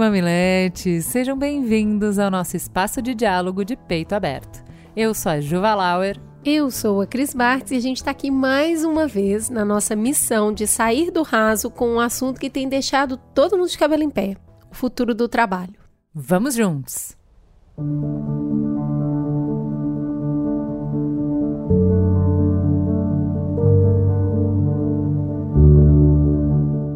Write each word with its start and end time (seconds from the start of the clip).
mamiletes, 0.00 1.04
sejam 1.04 1.36
bem-vindos 1.36 2.18
ao 2.18 2.30
nosso 2.30 2.56
espaço 2.56 3.02
de 3.02 3.14
diálogo 3.14 3.62
de 3.66 3.76
peito 3.76 4.14
aberto. 4.14 4.64
Eu 4.96 5.12
sou 5.12 5.30
a 5.30 5.40
Juva 5.42 5.74
Lauer. 5.74 6.18
Eu 6.42 6.70
sou 6.70 7.02
a 7.02 7.06
Cris 7.06 7.34
Bartz 7.34 7.70
e 7.70 7.76
a 7.76 7.80
gente 7.80 7.98
está 7.98 8.10
aqui 8.10 8.30
mais 8.30 8.82
uma 8.82 9.06
vez 9.06 9.50
na 9.50 9.62
nossa 9.62 9.94
missão 9.94 10.54
de 10.54 10.66
sair 10.66 11.10
do 11.10 11.22
raso 11.22 11.68
com 11.68 11.86
um 11.86 12.00
assunto 12.00 12.40
que 12.40 12.48
tem 12.48 12.66
deixado 12.66 13.18
todo 13.34 13.58
mundo 13.58 13.68
de 13.68 13.76
cabelo 13.76 14.02
em 14.02 14.08
pé: 14.08 14.38
o 14.70 14.74
futuro 14.74 15.14
do 15.14 15.28
trabalho. 15.28 15.74
Vamos 16.14 16.54
juntos! 16.54 17.14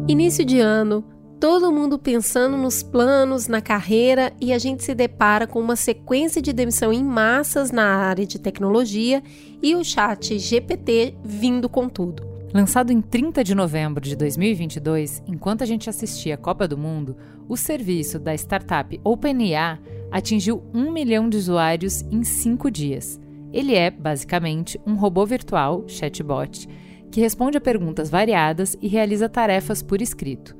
Início 0.07 0.43
de 0.43 0.59
ano, 0.59 1.03
todo 1.39 1.71
mundo 1.71 1.99
pensando 1.99 2.57
nos 2.57 2.81
planos, 2.81 3.47
na 3.47 3.61
carreira 3.61 4.33
e 4.39 4.53
a 4.53 4.57
gente 4.57 4.83
se 4.83 4.95
depara 4.95 5.45
com 5.45 5.59
uma 5.59 5.75
sequência 5.75 6.41
de 6.41 6.53
demissão 6.53 6.91
em 6.91 7.03
massas 7.03 7.71
na 7.71 7.85
área 7.85 8.25
de 8.25 8.39
tecnologia 8.39 9.21
e 9.61 9.75
o 9.75 9.83
chat 9.83 10.37
GPT 10.37 11.15
vindo 11.23 11.69
com 11.69 11.89
tudo. 11.89 12.35
Lançado 12.53 12.91
em 12.91 13.01
30 13.01 13.43
de 13.43 13.53
novembro 13.53 14.01
de 14.01 14.15
2022, 14.15 15.21
enquanto 15.27 15.61
a 15.61 15.65
gente 15.65 15.89
assistia 15.89 16.35
a 16.35 16.37
Copa 16.37 16.67
do 16.67 16.77
Mundo, 16.77 17.17
o 17.49 17.57
serviço 17.57 18.17
da 18.17 18.33
startup 18.33 18.97
OpenAI 19.03 19.77
atingiu 20.09 20.63
um 20.73 20.89
milhão 20.91 21.27
de 21.27 21.35
usuários 21.35 22.01
em 22.09 22.23
cinco 22.23 22.71
dias. 22.71 23.19
Ele 23.51 23.75
é, 23.75 23.91
basicamente, 23.91 24.79
um 24.87 24.95
robô 24.95 25.25
virtual, 25.25 25.83
chatbot, 25.87 26.67
que 27.11 27.19
responde 27.19 27.57
a 27.57 27.61
perguntas 27.61 28.09
variadas 28.09 28.77
e 28.81 28.87
realiza 28.87 29.27
tarefas 29.27 29.81
por 29.81 30.01
escrito. 30.01 30.55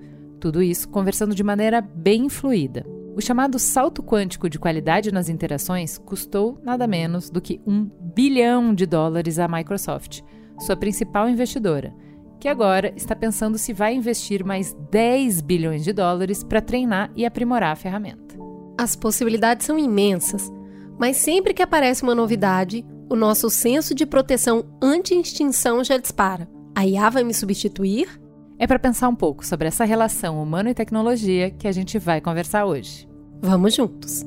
Tudo 0.45 0.61
isso 0.61 0.87
conversando 0.89 1.33
de 1.33 1.43
maneira 1.43 1.81
bem 1.81 2.29
fluida. 2.29 2.85
O 3.15 3.19
chamado 3.19 3.57
salto 3.57 4.03
quântico 4.03 4.47
de 4.47 4.59
qualidade 4.59 5.11
nas 5.11 5.27
interações 5.27 5.97
custou 5.97 6.61
nada 6.63 6.85
menos 6.85 7.31
do 7.31 7.41
que 7.41 7.59
um 7.65 7.89
bilhão 8.13 8.71
de 8.71 8.85
dólares 8.85 9.39
à 9.39 9.47
Microsoft, 9.47 10.21
sua 10.59 10.77
principal 10.77 11.27
investidora, 11.27 11.95
que 12.39 12.47
agora 12.47 12.93
está 12.95 13.15
pensando 13.15 13.57
se 13.57 13.73
vai 13.73 13.95
investir 13.95 14.45
mais 14.45 14.77
10 14.91 15.41
bilhões 15.41 15.83
de 15.83 15.91
dólares 15.91 16.43
para 16.43 16.61
treinar 16.61 17.09
e 17.15 17.25
aprimorar 17.25 17.71
a 17.71 17.75
ferramenta. 17.75 18.35
As 18.77 18.95
possibilidades 18.95 19.65
são 19.65 19.79
imensas, 19.79 20.53
mas 20.99 21.17
sempre 21.17 21.55
que 21.55 21.63
aparece 21.63 22.03
uma 22.03 22.13
novidade, 22.13 22.85
o 23.09 23.15
nosso 23.15 23.49
senso 23.49 23.95
de 23.95 24.05
proteção 24.05 24.63
anti-extinção 24.79 25.83
já 25.83 25.97
dispara. 25.97 26.47
A 26.75 26.85
IA 26.85 27.09
vai 27.09 27.23
me 27.23 27.33
substituir? 27.33 28.23
É 28.57 28.65
para 28.65 28.79
pensar 28.79 29.09
um 29.09 29.15
pouco 29.15 29.45
sobre 29.45 29.67
essa 29.67 29.83
relação 29.83 30.41
humano 30.41 30.69
e 30.69 30.73
tecnologia 30.73 31.51
que 31.51 31.67
a 31.67 31.71
gente 31.73 31.99
vai 31.99 32.21
conversar 32.21 32.65
hoje. 32.65 33.07
Vamos 33.41 33.75
juntos! 33.75 34.25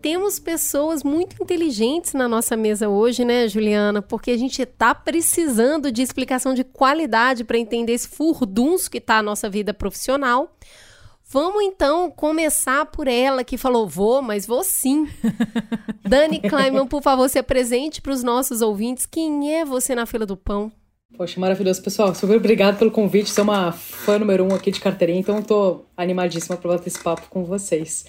Temos 0.00 0.38
pessoas 0.38 1.02
muito 1.02 1.42
inteligentes 1.42 2.14
na 2.14 2.26
nossa 2.26 2.56
mesa 2.56 2.88
hoje, 2.88 3.24
né, 3.24 3.46
Juliana? 3.46 4.00
Porque 4.00 4.30
a 4.30 4.38
gente 4.38 4.62
está 4.62 4.94
precisando 4.94 5.92
de 5.92 6.00
explicação 6.00 6.54
de 6.54 6.64
qualidade 6.64 7.44
para 7.44 7.58
entender 7.58 7.92
esse 7.92 8.08
furdunço 8.08 8.90
que 8.90 8.96
está 8.96 9.18
a 9.18 9.22
nossa 9.22 9.50
vida 9.50 9.74
profissional. 9.74 10.56
Vamos 11.30 11.62
então 11.62 12.10
começar 12.10 12.86
por 12.86 13.06
ela 13.06 13.44
que 13.44 13.58
falou: 13.58 13.86
vou, 13.86 14.22
mas 14.22 14.46
vou 14.46 14.64
sim. 14.64 15.06
Dani 16.08 16.40
Kleiman, 16.40 16.86
por 16.86 17.02
favor, 17.02 17.28
se 17.28 17.38
apresente 17.38 18.00
para 18.00 18.12
os 18.12 18.22
nossos 18.22 18.62
ouvintes. 18.62 19.04
Quem 19.04 19.54
é 19.54 19.62
você 19.62 19.94
na 19.94 20.06
fila 20.06 20.24
do 20.24 20.38
pão? 20.38 20.72
Poxa, 21.18 21.38
maravilhoso, 21.38 21.82
pessoal. 21.82 22.14
Super 22.14 22.38
obrigado 22.38 22.78
pelo 22.78 22.90
convite. 22.90 23.28
Sou 23.28 23.44
uma 23.44 23.72
fã 23.72 24.18
número 24.18 24.42
um 24.42 24.54
aqui 24.54 24.70
de 24.70 24.80
carteirinha, 24.80 25.20
então 25.20 25.38
estou 25.38 25.84
animadíssima 25.94 26.56
para 26.56 26.70
bater 26.70 26.88
esse 26.88 27.02
papo 27.02 27.28
com 27.28 27.44
vocês. 27.44 28.06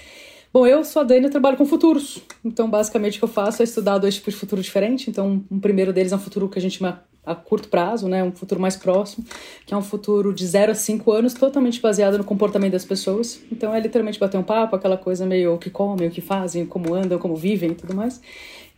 Bom, 0.53 0.65
eu 0.65 0.85
sou 0.85 1.01
a 1.01 1.05
Dani 1.05 1.27
e 1.27 1.29
trabalho 1.29 1.57
com 1.57 1.65
futuros. 1.65 2.21
Então, 2.43 2.69
basicamente, 2.69 3.17
o 3.17 3.19
que 3.19 3.25
eu 3.25 3.29
faço 3.29 3.61
é 3.61 3.65
estudar 3.65 3.97
dois 3.97 4.15
tipos 4.15 4.33
de 4.33 4.39
futuro 4.39 4.61
diferentes. 4.61 5.09
Então, 5.09 5.43
um 5.51 5.59
primeiro 5.59 5.91
deles 5.91 6.13
é 6.13 6.15
um 6.15 6.19
futuro 6.19 6.47
que 6.47 6.57
a 6.57 6.61
gente 6.61 6.77
chama 6.77 7.03
a 7.25 7.35
curto 7.35 7.67
prazo, 7.67 8.07
né, 8.07 8.23
um 8.23 8.31
futuro 8.31 8.59
mais 8.59 8.75
próximo, 8.75 9.25
que 9.65 9.73
é 9.73 9.77
um 9.77 9.81
futuro 9.81 10.33
de 10.33 10.45
0 10.45 10.71
a 10.71 10.75
5 10.75 11.11
anos, 11.11 11.33
totalmente 11.33 11.81
baseado 11.81 12.17
no 12.17 12.23
comportamento 12.23 12.73
das 12.73 12.85
pessoas. 12.85 13.39
Então 13.51 13.73
é 13.73 13.79
literalmente 13.79 14.19
bater 14.19 14.37
um 14.37 14.43
papo, 14.43 14.75
aquela 14.75 14.97
coisa 14.97 15.25
meio 15.25 15.53
o 15.53 15.57
que 15.57 15.69
comem, 15.69 16.07
o 16.07 16.11
que 16.11 16.21
fazem, 16.21 16.65
como 16.65 16.93
andam, 16.93 17.19
como 17.19 17.35
vivem 17.35 17.71
e 17.71 17.75
tudo 17.75 17.95
mais. 17.95 18.21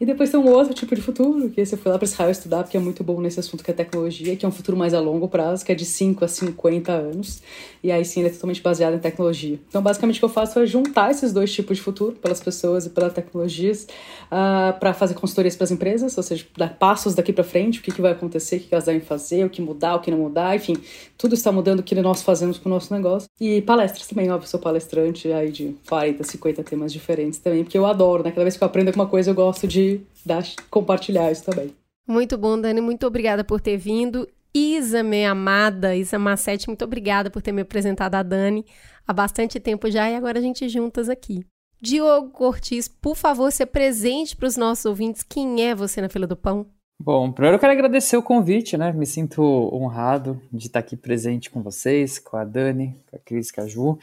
E 0.01 0.05
depois 0.05 0.31
tem 0.31 0.39
um 0.39 0.49
outro 0.49 0.73
tipo 0.73 0.95
de 0.95 1.01
futuro, 1.01 1.47
que 1.51 1.61
esse 1.61 1.75
eu 1.75 1.77
fui 1.77 1.91
lá 1.91 1.95
para 1.95 2.07
Israel 2.07 2.31
estudar, 2.31 2.63
porque 2.63 2.75
é 2.75 2.79
muito 2.79 3.03
bom 3.03 3.21
nesse 3.21 3.39
assunto 3.39 3.63
que 3.63 3.69
é 3.69 3.73
tecnologia, 3.73 4.35
que 4.35 4.43
é 4.43 4.49
um 4.49 4.51
futuro 4.51 4.75
mais 4.75 4.95
a 4.95 4.99
longo 4.99 5.27
prazo, 5.27 5.63
que 5.63 5.71
é 5.71 5.75
de 5.75 5.85
5 5.85 6.25
a 6.25 6.27
50 6.27 6.91
anos. 6.91 7.39
E 7.83 7.91
aí 7.91 8.03
sim 8.03 8.21
ele 8.21 8.29
é 8.29 8.31
totalmente 8.31 8.63
baseado 8.63 8.95
em 8.95 8.97
tecnologia. 8.99 9.59
Então, 9.69 9.79
basicamente, 9.79 10.15
o 10.15 10.19
que 10.19 10.25
eu 10.25 10.29
faço 10.29 10.57
é 10.57 10.65
juntar 10.65 11.11
esses 11.11 11.31
dois 11.31 11.53
tipos 11.53 11.77
de 11.77 11.83
futuro, 11.83 12.15
pelas 12.15 12.41
pessoas 12.41 12.87
e 12.87 12.89
pelas 12.89 13.13
tecnologias, 13.13 13.83
uh, 13.83 13.87
ah, 14.31 14.77
para 14.79 14.91
fazer 14.91 15.13
consultorias 15.13 15.55
para 15.55 15.65
as 15.65 15.71
empresas, 15.71 16.17
ou 16.17 16.23
seja, 16.23 16.47
dar 16.57 16.75
passos 16.79 17.13
daqui 17.13 17.31
para 17.31 17.43
frente, 17.43 17.79
o 17.79 17.83
que, 17.83 17.91
que 17.91 18.01
vai 18.01 18.13
acontecer, 18.13 18.55
o 18.55 18.59
que 18.61 18.69
elas 18.71 18.85
devem 18.85 19.01
fazer, 19.01 19.45
o 19.45 19.51
que 19.51 19.61
mudar, 19.61 19.97
o 19.97 19.99
que 19.99 20.09
não 20.09 20.17
mudar, 20.17 20.55
enfim, 20.55 20.77
tudo 21.21 21.35
está 21.35 21.51
mudando 21.51 21.81
o 21.81 21.83
que 21.83 21.93
nós 21.93 22.23
fazemos 22.23 22.57
com 22.57 22.67
o 22.67 22.71
nosso 22.71 22.91
negócio. 22.91 23.29
E 23.39 23.61
palestras 23.61 24.07
também, 24.07 24.31
óbvio, 24.31 24.49
sou 24.49 24.59
palestrante 24.59 25.31
aí 25.31 25.51
de 25.51 25.75
40, 25.87 26.23
50 26.23 26.63
temas 26.63 26.91
diferentes 26.91 27.37
também, 27.37 27.63
porque 27.63 27.77
eu 27.77 27.85
adoro, 27.85 28.23
né? 28.23 28.31
Cada 28.31 28.41
vez 28.41 28.57
que 28.57 28.63
eu 28.63 28.65
aprendo 28.65 28.87
alguma 28.87 29.05
coisa, 29.05 29.29
eu 29.29 29.35
gosto 29.35 29.67
de 29.67 30.01
dar, 30.25 30.43
compartilhar 30.71 31.31
isso 31.31 31.43
também. 31.43 31.71
Muito 32.07 32.35
bom, 32.39 32.59
Dani. 32.59 32.81
Muito 32.81 33.05
obrigada 33.05 33.43
por 33.43 33.61
ter 33.61 33.77
vindo. 33.77 34.27
Isa, 34.51 35.03
minha 35.03 35.31
amada, 35.31 35.95
Isa 35.95 36.17
Massete, 36.17 36.67
muito 36.67 36.83
obrigada 36.83 37.29
por 37.29 37.41
ter 37.41 37.51
me 37.51 37.61
apresentado 37.61 38.15
a 38.15 38.23
Dani 38.23 38.65
há 39.07 39.13
bastante 39.13 39.59
tempo 39.59 39.89
já 39.89 40.09
e 40.09 40.15
agora 40.15 40.39
a 40.39 40.41
gente 40.41 40.67
juntas 40.67 41.07
aqui. 41.07 41.45
Diogo 41.79 42.31
Cortes, 42.31 42.87
por 42.87 43.15
favor, 43.15 43.51
se 43.51 43.65
presente 43.65 44.35
para 44.35 44.47
os 44.47 44.57
nossos 44.57 44.85
ouvintes. 44.85 45.23
Quem 45.23 45.67
é 45.67 45.75
você 45.75 46.01
na 46.01 46.09
fila 46.09 46.27
do 46.27 46.35
pão? 46.35 46.65
Bom, 47.03 47.31
primeiro 47.31 47.55
eu 47.55 47.59
quero 47.59 47.73
agradecer 47.73 48.15
o 48.15 48.21
convite, 48.21 48.77
né? 48.77 48.91
Me 48.91 49.07
sinto 49.07 49.41
honrado 49.73 50.39
de 50.53 50.67
estar 50.67 50.77
aqui 50.77 50.95
presente 50.95 51.49
com 51.49 51.59
vocês, 51.63 52.19
com 52.19 52.37
a 52.37 52.43
Dani, 52.43 52.95
com 53.09 53.15
a 53.15 53.19
Cris, 53.19 53.49
com 53.49 53.61
a 53.61 53.67
Ju. 53.67 53.97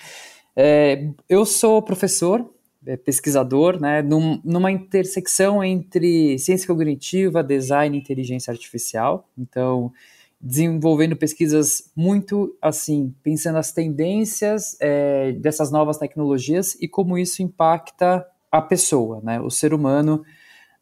É, 0.56 1.06
eu 1.28 1.47
sou 1.47 1.81
professor, 1.81 2.44
é, 2.84 2.97
pesquisador, 2.97 3.81
né, 3.81 4.03
num, 4.03 4.41
numa 4.42 4.72
intersecção 4.72 5.62
entre 5.62 6.41
ciência 6.41 6.66
cognitiva, 6.66 7.41
design 7.41 7.97
e 7.97 8.00
inteligência 8.00 8.50
artificial. 8.50 9.28
Então, 9.38 9.92
desenvolvendo 10.41 11.14
pesquisas 11.14 11.92
muito 11.94 12.56
assim, 12.60 13.14
pensando 13.22 13.58
as 13.58 13.70
tendências 13.70 14.76
é, 14.81 15.31
dessas 15.34 15.70
novas 15.70 15.98
tecnologias 15.98 16.76
e 16.81 16.88
como 16.88 17.16
isso 17.16 17.44
impacta 17.44 18.26
a 18.50 18.60
pessoa, 18.60 19.20
né, 19.22 19.41
o 19.41 19.50
ser 19.50 19.72
humano 19.72 20.25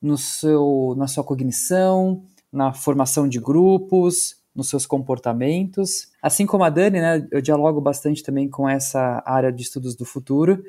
no 0.00 0.16
seu, 0.16 0.94
na 0.96 1.06
sua 1.06 1.24
cognição, 1.24 2.22
na 2.52 2.72
formação 2.72 3.28
de 3.28 3.38
grupos, 3.38 4.36
nos 4.54 4.68
seus 4.68 4.86
comportamentos. 4.86 6.08
Assim 6.22 6.46
como 6.46 6.64
a 6.64 6.70
Dani, 6.70 7.00
né, 7.00 7.26
eu 7.30 7.40
dialogo 7.40 7.80
bastante 7.80 8.22
também 8.22 8.48
com 8.48 8.68
essa 8.68 9.22
área 9.26 9.52
de 9.52 9.62
estudos 9.62 9.94
do 9.94 10.04
futuro 10.04 10.62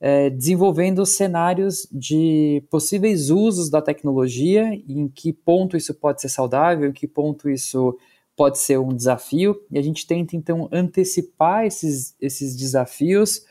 é, 0.00 0.30
desenvolvendo 0.30 1.04
cenários 1.04 1.88
de 1.90 2.62
possíveis 2.70 3.30
usos 3.30 3.68
da 3.68 3.82
tecnologia, 3.82 4.72
em 4.88 5.08
que 5.08 5.32
ponto 5.32 5.76
isso 5.76 5.92
pode 5.94 6.20
ser 6.20 6.28
saudável, 6.28 6.88
em 6.88 6.92
que 6.92 7.06
ponto 7.06 7.50
isso 7.50 7.96
pode 8.36 8.58
ser 8.58 8.78
um 8.78 8.94
desafio, 8.94 9.60
e 9.70 9.78
a 9.78 9.82
gente 9.82 10.06
tenta 10.06 10.36
então 10.36 10.68
antecipar 10.70 11.66
esses, 11.66 12.14
esses 12.20 12.54
desafios 12.56 13.42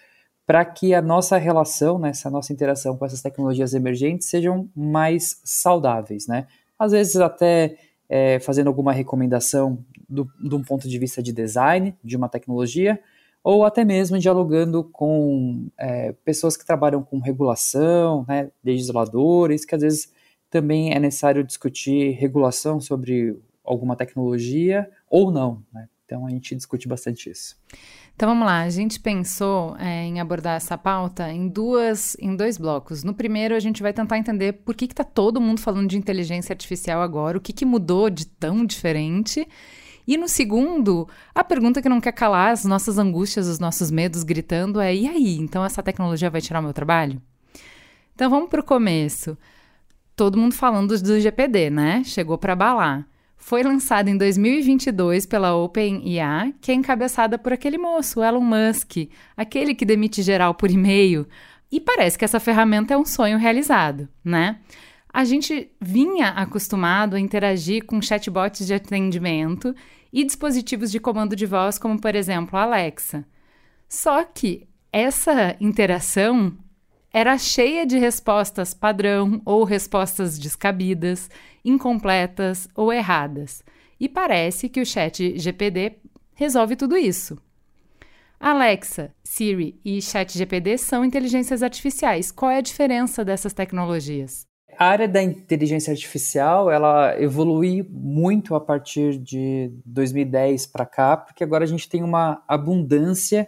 para 0.48 0.64
que 0.64 0.94
a 0.94 1.02
nossa 1.02 1.38
relação, 1.38 2.00
né, 2.00 2.12
essa 2.12 2.30
nossa 2.30 2.54
interação 2.54 2.98
com 2.98 3.06
essas 3.06 3.22
tecnologias 3.22 3.74
emergentes 3.74 4.30
sejam 4.30 4.70
mais 4.74 5.42
saudáveis, 5.44 6.26
né? 6.26 6.48
Às 6.80 6.94
vezes 6.94 7.18
até 7.18 7.78
é, 8.08 8.40
fazendo 8.40 8.68
alguma 8.68 8.94
recomendação 8.94 9.84
do, 10.08 10.26
de 10.42 10.56
um 10.56 10.64
ponto 10.64 10.88
de 10.88 10.98
vista 10.98 11.22
de 11.22 11.34
design 11.34 11.94
de 12.02 12.16
uma 12.16 12.30
tecnologia, 12.30 12.98
ou 13.44 13.66
até 13.66 13.84
mesmo 13.84 14.18
dialogando 14.18 14.86
com 14.86 15.68
é, 15.78 16.14
pessoas 16.24 16.56
que 16.56 16.66
trabalham 16.66 17.04
com 17.04 17.20
regulação, 17.20 18.24
né, 18.26 18.50
legisladores, 18.64 19.66
que 19.66 19.76
às 19.76 19.82
vezes 19.82 20.14
também 20.50 20.94
é 20.94 21.00
necessário 21.00 21.44
discutir 21.44 22.12
regulação 22.12 22.80
sobre 22.80 23.38
alguma 23.66 23.98
tecnologia 23.98 24.90
ou 25.10 25.30
não. 25.30 25.62
Né? 25.74 25.90
Então 26.08 26.26
a 26.26 26.30
gente 26.30 26.56
discute 26.56 26.88
bastante 26.88 27.30
isso. 27.30 27.58
Então 28.16 28.30
vamos 28.30 28.48
lá, 28.48 28.62
a 28.62 28.70
gente 28.70 28.98
pensou 28.98 29.76
é, 29.78 30.06
em 30.06 30.22
abordar 30.22 30.56
essa 30.56 30.78
pauta 30.78 31.30
em 31.32 31.50
duas, 31.50 32.16
em 32.18 32.34
dois 32.34 32.58
blocos. 32.58 33.04
No 33.04 33.14
primeiro 33.14 33.54
a 33.54 33.60
gente 33.60 33.84
vai 33.84 33.92
tentar 33.92 34.18
entender 34.18 34.54
por 34.54 34.74
que 34.74 34.86
está 34.86 35.04
todo 35.04 35.42
mundo 35.42 35.60
falando 35.60 35.90
de 35.90 35.98
inteligência 35.98 36.54
artificial 36.54 37.02
agora, 37.02 37.38
o 37.38 37.42
que, 37.42 37.52
que 37.52 37.66
mudou 37.66 38.10
de 38.10 38.26
tão 38.26 38.66
diferente. 38.66 39.46
E 40.08 40.18
no 40.18 40.30
segundo, 40.30 41.10
a 41.36 41.44
pergunta 41.44 41.82
que 41.82 41.90
não 41.90 42.00
quer 42.00 42.14
calar 42.14 42.54
as 42.54 42.64
nossas 42.64 42.98
angústias, 42.98 43.46
os 43.46 43.60
nossos 43.60 43.92
medos 43.92 44.24
gritando 44.24 44.80
é: 44.80 44.96
e 44.96 45.08
aí? 45.10 45.38
Então 45.38 45.64
essa 45.64 45.84
tecnologia 45.84 46.30
vai 46.30 46.40
tirar 46.40 46.62
o 46.62 46.64
meu 46.64 46.74
trabalho? 46.74 47.22
Então 48.16 48.30
vamos 48.30 48.50
para 48.50 48.62
o 48.62 48.64
começo. 48.64 49.38
Todo 50.16 50.38
mundo 50.38 50.56
falando 50.56 50.98
do 50.98 51.20
GPD, 51.20 51.70
né? 51.70 52.02
Chegou 52.06 52.38
para 52.38 52.54
abalar 52.54 53.06
foi 53.48 53.64
lançada 53.64 54.10
em 54.10 54.18
2022 54.18 55.26
pela 55.26 55.56
OpenIA, 55.56 56.54
que 56.60 56.70
é 56.70 56.76
encabeçada 56.76 57.38
por 57.38 57.54
aquele 57.54 57.78
moço, 57.78 58.22
Elon 58.22 58.42
Musk, 58.42 59.10
aquele 59.38 59.74
que 59.74 59.86
demite 59.86 60.22
geral 60.22 60.54
por 60.54 60.70
e-mail. 60.70 61.26
E 61.72 61.80
parece 61.80 62.18
que 62.18 62.26
essa 62.26 62.42
ferramenta 62.42 62.94
é 62.94 62.98
um 62.98 63.06
sonho 63.06 63.38
realizado, 63.38 64.10
né? 64.22 64.60
A 65.14 65.24
gente 65.24 65.72
vinha 65.80 66.32
acostumado 66.32 67.16
a 67.16 67.20
interagir 67.22 67.86
com 67.86 68.02
chatbots 68.02 68.68
de 68.68 68.74
atendimento 68.74 69.74
e 70.12 70.26
dispositivos 70.26 70.92
de 70.92 71.00
comando 71.00 71.34
de 71.34 71.46
voz, 71.46 71.80
como 71.80 72.02
por 72.02 72.16
exemplo 72.16 72.60
a 72.60 72.64
Alexa. 72.64 73.26
Só 73.88 74.26
que 74.26 74.68
essa 74.92 75.56
interação 75.62 76.54
era 77.18 77.36
cheia 77.36 77.84
de 77.84 77.98
respostas 77.98 78.76
padrão 78.76 79.42
ou 79.44 79.64
respostas 79.64 80.38
descabidas, 80.38 81.32
incompletas 81.66 82.68
ou 82.76 82.94
erradas. 82.94 83.64
E 84.00 84.08
parece 84.08 84.70
que 84.70 84.80
o 84.80 84.86
chat 84.86 85.36
GPD 85.36 85.96
resolve 86.36 86.76
tudo 86.76 86.96
isso. 86.96 87.36
Alexa, 88.40 89.12
Siri 89.24 89.82
e 89.84 90.00
Chat 90.00 90.38
GPD 90.38 90.78
são 90.78 91.04
inteligências 91.04 91.64
artificiais. 91.64 92.32
Qual 92.32 92.52
é 92.52 92.58
a 92.58 92.62
diferença 92.62 93.26
dessas 93.26 93.52
tecnologias? 93.52 94.46
A 94.78 94.86
área 94.86 95.08
da 95.08 95.24
inteligência 95.24 95.90
artificial, 95.90 96.70
ela 96.70 97.20
evolui 97.20 97.82
muito 97.90 98.54
a 98.54 98.62
partir 98.62 99.18
de 99.18 99.72
2010 99.88 100.68
para 100.68 100.86
cá, 100.86 101.18
porque 101.18 101.44
agora 101.44 101.64
a 101.64 101.68
gente 101.68 101.90
tem 101.90 102.04
uma 102.04 102.44
abundância 102.48 103.48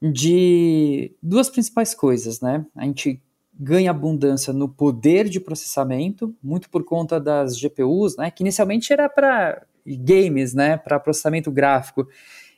de 0.00 1.12
duas 1.22 1.50
principais 1.50 1.94
coisas, 1.94 2.40
né? 2.40 2.64
A 2.74 2.84
gente 2.84 3.20
ganha 3.52 3.90
abundância 3.90 4.52
no 4.52 4.68
poder 4.68 5.28
de 5.28 5.40
processamento, 5.40 6.34
muito 6.42 6.70
por 6.70 6.84
conta 6.84 7.18
das 7.18 7.58
GPUs, 7.58 8.16
né? 8.16 8.30
Que 8.30 8.42
inicialmente 8.42 8.92
era 8.92 9.08
para 9.08 9.66
games, 9.84 10.54
né? 10.54 10.76
Para 10.76 11.00
processamento 11.00 11.50
gráfico. 11.50 12.08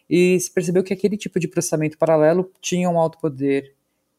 E 0.08 0.38
se 0.38 0.52
percebeu 0.52 0.82
que 0.82 0.92
aquele 0.92 1.16
tipo 1.16 1.38
de 1.40 1.48
processamento 1.48 1.96
paralelo 1.96 2.50
tinha 2.60 2.90
um 2.90 2.98
alto 2.98 3.18
poder 3.18 3.74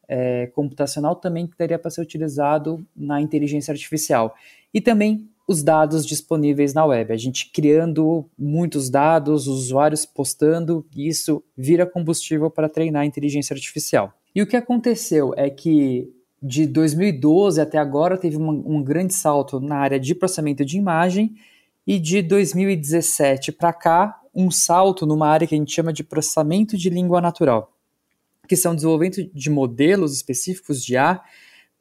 é, 0.08 0.46
computacional 0.48 1.14
também 1.14 1.46
que 1.46 1.56
daria 1.56 1.78
para 1.78 1.90
ser 1.90 2.00
utilizado 2.00 2.84
na 2.96 3.20
inteligência 3.20 3.72
artificial. 3.72 4.34
E 4.74 4.80
também 4.80 5.28
os 5.46 5.62
dados 5.62 6.06
disponíveis 6.06 6.72
na 6.74 6.84
web. 6.84 7.12
A 7.12 7.16
gente 7.16 7.50
criando 7.52 8.28
muitos 8.38 8.88
dados, 8.88 9.46
usuários 9.46 10.06
postando, 10.06 10.86
e 10.94 11.08
isso 11.08 11.42
vira 11.56 11.86
combustível 11.86 12.50
para 12.50 12.68
treinar 12.68 13.02
a 13.02 13.06
inteligência 13.06 13.54
artificial. 13.54 14.12
E 14.34 14.40
o 14.40 14.46
que 14.46 14.56
aconteceu 14.56 15.34
é 15.36 15.50
que 15.50 16.10
de 16.42 16.66
2012 16.66 17.60
até 17.60 17.78
agora 17.78 18.16
teve 18.16 18.36
uma, 18.36 18.52
um 18.52 18.82
grande 18.82 19.14
salto 19.14 19.60
na 19.60 19.76
área 19.76 20.00
de 20.00 20.14
processamento 20.14 20.64
de 20.64 20.76
imagem 20.76 21.36
e 21.86 21.98
de 21.98 22.22
2017 22.22 23.52
para 23.52 23.72
cá 23.72 24.20
um 24.34 24.50
salto 24.50 25.04
numa 25.04 25.28
área 25.28 25.46
que 25.46 25.54
a 25.54 25.58
gente 25.58 25.72
chama 25.72 25.92
de 25.92 26.02
processamento 26.02 26.76
de 26.76 26.88
língua 26.88 27.20
natural, 27.20 27.76
que 28.48 28.56
são 28.56 28.74
desenvolvimento 28.74 29.22
de 29.32 29.50
modelos 29.50 30.14
específicos 30.14 30.82
de 30.82 30.96
A 30.96 31.22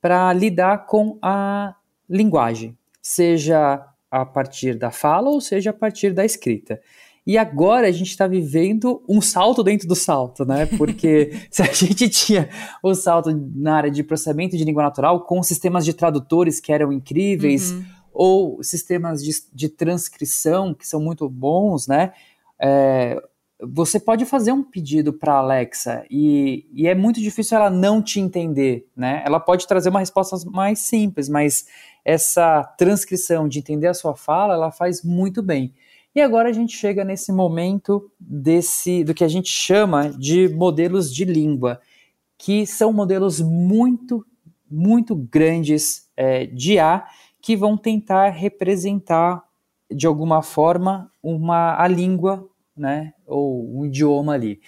para 0.01 0.33
lidar 0.33 0.85
com 0.85 1.17
a 1.21 1.75
linguagem, 2.09 2.77
seja 3.11 3.85
a 4.09 4.25
partir 4.25 4.77
da 4.77 4.91
fala 4.91 5.29
ou 5.29 5.39
seja 5.39 5.69
a 5.69 5.73
partir 5.73 6.13
da 6.13 6.25
escrita. 6.25 6.81
E 7.25 7.37
agora 7.37 7.87
a 7.87 7.91
gente 7.91 8.09
está 8.09 8.25
vivendo 8.25 9.03
um 9.07 9.21
salto 9.21 9.63
dentro 9.63 9.87
do 9.87 9.95
salto, 9.95 10.43
né? 10.43 10.65
Porque 10.65 11.31
se 11.51 11.61
a 11.61 11.71
gente 11.71 12.09
tinha 12.09 12.49
o 12.81 12.95
salto 12.95 13.29
na 13.55 13.75
área 13.75 13.91
de 13.91 14.03
processamento 14.03 14.57
de 14.57 14.63
língua 14.63 14.83
natural 14.83 15.23
com 15.25 15.41
sistemas 15.43 15.85
de 15.85 15.93
tradutores 15.93 16.59
que 16.59 16.73
eram 16.73 16.91
incríveis, 16.91 17.71
uhum. 17.71 17.85
ou 18.11 18.63
sistemas 18.63 19.23
de, 19.23 19.31
de, 19.53 19.69
transcrição 19.69 20.73
que 20.73 20.87
são 20.87 20.99
muito 20.99 21.29
bons, 21.29 21.87
né? 21.87 22.11
É, 22.59 23.21
você 23.61 23.99
pode 23.99 24.25
fazer 24.25 24.51
um 24.51 24.63
pedido 24.63 25.13
para 25.13 25.35
Alexa 25.35 26.03
e, 26.09 26.67
e, 26.73 26.87
é 26.87 26.95
muito 26.95 27.19
difícil 27.19 27.57
ela 27.57 27.69
não 27.69 28.01
te 28.01 28.19
entender, 28.19 28.87
né? 28.95 29.21
Ela 29.25 29.39
pode 29.39 29.67
trazer 29.67 29.89
uma 29.89 29.99
resposta 29.99 30.35
mais 30.49 30.79
simples, 30.79 31.29
mas 31.29 31.67
essa 32.03 32.63
transcrição 32.77 33.47
de 33.47 33.59
entender 33.59 33.87
a 33.87 33.93
sua 33.93 34.15
fala, 34.15 34.55
ela 34.55 34.71
faz 34.71 35.03
muito 35.03 35.43
bem. 35.43 35.73
E 36.13 36.19
agora 36.19 36.49
a 36.49 36.53
gente 36.53 36.75
chega 36.75 37.05
nesse 37.05 37.31
momento 37.31 38.11
desse 38.19 39.03
do 39.03 39.13
que 39.13 39.23
a 39.23 39.29
gente 39.29 39.49
chama 39.49 40.09
de 40.09 40.49
modelos 40.49 41.13
de 41.13 41.23
língua, 41.23 41.79
que 42.37 42.65
são 42.65 42.91
modelos 42.91 43.39
muito, 43.39 44.25
muito 44.69 45.15
grandes 45.15 46.09
é, 46.17 46.47
de 46.47 46.79
A 46.79 47.05
que 47.39 47.55
vão 47.55 47.77
tentar 47.77 48.29
representar 48.29 49.43
de 49.89 50.07
alguma 50.07 50.41
forma 50.41 51.11
uma 51.21 51.75
a 51.79 51.87
língua, 51.87 52.47
né, 52.75 53.13
ou 53.25 53.79
um 53.79 53.85
idioma 53.85 54.33
ali. 54.33 54.59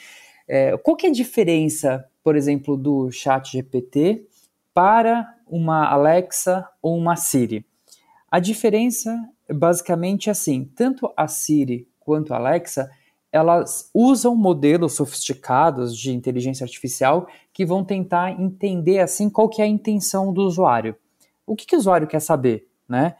É, 0.47 0.77
qual 0.77 0.95
que 0.97 1.07
é 1.07 1.09
a 1.09 1.13
diferença, 1.13 2.05
por 2.23 2.35
exemplo, 2.35 2.75
do 2.75 3.09
Chat 3.11 3.51
GPT 3.51 4.25
para 4.73 5.33
uma 5.47 5.87
Alexa 5.87 6.67
ou 6.81 6.97
uma 6.97 7.15
Siri? 7.15 7.65
A 8.29 8.39
diferença 8.39 9.15
basicamente 9.49 10.29
assim, 10.29 10.65
tanto 10.75 11.11
a 11.15 11.27
Siri 11.27 11.87
quanto 11.99 12.33
a 12.33 12.37
Alexa, 12.37 12.89
elas 13.31 13.89
usam 13.93 14.35
modelos 14.35 14.93
sofisticados 14.93 15.97
de 15.97 16.11
inteligência 16.11 16.63
artificial 16.63 17.27
que 17.51 17.65
vão 17.65 17.83
tentar 17.83 18.39
entender 18.39 18.99
assim 18.99 19.29
qual 19.29 19.49
que 19.49 19.61
é 19.61 19.65
a 19.65 19.67
intenção 19.67 20.31
do 20.31 20.43
usuário. 20.43 20.95
O 21.45 21.55
que, 21.55 21.65
que 21.65 21.75
o 21.75 21.79
usuário 21.79 22.07
quer 22.07 22.19
saber, 22.19 22.67
né? 22.87 23.15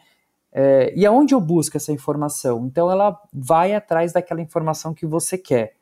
É, 0.53 0.93
e 0.95 1.05
aonde 1.05 1.33
eu 1.33 1.41
busco 1.41 1.75
essa 1.75 1.91
informação? 1.91 2.67
Então 2.67 2.91
ela 2.91 3.19
vai 3.33 3.73
atrás 3.73 4.13
daquela 4.13 4.41
informação 4.41 4.93
que 4.93 5.05
você 5.05 5.37
quer. 5.37 5.73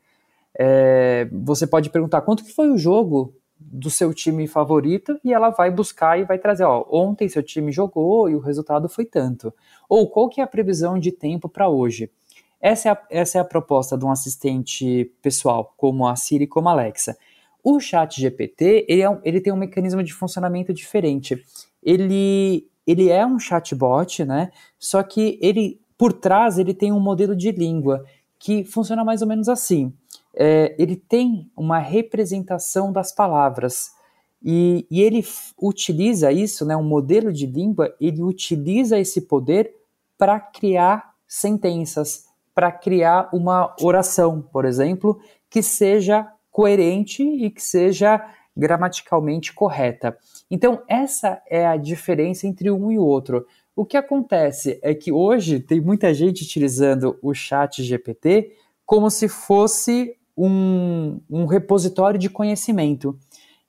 É, 0.58 1.28
você 1.32 1.68
pode 1.68 1.90
perguntar 1.90 2.22
quanto 2.22 2.44
que 2.44 2.54
foi 2.54 2.70
o 2.70 2.78
jogo 2.78 3.36
do 3.60 3.90
seu 3.90 4.14
time 4.14 4.48
favorito 4.48 5.20
e 5.24 5.34
ela 5.34 5.50
vai 5.50 5.70
buscar 5.70 6.20
e 6.20 6.24
vai 6.24 6.40
trazer, 6.40 6.64
ó, 6.64 6.86
ontem 6.90 7.30
seu 7.30 7.44
time 7.44 7.72
jogou 7.72 8.30
e 8.30 8.36
o 8.36 8.40
resultado 8.40 8.90
foi 8.90 9.06
tanto. 9.06 9.54
Ou 9.88 10.10
qual 10.10 10.30
que 10.30 10.42
é 10.42 10.44
a 10.44 10.48
previsão 10.48 10.98
de 10.98 11.12
tempo 11.12 11.48
para 11.48 11.70
hoje? 11.70 12.10
Essa 12.60 12.90
é, 12.90 12.92
a, 12.92 13.02
essa 13.10 13.38
é 13.38 13.42
a 13.42 13.46
proposta 13.46 13.98
de 13.98 14.06
um 14.06 14.12
assistente 14.12 15.12
pessoal, 15.22 15.74
como 15.78 16.08
a 16.08 16.16
Siri, 16.16 16.48
como 16.48 16.70
a 16.70 16.72
Alexa. 16.72 17.18
O 17.64 17.80
chat 17.80 18.20
GPT, 18.20 18.86
ele, 18.88 19.04
é, 19.04 19.20
ele 19.24 19.42
tem 19.42 19.52
um 19.52 19.58
mecanismo 19.58 20.04
de 20.04 20.14
funcionamento 20.14 20.74
diferente. 20.74 21.44
Ele, 21.84 22.68
ele 22.86 23.10
é 23.10 23.26
um 23.26 23.40
chatbot, 23.40 24.26
né? 24.26 24.52
Só 24.80 25.02
que 25.04 25.38
ele, 25.42 25.80
por 25.98 26.14
trás, 26.14 26.58
ele 26.58 26.74
tem 26.74 26.92
um 26.92 27.00
modelo 27.00 27.36
de 27.36 27.52
língua 27.52 28.04
que 28.40 28.64
funciona 28.64 29.04
mais 29.04 29.22
ou 29.22 29.28
menos 29.28 29.48
assim 29.48 29.94
é, 30.34 30.76
ele 30.78 30.96
tem 30.96 31.50
uma 31.56 31.80
representação 31.80 32.92
das 32.92 33.14
palavras. 33.14 33.92
E, 34.44 34.88
e, 34.90 35.02
ele 35.02 35.24
utiliza 35.62 36.32
isso, 36.32 36.66
né, 36.66 36.76
um 36.76 36.84
modelo 36.84 37.32
de 37.32 37.46
língua, 37.46 37.94
ele 38.00 38.24
utiliza 38.24 38.98
esse 38.98 39.22
poder 39.22 39.72
para 40.18 40.40
criar 40.40 41.14
sentenças, 41.28 42.26
para 42.54 42.72
criar 42.72 43.30
uma 43.32 43.76
oração, 43.82 44.42
por 44.42 44.66
exemplo, 44.66 45.20
que 45.50 45.62
seja 45.62 46.28
coerente 46.50 47.24
e 47.24 47.50
que 47.50 47.62
seja 47.62 48.20
gramaticalmente 48.58 49.54
correta. 49.54 50.18
Então, 50.52 50.84
essa 50.86 51.42
é 51.50 51.66
a 51.66 51.78
diferença 51.78 52.46
entre 52.46 52.70
um 52.70 52.92
e 52.92 53.00
outro. 53.00 53.46
O 53.74 53.86
que 53.86 53.96
acontece 53.96 54.78
é 54.84 54.94
que 54.94 55.10
hoje 55.10 55.62
tem 55.62 55.80
muita 55.80 56.14
gente 56.14 56.44
utilizando 56.44 57.18
o 57.22 57.34
chat 57.34 57.82
GPT 57.82 58.52
como 58.86 59.10
se 59.10 59.30
fosse 59.30 60.14
um, 60.38 61.22
um 61.30 61.46
repositório 61.46 62.20
de 62.20 62.30
conhecimento. 62.30 63.18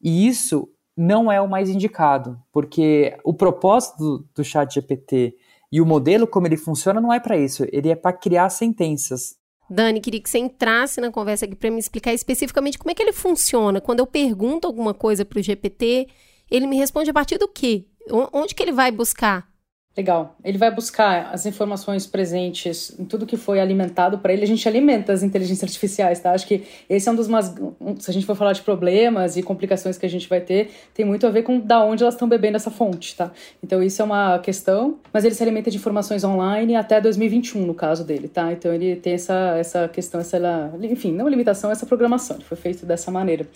E 0.03 0.27
isso 0.27 0.69
não 0.97 1.31
é 1.31 1.41
o 1.41 1.49
mais 1.49 1.71
indicado, 1.71 2.37
porque 2.53 3.17
o 3.23 3.33
propósito 3.33 3.99
do, 3.99 4.29
do 4.35 4.45
chat 4.45 4.75
GPT 4.75 5.37
e 5.71 5.81
o 5.81 5.87
modelo 5.87 6.27
como 6.27 6.49
ele 6.49 6.57
funciona 6.57 7.01
não 7.01 7.13
é 7.13 7.21
para 7.21 7.39
isso, 7.39 7.65
ele 7.71 7.91
é 7.91 7.95
para 7.95 8.13
criar 8.13 8.51
sentenças. 8.51 9.37
Dani, 9.71 10.01
queria 10.01 10.21
que 10.21 10.29
você 10.29 10.39
entrasse 10.39 11.01
na 11.01 11.11
conversa 11.11 11.47
aqui 11.47 11.55
para 11.55 11.71
me 11.71 11.79
explicar 11.79 12.13
especificamente 12.13 12.77
como 12.77 12.91
é 12.91 12.95
que 12.95 13.03
ele 13.03 13.13
funciona. 13.13 13.81
Quando 13.81 14.01
eu 14.01 14.07
pergunto 14.07 14.67
alguma 14.67 14.93
coisa 14.93 15.25
para 15.25 15.39
o 15.39 15.43
GPT, 15.43 16.09
ele 16.53 16.67
me 16.67 16.77
responde 16.77 17.09
a 17.11 17.15
partir 17.15 17.39
do 17.39 17.49
quê? 17.49 17.87
Onde 18.33 18.55
que 18.55 18.63
ele 18.63 18.73
vai 18.73 18.91
buscar? 18.91 19.51
Legal. 19.95 20.37
Ele 20.43 20.57
vai 20.57 20.71
buscar 20.71 21.31
as 21.35 21.45
informações 21.45 22.07
presentes 22.07 22.99
em 22.99 23.05
tudo 23.05 23.27
que 23.27 23.37
foi 23.37 23.61
alimentado 23.61 24.19
para 24.19 24.33
ele. 24.33 24.43
A 24.43 24.47
gente 24.47 24.67
alimenta 24.67 25.13
as 25.13 25.23
inteligências 25.23 25.65
artificiais, 25.65 26.19
tá? 26.19 26.33
Acho 26.33 26.47
que 26.47 26.65
esse 26.89 27.07
é 27.07 27.13
um 27.13 27.15
dos 27.15 27.29
mais. 27.29 27.53
Se 27.99 28.11
a 28.11 28.15
gente 28.15 28.25
for 28.25 28.35
falar 28.35 28.55
de 28.55 28.63
problemas 28.63 29.37
e 29.37 29.43
complicações 29.43 29.99
que 29.99 30.07
a 30.07 30.09
gente 30.09 30.27
vai 30.31 30.41
ter, 30.41 30.71
tem 30.95 31.05
muito 31.05 31.27
a 31.27 31.31
ver 31.31 31.43
com 31.43 31.61
da 31.61 31.85
onde 31.85 32.03
elas 32.03 32.15
estão 32.15 32.27
bebendo 32.27 32.57
essa 32.57 32.71
fonte, 32.71 33.15
tá? 33.15 33.31
Então 33.63 33.83
isso 33.83 34.01
é 34.01 34.05
uma 34.05 34.39
questão. 34.39 34.99
Mas 35.13 35.27
ele 35.27 35.35
se 35.35 35.43
alimenta 35.43 35.71
de 35.71 35.77
informações 35.77 36.25
online 36.25 36.75
até 36.75 36.99
2021, 36.99 37.67
no 37.67 37.75
caso 37.75 38.03
dele, 38.03 38.29
tá? 38.29 38.51
Então 38.51 38.73
ele 38.73 38.97
tem 38.97 39.13
essa, 39.13 39.57
essa 39.59 39.89
questão, 39.89 40.23
essa. 40.23 40.39
Enfim, 40.83 41.13
não 41.13 41.29
limitação, 41.29 41.71
essa 41.71 41.85
programação. 41.85 42.37
Ele 42.37 42.45
foi 42.45 42.57
feito 42.57 42.87
dessa 42.87 43.11
maneira. 43.11 43.47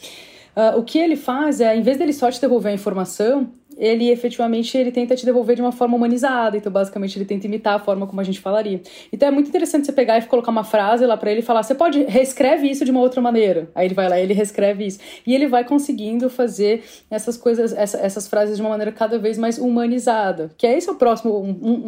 Uh, 0.56 0.78
o 0.78 0.82
que 0.82 0.98
ele 0.98 1.16
faz 1.16 1.60
é, 1.60 1.76
em 1.76 1.82
vez 1.82 1.98
dele 1.98 2.14
só 2.14 2.30
te 2.30 2.40
devolver 2.40 2.72
a 2.72 2.74
informação, 2.74 3.52
ele 3.76 4.10
efetivamente 4.10 4.76
ele 4.76 4.90
tenta 4.90 5.14
te 5.14 5.24
devolver 5.24 5.56
de 5.56 5.62
uma 5.62 5.72
forma 5.72 5.96
humanizada, 5.96 6.56
então 6.56 6.72
basicamente 6.72 7.16
ele 7.18 7.24
tenta 7.24 7.46
imitar 7.46 7.74
a 7.74 7.78
forma 7.78 8.06
como 8.06 8.20
a 8.20 8.24
gente 8.24 8.40
falaria. 8.40 8.80
Então 9.12 9.28
é 9.28 9.30
muito 9.30 9.48
interessante 9.48 9.86
você 9.86 9.92
pegar 9.92 10.18
e 10.18 10.22
colocar 10.22 10.50
uma 10.50 10.64
frase 10.64 11.04
lá 11.04 11.16
para 11.16 11.30
ele 11.30 11.40
e 11.40 11.42
falar: 11.42 11.62
"Você 11.62 11.74
pode 11.74 12.02
reescreve 12.04 12.68
isso 12.70 12.84
de 12.84 12.90
uma 12.90 13.00
outra 13.00 13.20
maneira". 13.20 13.68
Aí 13.74 13.86
ele 13.86 13.94
vai 13.94 14.08
lá, 14.08 14.18
ele 14.18 14.32
reescreve 14.32 14.86
isso. 14.86 14.98
E 15.26 15.34
ele 15.34 15.46
vai 15.46 15.64
conseguindo 15.64 16.28
fazer 16.30 16.82
essas 17.10 17.36
coisas, 17.36 17.72
essa, 17.72 17.98
essas 17.98 18.26
frases 18.28 18.56
de 18.56 18.62
uma 18.62 18.70
maneira 18.70 18.92
cada 18.92 19.18
vez 19.18 19.36
mais 19.38 19.58
humanizada. 19.58 20.50
Que 20.56 20.66
é 20.66 20.76
esse 20.76 20.88
é 20.88 20.92
o 20.92 20.96
próximo 20.96 21.38
um, 21.38 21.50
um, 21.50 21.84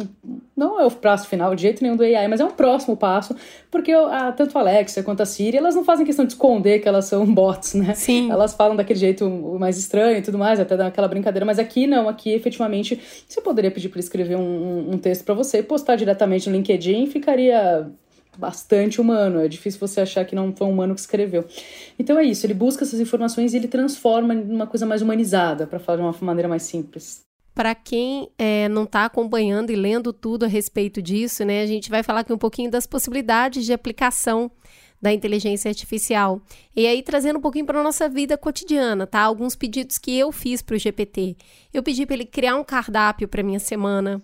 não 0.55 0.79
é 0.79 0.85
o 0.85 0.91
passo 0.91 1.27
final 1.27 1.55
de 1.55 1.61
jeito 1.61 1.81
nenhum 1.81 1.95
do 1.95 2.03
AI, 2.03 2.27
mas 2.27 2.39
é 2.39 2.45
um 2.45 2.51
próximo 2.51 2.95
passo, 2.95 3.35
porque 3.71 3.91
a, 3.91 4.31
tanto 4.31 4.57
a 4.57 4.61
Alexa 4.61 5.01
quanto 5.03 5.21
a 5.21 5.25
Siri, 5.25 5.57
elas 5.57 5.75
não 5.75 5.83
fazem 5.83 6.05
questão 6.05 6.25
de 6.25 6.33
esconder 6.33 6.79
que 6.79 6.87
elas 6.87 7.05
são 7.05 7.25
bots, 7.25 7.73
né? 7.73 7.93
Sim. 7.93 8.31
Elas 8.31 8.53
falam 8.53 8.75
daquele 8.75 8.99
jeito 8.99 9.27
mais 9.59 9.77
estranho 9.77 10.17
e 10.17 10.21
tudo 10.21 10.37
mais, 10.37 10.59
até 10.59 10.75
daquela 10.75 11.07
brincadeira, 11.07 11.45
mas 11.45 11.59
aqui 11.59 11.78
aqui 11.79 11.87
não, 11.87 12.09
aqui 12.09 12.31
efetivamente 12.31 12.99
você 13.27 13.41
poderia 13.41 13.71
pedir 13.71 13.89
para 13.89 13.99
escrever 13.99 14.35
um, 14.35 14.91
um 14.91 14.97
texto 14.97 15.23
para 15.23 15.33
você, 15.33 15.63
postar 15.63 15.95
diretamente 15.95 16.49
no 16.49 16.55
LinkedIn, 16.55 17.07
ficaria 17.07 17.89
bastante 18.37 19.01
humano. 19.01 19.39
É 19.39 19.47
difícil 19.47 19.79
você 19.79 20.01
achar 20.01 20.25
que 20.25 20.35
não 20.35 20.55
foi 20.55 20.67
um 20.67 20.71
humano 20.71 20.93
que 20.93 21.01
escreveu. 21.01 21.45
Então 21.97 22.17
é 22.17 22.23
isso, 22.23 22.45
ele 22.45 22.53
busca 22.53 22.83
essas 22.83 22.99
informações 22.99 23.53
e 23.53 23.57
ele 23.57 23.67
transforma 23.67 24.33
em 24.33 24.41
uma 24.41 24.67
coisa 24.67 24.85
mais 24.85 25.01
humanizada, 25.01 25.67
para 25.67 25.79
falar 25.79 25.97
de 25.97 26.03
uma 26.03 26.15
maneira 26.21 26.47
mais 26.47 26.63
simples. 26.63 27.21
Para 27.53 27.75
quem 27.75 28.29
é, 28.37 28.69
não 28.69 28.83
está 28.83 29.03
acompanhando 29.03 29.69
e 29.69 29.75
lendo 29.75 30.13
tudo 30.13 30.45
a 30.45 30.47
respeito 30.47 31.01
disso, 31.01 31.43
né, 31.43 31.61
a 31.61 31.65
gente 31.65 31.89
vai 31.89 32.03
falar 32.03 32.21
aqui 32.21 32.31
um 32.31 32.37
pouquinho 32.37 32.71
das 32.71 32.85
possibilidades 32.87 33.65
de 33.65 33.73
aplicação 33.73 34.49
da 35.01 35.13
inteligência 35.13 35.69
artificial. 35.69 36.41
E 36.75 36.85
aí, 36.85 37.01
trazendo 37.01 37.39
um 37.39 37.41
pouquinho 37.41 37.65
para 37.65 37.79
a 37.79 37.83
nossa 37.83 38.09
vida 38.09 38.37
cotidiana, 38.37 39.07
tá? 39.07 39.21
Alguns 39.21 39.55
pedidos 39.55 39.97
que 39.97 40.17
eu 40.17 40.31
fiz 40.31 40.61
para 40.61 40.75
o 40.75 40.79
GPT. 40.79 41.37
Eu 41.73 41.81
pedi 41.81 42.05
para 42.05 42.15
ele 42.15 42.25
criar 42.25 42.55
um 42.55 42.63
cardápio 42.63 43.27
para 43.27 43.43
minha 43.43 43.59
semana, 43.59 44.21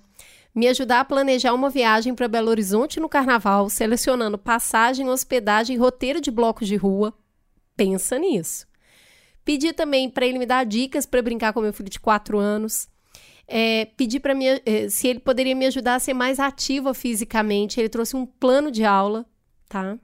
me 0.54 0.68
ajudar 0.68 1.02
a 1.02 1.06
planejar 1.06 1.54
uma 1.54 1.70
viagem 1.70 2.14
para 2.14 2.28
Belo 2.28 2.50
Horizonte 2.50 3.00
no 3.00 3.10
carnaval, 3.10 3.70
selecionando 3.70 4.38
passagem, 4.38 5.10
hospedagem 5.10 5.78
roteiro 5.78 6.20
de 6.22 6.32
blocos 6.32 6.68
de 6.68 6.76
rua. 6.76 7.14
Pensa 7.76 8.18
nisso. 8.18 8.66
Pedi 9.44 9.74
também 9.74 10.10
para 10.10 10.26
ele 10.26 10.40
me 10.40 10.46
dar 10.46 10.66
dicas 10.66 11.06
para 11.06 11.22
brincar 11.22 11.54
com 11.54 11.62
meu 11.62 11.74
filho 11.74 11.90
de 11.90 12.00
4 12.00 12.40
anos. 12.40 12.88
É, 13.48 13.86
pedi 13.96 14.20
para 14.20 14.34
mim 14.34 14.46
é, 14.66 14.90
se 14.90 15.08
ele 15.08 15.20
poderia 15.20 15.56
me 15.56 15.68
ajudar 15.68 15.96
a 15.96 16.00
ser 16.00 16.14
mais 16.14 16.40
ativa 16.40 16.94
fisicamente. 16.94 17.80
Ele 17.80 17.90
trouxe 17.90 18.16
um 18.16 18.26
plano 18.26 18.72
de 18.72 18.84
aula, 18.84 19.26
tá? 19.70 19.98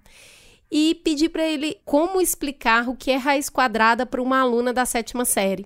E 0.71 0.95
pedi 1.03 1.27
para 1.27 1.45
ele 1.45 1.77
como 1.83 2.21
explicar 2.21 2.87
o 2.87 2.95
que 2.95 3.11
é 3.11 3.17
raiz 3.17 3.49
quadrada 3.49 4.05
para 4.05 4.21
uma 4.21 4.39
aluna 4.39 4.71
da 4.71 4.85
sétima 4.85 5.25
série. 5.25 5.65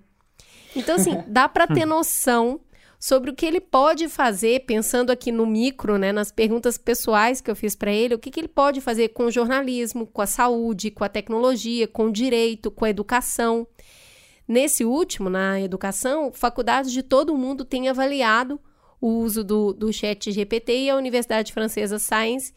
Então, 0.76 0.96
assim, 0.96 1.24
dá 1.28 1.48
para 1.48 1.68
ter 1.68 1.86
noção 1.86 2.60
sobre 3.00 3.30
o 3.30 3.36
que 3.36 3.46
ele 3.46 3.62
pode 3.62 4.10
fazer, 4.10 4.66
pensando 4.66 5.12
aqui 5.12 5.32
no 5.32 5.46
micro, 5.46 5.98
né, 6.00 6.12
nas 6.12 6.32
perguntas 6.32 6.76
pessoais 6.76 7.40
que 7.40 7.52
eu 7.52 7.56
fiz 7.56 7.76
para 7.76 7.92
ele, 7.92 8.16
o 8.16 8.20
que, 8.20 8.32
que 8.32 8.40
ele 8.40 8.48
pode 8.48 8.82
fazer 8.82 9.10
com 9.10 9.26
o 9.26 9.32
jornalismo, 9.32 10.08
com 10.08 10.24
a 10.24 10.26
saúde, 10.26 10.90
com 10.90 11.04
a 11.04 11.10
tecnologia, 11.10 11.88
com 11.88 12.06
o 12.06 12.12
direito, 12.12 12.72
com 12.72 12.84
a 12.84 12.90
educação. 12.90 13.68
Nesse 14.48 14.84
último, 14.84 15.30
na 15.30 15.62
educação, 15.62 16.32
faculdades 16.34 16.92
de 16.92 17.04
todo 17.04 17.32
o 17.32 17.38
mundo 17.38 17.64
têm 17.64 17.90
avaliado 17.90 18.60
o 19.00 19.20
uso 19.20 19.44
do, 19.44 19.72
do 19.72 19.94
chat 19.94 20.32
GPT 20.32 20.86
e 20.86 20.90
a 20.90 20.96
Universidade 20.96 21.54
Francesa 21.54 22.00
Science 22.00 22.54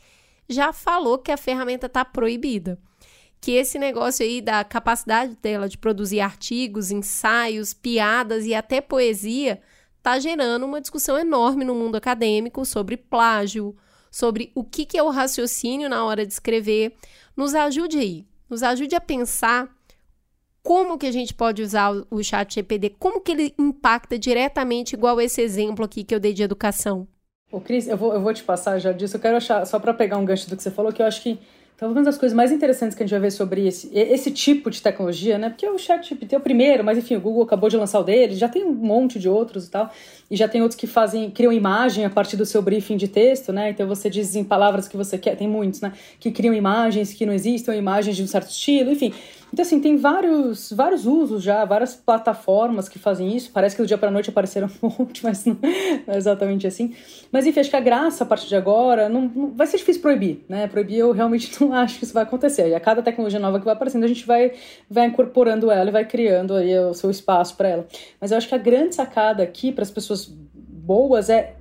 já 0.49 0.73
falou 0.73 1.19
que 1.19 1.31
a 1.31 1.37
ferramenta 1.37 1.87
está 1.87 2.05
proibida. 2.05 2.79
Que 3.41 3.53
esse 3.53 3.79
negócio 3.79 4.25
aí 4.25 4.41
da 4.41 4.65
capacidade 4.65 5.37
dela 5.37 5.69
de 5.69 5.79
produzir 5.79 6.21
artigos, 6.21 6.91
ensaios, 6.91 7.73
piadas 7.73 8.45
e 8.45 8.55
até 8.55 8.81
poesia 8.81 9.61
está 9.97 10.19
gerando 10.19 10.65
uma 10.65 10.81
discussão 10.81 11.19
enorme 11.19 11.65
no 11.65 11.75
mundo 11.75 11.97
acadêmico 11.97 12.65
sobre 12.65 12.97
plágio, 12.97 13.77
sobre 14.11 14.51
o 14.55 14.65
que, 14.65 14.87
que 14.87 14.99
é 14.99 15.03
o 15.03 15.11
raciocínio 15.11 15.89
na 15.89 16.05
hora 16.05 16.27
de 16.27 16.33
escrever. 16.33 16.97
Nos 17.37 17.55
ajude 17.55 17.99
aí, 17.99 18.27
nos 18.49 18.63
ajude 18.63 18.97
a 18.97 19.01
pensar 19.01 19.69
como 20.63 20.99
que 20.99 21.07
a 21.07 21.13
gente 21.13 21.33
pode 21.33 21.63
usar 21.63 21.93
o 22.11 22.23
chat 22.23 22.55
GPD, 22.55 22.91
como 22.99 23.21
que 23.21 23.33
ele 23.33 23.55
impacta 23.59 24.19
diretamente 24.19 24.95
igual 24.95 25.21
esse 25.21 25.41
exemplo 25.41 25.85
aqui 25.85 26.03
que 26.03 26.15
eu 26.15 26.21
dei 26.21 26.33
de 26.33 26.43
educação. 26.43 27.07
Ô, 27.51 27.61
Cris, 27.61 27.89
eu 27.89 27.97
vou, 27.97 28.13
eu 28.13 28.21
vou 28.21 28.35
te 28.35 28.43
passar 28.43 28.79
já 28.79 28.93
disso. 28.93 29.17
Eu 29.17 29.21
quero 29.21 29.37
achar, 29.37 29.65
só 29.65 29.79
para 29.79 29.95
pegar 29.95 30.19
um 30.19 30.25
gancho 30.25 30.49
do 30.51 30.57
que 30.57 30.63
você 30.63 30.71
falou, 30.71 30.93
que 30.93 31.01
eu 31.01 31.07
acho 31.07 31.23
que 31.23 31.39
talvez 31.79 31.97
uma 31.97 32.05
das 32.05 32.19
coisas 32.19 32.37
mais 32.37 32.53
interessantes 32.53 32.95
que 32.95 33.03
a 33.03 33.07
gente 33.07 33.13
vai 33.13 33.21
ver 33.21 33.31
sobre 33.31 33.67
esse, 33.67 33.89
esse 33.97 34.31
tipo 34.31 34.71
de 34.71 34.83
tecnologia, 34.83 35.39
né? 35.39 35.49
Porque 35.49 35.67
o 35.67 35.79
ChatGPT 35.79 36.35
é 36.35 36.39
o 36.39 36.43
primeiro, 36.43 36.85
mas 36.85 36.99
enfim, 36.99 37.17
o 37.17 37.21
Google 37.21 37.45
acabou 37.45 37.71
de 37.71 37.77
lançar 37.79 38.01
o 38.01 38.03
dele, 38.03 38.35
já 38.35 38.51
tem 38.51 38.65
um 38.65 38.75
monte 38.75 39.19
de 39.19 39.31
outros 39.31 39.67
e 39.67 39.71
tal. 39.71 39.91
E 40.31 40.37
já 40.37 40.47
tem 40.47 40.61
outros 40.61 40.79
que 40.79 40.87
fazem, 40.87 41.31
criam 41.31 41.51
imagem 41.51 42.05
a 42.05 42.11
partir 42.11 42.37
do 42.37 42.45
seu 42.45 42.61
briefing 42.61 42.99
de 42.99 43.09
texto, 43.09 43.51
né? 43.51 43.71
Então 43.71 43.89
você 43.89 44.11
diz 44.11 44.37
em 44.37 44.45
palavras 44.45 44.87
que 44.87 44.97
você 44.97 45.17
quer, 45.17 45.35
tem 45.35 45.49
muitos, 45.49 45.81
né? 45.81 45.95
Que 46.21 46.31
criam 46.31 46.53
imagens 46.53 47.15
que 47.15 47.25
não 47.25 47.33
existem, 47.33 47.79
imagens 47.79 48.15
de 48.15 48.23
um 48.23 48.27
certo 48.27 48.51
estilo, 48.51 48.93
enfim. 48.93 49.15
Então, 49.53 49.63
assim, 49.63 49.81
tem 49.81 49.97
vários, 49.97 50.73
vários 50.73 51.07
usos 51.07 51.43
já, 51.43 51.65
várias 51.65 51.95
plataformas 51.95 52.89
que 52.89 52.99
fazem 52.99 53.35
isso. 53.35 53.51
Parece 53.53 53.75
que 53.75 53.83
do 53.83 53.87
dia 53.87 53.97
para 53.97 54.11
noite 54.11 54.31
apareceram 54.31 54.69
um 54.83 54.91
monte, 54.99 55.25
mas 55.25 55.45
não 55.45 55.57
é 56.07 56.17
exatamente 56.17 56.67
assim. 56.67 56.95
Mas, 57.33 57.47
enfim, 57.47 57.61
acho 57.61 57.71
que 57.71 57.77
a 57.77 57.81
graça, 57.81 58.25
a 58.25 58.27
partir 58.27 58.49
de 58.49 58.57
agora, 58.57 59.09
não, 59.09 59.23
não, 59.23 59.51
vai 59.51 59.67
ser 59.67 59.79
difícil 59.79 60.03
proibir, 60.03 60.45
né? 60.49 60.67
Proibir 60.67 60.99
eu 60.99 61.13
realmente 61.13 61.53
não 61.65 61.73
acho 61.73 61.99
que 61.99 62.05
isso 62.05 62.15
vai 62.15 62.23
acontecer. 62.23 62.69
E 62.69 62.75
a 62.75 62.81
cada 62.81 63.03
tecnologia 63.03 63.41
nova 63.41 63.59
que 63.59 63.65
vai 63.65 63.75
aparecendo, 63.75 64.05
a 64.05 64.09
gente 64.09 64.27
vai, 64.27 64.53
vai 64.89 65.07
incorporando 65.07 65.71
ela 65.71 65.89
e 65.89 65.93
vai 65.93 66.05
criando 66.05 66.55
aí 66.55 66.79
o 66.79 66.95
seu 66.95 67.11
espaço 67.11 67.57
para 67.57 67.69
ela. 67.69 67.87
Mas 68.21 68.31
eu 68.31 68.37
acho 68.37 68.49
que 68.49 68.55
a 68.55 68.59
grande 68.59 68.95
sacada 68.95 69.43
aqui 69.43 69.73
para 69.73 69.83
as 69.83 69.91
pessoas 69.91 70.27
boas 70.27 71.29
é 71.29 71.55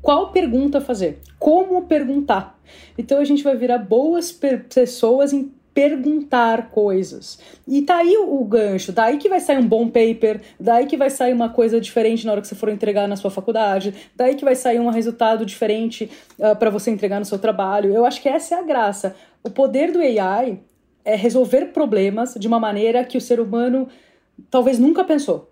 qual 0.00 0.30
pergunta 0.30 0.82
fazer, 0.82 1.18
como 1.38 1.82
perguntar. 1.86 2.58
Então 2.98 3.18
a 3.18 3.24
gente 3.24 3.42
vai 3.42 3.56
virar 3.56 3.78
boas 3.78 4.30
pessoas 4.32 5.32
em 5.32 5.50
perguntar 5.74 6.70
coisas. 6.70 7.38
E 7.66 7.82
tá 7.82 7.96
aí 7.96 8.16
o, 8.16 8.44
gancho, 8.44 8.92
daí 8.92 9.18
que 9.18 9.28
vai 9.28 9.40
sair 9.40 9.58
um 9.58 9.66
bom 9.66 9.88
paper, 9.88 10.40
daí 10.58 10.86
que 10.86 10.96
vai 10.96 11.10
sair 11.10 11.32
uma 11.32 11.48
coisa 11.48 11.80
diferente 11.80 12.24
na 12.24 12.32
hora 12.32 12.40
que 12.40 12.46
você 12.46 12.54
for 12.54 12.68
entregar 12.68 13.08
na 13.08 13.16
sua 13.16 13.30
faculdade, 13.30 13.92
daí 14.14 14.36
que 14.36 14.44
vai 14.44 14.54
sair 14.54 14.78
um 14.78 14.88
resultado 14.88 15.44
diferente 15.44 16.08
uh, 16.38 16.46
ah, 16.46 16.54
para 16.54 16.70
você 16.70 16.92
entregar 16.92 17.18
no 17.18 17.26
seu 17.26 17.38
trabalho. 17.38 17.92
Eu 17.92 18.06
acho 18.06 18.22
que 18.22 18.28
essa 18.28 18.54
é 18.54 18.58
a 18.58 18.62
graça. 18.62 19.16
O 19.42 19.50
poder 19.50 19.90
do 19.90 19.98
AI 19.98 20.60
é 21.04 21.16
resolver 21.16 21.66
problemas 21.66 22.34
de 22.34 22.46
uma 22.46 22.60
maneira 22.60 23.04
que 23.04 23.18
o 23.18 23.20
ser 23.20 23.40
humano 23.40 23.88
talvez 24.48 24.78
nunca 24.78 25.02
pensou. 25.02 25.50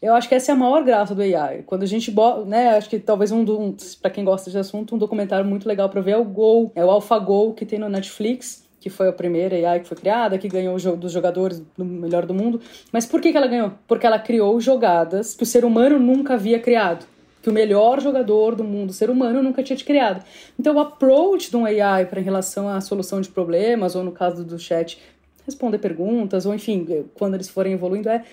Eu 0.00 0.14
acho 0.14 0.28
que 0.28 0.34
essa 0.34 0.52
é 0.52 0.54
a 0.54 0.56
maior 0.56 0.82
graça 0.82 1.14
do 1.14 1.20
AI. 1.20 1.62
Quando 1.66 1.82
a 1.82 1.86
gente, 1.86 2.14
né, 2.46 2.70
acho 2.70 2.88
que 2.88 2.98
talvez 2.98 3.32
um, 3.32 3.42
um 3.42 3.76
para 4.00 4.10
quem 4.10 4.24
gosta 4.24 4.50
de 4.50 4.56
assunto, 4.56 4.94
um 4.94 4.98
documentário 4.98 5.44
muito 5.44 5.68
legal 5.68 5.90
para 5.90 6.00
ver 6.00 6.12
é 6.12 6.16
o 6.16 6.24
Go, 6.24 6.72
é 6.74 6.82
o 6.82 6.90
AlphaGo 6.90 7.52
que 7.52 7.66
tem 7.66 7.78
no 7.78 7.88
Netflix 7.88 8.69
que 8.80 8.88
foi 8.88 9.08
a 9.08 9.12
primeira 9.12 9.54
AI 9.54 9.80
que 9.80 9.88
foi 9.88 9.96
criada, 9.96 10.38
que 10.38 10.48
ganhou 10.48 10.74
o 10.74 10.78
jogo 10.78 10.96
dos 10.96 11.12
jogadores 11.12 11.62
do 11.76 11.84
melhor 11.84 12.24
do 12.24 12.32
mundo. 12.32 12.60
Mas 12.90 13.04
por 13.04 13.20
que, 13.20 13.30
que 13.30 13.36
ela 13.36 13.46
ganhou? 13.46 13.72
Porque 13.86 14.06
ela 14.06 14.18
criou 14.18 14.58
jogadas 14.58 15.34
que 15.34 15.42
o 15.42 15.46
ser 15.46 15.66
humano 15.66 15.98
nunca 15.98 16.34
havia 16.34 16.58
criado. 16.58 17.04
Que 17.42 17.50
o 17.50 17.52
melhor 17.52 18.00
jogador 18.00 18.54
do 18.54 18.64
mundo, 18.64 18.92
ser 18.92 19.10
humano, 19.10 19.42
nunca 19.42 19.62
tinha 19.62 19.78
criado. 19.78 20.24
Então, 20.58 20.74
o 20.74 20.80
approach 20.80 21.50
de 21.50 21.56
um 21.56 21.64
AI 21.64 22.06
para 22.06 22.20
em 22.20 22.24
relação 22.24 22.68
à 22.68 22.80
solução 22.80 23.20
de 23.20 23.28
problemas, 23.28 23.94
ou 23.94 24.02
no 24.02 24.12
caso 24.12 24.44
do 24.44 24.58
chat, 24.58 24.98
responder 25.44 25.78
perguntas, 25.78 26.46
ou 26.46 26.54
enfim, 26.54 27.06
quando 27.14 27.34
eles 27.34 27.48
forem 27.48 27.74
evoluindo, 27.74 28.08
é 28.08 28.24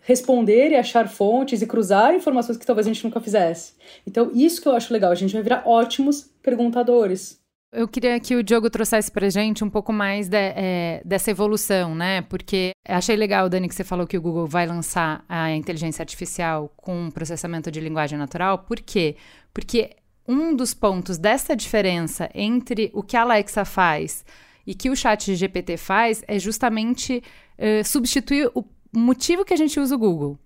responder 0.00 0.70
e 0.70 0.76
achar 0.76 1.08
fontes 1.08 1.62
e 1.62 1.66
cruzar 1.66 2.14
informações 2.14 2.58
que 2.58 2.66
talvez 2.66 2.86
a 2.86 2.92
gente 2.92 3.04
nunca 3.04 3.20
fizesse. 3.20 3.72
Então, 4.06 4.30
isso 4.34 4.60
que 4.60 4.68
eu 4.68 4.76
acho 4.76 4.92
legal, 4.92 5.10
a 5.10 5.14
gente 5.14 5.32
vai 5.32 5.42
virar 5.42 5.62
ótimos 5.66 6.30
perguntadores. 6.42 7.43
Eu 7.76 7.88
queria 7.88 8.20
que 8.20 8.36
o 8.36 8.42
Diogo 8.42 8.70
trouxesse 8.70 9.10
para 9.10 9.28
gente 9.28 9.64
um 9.64 9.68
pouco 9.68 9.92
mais 9.92 10.28
de, 10.28 10.36
é, 10.36 11.02
dessa 11.04 11.32
evolução, 11.32 11.92
né? 11.92 12.22
Porque 12.22 12.70
achei 12.86 13.16
legal, 13.16 13.48
Dani, 13.48 13.68
que 13.68 13.74
você 13.74 13.82
falou 13.82 14.06
que 14.06 14.16
o 14.16 14.22
Google 14.22 14.46
vai 14.46 14.64
lançar 14.64 15.24
a 15.28 15.50
inteligência 15.50 16.00
artificial 16.00 16.72
com 16.76 17.10
processamento 17.10 17.72
de 17.72 17.80
linguagem 17.80 18.16
natural. 18.16 18.58
Por 18.58 18.80
quê? 18.80 19.16
Porque 19.52 19.90
um 20.26 20.54
dos 20.54 20.72
pontos 20.72 21.18
dessa 21.18 21.56
diferença 21.56 22.30
entre 22.32 22.92
o 22.94 23.02
que 23.02 23.16
a 23.16 23.22
Alexa 23.22 23.64
faz 23.64 24.24
e 24.64 24.72
que 24.72 24.88
o 24.88 24.94
chat 24.94 25.34
GPT 25.34 25.76
faz 25.76 26.22
é 26.28 26.38
justamente 26.38 27.24
uh, 27.58 27.84
substituir 27.84 28.52
o 28.54 28.64
motivo 28.92 29.44
que 29.44 29.52
a 29.52 29.56
gente 29.56 29.80
usa 29.80 29.96
o 29.96 29.98
Google. 29.98 30.38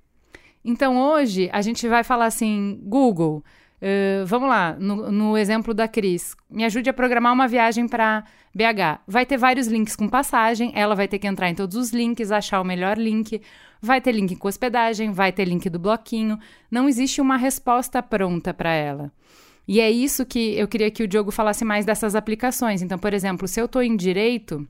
Então, 0.64 0.98
hoje, 0.98 1.50
a 1.52 1.60
gente 1.60 1.86
vai 1.86 2.02
falar 2.02 2.24
assim, 2.24 2.80
Google, 2.82 3.44
Uh, 3.80 4.26
vamos 4.26 4.48
lá, 4.48 4.76
no, 4.78 5.10
no, 5.10 5.38
exemplo 5.38 5.72
da 5.72 5.86
Cris. 5.86 6.34
Me 6.50 6.64
ajude 6.64 6.90
a 6.90 6.92
programar 6.92 7.32
uma 7.32 7.46
viagem 7.46 7.86
para 7.86 8.24
BH. 8.52 9.02
Vai 9.06 9.24
ter 9.24 9.36
vários 9.36 9.68
links 9.68 9.94
com 9.94 10.08
passagem, 10.08 10.72
ela 10.74 10.96
vai 10.96 11.06
ter 11.06 11.18
que 11.18 11.28
entrar 11.28 11.48
em 11.48 11.54
todos 11.54 11.76
os 11.76 11.90
links, 11.90 12.32
achar 12.32 12.60
o 12.60 12.64
melhor 12.64 12.98
link. 12.98 13.40
Vai 13.80 14.00
ter 14.00 14.10
link 14.10 14.34
com 14.34 14.48
hospedagem, 14.48 15.12
vai 15.12 15.30
ter 15.30 15.44
link 15.44 15.70
do 15.70 15.78
bloquinho. 15.78 16.38
Não 16.68 16.88
existe 16.88 17.20
uma 17.20 17.36
resposta 17.36 18.02
pronta 18.02 18.52
para 18.52 18.72
ela. 18.72 19.12
E 19.66 19.80
é 19.80 19.90
isso 19.90 20.26
que 20.26 20.58
eu 20.58 20.66
queria 20.66 20.90
que 20.90 21.04
o 21.04 21.08
Diogo 21.08 21.30
falasse 21.30 21.64
mais 21.64 21.84
dessas 21.84 22.16
aplicações. 22.16 22.82
Então, 22.82 22.98
por 22.98 23.14
exemplo, 23.14 23.46
se 23.46 23.60
eu 23.60 23.66
estou 23.66 23.82
em 23.82 23.94
direito, 23.94 24.66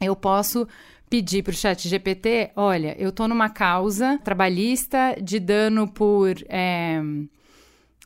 eu 0.00 0.14
posso 0.14 0.68
pedir 1.08 1.42
para 1.42 1.52
o 1.52 1.54
chat 1.54 1.88
GPT, 1.88 2.50
olha, 2.56 2.94
eu 2.98 3.10
estou 3.10 3.28
numa 3.28 3.48
causa 3.48 4.18
trabalhista 4.22 5.16
de 5.22 5.40
dano 5.40 5.88
por... 5.88 6.34
É, 6.48 7.00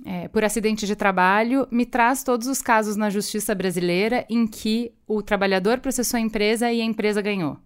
é, 0.04 0.28
por 0.28 0.44
acidente 0.44 0.86
de 0.86 0.94
trabalho, 0.94 1.66
me 1.70 1.84
traz 1.84 2.22
todos 2.22 2.46
os 2.46 2.62
casos 2.62 2.96
na 2.96 3.10
justiça 3.10 3.54
brasileira 3.54 4.24
em 4.28 4.46
que 4.46 4.92
o 5.06 5.22
trabalhador 5.22 5.80
processou 5.80 6.18
a 6.18 6.20
empresa 6.20 6.72
e 6.72 6.80
a 6.80 6.84
empresa 6.84 7.20
ganhou. 7.20 7.58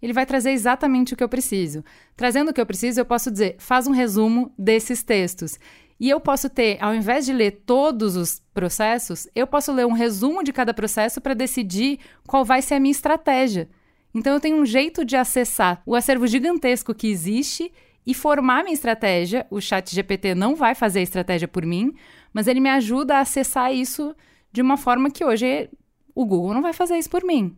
Ele 0.00 0.12
vai 0.12 0.24
trazer 0.24 0.52
exatamente 0.52 1.14
o 1.14 1.16
que 1.16 1.24
eu 1.24 1.28
preciso. 1.28 1.84
Trazendo 2.16 2.50
o 2.50 2.54
que 2.54 2.60
eu 2.60 2.66
preciso, 2.66 3.00
eu 3.00 3.04
posso 3.04 3.30
dizer, 3.30 3.56
faz 3.58 3.86
um 3.86 3.92
resumo 3.92 4.52
desses 4.56 5.02
textos. 5.02 5.58
E 6.00 6.08
eu 6.08 6.20
posso 6.20 6.48
ter, 6.48 6.78
ao 6.80 6.94
invés 6.94 7.26
de 7.26 7.32
ler 7.32 7.62
todos 7.66 8.14
os 8.14 8.40
processos, 8.54 9.26
eu 9.34 9.46
posso 9.46 9.72
ler 9.72 9.84
um 9.84 9.92
resumo 9.92 10.44
de 10.44 10.52
cada 10.52 10.72
processo 10.72 11.20
para 11.20 11.34
decidir 11.34 11.98
qual 12.26 12.44
vai 12.44 12.62
ser 12.62 12.74
a 12.74 12.80
minha 12.80 12.92
estratégia. 12.92 13.68
Então 14.14 14.32
eu 14.32 14.40
tenho 14.40 14.56
um 14.56 14.64
jeito 14.64 15.04
de 15.04 15.16
acessar 15.16 15.82
o 15.84 15.96
acervo 15.96 16.26
gigantesco 16.26 16.94
que 16.94 17.08
existe 17.08 17.72
e 18.08 18.14
formar 18.14 18.64
minha 18.64 18.72
estratégia. 18.72 19.46
O 19.50 19.60
Chat 19.60 19.94
GPT 19.94 20.34
não 20.34 20.56
vai 20.56 20.74
fazer 20.74 21.00
a 21.00 21.02
estratégia 21.02 21.46
por 21.46 21.66
mim, 21.66 21.94
mas 22.32 22.46
ele 22.46 22.58
me 22.58 22.70
ajuda 22.70 23.16
a 23.16 23.20
acessar 23.20 23.70
isso 23.70 24.16
de 24.50 24.62
uma 24.62 24.78
forma 24.78 25.10
que 25.10 25.22
hoje 25.22 25.68
o 26.14 26.24
Google 26.24 26.54
não 26.54 26.62
vai 26.62 26.72
fazer 26.72 26.96
isso 26.96 27.10
por 27.10 27.22
mim. 27.22 27.54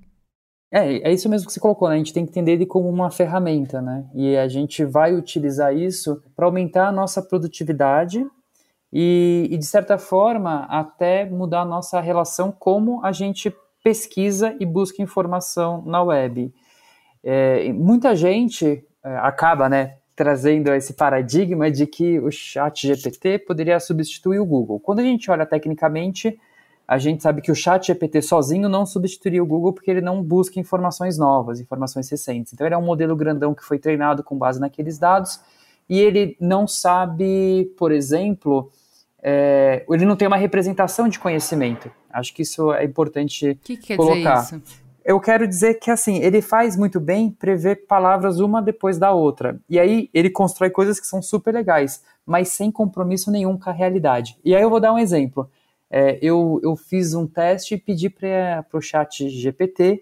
É, 0.72 1.08
é 1.08 1.12
isso 1.12 1.28
mesmo 1.28 1.46
que 1.46 1.52
você 1.52 1.60
colocou, 1.60 1.88
né? 1.88 1.94
A 1.94 1.98
gente 1.98 2.12
tem 2.12 2.24
que 2.24 2.30
entender 2.30 2.52
ele 2.52 2.66
como 2.66 2.88
uma 2.88 3.12
ferramenta, 3.12 3.80
né? 3.80 4.04
E 4.12 4.36
a 4.36 4.48
gente 4.48 4.84
vai 4.84 5.14
utilizar 5.14 5.72
isso 5.74 6.20
para 6.34 6.46
aumentar 6.46 6.88
a 6.88 6.92
nossa 6.92 7.22
produtividade 7.22 8.26
e, 8.92 9.48
e, 9.52 9.56
de 9.56 9.66
certa 9.66 9.98
forma, 9.98 10.64
até 10.68 11.24
mudar 11.24 11.60
a 11.60 11.64
nossa 11.64 12.00
relação 12.00 12.50
como 12.50 13.04
a 13.04 13.12
gente 13.12 13.54
pesquisa 13.84 14.56
e 14.58 14.66
busca 14.66 15.00
informação 15.00 15.82
na 15.86 16.02
web. 16.02 16.52
É, 17.22 17.72
muita 17.72 18.16
gente 18.16 18.84
é, 19.04 19.16
acaba, 19.18 19.68
né, 19.68 19.99
trazendo 20.20 20.70
esse 20.74 20.92
paradigma 20.92 21.70
de 21.70 21.86
que 21.86 22.20
o 22.20 22.30
chat 22.30 22.86
GPT 22.86 23.38
poderia 23.38 23.80
substituir 23.80 24.38
o 24.38 24.44
Google. 24.44 24.78
Quando 24.78 24.98
a 24.98 25.02
gente 25.02 25.30
olha 25.30 25.46
tecnicamente, 25.46 26.38
a 26.86 26.98
gente 26.98 27.22
sabe 27.22 27.40
que 27.40 27.50
o 27.50 27.54
chat 27.54 27.86
GPT 27.86 28.20
sozinho 28.20 28.68
não 28.68 28.84
substituiria 28.84 29.42
o 29.42 29.46
Google 29.46 29.72
porque 29.72 29.90
ele 29.90 30.02
não 30.02 30.22
busca 30.22 30.60
informações 30.60 31.16
novas, 31.16 31.58
informações 31.58 32.10
recentes. 32.10 32.52
Então 32.52 32.66
ele 32.66 32.74
é 32.74 32.76
um 32.76 32.84
modelo 32.84 33.16
grandão 33.16 33.54
que 33.54 33.64
foi 33.64 33.78
treinado 33.78 34.22
com 34.22 34.36
base 34.36 34.60
naqueles 34.60 34.98
dados 34.98 35.40
e 35.88 35.98
ele 35.98 36.36
não 36.38 36.68
sabe, 36.68 37.72
por 37.78 37.90
exemplo, 37.90 38.70
é, 39.22 39.86
ele 39.88 40.04
não 40.04 40.16
tem 40.16 40.28
uma 40.28 40.36
representação 40.36 41.08
de 41.08 41.18
conhecimento. 41.18 41.90
Acho 42.12 42.34
que 42.34 42.42
isso 42.42 42.74
é 42.74 42.84
importante 42.84 43.58
que 43.64 43.78
que 43.78 43.96
colocar. 43.96 44.42
Dizer 44.42 44.56
isso? 44.58 44.80
Eu 45.10 45.18
quero 45.18 45.46
dizer 45.46 45.74
que 45.74 45.90
assim, 45.90 46.18
ele 46.18 46.40
faz 46.40 46.76
muito 46.76 47.00
bem 47.00 47.32
prever 47.32 47.84
palavras 47.86 48.38
uma 48.38 48.62
depois 48.62 48.96
da 48.96 49.10
outra. 49.10 49.60
E 49.68 49.76
aí 49.76 50.08
ele 50.14 50.30
constrói 50.30 50.70
coisas 50.70 51.00
que 51.00 51.06
são 51.06 51.20
super 51.20 51.52
legais, 51.52 52.04
mas 52.24 52.50
sem 52.50 52.70
compromisso 52.70 53.28
nenhum 53.28 53.58
com 53.58 53.68
a 53.68 53.72
realidade. 53.72 54.38
E 54.44 54.54
aí 54.54 54.62
eu 54.62 54.70
vou 54.70 54.78
dar 54.78 54.92
um 54.92 54.98
exemplo. 54.98 55.50
É, 55.90 56.16
eu, 56.22 56.60
eu 56.62 56.76
fiz 56.76 57.12
um 57.12 57.26
teste 57.26 57.74
e 57.74 57.78
pedi 57.78 58.08
para 58.08 58.64
o 58.72 58.80
chat 58.80 59.28
GPT 59.28 60.00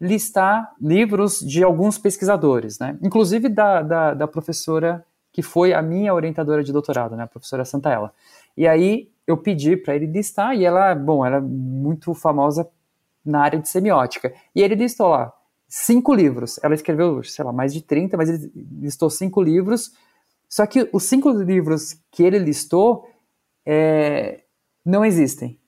listar 0.00 0.72
livros 0.80 1.38
de 1.38 1.62
alguns 1.62 1.96
pesquisadores, 1.96 2.80
né? 2.80 2.98
Inclusive 3.00 3.48
da, 3.48 3.80
da, 3.80 4.14
da 4.14 4.26
professora 4.26 5.04
que 5.32 5.40
foi 5.40 5.72
a 5.72 5.80
minha 5.80 6.12
orientadora 6.12 6.64
de 6.64 6.72
doutorado, 6.72 7.14
né? 7.14 7.22
A 7.22 7.28
professora 7.28 7.64
Santaella. 7.64 8.12
E 8.56 8.66
aí 8.66 9.08
eu 9.24 9.36
pedi 9.36 9.76
para 9.76 9.94
ele 9.94 10.06
listar 10.06 10.56
e 10.56 10.64
ela, 10.64 10.96
bom, 10.96 11.24
ela 11.24 11.36
é 11.36 11.40
muito 11.40 12.12
famosa 12.12 12.68
na 13.28 13.42
área 13.42 13.58
de 13.58 13.68
semiótica. 13.68 14.32
E 14.54 14.62
ele 14.62 14.74
listou 14.74 15.08
lá 15.08 15.32
cinco 15.68 16.14
livros. 16.14 16.58
Ela 16.62 16.74
escreveu, 16.74 17.22
sei 17.22 17.44
lá, 17.44 17.52
mais 17.52 17.72
de 17.72 17.82
30, 17.82 18.16
mas 18.16 18.28
ele 18.28 18.50
listou 18.80 19.10
cinco 19.10 19.42
livros. 19.42 19.92
Só 20.48 20.66
que 20.66 20.88
os 20.92 21.04
cinco 21.04 21.30
livros 21.30 21.94
que 22.10 22.22
ele 22.22 22.38
listou 22.38 23.06
é, 23.66 24.42
não 24.84 25.04
existem. 25.04 25.60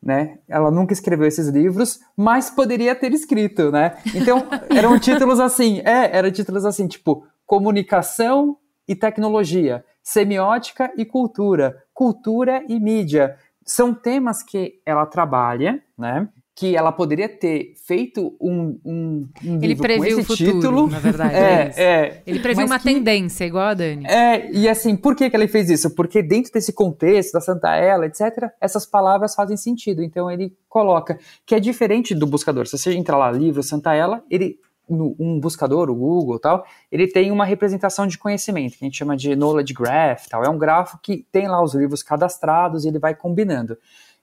Né? 0.00 0.38
Ela 0.48 0.70
nunca 0.70 0.92
escreveu 0.92 1.26
esses 1.26 1.48
livros, 1.48 1.98
mas 2.16 2.48
poderia 2.48 2.94
ter 2.94 3.12
escrito, 3.12 3.72
né? 3.72 3.98
Então, 4.14 4.46
eram 4.70 4.96
títulos 4.96 5.40
assim, 5.40 5.80
é, 5.80 6.16
eram 6.16 6.30
títulos 6.30 6.64
assim, 6.64 6.86
tipo, 6.86 7.26
comunicação 7.44 8.56
e 8.86 8.94
tecnologia, 8.94 9.84
semiótica 10.00 10.92
e 10.96 11.04
cultura, 11.04 11.82
cultura 11.92 12.64
e 12.68 12.78
mídia. 12.78 13.36
São 13.66 13.92
temas 13.92 14.40
que 14.40 14.80
ela 14.86 15.04
trabalha, 15.04 15.82
né? 15.98 16.28
Que 16.58 16.74
ela 16.74 16.90
poderia 16.90 17.28
ter 17.28 17.74
feito 17.86 18.36
um, 18.40 18.80
um, 18.84 19.28
um 19.44 19.62
Ele 19.62 19.76
previu 19.76 20.18
o 20.18 20.24
futuro, 20.24 20.54
título. 20.54 20.86
na 20.88 20.98
verdade. 20.98 21.36
É, 21.36 21.72
é, 21.76 21.84
é 21.84 22.22
Ele 22.26 22.40
previu 22.40 22.66
uma 22.66 22.80
que, 22.80 22.84
tendência, 22.84 23.44
igual 23.44 23.68
a 23.68 23.74
Dani. 23.74 24.04
É, 24.04 24.50
e 24.50 24.68
assim, 24.68 24.96
por 24.96 25.14
que, 25.14 25.30
que 25.30 25.36
ele 25.36 25.46
fez 25.46 25.70
isso? 25.70 25.94
Porque 25.94 26.20
dentro 26.20 26.52
desse 26.52 26.72
contexto, 26.72 27.34
da 27.34 27.40
Santa 27.40 27.76
Ela, 27.76 28.06
etc., 28.06 28.50
essas 28.60 28.84
palavras 28.84 29.36
fazem 29.36 29.56
sentido. 29.56 30.02
Então 30.02 30.28
ele 30.28 30.52
coloca, 30.68 31.16
que 31.46 31.54
é 31.54 31.60
diferente 31.60 32.12
do 32.12 32.26
buscador. 32.26 32.66
Se 32.66 32.76
você 32.76 32.92
entrar 32.92 33.16
lá, 33.16 33.30
livro 33.30 33.62
Santa 33.62 33.94
Ela, 33.94 34.24
ele 34.28 34.58
um 34.90 35.38
buscador, 35.38 35.90
o 35.90 35.94
Google 35.94 36.38
tal, 36.38 36.64
ele 36.90 37.06
tem 37.06 37.30
uma 37.30 37.44
representação 37.44 38.06
de 38.06 38.16
conhecimento, 38.16 38.78
que 38.78 38.84
a 38.84 38.86
gente 38.86 38.96
chama 38.96 39.16
de 39.16 39.36
knowledge 39.36 39.74
graph 39.74 40.26
tal. 40.28 40.42
É 40.42 40.48
um 40.48 40.58
grafo 40.58 40.98
que 41.02 41.26
tem 41.30 41.46
lá 41.46 41.62
os 41.62 41.74
livros 41.74 42.02
cadastrados 42.02 42.84
e 42.84 42.88
ele 42.88 42.98
vai 42.98 43.14
combinando. 43.14 43.76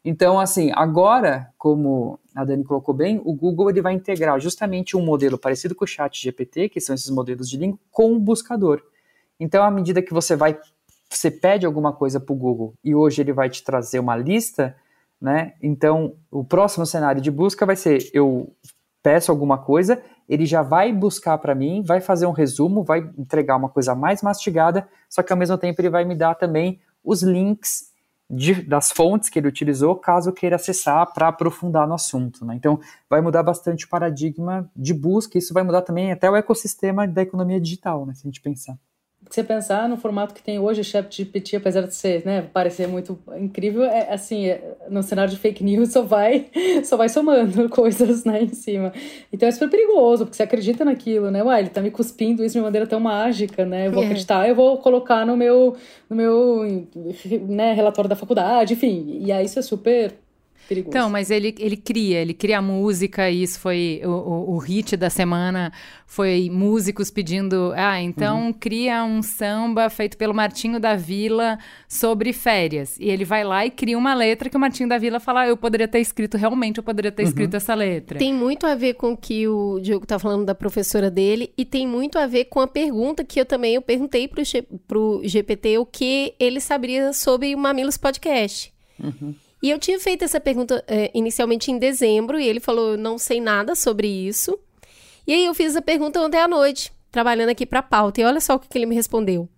Então, 0.08 0.40
assim, 0.40 0.72
agora, 0.76 1.52
como 1.58 2.20
a 2.36 2.46
Dani 2.46 2.64
colocou 2.64 2.94
bem, 2.94 3.20
o 3.26 3.34
Google 3.34 3.72
ele 3.72 3.82
vai 3.82 3.94
integrar 3.94 4.40
justamente 4.40 4.96
um 4.96 5.04
modelo 5.04 5.36
parecido 5.36 5.74
com 5.74 5.84
o 5.84 5.88
Chat 5.88 6.22
GPT, 6.22 6.70
que 6.70 6.80
são 6.80 6.94
esses 6.94 7.10
modelos 7.10 7.50
de 7.50 7.58
língua, 7.58 7.80
com 7.90 8.14
o 8.14 8.20
buscador. 8.20 8.84
Então, 9.40 9.64
à 9.64 9.72
medida 9.72 10.04
que 10.04 10.14
você 10.14 10.36
vai, 10.36 10.60
você 11.10 11.32
pede 11.32 11.66
alguma 11.66 11.92
coisa 11.92 12.20
para 12.20 12.32
o 12.32 12.36
Google 12.36 12.76
e 12.84 12.94
hoje 12.94 13.20
ele 13.20 13.34
vai 13.34 13.50
te 13.50 13.64
trazer 13.64 13.98
uma 13.98 14.16
lista, 14.16 14.76
né? 15.20 15.54
Então, 15.60 16.14
o 16.30 16.44
próximo 16.44 16.86
cenário 16.86 17.20
de 17.20 17.32
busca 17.32 17.66
vai 17.66 17.76
ser 17.76 18.08
eu 18.14 18.54
peço 19.02 19.32
alguma 19.32 19.58
coisa, 19.58 20.04
ele 20.30 20.46
já 20.46 20.62
vai 20.62 20.94
buscar 20.94 21.40
para 21.40 21.56
mim, 21.56 21.82
vai 21.84 22.00
fazer 22.00 22.28
um 22.28 22.32
resumo, 22.32 22.84
vai 22.84 23.00
entregar 23.18 23.56
uma 23.56 23.70
coisa 23.70 23.96
mais 23.96 24.22
mastigada, 24.22 24.88
só 25.10 25.24
que 25.24 25.34
ao 25.34 25.38
mesmo 25.38 25.58
tempo 25.58 25.82
ele 25.82 25.90
vai 25.90 26.06
me 26.06 26.16
dar 26.16 26.36
também 26.36 26.80
os 27.04 27.24
links 27.24 27.95
de, 28.30 28.64
das 28.64 28.92
fontes 28.92 29.30
que 29.30 29.38
ele 29.40 29.48
utilizou, 29.48 29.96
caso 29.96 30.32
queira 30.32 30.56
acessar 30.56 31.14
para 31.14 31.28
aprofundar 31.28 31.88
no 31.88 31.94
assunto. 31.94 32.46
Né? 32.46 32.56
Então, 32.56 32.80
vai 33.10 33.22
mudar 33.22 33.44
bastante 33.44 33.86
o 33.86 33.90
paradigma 33.90 34.70
de 34.76 34.94
busca, 34.94 35.38
isso 35.38 35.54
vai 35.54 35.64
mudar 35.64 35.82
também 35.82 36.12
até 36.12 36.30
o 36.30 36.36
ecossistema 36.36 37.08
da 37.08 37.22
economia 37.22 37.60
digital, 37.60 38.06
né, 38.06 38.14
se 38.14 38.22
a 38.22 38.30
gente 38.30 38.42
pensar 38.42 38.78
você 39.30 39.44
pensar 39.44 39.90
no 39.90 39.98
formato 39.98 40.34
que 40.34 40.42
tem 40.42 40.60
hoje 40.60 40.82
o 40.82 40.84
ChatGPT, 40.84 41.56
apesar 41.58 41.82
de 41.82 41.96
ser, 41.96 42.26
né, 42.26 42.44
parecer 42.54 42.88
muito 42.88 43.18
incrível, 43.38 43.84
é 43.84 44.14
assim, 44.14 44.48
é, 44.48 44.76
no 44.90 45.02
cenário 45.02 45.32
de 45.32 45.38
fake 45.38 45.64
news 45.64 45.92
só 45.92 46.02
vai, 46.02 46.48
só 46.84 46.98
vai 46.98 47.10
somando 47.10 47.68
coisas, 47.70 48.24
né, 48.24 48.44
em 48.44 48.54
cima. 48.54 48.94
Então 49.32 49.48
é 49.48 49.52
super 49.52 49.70
perigoso, 49.70 50.26
porque 50.26 50.38
você 50.38 50.44
acredita 50.44 50.86
naquilo, 50.86 51.32
né? 51.32 51.44
Uai, 51.44 51.62
ele 51.62 51.70
tá 51.70 51.82
me 51.82 51.92
cuspindo 51.92 52.44
isso 52.44 52.54
de 52.54 52.60
uma 52.60 52.66
maneira 52.66 52.88
tão 52.88 53.00
mágica, 53.00 53.66
né? 53.66 53.88
Eu 53.88 53.92
vou 53.92 54.04
é. 54.04 54.06
acreditar, 54.06 54.48
eu 54.48 54.56
vou 54.56 54.78
colocar 54.78 55.26
no 55.26 55.36
meu, 55.36 55.76
no 56.10 56.16
meu, 56.16 56.88
né, 57.48 57.74
relatório 57.74 58.10
da 58.10 58.16
faculdade, 58.16 58.74
enfim. 58.74 59.20
E 59.22 59.32
aí 59.32 59.46
isso 59.46 59.60
é 59.60 59.62
super 59.62 60.14
perigoso. 60.68 60.90
Então, 60.90 61.10
mas 61.10 61.30
ele, 61.32 61.54
ele 61.60 61.78
cria, 61.78 62.22
ele 62.22 62.34
cria 62.34 62.62
música, 62.62 63.30
e 63.30 63.44
isso 63.44 63.60
foi 63.60 64.02
o, 64.04 64.10
o, 64.10 64.56
o 64.56 64.58
hit 64.58 64.96
da 64.98 65.10
semana, 65.10 65.72
foi 66.06 66.50
músicos 66.52 67.10
pedindo, 67.10 67.74
ah, 67.76 68.02
então 68.02 68.48
uhum. 68.48 68.54
cria 68.54 69.04
um 69.04 69.22
samba 69.22 69.90
feito 69.90 70.18
pelo 70.18 70.34
Martinho 70.34 70.80
da 70.80 70.96
Vila 70.96 71.58
sobre 71.88 72.32
férias. 72.34 72.98
E 73.00 73.10
ele 73.10 73.26
vai 73.26 73.44
lá 73.44 73.66
e 73.66 73.72
cria 73.72 73.98
uma 73.98 74.14
letra 74.14 74.50
que 74.50 74.58
o 74.58 74.60
Martinho 74.60 74.90
da 74.90 74.98
Vila 74.98 75.20
fala, 75.20 75.42
ah, 75.42 75.48
eu 75.48 75.58
poderia 75.58 75.88
ter 75.88 76.00
escrito, 76.00 76.38
realmente 76.38 76.78
eu 76.78 76.84
poderia 76.84 77.12
ter 77.12 77.24
uhum. 77.24 77.30
escrito 77.30 77.56
essa 77.56 77.74
letra. 77.74 78.20
Tem 78.20 78.34
muito 78.34 78.66
a 78.66 78.76
ver 78.76 78.96
com 78.96 79.14
o 79.14 79.18
que 79.18 79.48
o 79.48 79.80
Diogo 79.80 80.06
tá 80.06 80.20
falando 80.20 80.46
da 80.46 80.56
professora 80.56 81.10
dele, 81.10 81.52
e 81.58 81.66
tem 81.66 81.88
muito 81.88 82.18
a 82.18 82.28
ver 82.28 82.46
com 82.46 82.60
a 82.60 82.68
pergunta 82.68 83.24
que 83.24 83.40
eu 83.40 83.46
também 83.46 83.76
eu 83.76 83.82
perguntei 83.82 84.28
pro, 84.28 84.44
G, 84.44 84.62
pro 84.88 85.22
GPT 85.24 85.78
o 85.78 85.86
que 85.86 86.34
ele 86.40 86.60
sabia 86.60 87.14
sobre 87.14 87.54
o 87.56 87.58
Mamilos 87.58 87.98
Podcast. 87.98 88.74
Uhum. 89.02 89.36
E 89.66 89.72
eu 89.72 89.80
tinha 89.80 90.00
feito 90.00 90.24
essa 90.24 90.40
pergunta 90.40 90.84
é, 90.88 91.10
inicialmente 91.12 91.72
em 91.72 91.80
dezembro, 91.80 92.40
e 92.40 92.48
ele 92.48 92.60
falou: 92.60 92.96
não 92.96 93.18
sei 93.18 93.42
nada 93.42 93.74
sobre 93.74 94.08
isso. 94.08 94.60
E 95.26 95.34
aí 95.34 95.44
eu 95.44 95.56
fiz 95.56 95.76
a 95.76 95.82
pergunta 95.82 96.22
ontem 96.22 96.38
à 96.38 96.48
noite, 96.48 96.94
trabalhando 97.12 97.50
aqui 97.50 97.66
para 97.66 97.80
a 97.80 97.82
pauta, 97.82 98.22
e 98.22 98.24
olha 98.24 98.40
só 98.40 98.54
o 98.54 98.60
que, 98.60 98.68
que 98.70 98.78
ele 98.78 98.86
me 98.86 98.94
respondeu. 98.94 99.50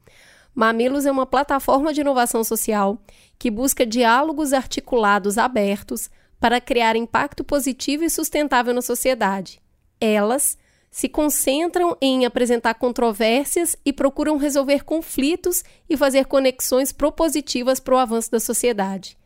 Mamilos 0.55 1.05
é 1.05 1.11
uma 1.11 1.25
plataforma 1.25 1.93
de 1.93 1.99
inovação 1.99 2.41
social 2.41 2.97
que 3.37 3.51
busca 3.51 3.85
diálogos 3.85 4.53
articulados 4.53 5.37
abertos 5.37 6.09
para 6.39 6.61
criar 6.61 6.95
impacto 6.95 7.43
positivo 7.43 8.05
e 8.05 8.09
sustentável 8.09 8.73
na 8.73 8.81
sociedade. 8.81 9.59
Elas 9.99 10.57
se 10.89 11.09
concentram 11.09 11.97
em 11.99 12.25
apresentar 12.25 12.75
controvérsias 12.75 13.75
e 13.83 13.91
procuram 13.91 14.37
resolver 14.37 14.85
conflitos 14.85 15.65
e 15.89 15.97
fazer 15.97 16.27
conexões 16.27 16.93
propositivas 16.93 17.81
para 17.81 17.95
o 17.95 17.97
avanço 17.97 18.31
da 18.31 18.39
sociedade. 18.39 19.17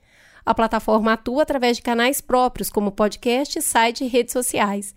A 0.46 0.54
plataforma 0.54 1.14
atua 1.14 1.44
através 1.44 1.78
de 1.78 1.84
canais 1.84 2.20
próprios, 2.22 2.70
como 2.70 2.92
podcast, 2.92 3.62
site 3.62 4.04
e 4.04 4.08
redes 4.08 4.34
sociais, 4.34 4.94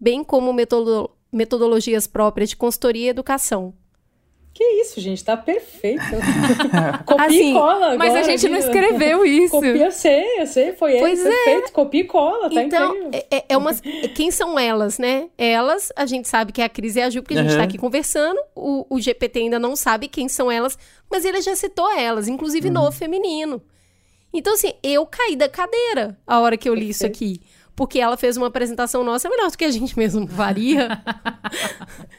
bem 0.00 0.24
como 0.24 0.52
metodolo 0.52 1.10
metodologias 1.32 2.06
próprias 2.06 2.50
de 2.50 2.56
consultoria 2.56 3.06
e 3.06 3.08
educação. 3.08 3.74
Que 4.54 4.64
isso, 4.80 4.98
gente, 5.02 5.22
tá 5.22 5.36
perfeito. 5.36 6.00
Copia 7.04 7.26
Assim, 7.26 7.50
e 7.50 7.52
cola 7.52 7.74
agora. 7.92 7.98
Mas 7.98 8.14
a 8.14 8.22
gente 8.22 8.48
não 8.48 8.56
escreveu 8.56 9.22
isso. 9.26 9.50
Copia, 9.50 9.84
eu 9.84 9.92
sei, 9.92 10.40
eu 10.40 10.46
sei, 10.46 10.72
foi 10.72 10.96
Pois 10.98 11.20
ele, 11.20 11.28
é. 11.28 11.44
perfeito. 11.44 11.72
Copia 11.72 12.00
e 12.00 12.04
cola, 12.04 12.48
tá 12.48 12.62
então, 12.62 12.88
incrível. 12.96 13.10
é, 13.30 13.36
é- 13.36 13.44
é 13.50 13.56
umas, 13.56 13.82
quem 14.14 14.30
são 14.30 14.58
elas, 14.58 14.98
né? 14.98 15.28
Elas, 15.36 15.92
a 15.94 16.06
gente 16.06 16.26
sabe 16.26 16.52
que 16.52 16.62
é 16.62 16.64
a 16.64 16.68
Cris 16.70 16.96
e 16.96 17.02
a 17.02 17.10
Ju, 17.10 17.22
porque 17.22 17.34
a 17.34 17.42
gente 17.42 17.52
Uhum. 17.52 17.58
tá 17.58 17.64
aqui 17.64 17.76
conversando. 17.76 18.40
O, 18.54 18.86
o 18.88 18.98
GPT 18.98 19.40
ainda 19.40 19.58
não 19.58 19.76
sabe 19.76 20.08
quem 20.08 20.26
são 20.26 20.50
elas, 20.50 20.78
mas 21.10 21.26
ele 21.26 21.42
já 21.42 21.54
citou 21.54 21.90
elas, 21.92 22.26
inclusive 22.26 22.70
no 22.70 22.90
feminino. 22.90 23.60
Então, 24.38 24.52
assim, 24.54 24.72
eu 24.82 25.06
caí 25.06 25.34
da 25.36 25.48
cadeira 25.48 26.18
a 26.26 26.40
hora 26.40 26.56
que 26.56 26.68
eu 26.68 26.74
li 26.74 26.90
isso 26.90 27.06
aqui. 27.06 27.40
Porque 27.74 27.98
ela 28.00 28.16
fez 28.16 28.38
uma 28.38 28.46
apresentação 28.46 29.04
nossa 29.04 29.28
melhor 29.28 29.50
do 29.50 29.56
que 29.58 29.64
a 29.64 29.70
gente 29.70 29.98
mesmo 29.98 30.26
faria. 30.28 30.88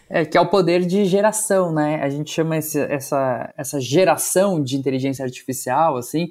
É, 0.10 0.24
que 0.24 0.38
é 0.38 0.42
o 0.42 0.46
poder 0.50 0.86
de 0.86 1.04
geração, 1.06 1.74
né? 1.74 2.00
A 2.04 2.10
gente 2.10 2.32
chama 2.32 2.58
esse- 2.58 2.80
essa, 2.80 3.52
essa 3.58 3.80
geração 3.82 4.62
de 4.64 4.78
inteligência 4.78 5.26
artificial, 5.26 5.98
assim, 5.98 6.28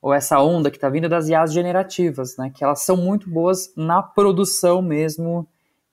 ou 0.00 0.14
essa 0.14 0.40
onda 0.40 0.70
que 0.70 0.76
está 0.76 0.88
vindo 0.88 1.08
das 1.08 1.28
IAs 1.28 1.52
generativas, 1.52 2.36
né? 2.36 2.52
Que 2.54 2.62
elas 2.62 2.82
são 2.84 2.96
muito 2.96 3.28
boas 3.28 3.72
na 3.76 4.00
produção 4.00 4.80
mesmo 4.80 5.44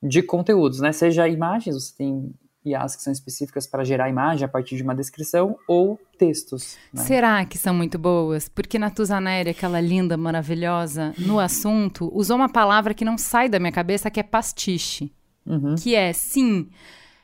de 0.03 0.21
conteúdos, 0.21 0.79
né? 0.79 0.91
Seja 0.91 1.27
imagens, 1.27 1.75
você 1.75 1.95
tem 1.97 2.31
IAs 2.69 2.95
que 2.95 3.01
são 3.03 3.13
específicas 3.13 3.67
para 3.67 3.83
gerar 3.83 4.09
imagem 4.09 4.45
a 4.45 4.47
partir 4.47 4.75
de 4.75 4.83
uma 4.83 4.95
descrição, 4.95 5.57
ou 5.67 5.99
textos. 6.17 6.77
Né? 6.93 7.03
Será 7.03 7.45
que 7.45 7.57
são 7.57 7.73
muito 7.73 7.97
boas? 7.99 8.47
Porque 8.49 8.79
Natuzanéria, 8.79 9.51
aquela 9.51 9.79
linda, 9.81 10.17
maravilhosa, 10.17 11.13
no 11.17 11.39
assunto, 11.39 12.09
usou 12.13 12.35
uma 12.35 12.49
palavra 12.49 12.93
que 12.93 13.05
não 13.05 13.17
sai 13.17 13.49
da 13.49 13.59
minha 13.59 13.71
cabeça, 13.71 14.09
que 14.09 14.19
é 14.19 14.23
pastiche. 14.23 15.11
Uhum. 15.45 15.75
Que 15.75 15.93
é, 15.93 16.11
sim, 16.11 16.69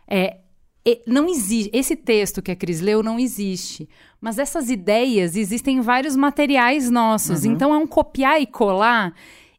é, 0.07 0.37
e- 0.85 1.01
não 1.07 1.27
existe. 1.27 1.69
Esse 1.73 1.95
texto 1.95 2.41
que 2.41 2.51
a 2.51 2.55
Cris 2.55 2.81
leu 2.81 3.01
não 3.01 3.19
existe. 3.19 3.87
Mas 4.19 4.37
essas 4.37 4.69
ideias 4.69 5.35
existem 5.35 5.77
em 5.77 5.81
vários 5.81 6.15
materiais 6.15 6.89
nossos. 6.89 7.45
Então 7.45 7.73
é 7.73 7.77
um 7.77 7.87
copiar 7.87 8.41
e 8.41 8.45
colar. 8.45 9.13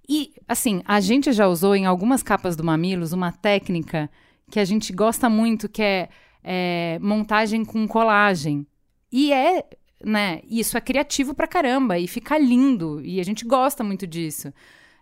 E, 0.08 0.32
assim, 0.48 0.82
a 0.84 1.00
gente 1.00 1.32
já 1.32 1.46
usou 1.46 1.74
em 1.74 1.86
algumas 1.86 2.22
capas 2.22 2.54
do 2.54 2.64
Mamilos 2.64 3.12
uma 3.12 3.32
técnica 3.32 4.10
que 4.52 4.60
a 4.60 4.66
gente 4.66 4.92
gosta 4.92 5.30
muito, 5.30 5.66
que 5.66 5.80
é, 5.82 6.10
é, 6.44 6.98
montagem 7.00 7.64
com 7.64 7.88
colagem. 7.88 8.66
E 9.10 9.32
é, 9.32 9.64
né, 10.04 10.42
isso 10.46 10.76
é 10.76 10.80
criativo 10.80 11.32
pra 11.32 11.46
caramba 11.46 11.98
e 11.98 12.06
fica 12.06 12.36
lindo. 12.36 13.00
E 13.02 13.18
a 13.18 13.24
gente 13.24 13.46
gosta 13.46 13.82
muito 13.82 14.06
disso. 14.06 14.52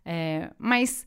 É, 0.07 0.51
mas 0.57 1.05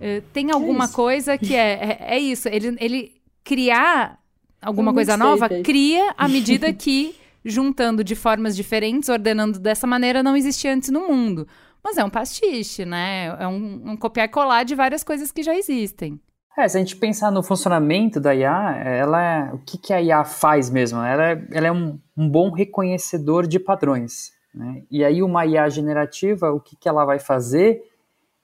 é, 0.00 0.22
tem 0.32 0.50
alguma 0.50 0.86
isso? 0.86 0.94
coisa 0.94 1.36
que 1.36 1.54
é, 1.54 1.98
é, 2.00 2.14
é 2.14 2.18
isso. 2.18 2.48
Ele, 2.48 2.74
ele 2.80 3.12
criar 3.44 4.18
alguma 4.62 4.90
Um 4.90 4.94
coisa 4.94 5.14
nova, 5.14 5.50
cria 5.62 6.14
à 6.16 6.26
medida 6.26 6.72
que, 6.74 7.14
juntando 7.44 8.02
de 8.02 8.14
formas 8.14 8.56
diferentes, 8.56 9.10
ordenando 9.10 9.58
dessa 9.58 9.86
maneira, 9.86 10.22
não 10.22 10.34
existia 10.34 10.72
antes 10.72 10.88
no 10.88 11.06
mundo. 11.06 11.46
Mas 11.84 11.98
é 11.98 12.04
um 12.04 12.08
pastiche, 12.08 12.86
né? 12.86 13.36
É 13.38 13.46
um, 13.46 13.90
um 13.90 13.96
copiar 13.98 14.28
e 14.28 14.30
colar 14.30 14.62
de 14.62 14.74
várias 14.74 15.04
coisas 15.04 15.30
que 15.30 15.42
já 15.42 15.54
existem. 15.54 16.18
É, 16.56 16.68
se 16.68 16.76
a 16.76 16.80
gente 16.80 16.96
pensar 16.96 17.30
no 17.30 17.42
funcionamento 17.42 18.20
da 18.20 18.34
IA, 18.34 18.76
ela 18.84 19.22
é, 19.22 19.52
o 19.54 19.58
que, 19.58 19.78
que 19.78 19.92
a 19.92 20.02
IA 20.02 20.22
faz 20.24 20.68
mesmo? 20.68 21.00
Ela 21.00 21.30
é, 21.30 21.46
ela 21.50 21.66
é 21.68 21.72
um, 21.72 21.98
um 22.16 22.28
bom 22.28 22.50
reconhecedor 22.50 23.46
de 23.46 23.58
padrões. 23.58 24.32
Né? 24.54 24.82
E 24.90 25.02
aí 25.02 25.22
uma 25.22 25.46
IA 25.46 25.68
generativa, 25.70 26.52
o 26.52 26.60
que, 26.60 26.76
que 26.76 26.88
ela 26.88 27.06
vai 27.06 27.18
fazer 27.18 27.82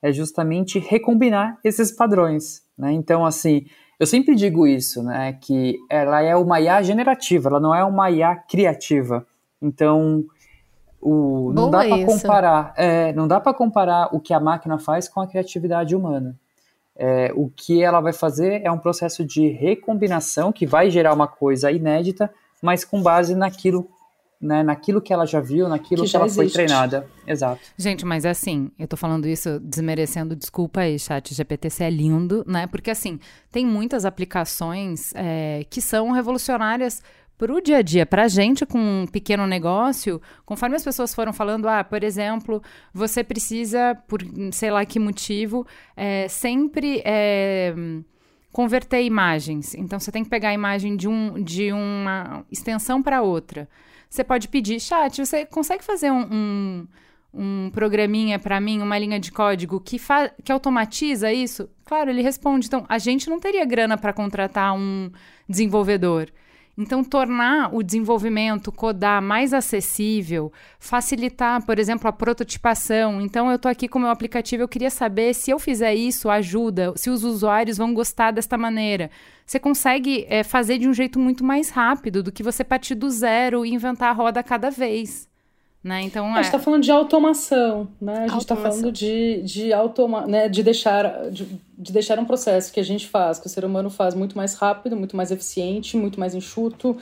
é 0.00 0.10
justamente 0.10 0.78
recombinar 0.78 1.58
esses 1.62 1.92
padrões. 1.92 2.62
Né? 2.78 2.92
Então, 2.92 3.26
assim, 3.26 3.66
eu 4.00 4.06
sempre 4.06 4.34
digo 4.34 4.66
isso, 4.66 5.02
né? 5.02 5.34
que 5.34 5.76
ela 5.90 6.22
é 6.22 6.34
uma 6.34 6.60
IA 6.60 6.82
generativa, 6.82 7.50
ela 7.50 7.60
não 7.60 7.74
é 7.74 7.84
uma 7.84 8.10
IA 8.10 8.34
criativa. 8.36 9.26
Então, 9.60 10.24
o, 10.98 11.52
não 11.52 11.70
Boa 11.70 11.82
dá 11.82 11.88
para 11.88 12.06
comparar, 12.06 12.74
é, 12.74 13.12
não 13.12 13.28
dá 13.28 13.38
para 13.38 13.52
comparar 13.52 14.14
o 14.14 14.20
que 14.20 14.32
a 14.32 14.40
máquina 14.40 14.78
faz 14.78 15.08
com 15.08 15.20
a 15.20 15.26
criatividade 15.26 15.94
humana. 15.94 16.38
É, 17.00 17.30
o 17.34 17.48
que 17.48 17.82
ela 17.82 18.00
vai 18.00 18.12
fazer 18.12 18.60
é 18.64 18.70
um 18.72 18.78
processo 18.78 19.24
de 19.24 19.48
recombinação 19.48 20.50
que 20.50 20.66
vai 20.66 20.90
gerar 20.90 21.14
uma 21.14 21.28
coisa 21.28 21.70
inédita, 21.70 22.28
mas 22.60 22.84
com 22.84 23.00
base 23.00 23.36
naquilo, 23.36 23.88
né, 24.40 24.64
naquilo 24.64 25.00
que 25.00 25.12
ela 25.12 25.24
já 25.24 25.40
viu, 25.40 25.68
naquilo 25.68 26.02
Que 26.02 26.10
que, 26.10 26.16
ela 26.16 26.28
foi 26.28 26.46
existe. 26.46 26.56
treinada. 26.56 27.06
Exato. 27.24 27.60
Gente, 27.76 28.04
mas 28.04 28.26
assim, 28.26 28.72
eu 28.76 28.88
tô 28.88 28.96
falando 28.96 29.28
isso 29.28 29.60
desmerecendo, 29.60 30.34
desculpa 30.34 30.80
aí, 30.80 30.98
chat 30.98 31.32
GPT, 31.32 31.70
você 31.70 31.84
é 31.84 31.90
lindo, 31.90 32.44
né? 32.48 32.66
Porque 32.66 32.90
assim, 32.90 33.20
tem 33.52 33.64
muitas 33.64 34.04
aplicações 34.04 35.12
é, 35.14 35.64
que 35.70 35.80
são 35.80 36.10
revolucionárias 36.10 37.00
pro 37.38 37.62
dia 37.62 37.78
a 37.78 37.82
dia, 37.82 38.04
pra 38.04 38.26
gente 38.26 38.66
com 38.66 38.78
um 38.78 39.06
pequeno 39.06 39.46
negócio, 39.46 40.20
conforme 40.44 40.74
as 40.74 40.82
pessoas 40.82 41.14
foram 41.14 41.32
falando, 41.32 41.68
ah, 41.68 41.84
por 41.84 42.02
exemplo, 42.02 42.60
você 42.92 43.22
precisa, 43.22 43.94
por 44.08 44.20
sei 44.52 44.72
lá 44.72 44.84
que 44.84 44.98
motivo, 44.98 45.64
é, 45.96 46.26
sempre 46.26 47.00
é, 47.04 47.72
converter 48.50 49.04
imagens. 49.04 49.74
Então 49.76 50.00
você 50.00 50.10
tem 50.10 50.24
que 50.24 50.30
pegar 50.30 50.48
a 50.48 50.54
imagem 50.54 50.96
de, 50.96 51.06
um, 51.06 51.40
de 51.40 51.72
uma 51.72 52.44
extensão 52.50 53.00
para 53.00 53.22
outra. 53.22 53.68
Você 54.10 54.24
pode 54.24 54.48
pedir, 54.48 54.80
chat, 54.80 55.24
você 55.24 55.46
consegue 55.46 55.84
fazer 55.84 56.10
um, 56.10 56.26
um, 56.32 56.86
um 57.32 57.70
programinha 57.70 58.38
para 58.38 58.60
mim, 58.60 58.80
uma 58.80 58.98
linha 58.98 59.20
de 59.20 59.30
código 59.30 59.78
que, 59.80 60.00
que 60.42 60.50
automatiza 60.50 61.32
isso? 61.32 61.68
Claro, 61.84 62.10
ele 62.10 62.22
responde. 62.22 62.66
Então, 62.66 62.84
a 62.88 62.98
gente 62.98 63.30
não 63.30 63.38
teria 63.38 63.64
grana 63.64 63.96
para 63.96 64.12
contratar 64.12 64.74
um 64.74 65.10
desenvolvedor. 65.48 66.28
Então, 66.80 67.02
tornar 67.02 67.74
o 67.74 67.82
desenvolvimento, 67.82 68.70
codar 68.70 69.20
mais 69.20 69.52
acessível, 69.52 70.52
facilitar, 70.78 71.66
por 71.66 71.76
exemplo, 71.76 72.06
a 72.06 72.12
prototipação. 72.12 73.20
Então, 73.20 73.50
eu 73.50 73.56
estou 73.56 73.68
aqui 73.68 73.88
com 73.88 73.98
o 73.98 74.02
meu 74.02 74.10
aplicativo, 74.12 74.62
eu 74.62 74.68
queria 74.68 74.88
saber 74.88 75.34
se 75.34 75.50
eu 75.50 75.58
fizer 75.58 75.92
isso, 75.96 76.30
ajuda, 76.30 76.92
se 76.94 77.10
os 77.10 77.24
usuários 77.24 77.78
vão 77.78 77.92
gostar 77.92 78.30
desta 78.30 78.56
maneira. 78.56 79.10
Você 79.44 79.58
consegue 79.58 80.24
é, 80.28 80.44
fazer 80.44 80.78
de 80.78 80.88
um 80.88 80.94
jeito 80.94 81.18
muito 81.18 81.42
mais 81.42 81.68
rápido 81.68 82.22
do 82.22 82.30
que 82.30 82.44
você 82.44 82.62
partir 82.62 82.94
do 82.94 83.10
zero 83.10 83.66
e 83.66 83.74
inventar 83.74 84.10
a 84.10 84.12
roda 84.12 84.40
cada 84.40 84.70
vez. 84.70 85.27
Né? 85.82 86.02
Então, 86.02 86.26
A 86.26 86.36
gente 86.36 86.38
é, 86.38 86.48
está 86.48 86.58
falando 86.58 86.82
de 86.82 86.90
automação, 86.90 87.88
né? 88.00 88.24
A 88.24 88.28
gente 88.28 88.40
está 88.40 88.56
falando 88.56 88.90
de, 88.90 89.42
de, 89.42 89.72
automa 89.72 90.26
né? 90.26 90.48
de, 90.48 90.62
deixar, 90.62 91.30
de, 91.30 91.46
de 91.78 91.92
deixar 91.92 92.18
um 92.18 92.24
processo 92.24 92.72
que 92.72 92.80
a 92.80 92.82
gente 92.84 93.06
faz, 93.06 93.38
que 93.38 93.46
o 93.46 93.48
ser 93.48 93.64
humano 93.64 93.88
faz 93.88 94.14
muito 94.14 94.36
mais 94.36 94.54
rápido, 94.54 94.96
muito 94.96 95.16
mais 95.16 95.30
eficiente, 95.30 95.96
muito 95.96 96.18
mais 96.18 96.34
enxuto. 96.34 96.96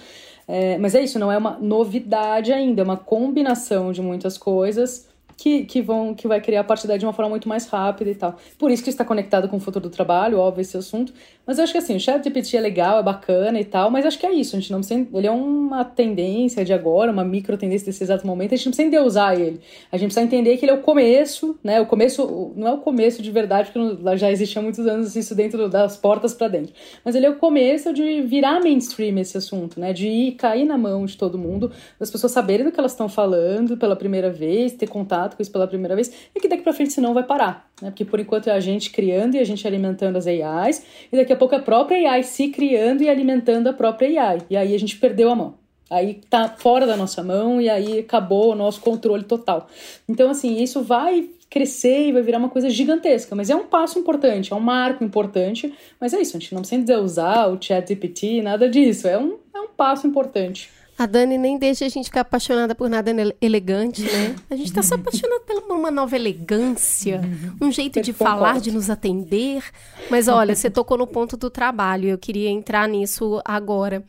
É, 0.47 0.77
mas 0.79 0.95
é 0.95 1.03
isso, 1.03 1.19
não 1.19 1.33
é 1.33 1.39
uma 1.39 1.59
novidade 1.59 2.53
ainda, 2.53 2.83
é 2.83 2.85
uma 2.85 2.97
combinação 2.97 3.93
de 3.93 4.03
muitas 4.03 4.39
coisas 4.39 5.09
que, 5.37 5.65
que, 5.65 5.83
vão, 5.83 6.15
que 6.15 6.27
vai 6.27 6.41
criar 6.41 6.61
a 6.61 6.65
partir 6.65 6.87
daí 6.87 6.99
de 6.99 7.05
uma 7.05 7.13
forma 7.13 7.29
muito 7.29 7.49
mais 7.49 7.67
rápida 7.67 8.11
e 8.11 8.15
tal. 8.15 8.37
Por 8.59 8.71
isso 8.71 8.83
que 8.83 8.89
está 8.89 9.05
conectado 9.05 9.49
com 9.49 9.59
o 9.59 9.61
futuro 9.61 9.89
do 9.89 9.91
trabalho, 9.91 10.39
óbvio, 10.39 10.63
esse 10.63 10.77
assunto. 10.77 11.13
Mas 11.47 11.59
eu 11.59 11.65
acho 11.65 11.73
que 11.73 11.79
assim, 11.79 11.95
o 11.95 12.01
chat 12.01 12.25
GPT 12.25 12.57
é 12.57 12.61
legal, 12.61 12.99
é 12.99 13.03
bacana 13.03 13.61
e 13.61 13.65
tal, 13.65 13.91
mas 13.91 14.05
acho 14.07 14.19
que 14.19 14.27
é 14.27 14.33
isso. 14.33 14.57
A 14.57 14.59
gente 14.59 14.73
não 14.73 14.81
precisa. 14.81 15.07
Ele 15.15 15.27
é 15.27 15.31
uma 15.31 15.85
tendência 15.85 16.65
de 16.65 16.73
agora, 16.73 17.13
uma 17.13 17.25
micro 17.25 17.57
tendência 17.57 17.85
desse 17.87 18.03
exato 18.03 18.27
momento. 18.27 18.55
A 18.55 18.57
gente 18.57 18.67
não 18.67 18.73
precisa 18.73 18.89
endeusar 18.89 19.39
ele. 19.39 19.61
A 19.93 19.97
gente 19.97 20.09
precisa 20.09 20.25
entender 20.25 20.57
que 20.57 20.65
ele 20.65 20.73
é 20.73 20.75
o 20.75 20.81
começo, 20.81 21.59
né? 21.63 21.81
O 21.81 21.87
começo 21.87 22.53
não 22.57 22.69
é 22.69 22.73
o 22.73 22.79
começo 22.79 23.23
de 23.23 23.31
verdade, 23.31 23.71
porque 23.71 24.17
já 24.17 24.31
existe 24.31 24.59
há 24.59 24.63
muitos 24.63 24.87
anos 24.87 25.15
isso 25.15 25.35
dentro 25.35 25.69
das 25.69 25.97
portas 25.97 26.33
para 26.33 26.49
dentro. 26.49 26.75
Mas 27.05 27.15
ele 27.15 27.27
é 27.27 27.31
o 27.31 27.37
começo 27.37 27.93
de 27.93 28.23
virar 28.23 28.61
mainstream 28.61 29.19
esse 29.19 29.37
assunto, 29.37 29.79
né? 29.79 29.93
De 29.93 30.09
ir 30.09 30.33
cair 30.33 30.65
na 30.65 30.79
mão 30.79 31.05
de 31.05 31.17
todo 31.17 31.39
mundo, 31.39 31.71
das 32.01 32.11
pessoas 32.11 32.33
saberem 32.33 32.65
do 32.65 32.73
que 32.73 32.81
elas 32.81 32.93
estão 32.93 33.09
falando 33.09 33.77
pela 33.77 33.95
primeira 33.95 34.31
vez, 34.31 34.73
ter 34.73 34.89
contato 34.89 35.26
com 35.35 35.43
isso 35.43 35.51
pela 35.51 35.67
primeira 35.67 35.95
vez, 35.95 36.13
e 36.35 36.39
que 36.39 36.47
daqui 36.47 36.63
para 36.63 36.73
frente 36.73 36.93
senão 36.93 37.15
vai 37.15 37.25
parar, 37.25 37.69
né? 37.81 37.91
Porque 37.91 38.05
por 38.05 38.21
enquanto 38.21 38.49
é 38.49 38.53
a 38.53 38.61
gente 38.61 38.91
criando 38.91 39.35
e 39.35 39.39
a 39.39 39.45
gente 39.45 39.67
alimentando 39.67 40.17
as 40.17 40.27
AIs, 40.27 40.85
e 41.11 41.17
daqui 41.17 41.33
a 41.33 41.37
pouco 41.37 41.55
é 41.55 41.59
a 41.59 41.63
própria 41.63 42.13
AI 42.13 42.23
se 42.23 42.49
criando 42.49 43.03
e 43.03 43.09
alimentando 43.09 43.69
a 43.69 43.73
própria 43.73 44.09
AI. 44.23 44.39
E 44.51 44.57
aí 44.57 44.75
a 44.75 44.79
gente 44.79 44.97
perdeu 44.99 45.31
a 45.31 45.35
mão. 45.35 45.55
Aí 45.89 46.21
tá 46.29 46.49
fora 46.49 46.87
da 46.87 46.97
nossa 46.97 47.23
mão 47.23 47.61
e 47.61 47.69
aí 47.69 48.01
acabou 48.01 48.53
o 48.53 48.55
nosso 48.55 48.81
controle 48.81 49.23
total. 49.23 49.69
Então, 50.09 50.29
assim, 50.31 50.61
isso 50.61 50.83
vai 50.83 51.29
crescer 51.49 52.09
e 52.09 52.13
vai 52.13 52.23
virar 52.23 52.39
uma 52.39 52.49
coisa 52.49 52.69
gigantesca, 52.69 53.37
mas 53.37 53.51
é 53.51 53.57
um 53.57 53.67
passo 53.67 53.99
importante, 53.99 54.53
é 54.53 54.57
um 54.57 54.61
marco 54.61 55.05
importante, 55.05 55.73
mas 56.01 56.13
é 56.13 56.21
isso, 56.21 56.37
a 56.37 56.41
gente 56.41 56.53
não 56.53 56.63
precisa 56.63 56.99
usar 57.01 57.47
o 57.47 57.57
chat 57.61 57.89
GPT, 57.89 58.43
nada 58.43 58.69
disso, 58.69 59.07
é 59.07 59.17
um, 59.17 59.39
é 59.55 59.61
um 59.61 59.69
passo 59.69 60.07
importante. 60.07 60.69
A 60.99 61.05
Dani 61.05 61.37
nem 61.37 61.59
deixa 61.59 61.85
a 61.85 61.89
gente 61.89 62.07
ficar 62.07 62.23
apaixonada 62.23 62.75
por 62.75 62.89
nada 62.89 63.11
elegante, 63.41 64.03
né? 64.03 64.35
A 64.49 64.57
gente 64.57 64.73
tá 64.73 64.83
só 64.83 64.95
apaixonada 64.95 65.41
por 65.41 65.63
uma 65.75 65.91
nova 65.91 66.17
elegância, 66.17 67.21
um 67.61 67.71
jeito 67.71 68.01
de 68.01 68.15
falar, 68.15 68.61
de 68.61 68.71
nos 68.71 68.89
atender. 68.89 69.63
Mas 70.11 70.27
olha, 70.27 70.55
você 70.55 70.71
tocou 70.71 70.97
no 70.97 71.07
ponto 71.07 71.37
do 71.37 71.51
trabalho, 71.51 72.09
eu 72.09 72.17
queria 72.17 72.49
entrar 72.49 72.89
nisso 72.89 73.43
agora. 73.45 74.03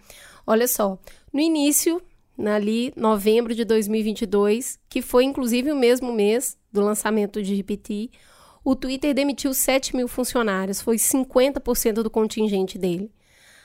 Olha 0.45 0.65
só, 0.65 0.97
no 1.33 1.41
início, 1.41 2.01
ali, 2.45 2.93
novembro 2.95 3.53
de 3.53 3.65
2022, 3.65 4.79
que 4.87 5.01
foi 5.01 5.25
inclusive 5.25 5.71
o 5.71 5.75
mesmo 5.75 6.13
mês 6.13 6.57
do 6.71 6.79
lançamento 6.79 7.43
de 7.43 7.53
GPT, 7.53 8.11
o 8.63 8.75
Twitter 8.75 9.13
demitiu 9.13 9.53
7 9.53 9.95
mil 9.95 10.07
funcionários, 10.07 10.81
foi 10.81 10.95
50% 10.95 12.03
do 12.03 12.09
contingente 12.09 12.77
dele. 12.77 13.11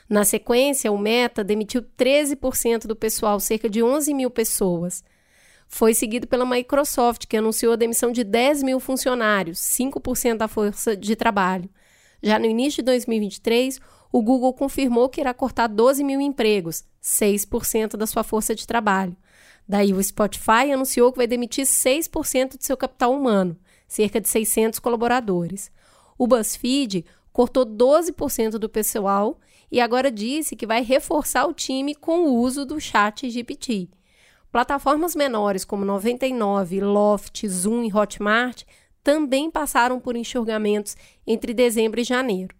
Na 0.09 0.25
sequência, 0.25 0.91
o 0.91 0.97
Meta 0.97 1.43
demitiu 1.43 1.81
13% 1.97 2.85
do 2.85 2.95
pessoal, 2.95 3.39
cerca 3.39 3.69
de 3.69 3.81
11 3.81 4.13
mil 4.13 4.29
pessoas. 4.29 5.03
Foi 5.67 5.93
seguido 5.93 6.27
pela 6.27 6.45
Microsoft, 6.45 7.25
que 7.25 7.37
anunciou 7.37 7.73
a 7.73 7.77
demissão 7.77 8.11
de 8.11 8.23
10 8.23 8.63
mil 8.63 8.79
funcionários, 8.79 9.59
5% 9.59 10.37
da 10.37 10.47
força 10.47 10.95
de 10.95 11.15
trabalho. 11.15 11.69
Já 12.21 12.37
no 12.37 12.45
início 12.45 12.83
de 12.83 12.85
2023, 12.85 13.79
o 14.11 14.21
Google 14.21 14.53
confirmou 14.53 15.09
que 15.09 15.19
irá 15.19 15.33
cortar 15.33 15.67
12 15.67 16.03
mil 16.03 16.21
empregos, 16.21 16.83
6% 17.01 17.97
da 17.97 18.05
sua 18.05 18.23
força 18.23 18.53
de 18.53 18.67
trabalho. 18.67 19.17
Daí 19.67 19.93
o 19.93 20.03
Spotify 20.03 20.71
anunciou 20.71 21.11
que 21.11 21.17
vai 21.17 21.27
demitir 21.27 21.65
6% 21.65 22.57
de 22.57 22.65
seu 22.65 22.77
capital 22.77 23.13
humano, 23.13 23.57
cerca 23.87 24.21
de 24.21 24.29
600 24.29 24.79
colaboradores. 24.79 25.71
O 26.17 26.27
BuzzFeed 26.27 27.05
cortou 27.31 27.65
12% 27.65 28.51
do 28.51 28.69
pessoal 28.69 29.39
e 29.73 29.81
agora 29.81 30.11
disse 30.11 30.55
que 30.55 30.67
vai 30.67 30.83
reforçar 30.83 31.47
o 31.47 31.53
time 31.53 31.95
com 31.95 32.25
o 32.25 32.35
uso 32.35 32.63
do 32.63 32.79
chat 32.79 33.27
GPT. 33.27 33.89
Plataformas 34.51 35.15
menores 35.15 35.65
como 35.65 35.83
99, 35.83 36.79
Loft, 36.79 37.47
Zoom 37.47 37.83
e 37.83 37.91
Hotmart 37.91 38.65
também 39.03 39.49
passaram 39.49 39.99
por 39.99 40.15
enxurgamentos 40.15 40.95
entre 41.25 41.55
dezembro 41.55 41.99
e 41.99 42.03
janeiro. 42.03 42.55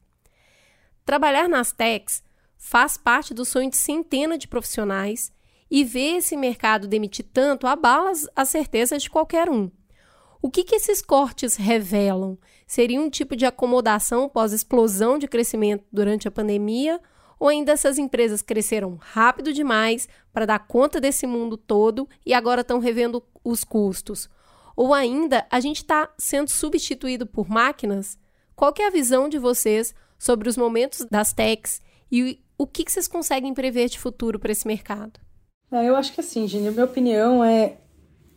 Trabalhar 1.05 1.47
nas 1.47 1.71
techs 1.71 2.23
faz 2.57 2.97
parte 2.97 3.31
do 3.31 3.45
sonho 3.45 3.69
de 3.69 3.77
centenas 3.77 4.39
de 4.39 4.47
profissionais 4.47 5.31
e 5.69 5.83
ver 5.83 6.15
esse 6.15 6.35
mercado 6.35 6.87
demitir 6.87 7.27
tanto 7.31 7.67
abala 7.67 8.11
as 8.35 8.49
certezas 8.49 9.03
de 9.03 9.11
qualquer 9.11 9.51
um. 9.51 9.69
O 10.41 10.49
que, 10.49 10.63
que 10.63 10.77
esses 10.77 10.99
cortes 10.99 11.57
revelam? 11.57 12.39
Seria 12.65 12.99
um 12.99 13.09
tipo 13.09 13.35
de 13.35 13.45
acomodação 13.45 14.29
pós-explosão 14.29 15.17
de 15.17 15.27
crescimento 15.27 15.83
durante 15.91 16.27
a 16.27 16.31
pandemia? 16.31 16.99
Ou 17.39 17.47
ainda 17.47 17.73
essas 17.73 17.97
empresas 17.97 18.41
cresceram 18.41 18.97
rápido 18.99 19.51
demais 19.51 20.07
para 20.31 20.45
dar 20.45 20.59
conta 20.59 21.01
desse 21.01 21.27
mundo 21.27 21.57
todo 21.57 22.07
e 22.25 22.33
agora 22.33 22.61
estão 22.61 22.79
revendo 22.79 23.21
os 23.43 23.63
custos? 23.63 24.29
Ou 24.75 24.93
ainda 24.93 25.45
a 25.51 25.59
gente 25.59 25.77
está 25.77 26.09
sendo 26.17 26.49
substituído 26.49 27.27
por 27.27 27.49
máquinas? 27.49 28.17
Qual 28.55 28.73
é 28.79 28.87
a 28.87 28.91
visão 28.91 29.27
de 29.27 29.37
vocês 29.37 29.93
sobre 30.17 30.47
os 30.47 30.57
momentos 30.57 31.05
das 31.11 31.33
techs 31.33 31.81
e 32.11 32.39
o 32.57 32.65
que, 32.65 32.85
que 32.85 32.91
vocês 32.91 33.07
conseguem 33.07 33.53
prever 33.53 33.89
de 33.89 33.99
futuro 33.99 34.39
para 34.39 34.51
esse 34.51 34.65
mercado? 34.65 35.19
É, 35.71 35.89
eu 35.89 35.95
acho 35.95 36.13
que 36.13 36.21
assim, 36.21 36.47
Gini, 36.47 36.69
minha 36.69 36.85
opinião 36.85 37.43
é 37.43 37.77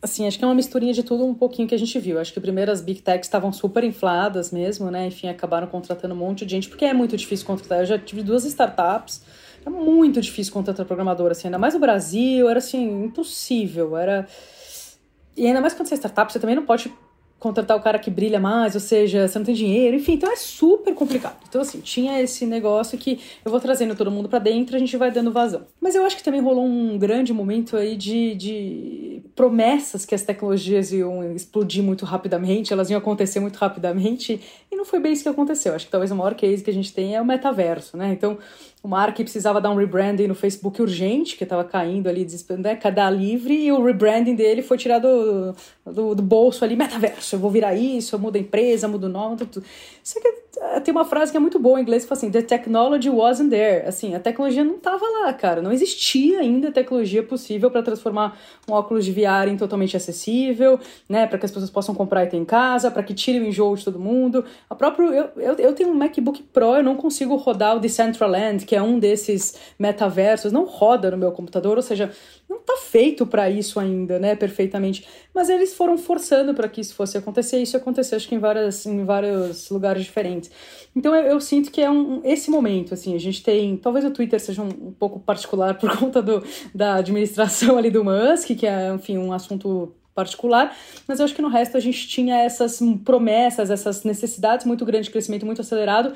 assim, 0.01 0.27
acho 0.27 0.37
que 0.37 0.43
é 0.43 0.47
uma 0.47 0.55
misturinha 0.55 0.93
de 0.93 1.03
tudo 1.03 1.25
um 1.25 1.33
pouquinho 1.33 1.67
que 1.67 1.75
a 1.75 1.79
gente 1.79 1.97
viu. 1.99 2.19
Acho 2.19 2.33
que 2.33 2.39
primeiro 2.39 2.71
as 2.71 2.81
big 2.81 3.01
techs 3.01 3.27
estavam 3.27 3.51
super 3.51 3.83
infladas 3.83 4.51
mesmo, 4.51 4.91
né? 4.91 5.07
Enfim, 5.07 5.27
acabaram 5.27 5.67
contratando 5.67 6.13
um 6.13 6.17
monte 6.17 6.45
de 6.45 6.51
gente, 6.51 6.69
porque 6.69 6.85
é 6.85 6.93
muito 6.93 7.17
difícil 7.17 7.45
contratar. 7.45 7.79
Eu 7.79 7.85
já 7.85 7.97
tive 7.97 8.23
duas 8.23 8.45
startups, 8.45 9.21
é 9.65 9.69
muito 9.69 10.21
difícil 10.21 10.53
contratar 10.53 10.85
programador, 10.85 11.31
assim, 11.31 11.47
ainda 11.47 11.57
mais 11.57 11.73
no 11.73 11.79
Brasil, 11.79 12.49
era 12.49 12.59
assim, 12.59 13.05
impossível, 13.05 13.97
era... 13.97 14.27
E 15.35 15.45
ainda 15.45 15.61
mais 15.61 15.73
quando 15.73 15.87
você 15.87 15.93
é 15.93 15.97
startup, 15.97 16.31
você 16.31 16.39
também 16.39 16.55
não 16.55 16.65
pode 16.65 16.91
contratar 17.39 17.77
o 17.77 17.81
cara 17.81 17.99
que 17.99 18.09
brilha 18.09 18.39
mais, 18.39 18.73
ou 18.73 18.81
seja, 18.81 19.27
você 19.27 19.37
não 19.37 19.45
tem 19.45 19.53
dinheiro, 19.53 19.95
enfim, 19.95 20.13
então 20.13 20.31
é 20.31 20.35
super 20.35 20.93
complicado. 20.93 21.37
Então, 21.47 21.61
assim, 21.61 21.79
tinha 21.79 22.19
esse 22.21 22.45
negócio 22.45 22.97
que 22.97 23.19
eu 23.45 23.51
vou 23.51 23.59
trazendo 23.59 23.95
todo 23.95 24.09
mundo 24.09 24.27
para 24.27 24.39
dentro, 24.39 24.75
a 24.75 24.79
gente 24.79 24.97
vai 24.97 25.11
dando 25.11 25.31
vazão. 25.31 25.61
Mas 25.79 25.95
eu 25.95 26.03
acho 26.03 26.17
que 26.17 26.23
também 26.23 26.41
rolou 26.41 26.65
um 26.65 26.97
grande 26.97 27.31
momento 27.33 27.77
aí 27.77 27.95
de, 27.95 28.33
de 28.35 29.21
promessas 29.35 30.03
que 30.03 30.15
as 30.15 30.23
tecnologias 30.23 30.91
iam 30.91 31.31
explodir 31.35 31.83
muito 31.83 32.05
rapidamente, 32.05 32.73
elas 32.73 32.89
iam 32.89 32.97
acontecer 32.97 33.39
muito 33.39 33.57
rapidamente, 33.57 34.41
e 34.71 34.75
não 34.75 34.83
foi 34.83 34.99
bem 34.99 35.13
isso 35.13 35.23
que 35.23 35.29
aconteceu. 35.29 35.75
Acho 35.75 35.85
que 35.85 35.91
talvez 35.91 36.11
o 36.11 36.15
maior 36.15 36.33
case 36.33 36.63
que 36.63 36.69
a 36.71 36.73
gente 36.73 36.91
tem 36.91 37.15
é 37.15 37.21
o 37.21 37.25
metaverso, 37.25 37.95
né? 37.95 38.11
Então, 38.11 38.37
o 38.87 38.89
Mark 38.89 39.17
precisava 39.17 39.59
dar 39.59 39.69
um 39.69 39.75
rebranding 39.75 40.27
no 40.27 40.33
Facebook 40.33 40.81
urgente, 40.81 41.35
que 41.35 41.43
estava 41.43 41.65
caindo 41.65 42.07
ali, 42.07 42.25
né, 42.57 42.73
cada 42.77 43.09
livre, 43.09 43.53
e 43.53 43.69
o 43.69 43.83
rebranding 43.83 44.33
dele 44.33 44.61
foi 44.61 44.77
tirado 44.77 45.53
do, 45.85 45.91
do, 45.91 46.15
do, 46.15 46.23
bolso 46.23 46.63
ali, 46.63 46.77
metaverso, 46.77 47.35
eu 47.35 47.39
vou 47.39 47.51
virar 47.51 47.75
isso, 47.75 48.15
eu 48.15 48.19
mudo 48.19 48.37
a 48.37 48.39
empresa, 48.39 48.87
mudo 48.87 49.07
o 49.07 49.09
nome, 49.09 49.35
tudo. 49.35 49.61
Só 50.01 50.21
que 50.21 50.27
eh, 50.27 50.79
tem 50.79 50.93
uma 50.93 51.03
frase 51.03 51.31
que 51.31 51.37
é 51.37 51.39
muito 51.39 51.59
boa 51.59 51.79
em 51.79 51.81
inglês, 51.83 52.03
que 52.03 52.07
fala 52.07 52.17
assim, 52.17 52.31
the 52.31 52.41
technology 52.41 53.09
wasn't 53.09 53.49
there. 53.49 53.85
Assim, 53.85 54.15
a 54.15 54.21
tecnologia 54.21 54.63
não 54.63 54.75
estava 54.75 55.05
lá, 55.05 55.33
cara, 55.33 55.61
não 55.61 55.73
existia 55.73 56.39
ainda 56.39 56.71
tecnologia 56.71 57.21
possível 57.21 57.69
para 57.69 57.83
transformar 57.83 58.39
um 58.69 58.73
óculos 58.73 59.03
de 59.03 59.11
VR 59.11 59.49
em 59.49 59.57
totalmente 59.57 59.97
acessível, 59.97 60.79
né, 61.09 61.27
para 61.27 61.37
que 61.37 61.45
as 61.45 61.51
pessoas 61.51 61.69
possam 61.69 61.93
comprar 61.93 62.23
e 62.23 62.27
ter 62.27 62.37
em 62.37 62.45
casa, 62.45 62.89
para 62.89 63.03
que 63.03 63.13
tire 63.13 63.39
o 63.39 63.45
enjoo 63.45 63.75
de 63.75 63.83
todo 63.83 63.99
mundo. 63.99 64.45
A 64.69 64.75
próprio, 64.75 65.13
eu, 65.13 65.29
eu, 65.35 65.55
eu 65.55 65.73
tenho 65.73 65.89
um 65.89 65.93
MacBook 65.93 66.41
Pro, 66.53 66.77
eu 66.77 66.83
não 66.83 66.95
consigo 66.95 67.35
rodar 67.35 67.75
o 67.75 67.79
Decentraland, 67.79 68.65
que 68.65 68.76
é 68.76 68.76
um 68.81 68.99
desses 68.99 69.55
metaversos, 69.77 70.51
não 70.51 70.65
roda 70.65 71.11
no 71.11 71.17
meu 71.17 71.31
computador, 71.31 71.77
ou 71.77 71.83
seja, 71.83 72.11
não 72.49 72.57
está 72.57 72.77
feito 72.77 73.25
para 73.25 73.49
isso 73.49 73.79
ainda, 73.79 74.19
né, 74.19 74.35
perfeitamente. 74.35 75.05
Mas 75.33 75.49
eles 75.49 75.73
foram 75.73 75.97
forçando 75.97 76.53
para 76.53 76.67
que 76.67 76.81
isso 76.81 76.95
fosse 76.95 77.17
acontecer, 77.17 77.59
e 77.59 77.63
isso 77.63 77.77
aconteceu, 77.77 78.15
acho 78.15 78.27
que 78.27 78.35
em, 78.35 78.39
várias, 78.39 78.85
em 78.85 79.03
vários 79.03 79.69
lugares 79.69 80.03
diferentes. 80.03 80.49
Então 80.95 81.15
eu, 81.15 81.23
eu 81.23 81.41
sinto 81.41 81.71
que 81.71 81.81
é 81.81 81.89
um, 81.89 82.21
esse 82.23 82.49
momento, 82.49 82.93
assim, 82.93 83.15
a 83.15 83.19
gente 83.19 83.43
tem, 83.43 83.77
talvez 83.77 84.05
o 84.05 84.11
Twitter 84.11 84.39
seja 84.39 84.61
um, 84.61 84.67
um 84.67 84.91
pouco 84.91 85.19
particular 85.19 85.77
por 85.77 85.95
conta 85.97 86.21
do, 86.21 86.43
da 86.73 86.95
administração 86.95 87.77
ali 87.77 87.91
do 87.91 88.03
Musk, 88.03 88.47
que 88.57 88.65
é, 88.65 88.93
enfim, 88.93 89.17
um 89.17 89.33
assunto 89.33 89.93
particular, 90.17 90.75
mas 91.07 91.19
eu 91.19 91.25
acho 91.25 91.35
que 91.35 91.43
no 91.43 91.47
resto 91.47 91.77
a 91.77 91.79
gente 91.79 92.07
tinha 92.07 92.37
essas 92.37 92.79
promessas, 93.05 93.69
essas 93.69 94.03
necessidades 94.03 94.65
muito 94.65 94.83
grandes 94.83 95.05
de 95.05 95.11
crescimento 95.11 95.45
muito 95.45 95.61
acelerado, 95.61 96.13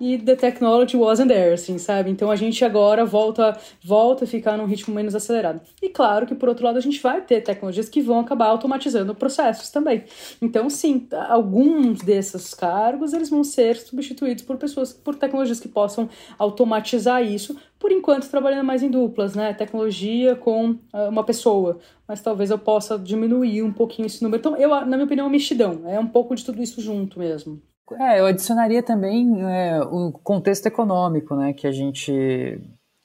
e 0.00 0.18
the 0.18 0.36
technology 0.36 0.96
wasn't 0.96 1.28
there, 1.28 1.54
assim, 1.54 1.78
sabe? 1.78 2.10
Então 2.10 2.30
a 2.30 2.36
gente 2.36 2.64
agora 2.64 3.04
volta, 3.04 3.56
volta 3.82 4.24
a 4.24 4.26
ficar 4.26 4.56
num 4.56 4.66
ritmo 4.66 4.94
menos 4.94 5.14
acelerado. 5.14 5.60
E 5.80 5.88
claro 5.88 6.26
que 6.26 6.34
por 6.34 6.48
outro 6.48 6.64
lado 6.64 6.76
a 6.78 6.80
gente 6.80 7.00
vai 7.00 7.20
ter 7.20 7.42
tecnologias 7.42 7.88
que 7.88 8.00
vão 8.00 8.20
acabar 8.20 8.46
automatizando 8.46 9.14
processos 9.14 9.70
também. 9.70 10.04
Então 10.40 10.68
sim, 10.68 11.06
alguns 11.28 12.00
desses 12.00 12.54
cargos 12.54 13.12
eles 13.12 13.30
vão 13.30 13.44
ser 13.44 13.76
substituídos 13.76 14.44
por 14.44 14.56
pessoas, 14.56 14.92
por 14.92 15.14
tecnologias 15.14 15.60
que 15.60 15.68
possam 15.68 16.08
automatizar 16.38 17.22
isso, 17.22 17.56
por 17.78 17.92
enquanto 17.92 18.30
trabalhando 18.30 18.64
mais 18.64 18.82
em 18.82 18.90
duplas, 18.90 19.34
né? 19.34 19.52
Tecnologia 19.52 20.34
com 20.34 20.70
uh, 20.70 21.08
uma 21.08 21.22
pessoa, 21.22 21.78
mas 22.08 22.20
talvez 22.20 22.50
eu 22.50 22.58
possa 22.58 22.98
diminuir 22.98 23.62
um 23.62 23.72
pouquinho 23.72 24.06
esse 24.06 24.22
número. 24.22 24.40
Então, 24.40 24.56
eu, 24.56 24.70
na 24.70 24.96
minha 24.96 25.04
opinião, 25.04 25.24
é 25.24 25.26
uma 25.26 25.32
mexidão, 25.32 25.82
é 25.86 26.00
um 26.00 26.06
pouco 26.06 26.34
de 26.34 26.44
tudo 26.44 26.62
isso 26.62 26.80
junto 26.80 27.18
mesmo. 27.18 27.60
É, 27.92 28.18
eu 28.18 28.26
adicionaria 28.26 28.82
também 28.82 29.42
é, 29.42 29.80
o 29.82 30.10
contexto 30.10 30.66
econômico, 30.66 31.36
né, 31.36 31.52
que 31.52 31.66
a 31.66 31.72
gente 31.72 32.58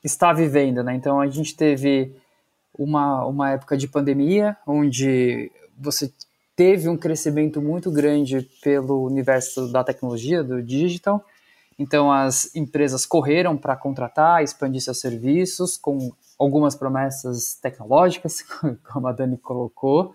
está 0.03 0.31
vivendo, 0.31 0.81
né? 0.81 0.95
Então 0.95 1.19
a 1.19 1.27
gente 1.27 1.55
teve 1.55 2.15
uma, 2.77 3.25
uma 3.25 3.51
época 3.51 3.75
de 3.75 3.87
pandemia 3.87 4.55
onde 4.65 5.51
você 5.77 6.11
teve 6.55 6.87
um 6.87 6.97
crescimento 6.97 7.61
muito 7.61 7.91
grande 7.91 8.41
pelo 8.61 9.03
universo 9.03 9.71
da 9.71 9.83
tecnologia, 9.83 10.43
do 10.43 10.63
digital. 10.63 11.23
Então 11.77 12.11
as 12.11 12.53
empresas 12.55 13.05
correram 13.05 13.57
para 13.57 13.75
contratar, 13.75 14.43
expandir 14.43 14.81
seus 14.81 14.99
serviços 14.99 15.77
com 15.77 16.11
algumas 16.37 16.75
promessas 16.75 17.55
tecnológicas, 17.55 18.41
como 18.91 19.07
a 19.07 19.11
Dani 19.11 19.37
colocou. 19.37 20.13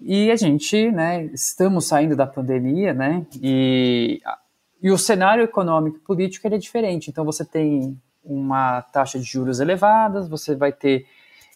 E 0.00 0.30
a 0.30 0.36
gente, 0.36 0.90
né, 0.90 1.24
estamos 1.26 1.86
saindo 1.86 2.16
da 2.16 2.26
pandemia, 2.26 2.92
né, 2.92 3.24
e, 3.40 4.20
e 4.82 4.90
o 4.90 4.98
cenário 4.98 5.44
econômico 5.44 5.96
e 5.96 6.00
político 6.00 6.48
é 6.48 6.58
diferente. 6.58 7.10
Então 7.10 7.24
você 7.24 7.44
tem 7.44 7.96
uma 8.24 8.82
taxa 8.82 9.18
de 9.18 9.24
juros 9.24 9.60
elevadas, 9.60 10.28
você 10.28 10.54
vai 10.54 10.72
ter 10.72 11.06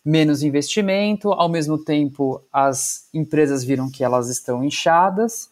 menos 0.04 0.44
investimento, 0.44 1.32
ao 1.32 1.48
mesmo 1.48 1.76
tempo 1.76 2.40
as 2.52 3.08
empresas 3.12 3.64
viram 3.64 3.90
que 3.90 4.04
elas 4.04 4.28
estão 4.28 4.62
inchadas, 4.62 5.50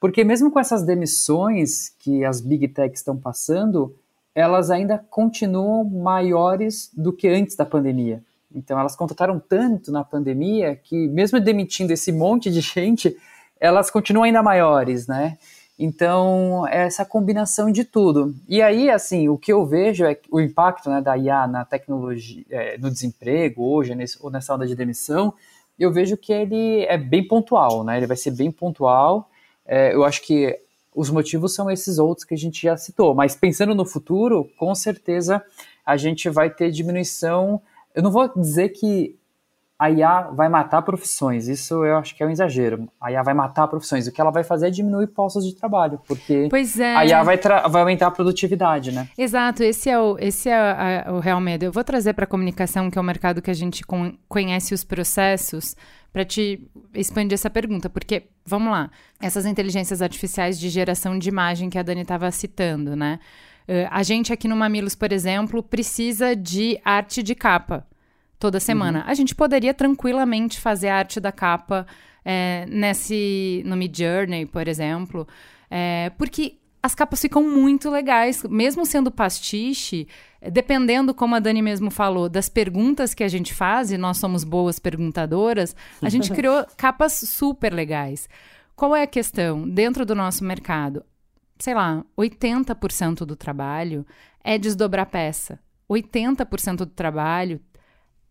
porque 0.00 0.22
mesmo 0.22 0.50
com 0.50 0.60
essas 0.60 0.84
demissões 0.84 1.88
que 1.98 2.24
as 2.24 2.40
big 2.40 2.68
techs 2.68 3.00
estão 3.00 3.16
passando, 3.16 3.96
elas 4.32 4.70
ainda 4.70 4.98
continuam 5.10 5.82
maiores 5.82 6.90
do 6.96 7.12
que 7.12 7.26
antes 7.26 7.56
da 7.56 7.64
pandemia. 7.64 8.22
Então, 8.56 8.80
elas 8.80 8.96
contrataram 8.96 9.38
tanto 9.38 9.92
na 9.92 10.02
pandemia 10.02 10.74
que, 10.74 11.06
mesmo 11.08 11.38
demitindo 11.38 11.92
esse 11.92 12.10
monte 12.10 12.50
de 12.50 12.60
gente, 12.64 13.16
elas 13.60 13.90
continuam 13.90 14.24
ainda 14.24 14.42
maiores, 14.42 15.06
né? 15.06 15.36
Então, 15.78 16.66
é 16.68 16.86
essa 16.86 17.04
combinação 17.04 17.70
de 17.70 17.84
tudo. 17.84 18.34
E 18.48 18.62
aí, 18.62 18.88
assim, 18.88 19.28
o 19.28 19.36
que 19.36 19.52
eu 19.52 19.66
vejo 19.66 20.06
é 20.06 20.18
o 20.30 20.40
impacto 20.40 20.88
né, 20.88 21.02
da 21.02 21.18
IA 21.18 21.46
na 21.46 21.66
tecnologia, 21.66 22.44
é, 22.50 22.78
no 22.78 22.90
desemprego 22.90 23.62
hoje, 23.62 23.94
nesse, 23.94 24.16
ou 24.22 24.30
nessa 24.30 24.54
onda 24.54 24.66
de 24.66 24.74
demissão, 24.74 25.34
eu 25.78 25.92
vejo 25.92 26.16
que 26.16 26.32
ele 26.32 26.84
é 26.86 26.96
bem 26.96 27.26
pontual, 27.28 27.84
né? 27.84 27.98
Ele 27.98 28.06
vai 28.06 28.16
ser 28.16 28.30
bem 28.30 28.50
pontual. 28.50 29.28
É, 29.66 29.94
eu 29.94 30.02
acho 30.02 30.22
que 30.22 30.58
os 30.94 31.10
motivos 31.10 31.54
são 31.54 31.70
esses 31.70 31.98
outros 31.98 32.24
que 32.24 32.32
a 32.32 32.38
gente 32.38 32.62
já 32.62 32.74
citou. 32.78 33.14
Mas 33.14 33.36
pensando 33.36 33.74
no 33.74 33.84
futuro, 33.84 34.50
com 34.56 34.74
certeza 34.74 35.42
a 35.84 35.98
gente 35.98 36.30
vai 36.30 36.48
ter 36.48 36.70
diminuição. 36.70 37.60
Eu 37.96 38.02
não 38.02 38.10
vou 38.10 38.28
dizer 38.38 38.68
que 38.68 39.18
a 39.78 39.90
IA 39.90 40.22
vai 40.32 40.48
matar 40.48 40.80
profissões. 40.82 41.48
Isso 41.48 41.84
eu 41.84 41.96
acho 41.96 42.14
que 42.14 42.22
é 42.22 42.26
um 42.26 42.30
exagero. 42.30 42.88
A 43.00 43.10
IA 43.10 43.22
vai 43.22 43.34
matar 43.34 43.66
profissões. 43.68 44.06
O 44.06 44.12
que 44.12 44.20
ela 44.20 44.30
vai 44.30 44.44
fazer 44.44 44.68
é 44.68 44.70
diminuir 44.70 45.06
postos 45.08 45.46
de 45.46 45.54
trabalho, 45.54 46.00
porque 46.06 46.48
é. 46.78 46.96
a 46.96 47.04
IA 47.04 47.22
vai, 47.22 47.38
vai, 47.38 47.82
aumentar 47.82 48.06
a 48.06 48.10
produtividade, 48.10 48.92
né? 48.92 49.08
Exato, 49.16 49.62
esse 49.62 49.90
é 49.90 49.98
o, 49.98 50.16
esse 50.18 50.48
é 50.48 50.54
a, 50.54 51.08
a, 51.08 51.12
o 51.12 51.20
real 51.20 51.40
medo. 51.40 51.64
Eu 51.64 51.72
vou 51.72 51.84
trazer 51.84 52.14
para 52.14 52.24
a 52.24 52.28
comunicação, 52.28 52.90
que 52.90 52.98
é 52.98 53.00
o 53.00 53.04
mercado 53.04 53.42
que 53.42 53.50
a 53.50 53.54
gente 53.54 53.82
conhece 54.28 54.72
os 54.72 54.84
processos, 54.84 55.74
para 56.10 56.24
te 56.24 56.66
expandir 56.94 57.34
essa 57.34 57.50
pergunta, 57.50 57.90
porque, 57.90 58.28
vamos 58.46 58.72
lá, 58.72 58.90
essas 59.20 59.44
inteligências 59.44 60.00
artificiais 60.00 60.58
de 60.58 60.70
geração 60.70 61.18
de 61.18 61.28
imagem 61.28 61.68
que 61.68 61.78
a 61.78 61.82
Dani 61.82 62.00
estava 62.00 62.30
citando, 62.30 62.96
né? 62.96 63.18
Uh, 63.68 63.88
a 63.90 64.02
gente 64.02 64.32
aqui 64.32 64.46
no 64.46 64.56
Mamilos, 64.56 64.94
por 64.94 65.12
exemplo, 65.12 65.62
precisa 65.62 66.36
de 66.36 66.80
arte 66.84 67.22
de 67.22 67.34
capa 67.34 67.86
toda 68.38 68.60
semana. 68.60 69.00
Uhum. 69.00 69.04
A 69.08 69.14
gente 69.14 69.34
poderia 69.34 69.74
tranquilamente 69.74 70.60
fazer 70.60 70.88
a 70.88 70.96
arte 70.96 71.18
da 71.18 71.32
capa 71.32 71.86
é, 72.24 72.66
nesse 72.68 73.62
no 73.64 73.76
Mid 73.76 73.96
Journey, 73.96 74.46
por 74.46 74.66
exemplo, 74.66 75.26
é, 75.70 76.10
porque 76.18 76.58
as 76.82 76.94
capas 76.94 77.20
ficam 77.20 77.42
muito 77.42 77.90
legais, 77.90 78.42
mesmo 78.44 78.86
sendo 78.86 79.10
pastiche, 79.10 80.06
dependendo, 80.52 81.12
como 81.12 81.34
a 81.34 81.40
Dani 81.40 81.62
mesmo 81.62 81.90
falou, 81.90 82.28
das 82.28 82.48
perguntas 82.48 83.14
que 83.14 83.24
a 83.24 83.28
gente 83.28 83.52
faz, 83.52 83.90
e 83.90 83.98
nós 83.98 84.18
somos 84.18 84.44
boas 84.44 84.78
perguntadoras, 84.78 85.74
a 86.00 86.08
gente 86.08 86.30
criou 86.34 86.64
capas 86.76 87.12
super 87.12 87.72
legais. 87.72 88.28
Qual 88.76 88.94
é 88.94 89.02
a 89.02 89.06
questão? 89.06 89.68
Dentro 89.68 90.04
do 90.04 90.14
nosso 90.14 90.44
mercado, 90.44 91.04
sei 91.58 91.74
lá, 91.74 92.04
80% 92.16 93.24
do 93.24 93.36
trabalho 93.36 94.06
é 94.42 94.58
desdobrar 94.58 95.06
peça. 95.06 95.58
80% 95.88 96.78
do 96.78 96.86
trabalho 96.86 97.60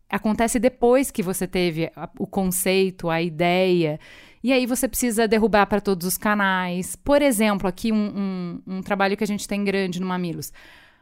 acontece 0.09 0.59
depois 0.59 1.11
que 1.11 1.23
você 1.23 1.47
teve 1.47 1.91
o 2.19 2.27
conceito, 2.27 3.09
a 3.09 3.21
ideia. 3.21 3.99
E 4.43 4.53
aí 4.53 4.65
você 4.65 4.87
precisa 4.87 5.27
derrubar 5.27 5.65
para 5.65 5.81
todos 5.81 6.05
os 6.05 6.17
canais. 6.17 6.95
Por 6.95 7.21
exemplo, 7.21 7.67
aqui 7.67 7.91
um, 7.91 8.61
um, 8.67 8.75
um, 8.77 8.81
trabalho 8.81 9.17
que 9.17 9.23
a 9.23 9.27
gente 9.27 9.47
tem 9.47 9.63
grande 9.63 9.99
no 9.99 10.07
Mamilos. 10.07 10.53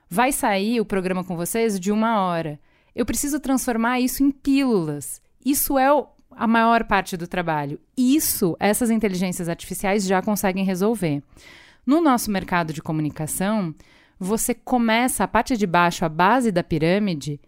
Vai 0.10 0.32
sair 0.32 0.80
o 0.80 0.86
programa 0.86 1.24
com 1.24 1.36
vocês 1.36 1.80
de 1.80 1.92
uma 1.92 2.22
hora. 2.22 2.60
Eu 2.96 3.06
preciso 3.06 3.40
transformar 3.40 4.00
isso 4.00 4.24
em 4.24 4.32
pílulas. 4.32 5.22
Isso 5.44 5.78
é 5.78 5.92
o, 5.92 6.08
a 6.32 6.48
maior 6.48 6.84
parte 6.86 7.18
do 7.18 7.28
trabalho. 7.28 7.80
Isso, 7.98 8.56
essas 8.60 8.90
inteligências 8.90 9.50
artificiais 9.50 10.06
já 10.06 10.22
conseguem 10.22 10.64
resolver. 10.64 11.22
No 11.86 12.02
nosso 12.02 12.32
mercado 12.32 12.72
de 12.72 12.82
comunicação, 12.82 13.74
você 14.20 14.54
começa 14.54 15.24
a 15.24 15.28
parte 15.28 15.58
de 15.58 15.68
baixo, 15.68 16.06
a 16.06 16.10
base 16.10 16.52
da 16.52 16.64
pirâmide, 16.64 17.40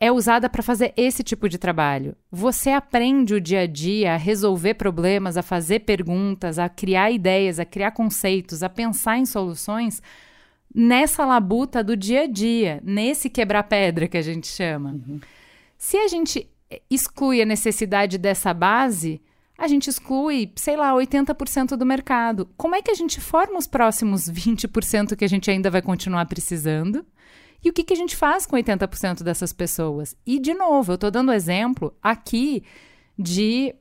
é 0.00 0.10
usada 0.10 0.50
para 0.50 0.64
fazer 0.64 0.92
esse 0.96 1.22
tipo 1.22 1.48
de 1.48 1.58
trabalho. 1.58 2.16
Você 2.28 2.70
aprende 2.70 3.34
o 3.34 3.40
dia 3.40 3.60
a 3.60 3.66
dia 3.68 4.14
a 4.14 4.16
resolver 4.16 4.74
problemas, 4.74 5.36
a 5.36 5.42
fazer 5.42 5.80
perguntas, 5.80 6.58
a 6.58 6.68
criar 6.68 7.12
ideias, 7.12 7.60
a 7.60 7.64
criar 7.64 7.92
conceitos, 7.92 8.64
a 8.64 8.68
pensar 8.68 9.18
em 9.18 9.24
soluções 9.24 10.02
nessa 10.74 11.24
labuta 11.24 11.84
do 11.84 11.96
dia 11.96 12.22
a 12.22 12.26
dia, 12.26 12.80
nesse 12.82 13.30
quebrar-pedra 13.30 14.08
que 14.08 14.16
a 14.16 14.22
gente 14.22 14.48
chama. 14.48 14.90
Uhum. 14.90 15.20
Se 15.78 15.96
a 15.96 16.08
gente 16.08 16.50
exclui 16.90 17.40
a 17.40 17.46
necessidade 17.46 18.18
dessa 18.18 18.52
base, 18.52 19.20
a 19.62 19.68
gente 19.68 19.88
exclui, 19.88 20.50
sei 20.56 20.76
lá, 20.76 20.92
80% 20.92 21.76
do 21.76 21.86
mercado. 21.86 22.48
Como 22.56 22.74
é 22.74 22.82
que 22.82 22.90
a 22.90 22.94
gente 22.94 23.20
forma 23.20 23.56
os 23.56 23.68
próximos 23.68 24.28
20% 24.28 25.14
que 25.14 25.24
a 25.24 25.28
gente 25.28 25.48
ainda 25.52 25.70
vai 25.70 25.80
continuar 25.80 26.26
precisando? 26.26 27.06
E 27.62 27.70
o 27.70 27.72
que, 27.72 27.84
que 27.84 27.92
a 27.92 27.96
gente 27.96 28.16
faz 28.16 28.44
com 28.44 28.56
80% 28.56 29.22
dessas 29.22 29.52
pessoas? 29.52 30.16
E, 30.26 30.40
de 30.40 30.52
novo, 30.52 30.90
eu 30.90 30.94
estou 30.96 31.12
dando 31.12 31.32
exemplo 31.32 31.96
aqui 32.02 32.64
de 33.16 33.72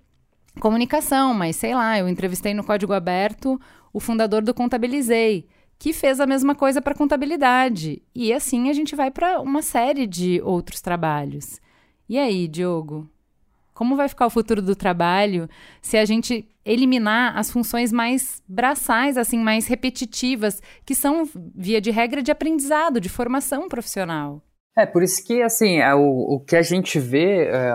comunicação, 0.60 1.34
mas 1.34 1.56
sei 1.56 1.74
lá, 1.74 1.98
eu 1.98 2.08
entrevistei 2.08 2.54
no 2.54 2.64
Código 2.64 2.94
Aberto 2.94 3.60
o 3.92 4.00
fundador 4.00 4.44
do 4.44 4.54
Contabilizei, 4.54 5.48
que 5.80 5.94
fez 5.94 6.20
a 6.20 6.28
mesma 6.28 6.54
coisa 6.54 6.80
para 6.80 6.94
contabilidade. 6.94 8.04
E 8.14 8.32
assim 8.32 8.70
a 8.70 8.74
gente 8.74 8.96
vai 8.96 9.10
para 9.10 9.42
uma 9.42 9.64
série 9.64 10.06
de 10.06 10.40
outros 10.44 10.80
trabalhos. 10.80 11.60
E 12.08 12.20
aí, 12.20 12.48
Diogo? 12.48 13.10
Como 13.82 13.96
vai 13.96 14.08
ficar 14.08 14.28
o 14.28 14.30
futuro 14.30 14.62
do 14.62 14.76
trabalho 14.76 15.50
se 15.82 15.98
a 15.98 16.06
gente 16.06 16.48
eliminar 16.64 17.36
as 17.36 17.50
funções 17.50 17.92
mais 17.92 18.40
braçais, 18.48 19.18
assim, 19.18 19.40
mais 19.40 19.66
repetitivas, 19.66 20.62
que 20.86 20.94
são, 20.94 21.28
via 21.56 21.82
de 21.82 21.90
regra, 21.90 22.22
de 22.22 22.30
aprendizado, 22.30 23.02
de 23.02 23.10
formação 23.10 23.68
profissional? 23.68 24.40
É, 24.78 24.86
por 24.86 25.02
isso 25.02 25.26
que, 25.26 25.42
assim, 25.42 25.80
é, 25.80 25.96
o, 25.96 26.36
o 26.36 26.40
que 26.42 26.56
a 26.56 26.62
gente 26.62 27.00
vê, 27.00 27.46
é, 27.46 27.74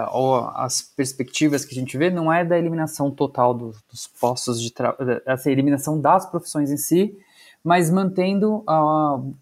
as 0.55 0.81
perspectivas 0.81 1.65
que 1.65 1.75
a 1.75 1.81
gente 1.81 1.99
vê, 1.99 2.09
não 2.09 2.33
é 2.33 2.45
da 2.45 2.57
eliminação 2.57 3.11
total 3.11 3.53
do, 3.53 3.73
dos 3.91 4.07
postos 4.07 4.63
de 4.63 4.73
trabalho, 4.73 5.21
essa 5.27 5.51
eliminação 5.51 6.01
das 6.01 6.25
profissões 6.31 6.71
em 6.71 6.77
si, 6.77 7.19
mas 7.65 7.91
mantendo, 7.91 8.59
uh, 8.59 9.35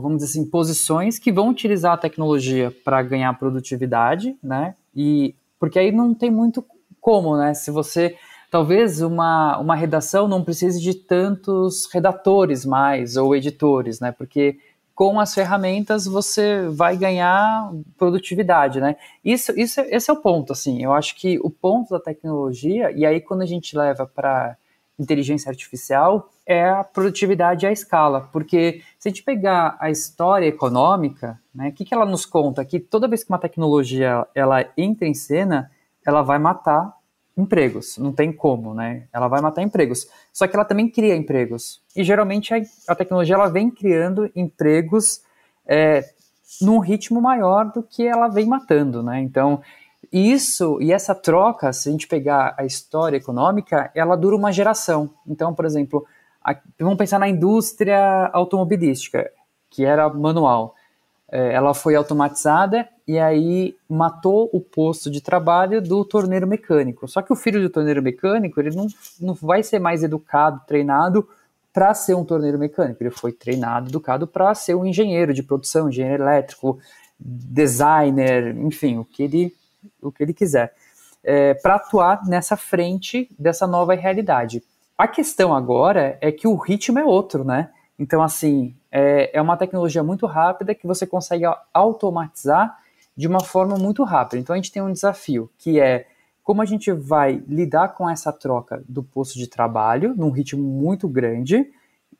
vamos 0.00 0.22
dizer 0.22 0.30
assim, 0.30 0.48
posições 0.48 1.18
que 1.18 1.30
vão 1.30 1.50
utilizar 1.50 1.92
a 1.92 1.98
tecnologia 1.98 2.74
para 2.82 3.02
ganhar 3.02 3.38
produtividade, 3.38 4.34
né, 4.42 4.74
e 4.96 5.34
porque 5.60 5.78
aí 5.78 5.92
não 5.92 6.14
tem 6.14 6.30
muito 6.30 6.64
como, 7.00 7.36
né? 7.36 7.54
Se 7.54 7.70
você 7.70 8.16
talvez 8.50 9.00
uma, 9.00 9.58
uma 9.58 9.76
redação 9.76 10.26
não 10.26 10.42
precise 10.42 10.80
de 10.80 10.94
tantos 10.94 11.86
redatores 11.92 12.64
mais 12.64 13.16
ou 13.16 13.36
editores, 13.36 14.00
né? 14.00 14.10
Porque 14.10 14.58
com 14.94 15.20
as 15.20 15.32
ferramentas 15.32 16.04
você 16.06 16.66
vai 16.68 16.96
ganhar 16.96 17.70
produtividade, 17.96 18.80
né? 18.80 18.96
Isso, 19.24 19.52
isso, 19.58 19.80
esse 19.82 20.10
é 20.10 20.12
o 20.12 20.20
ponto, 20.20 20.52
assim. 20.52 20.82
Eu 20.82 20.92
acho 20.92 21.14
que 21.14 21.38
o 21.38 21.50
ponto 21.50 21.90
da 21.90 22.00
tecnologia 22.00 22.90
e 22.90 23.06
aí 23.06 23.20
quando 23.20 23.42
a 23.42 23.46
gente 23.46 23.76
leva 23.76 24.06
para 24.06 24.56
inteligência 25.00 25.48
artificial 25.48 26.30
é 26.46 26.68
a 26.68 26.84
produtividade 26.84 27.66
à 27.66 27.72
escala, 27.72 28.28
porque 28.32 28.82
se 28.98 29.08
a 29.08 29.10
gente 29.10 29.22
pegar 29.22 29.76
a 29.80 29.90
história 29.90 30.46
econômica, 30.46 31.40
né, 31.54 31.68
o 31.68 31.72
que, 31.72 31.84
que 31.84 31.94
ela 31.94 32.04
nos 32.04 32.26
conta? 32.26 32.64
Que 32.64 32.78
toda 32.78 33.08
vez 33.08 33.24
que 33.24 33.30
uma 33.30 33.38
tecnologia 33.38 34.26
ela 34.34 34.64
entra 34.76 35.08
em 35.08 35.14
cena, 35.14 35.70
ela 36.06 36.22
vai 36.22 36.38
matar 36.38 36.94
empregos, 37.36 37.96
não 37.96 38.12
tem 38.12 38.30
como, 38.32 38.74
né? 38.74 39.06
Ela 39.12 39.26
vai 39.26 39.40
matar 39.40 39.62
empregos. 39.62 40.06
Só 40.32 40.46
que 40.46 40.54
ela 40.54 40.64
também 40.64 40.90
cria 40.90 41.16
empregos. 41.16 41.82
E 41.96 42.04
geralmente 42.04 42.52
a, 42.52 42.60
a 42.88 42.94
tecnologia 42.94 43.34
ela 43.34 43.48
vem 43.48 43.70
criando 43.70 44.30
empregos 44.36 45.22
é, 45.66 46.04
num 46.60 46.78
ritmo 46.78 47.20
maior 47.20 47.72
do 47.72 47.82
que 47.82 48.06
ela 48.06 48.28
vem 48.28 48.46
matando, 48.46 49.02
né? 49.02 49.20
Então, 49.20 49.62
isso 50.12 50.78
e 50.80 50.92
essa 50.92 51.14
troca, 51.14 51.72
se 51.72 51.88
a 51.88 51.92
gente 51.92 52.08
pegar 52.08 52.54
a 52.58 52.64
história 52.64 53.16
econômica, 53.16 53.90
ela 53.94 54.16
dura 54.16 54.36
uma 54.36 54.52
geração. 54.52 55.10
Então, 55.26 55.54
por 55.54 55.64
exemplo, 55.64 56.04
a, 56.42 56.56
vamos 56.78 56.98
pensar 56.98 57.18
na 57.18 57.28
indústria 57.28 58.28
automobilística, 58.32 59.30
que 59.70 59.84
era 59.84 60.08
manual. 60.08 60.74
É, 61.30 61.52
ela 61.52 61.72
foi 61.74 61.94
automatizada 61.94 62.88
e 63.06 63.18
aí 63.18 63.76
matou 63.88 64.50
o 64.52 64.60
posto 64.60 65.08
de 65.10 65.20
trabalho 65.20 65.80
do 65.80 66.04
torneiro 66.04 66.46
mecânico. 66.46 67.06
Só 67.06 67.22
que 67.22 67.32
o 67.32 67.36
filho 67.36 67.60
do 67.62 67.70
torneiro 67.70 68.02
mecânico, 68.02 68.60
ele 68.60 68.74
não, 68.74 68.88
não 69.20 69.34
vai 69.34 69.62
ser 69.62 69.78
mais 69.78 70.02
educado, 70.02 70.60
treinado 70.66 71.28
para 71.72 71.94
ser 71.94 72.14
um 72.14 72.24
torneiro 72.24 72.58
mecânico. 72.58 73.00
Ele 73.02 73.10
foi 73.10 73.32
treinado, 73.32 73.88
educado 73.88 74.26
para 74.26 74.52
ser 74.54 74.74
um 74.74 74.84
engenheiro 74.84 75.32
de 75.32 75.42
produção, 75.42 75.88
engenheiro 75.88 76.24
elétrico, 76.24 76.80
designer, 77.18 78.56
enfim, 78.56 78.98
o 78.98 79.04
que 79.04 79.22
ele, 79.22 79.54
o 80.00 80.10
que 80.10 80.22
ele 80.22 80.32
quiser. 80.32 80.74
É, 81.22 81.54
para 81.54 81.76
atuar 81.76 82.26
nessa 82.26 82.56
frente 82.56 83.28
dessa 83.38 83.66
nova 83.66 83.94
realidade. 83.94 84.62
A 84.96 85.06
questão 85.06 85.54
agora 85.54 86.18
é 86.20 86.32
que 86.32 86.48
o 86.48 86.56
ritmo 86.56 86.98
é 86.98 87.04
outro, 87.04 87.44
né? 87.44 87.70
Então, 87.98 88.22
assim, 88.22 88.74
é, 88.90 89.30
é 89.34 89.42
uma 89.42 89.56
tecnologia 89.56 90.02
muito 90.02 90.26
rápida 90.26 90.74
que 90.74 90.86
você 90.86 91.06
consegue 91.06 91.44
automatizar 91.74 92.78
de 93.14 93.28
uma 93.28 93.40
forma 93.40 93.76
muito 93.76 94.02
rápida. 94.04 94.40
Então, 94.40 94.54
a 94.54 94.56
gente 94.56 94.72
tem 94.72 94.82
um 94.82 94.92
desafio 94.92 95.50
que 95.58 95.78
é 95.78 96.06
como 96.42 96.62
a 96.62 96.64
gente 96.64 96.90
vai 96.90 97.42
lidar 97.46 97.88
com 97.94 98.08
essa 98.08 98.32
troca 98.32 98.82
do 98.88 99.02
posto 99.02 99.38
de 99.38 99.46
trabalho 99.46 100.14
num 100.16 100.30
ritmo 100.30 100.62
muito 100.62 101.06
grande 101.06 101.70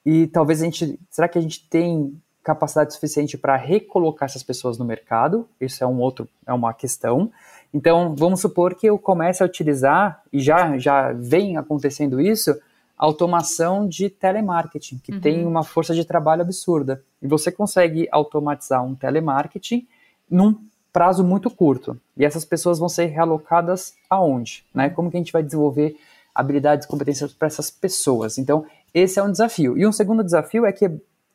e 0.04 0.26
talvez 0.26 0.62
a 0.62 0.64
gente, 0.64 0.98
será 1.10 1.28
que 1.28 1.38
a 1.38 1.40
gente 1.42 1.68
tem 1.68 2.20
capacidade 2.42 2.94
suficiente 2.94 3.36
para 3.36 3.56
recolocar 3.56 4.28
essas 4.28 4.42
pessoas 4.42 4.78
no 4.78 4.84
mercado? 4.84 5.48
Isso 5.60 5.82
é 5.84 5.86
um 5.86 5.98
outro, 6.00 6.28
é 6.46 6.52
uma 6.52 6.72
questão. 6.72 7.30
Então, 7.72 8.14
vamos 8.16 8.40
supor 8.40 8.74
que 8.74 8.86
eu 8.88 8.98
comece 8.98 9.42
a 9.42 9.46
utilizar 9.46 10.22
e 10.32 10.40
já 10.40 10.76
já 10.78 11.12
vem 11.12 11.56
acontecendo 11.56 12.20
isso 12.20 12.54
automação 13.00 13.88
de 13.88 14.10
telemarketing, 14.10 14.98
que 14.98 15.12
uhum. 15.12 15.20
tem 15.20 15.46
uma 15.46 15.64
força 15.64 15.94
de 15.94 16.04
trabalho 16.04 16.42
absurda. 16.42 17.02
E 17.22 17.26
você 17.26 17.50
consegue 17.50 18.06
automatizar 18.12 18.84
um 18.84 18.94
telemarketing 18.94 19.88
num 20.30 20.54
prazo 20.92 21.24
muito 21.24 21.48
curto. 21.48 21.98
E 22.14 22.26
essas 22.26 22.44
pessoas 22.44 22.78
vão 22.78 22.90
ser 22.90 23.06
realocadas 23.06 23.94
aonde? 24.08 24.66
Né? 24.74 24.90
Como 24.90 25.10
que 25.10 25.16
a 25.16 25.20
gente 25.20 25.32
vai 25.32 25.42
desenvolver 25.42 25.96
habilidades 26.34 26.84
e 26.84 26.88
competências 26.88 27.32
para 27.32 27.46
essas 27.48 27.70
pessoas? 27.70 28.36
Então, 28.36 28.66
esse 28.92 29.18
é 29.18 29.22
um 29.22 29.32
desafio. 29.32 29.78
E 29.78 29.86
um 29.86 29.92
segundo 29.92 30.22
desafio 30.22 30.66
é 30.66 30.72
que 30.72 30.90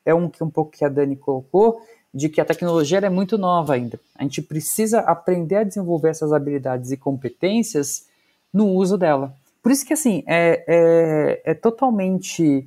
é 0.05 0.13
um 0.13 0.29
que 0.29 0.43
um 0.43 0.49
pouco 0.51 0.69
que 0.69 0.85
a 0.85 0.89
Dani 0.89 1.15
colocou, 1.15 1.81
de 2.15 2.29
que 2.29 2.39
a 2.39 2.45
tecnologia 2.45 2.99
é 2.99 3.09
muito 3.09 3.37
nova 3.37 3.73
ainda. 3.73 3.99
A 4.17 4.23
gente 4.23 4.41
precisa 4.41 5.01
aprender 5.01 5.57
a 5.57 5.63
desenvolver 5.65 6.09
essas 6.09 6.31
habilidades 6.31 6.89
e 6.91 6.97
competências 6.97 8.05
no 8.53 8.69
uso 8.69 8.97
dela. 8.97 9.35
Por 9.61 9.69
isso 9.69 9.85
que, 9.85 9.91
assim, 9.91 10.23
é, 10.25 10.63
é, 10.65 11.51
é 11.51 11.53
totalmente 11.53 12.65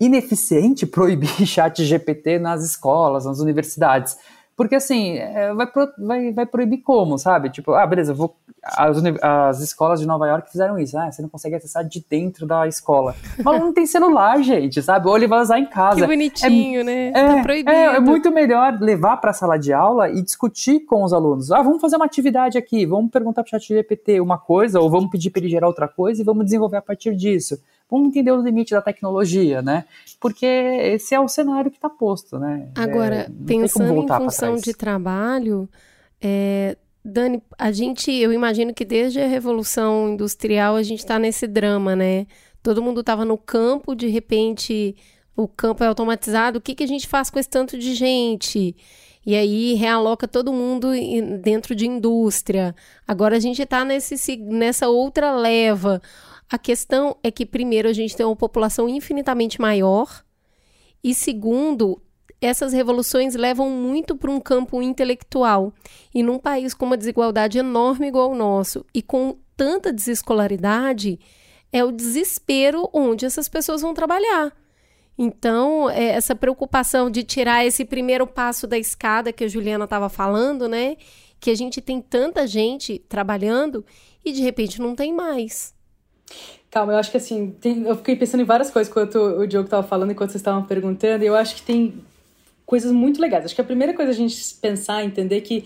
ineficiente 0.00 0.86
proibir 0.86 1.28
chat 1.46 1.84
GPT 1.84 2.40
nas 2.40 2.64
escolas, 2.64 3.26
nas 3.26 3.38
universidades. 3.38 4.18
Porque, 4.58 4.74
assim, 4.74 5.18
é, 5.18 5.54
vai, 5.54 5.68
pro, 5.68 5.88
vai, 5.96 6.32
vai 6.32 6.44
proibir 6.44 6.78
como, 6.78 7.16
sabe? 7.16 7.48
Tipo, 7.48 7.74
ah, 7.74 7.86
beleza, 7.86 8.12
vou. 8.12 8.34
As, 8.60 8.96
as 9.22 9.60
escolas 9.60 10.00
de 10.00 10.06
Nova 10.06 10.26
York 10.26 10.50
fizeram 10.50 10.76
isso. 10.76 10.98
Ah, 10.98 11.12
você 11.12 11.22
não 11.22 11.28
consegue 11.28 11.54
acessar 11.54 11.84
de 11.84 12.04
dentro 12.10 12.44
da 12.44 12.66
escola. 12.66 13.14
Mas 13.40 13.60
não 13.60 13.72
tem 13.72 13.86
celular, 13.86 14.36
gente, 14.42 14.82
sabe? 14.82 15.06
Ou 15.06 15.16
ele 15.16 15.28
vai 15.28 15.40
usar 15.40 15.60
em 15.60 15.66
casa. 15.66 16.00
Que 16.00 16.06
bonitinho, 16.08 16.80
é, 16.80 16.84
né? 16.84 17.08
É, 17.10 17.12
tá 17.36 17.42
proibido. 17.44 17.70
É, 17.70 17.84
é 17.84 18.00
muito 18.00 18.32
melhor 18.32 18.76
levar 18.80 19.18
para 19.18 19.30
a 19.30 19.32
sala 19.32 19.56
de 19.56 19.72
aula 19.72 20.10
e 20.10 20.20
discutir 20.20 20.80
com 20.80 21.04
os 21.04 21.12
alunos. 21.12 21.52
Ah, 21.52 21.62
vamos 21.62 21.80
fazer 21.80 21.94
uma 21.94 22.06
atividade 22.06 22.58
aqui, 22.58 22.84
vamos 22.84 23.12
perguntar 23.12 23.44
para 23.44 23.56
o 23.56 23.60
chat 23.60 23.68
GPT 23.72 24.20
uma 24.20 24.38
coisa, 24.38 24.80
ou 24.80 24.90
vamos 24.90 25.08
pedir 25.08 25.30
para 25.30 25.40
ele 25.40 25.50
gerar 25.50 25.68
outra 25.68 25.86
coisa 25.86 26.20
e 26.20 26.24
vamos 26.24 26.44
desenvolver 26.44 26.78
a 26.78 26.82
partir 26.82 27.14
disso 27.14 27.60
vamos 27.90 28.08
entender 28.08 28.32
os 28.32 28.44
limites 28.44 28.72
da 28.72 28.82
tecnologia, 28.82 29.62
né? 29.62 29.84
Porque 30.20 30.46
esse 30.46 31.14
é 31.14 31.20
o 31.20 31.28
cenário 31.28 31.70
que 31.70 31.78
está 31.78 31.88
posto, 31.88 32.38
né? 32.38 32.68
Agora, 32.76 33.16
é, 33.16 33.30
pensando 33.46 34.02
em 34.02 34.06
função 34.06 34.56
de 34.56 34.74
trabalho, 34.74 35.68
é, 36.20 36.76
Dani, 37.04 37.42
a 37.58 37.72
gente, 37.72 38.12
eu 38.12 38.32
imagino 38.32 38.74
que 38.74 38.84
desde 38.84 39.20
a 39.20 39.26
Revolução 39.26 40.10
Industrial 40.10 40.76
a 40.76 40.82
gente 40.82 41.00
está 41.00 41.18
nesse 41.18 41.46
drama, 41.46 41.96
né? 41.96 42.26
Todo 42.62 42.82
mundo 42.82 43.00
estava 43.00 43.24
no 43.24 43.38
campo, 43.38 43.94
de 43.94 44.08
repente 44.08 44.96
o 45.34 45.46
campo 45.46 45.84
é 45.84 45.86
automatizado, 45.86 46.58
o 46.58 46.60
que, 46.60 46.74
que 46.74 46.82
a 46.82 46.88
gente 46.88 47.06
faz 47.06 47.30
com 47.30 47.38
esse 47.38 47.48
tanto 47.48 47.78
de 47.78 47.94
gente? 47.94 48.76
E 49.24 49.36
aí 49.36 49.74
realoca 49.74 50.26
todo 50.26 50.52
mundo 50.52 50.88
dentro 51.40 51.74
de 51.74 51.86
indústria. 51.86 52.74
Agora 53.06 53.36
a 53.36 53.40
gente 53.40 53.62
está 53.62 53.84
nessa 53.84 54.88
outra 54.88 55.36
leva. 55.36 56.02
A 56.50 56.58
questão 56.58 57.16
é 57.22 57.30
que, 57.30 57.44
primeiro, 57.44 57.88
a 57.88 57.92
gente 57.92 58.16
tem 58.16 58.24
uma 58.24 58.36
população 58.36 58.88
infinitamente 58.88 59.60
maior, 59.60 60.24
e 61.04 61.14
segundo, 61.14 62.00
essas 62.40 62.72
revoluções 62.72 63.34
levam 63.34 63.70
muito 63.70 64.16
para 64.16 64.30
um 64.30 64.40
campo 64.40 64.80
intelectual. 64.82 65.72
E 66.14 66.22
num 66.22 66.38
país 66.38 66.74
com 66.74 66.86
uma 66.86 66.96
desigualdade 66.96 67.58
enorme 67.58 68.08
igual 68.08 68.30
ao 68.30 68.34
nosso 68.34 68.84
e 68.94 69.02
com 69.02 69.36
tanta 69.56 69.92
desescolaridade, 69.92 71.18
é 71.72 71.84
o 71.84 71.92
desespero 71.92 72.88
onde 72.92 73.26
essas 73.26 73.48
pessoas 73.48 73.82
vão 73.82 73.92
trabalhar. 73.92 74.52
Então, 75.16 75.90
é 75.90 76.04
essa 76.10 76.34
preocupação 76.34 77.10
de 77.10 77.24
tirar 77.24 77.66
esse 77.66 77.84
primeiro 77.84 78.26
passo 78.26 78.66
da 78.66 78.78
escada 78.78 79.32
que 79.32 79.44
a 79.44 79.48
Juliana 79.48 79.84
estava 79.84 80.08
falando, 80.08 80.68
né? 80.68 80.96
Que 81.40 81.50
a 81.50 81.56
gente 81.56 81.80
tem 81.80 82.00
tanta 82.00 82.46
gente 82.46 83.00
trabalhando 83.08 83.84
e 84.24 84.30
de 84.30 84.40
repente 84.42 84.80
não 84.80 84.94
tem 84.94 85.12
mais. 85.12 85.74
Calma, 86.70 86.92
eu 86.92 86.98
acho 86.98 87.10
que 87.10 87.16
assim, 87.16 87.50
tem, 87.60 87.84
eu 87.84 87.96
fiquei 87.96 88.14
pensando 88.14 88.40
em 88.42 88.44
várias 88.44 88.70
coisas 88.70 88.90
enquanto 88.90 89.16
o 89.16 89.46
Diogo 89.46 89.66
estava 89.66 89.86
falando, 89.86 90.10
enquanto 90.10 90.30
vocês 90.30 90.40
estavam 90.40 90.64
perguntando, 90.64 91.24
e 91.24 91.26
eu 91.26 91.34
acho 91.34 91.56
que 91.56 91.62
tem 91.62 91.94
coisas 92.66 92.92
muito 92.92 93.20
legais. 93.20 93.46
Acho 93.46 93.54
que 93.54 93.60
a 93.60 93.64
primeira 93.64 93.94
coisa 93.94 94.10
a 94.10 94.14
gente 94.14 94.54
pensar, 94.60 95.02
entender 95.02 95.40
que 95.40 95.64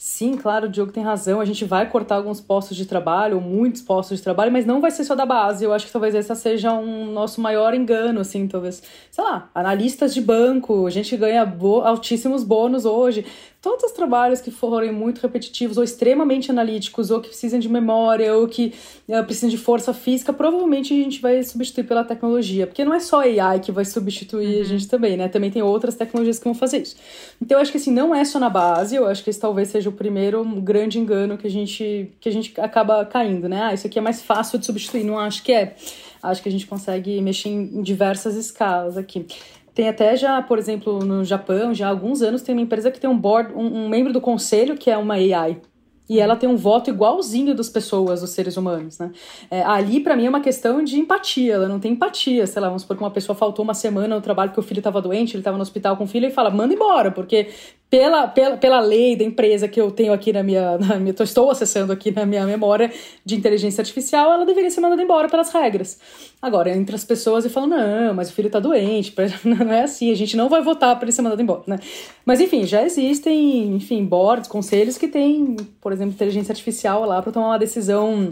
Sim, 0.00 0.36
claro, 0.36 0.68
o 0.68 0.70
Diogo 0.70 0.92
tem 0.92 1.02
razão. 1.02 1.40
A 1.40 1.44
gente 1.44 1.64
vai 1.64 1.90
cortar 1.90 2.14
alguns 2.14 2.40
postos 2.40 2.76
de 2.76 2.86
trabalho, 2.86 3.34
ou 3.34 3.42
muitos 3.42 3.82
postos 3.82 4.18
de 4.18 4.22
trabalho, 4.22 4.52
mas 4.52 4.64
não 4.64 4.80
vai 4.80 4.92
ser 4.92 5.02
só 5.02 5.16
da 5.16 5.26
base. 5.26 5.64
Eu 5.64 5.72
acho 5.72 5.86
que 5.86 5.92
talvez 5.92 6.14
esse 6.14 6.32
seja 6.36 6.72
um 6.72 7.10
nosso 7.10 7.40
maior 7.40 7.74
engano, 7.74 8.20
assim, 8.20 8.46
talvez. 8.46 8.80
Sei 9.10 9.24
lá, 9.24 9.50
analistas 9.52 10.14
de 10.14 10.20
banco, 10.20 10.86
a 10.86 10.90
gente 10.90 11.16
ganha 11.16 11.42
altíssimos 11.82 12.44
bônus 12.44 12.84
hoje 12.84 13.26
todos 13.60 13.84
os 13.84 13.92
trabalhos 13.92 14.40
que 14.40 14.50
forem 14.50 14.92
muito 14.92 15.20
repetitivos 15.20 15.76
ou 15.76 15.84
extremamente 15.84 16.50
analíticos 16.50 17.10
ou 17.10 17.20
que 17.20 17.28
precisem 17.28 17.58
de 17.58 17.68
memória 17.68 18.34
ou 18.34 18.46
que 18.46 18.72
uh, 19.08 19.24
precisem 19.24 19.48
de 19.48 19.58
força 19.58 19.92
física, 19.92 20.32
provavelmente 20.32 20.94
a 20.94 20.96
gente 20.96 21.20
vai 21.20 21.42
substituir 21.42 21.84
pela 21.84 22.04
tecnologia, 22.04 22.66
porque 22.66 22.84
não 22.84 22.94
é 22.94 23.00
só 23.00 23.20
AI 23.20 23.58
que 23.60 23.72
vai 23.72 23.84
substituir 23.84 24.56
uhum. 24.56 24.60
a 24.60 24.64
gente 24.64 24.86
também, 24.86 25.16
né? 25.16 25.28
Também 25.28 25.50
tem 25.50 25.60
outras 25.60 25.96
tecnologias 25.96 26.38
que 26.38 26.44
vão 26.44 26.54
fazer 26.54 26.78
isso. 26.78 26.96
Então 27.42 27.58
eu 27.58 27.62
acho 27.62 27.72
que 27.72 27.78
assim, 27.78 27.92
não 27.92 28.14
é 28.14 28.24
só 28.24 28.38
na 28.38 28.48
base, 28.48 28.94
eu 28.94 29.06
acho 29.06 29.24
que 29.24 29.30
esse 29.30 29.40
talvez 29.40 29.68
seja 29.68 29.88
o 29.88 29.92
primeiro 29.92 30.44
grande 30.60 30.98
engano 30.98 31.36
que 31.36 31.46
a 31.46 31.50
gente 31.50 32.12
que 32.20 32.28
a 32.28 32.32
gente 32.32 32.58
acaba 32.60 33.04
caindo, 33.04 33.48
né? 33.48 33.62
Ah, 33.62 33.74
isso 33.74 33.86
aqui 33.86 33.98
é 33.98 34.02
mais 34.02 34.22
fácil 34.22 34.58
de 34.58 34.66
substituir, 34.66 35.04
não 35.04 35.18
acho 35.18 35.42
que 35.42 35.52
é. 35.52 35.74
Acho 36.22 36.42
que 36.42 36.48
a 36.48 36.52
gente 36.52 36.66
consegue 36.66 37.20
mexer 37.20 37.48
em 37.48 37.82
diversas 37.82 38.34
escalas 38.34 38.96
aqui. 38.96 39.24
Tem 39.78 39.88
até 39.88 40.16
já, 40.16 40.42
por 40.42 40.58
exemplo, 40.58 40.98
no 41.04 41.24
Japão, 41.24 41.72
já 41.72 41.86
há 41.86 41.90
alguns 41.90 42.20
anos, 42.20 42.42
tem 42.42 42.52
uma 42.52 42.62
empresa 42.62 42.90
que 42.90 42.98
tem 42.98 43.08
um 43.08 43.16
board, 43.16 43.54
um, 43.54 43.84
um 43.84 43.88
membro 43.88 44.12
do 44.12 44.20
conselho 44.20 44.76
que 44.76 44.90
é 44.90 44.98
uma 44.98 45.14
AI. 45.14 45.60
E 46.08 46.18
ela 46.18 46.34
tem 46.34 46.48
um 46.48 46.56
voto 46.56 46.90
igualzinho 46.90 47.54
das 47.54 47.68
pessoas, 47.68 48.20
dos 48.20 48.30
seres 48.30 48.56
humanos, 48.56 48.98
né? 48.98 49.12
É, 49.48 49.62
ali, 49.62 50.00
para 50.00 50.16
mim, 50.16 50.26
é 50.26 50.28
uma 50.28 50.40
questão 50.40 50.82
de 50.82 50.98
empatia. 50.98 51.54
Ela 51.54 51.68
não 51.68 51.78
tem 51.78 51.92
empatia. 51.92 52.44
Sei 52.44 52.60
lá, 52.60 52.66
vamos 52.66 52.82
supor 52.82 52.96
que 52.96 53.04
uma 53.04 53.10
pessoa 53.12 53.36
faltou 53.36 53.62
uma 53.62 53.74
semana 53.74 54.16
no 54.16 54.20
trabalho 54.20 54.50
porque 54.50 54.58
o 54.58 54.64
filho 54.64 54.80
estava 54.80 55.00
doente, 55.00 55.34
ele 55.34 55.42
estava 55.42 55.56
no 55.56 55.62
hospital 55.62 55.96
com 55.96 56.02
o 56.02 56.08
filho, 56.08 56.26
e 56.26 56.30
fala, 56.32 56.50
manda 56.50 56.74
embora, 56.74 57.12
porque 57.12 57.46
pela, 57.90 58.28
pela, 58.28 58.56
pela 58.56 58.80
lei 58.80 59.16
da 59.16 59.24
empresa 59.24 59.66
que 59.66 59.80
eu 59.80 59.90
tenho 59.90 60.12
aqui 60.12 60.32
na 60.32 60.42
minha, 60.42 60.76
na 60.78 60.98
minha. 60.98 61.14
Estou 61.18 61.50
acessando 61.50 61.92
aqui 61.92 62.10
na 62.10 62.26
minha 62.26 62.44
memória 62.46 62.92
de 63.24 63.34
inteligência 63.34 63.80
artificial, 63.80 64.32
ela 64.32 64.44
deveria 64.44 64.70
ser 64.70 64.80
mandada 64.80 65.02
embora 65.02 65.28
pelas 65.28 65.50
regras. 65.52 65.98
Agora, 66.40 66.70
entre 66.70 66.94
as 66.94 67.04
pessoas 67.04 67.44
e 67.44 67.48
falam, 67.48 67.70
não, 67.70 68.14
mas 68.14 68.30
o 68.30 68.32
filho 68.32 68.46
está 68.46 68.60
doente, 68.60 69.14
não 69.44 69.72
é 69.72 69.82
assim, 69.82 70.12
a 70.12 70.14
gente 70.14 70.36
não 70.36 70.48
vai 70.48 70.62
votar 70.62 70.94
para 70.96 71.06
ele 71.06 71.12
ser 71.12 71.22
mandado 71.22 71.42
embora, 71.42 71.62
né? 71.66 71.78
Mas 72.24 72.40
enfim, 72.40 72.64
já 72.64 72.82
existem, 72.84 73.74
enfim, 73.74 74.04
boards, 74.04 74.48
conselhos 74.48 74.96
que 74.96 75.08
têm, 75.08 75.56
por 75.80 75.92
exemplo, 75.92 76.14
inteligência 76.14 76.52
artificial 76.52 77.04
lá 77.04 77.20
para 77.22 77.32
tomar 77.32 77.48
uma 77.48 77.58
decisão 77.58 78.30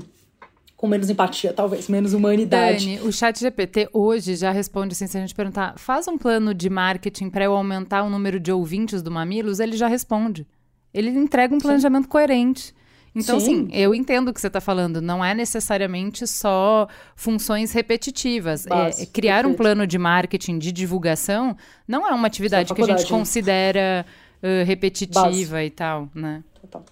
com 0.76 0.86
menos 0.86 1.08
empatia, 1.08 1.52
talvez, 1.52 1.88
menos 1.88 2.12
humanidade. 2.12 2.96
Dani, 2.96 3.08
o 3.08 3.12
chat 3.12 3.40
GPT 3.40 3.88
hoje 3.92 4.36
já 4.36 4.50
responde 4.50 4.92
assim, 4.92 5.06
se 5.06 5.16
a 5.16 5.20
gente 5.20 5.34
perguntar, 5.34 5.78
faz 5.78 6.06
um 6.06 6.18
plano 6.18 6.52
de 6.52 6.68
marketing 6.68 7.30
para 7.30 7.44
eu 7.44 7.54
aumentar 7.54 8.02
o 8.02 8.10
número 8.10 8.38
de 8.38 8.52
ouvintes 8.52 9.02
do 9.02 9.10
Mamilos, 9.10 9.58
ele 9.58 9.76
já 9.76 9.88
responde. 9.88 10.46
Ele 10.92 11.10
entrega 11.10 11.54
um 11.54 11.58
planejamento 11.58 12.04
Sim. 12.04 12.10
coerente. 12.10 12.74
Então, 13.14 13.40
sim, 13.40 13.66
eu 13.72 13.94
entendo 13.94 14.28
o 14.28 14.34
que 14.34 14.38
você 14.38 14.46
está 14.46 14.60
falando. 14.60 15.00
Não 15.00 15.24
é 15.24 15.34
necessariamente 15.34 16.26
só 16.26 16.86
funções 17.14 17.72
repetitivas. 17.72 18.66
é, 18.66 19.02
é 19.02 19.06
criar 19.06 19.36
perfeito. 19.36 19.54
um 19.54 19.56
plano 19.56 19.86
de 19.86 19.96
marketing, 19.96 20.58
de 20.58 20.70
divulgação, 20.70 21.56
não 21.88 22.06
é 22.06 22.12
uma 22.12 22.26
atividade 22.26 22.74
que 22.74 22.82
a 22.82 22.84
gente 22.84 23.06
considera 23.06 24.04
uh, 24.42 24.66
repetitiva 24.66 25.22
Base. 25.22 25.56
e 25.56 25.70
tal, 25.70 26.10
né? 26.14 26.44
Total. 26.60 26.84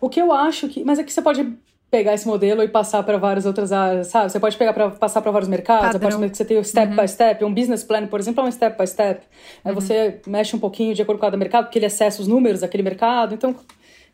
O 0.00 0.08
que 0.08 0.22
eu 0.22 0.32
acho 0.32 0.68
que. 0.68 0.82
Mas 0.82 0.98
é 0.98 1.04
que 1.04 1.12
você 1.12 1.20
pode 1.20 1.54
pegar 1.90 2.14
esse 2.14 2.26
modelo 2.26 2.62
e 2.62 2.68
passar 2.68 3.02
para 3.02 3.16
várias 3.16 3.46
outras 3.46 3.72
áreas, 3.72 4.08
sabe? 4.08 4.30
Você 4.30 4.38
pode 4.38 4.56
pegar 4.56 4.72
para 4.74 4.90
passar 4.90 5.22
para 5.22 5.30
vários 5.30 5.48
mercados, 5.48 5.92
Padrão. 5.92 5.98
a 5.98 6.02
partir 6.02 6.26
do 6.26 6.30
que 6.30 6.36
você 6.36 6.44
tem 6.44 6.58
o 6.58 6.64
step 6.64 6.90
uhum. 6.90 6.96
by 6.96 7.08
step, 7.08 7.44
um 7.44 7.54
business 7.54 7.82
plan, 7.82 8.06
por 8.06 8.20
exemplo, 8.20 8.44
é 8.44 8.46
um 8.46 8.52
step 8.52 8.76
by 8.78 8.86
step. 8.86 9.22
Aí 9.64 9.72
uhum. 9.72 9.74
você 9.74 10.20
mexe 10.26 10.54
um 10.54 10.58
pouquinho 10.58 10.94
de 10.94 11.00
acordo 11.00 11.18
com 11.18 11.26
cada 11.26 11.36
mercado, 11.36 11.64
porque 11.64 11.78
ele 11.78 11.86
acessa 11.86 12.20
os 12.20 12.28
números 12.28 12.60
daquele 12.60 12.82
mercado, 12.82 13.34
então 13.34 13.54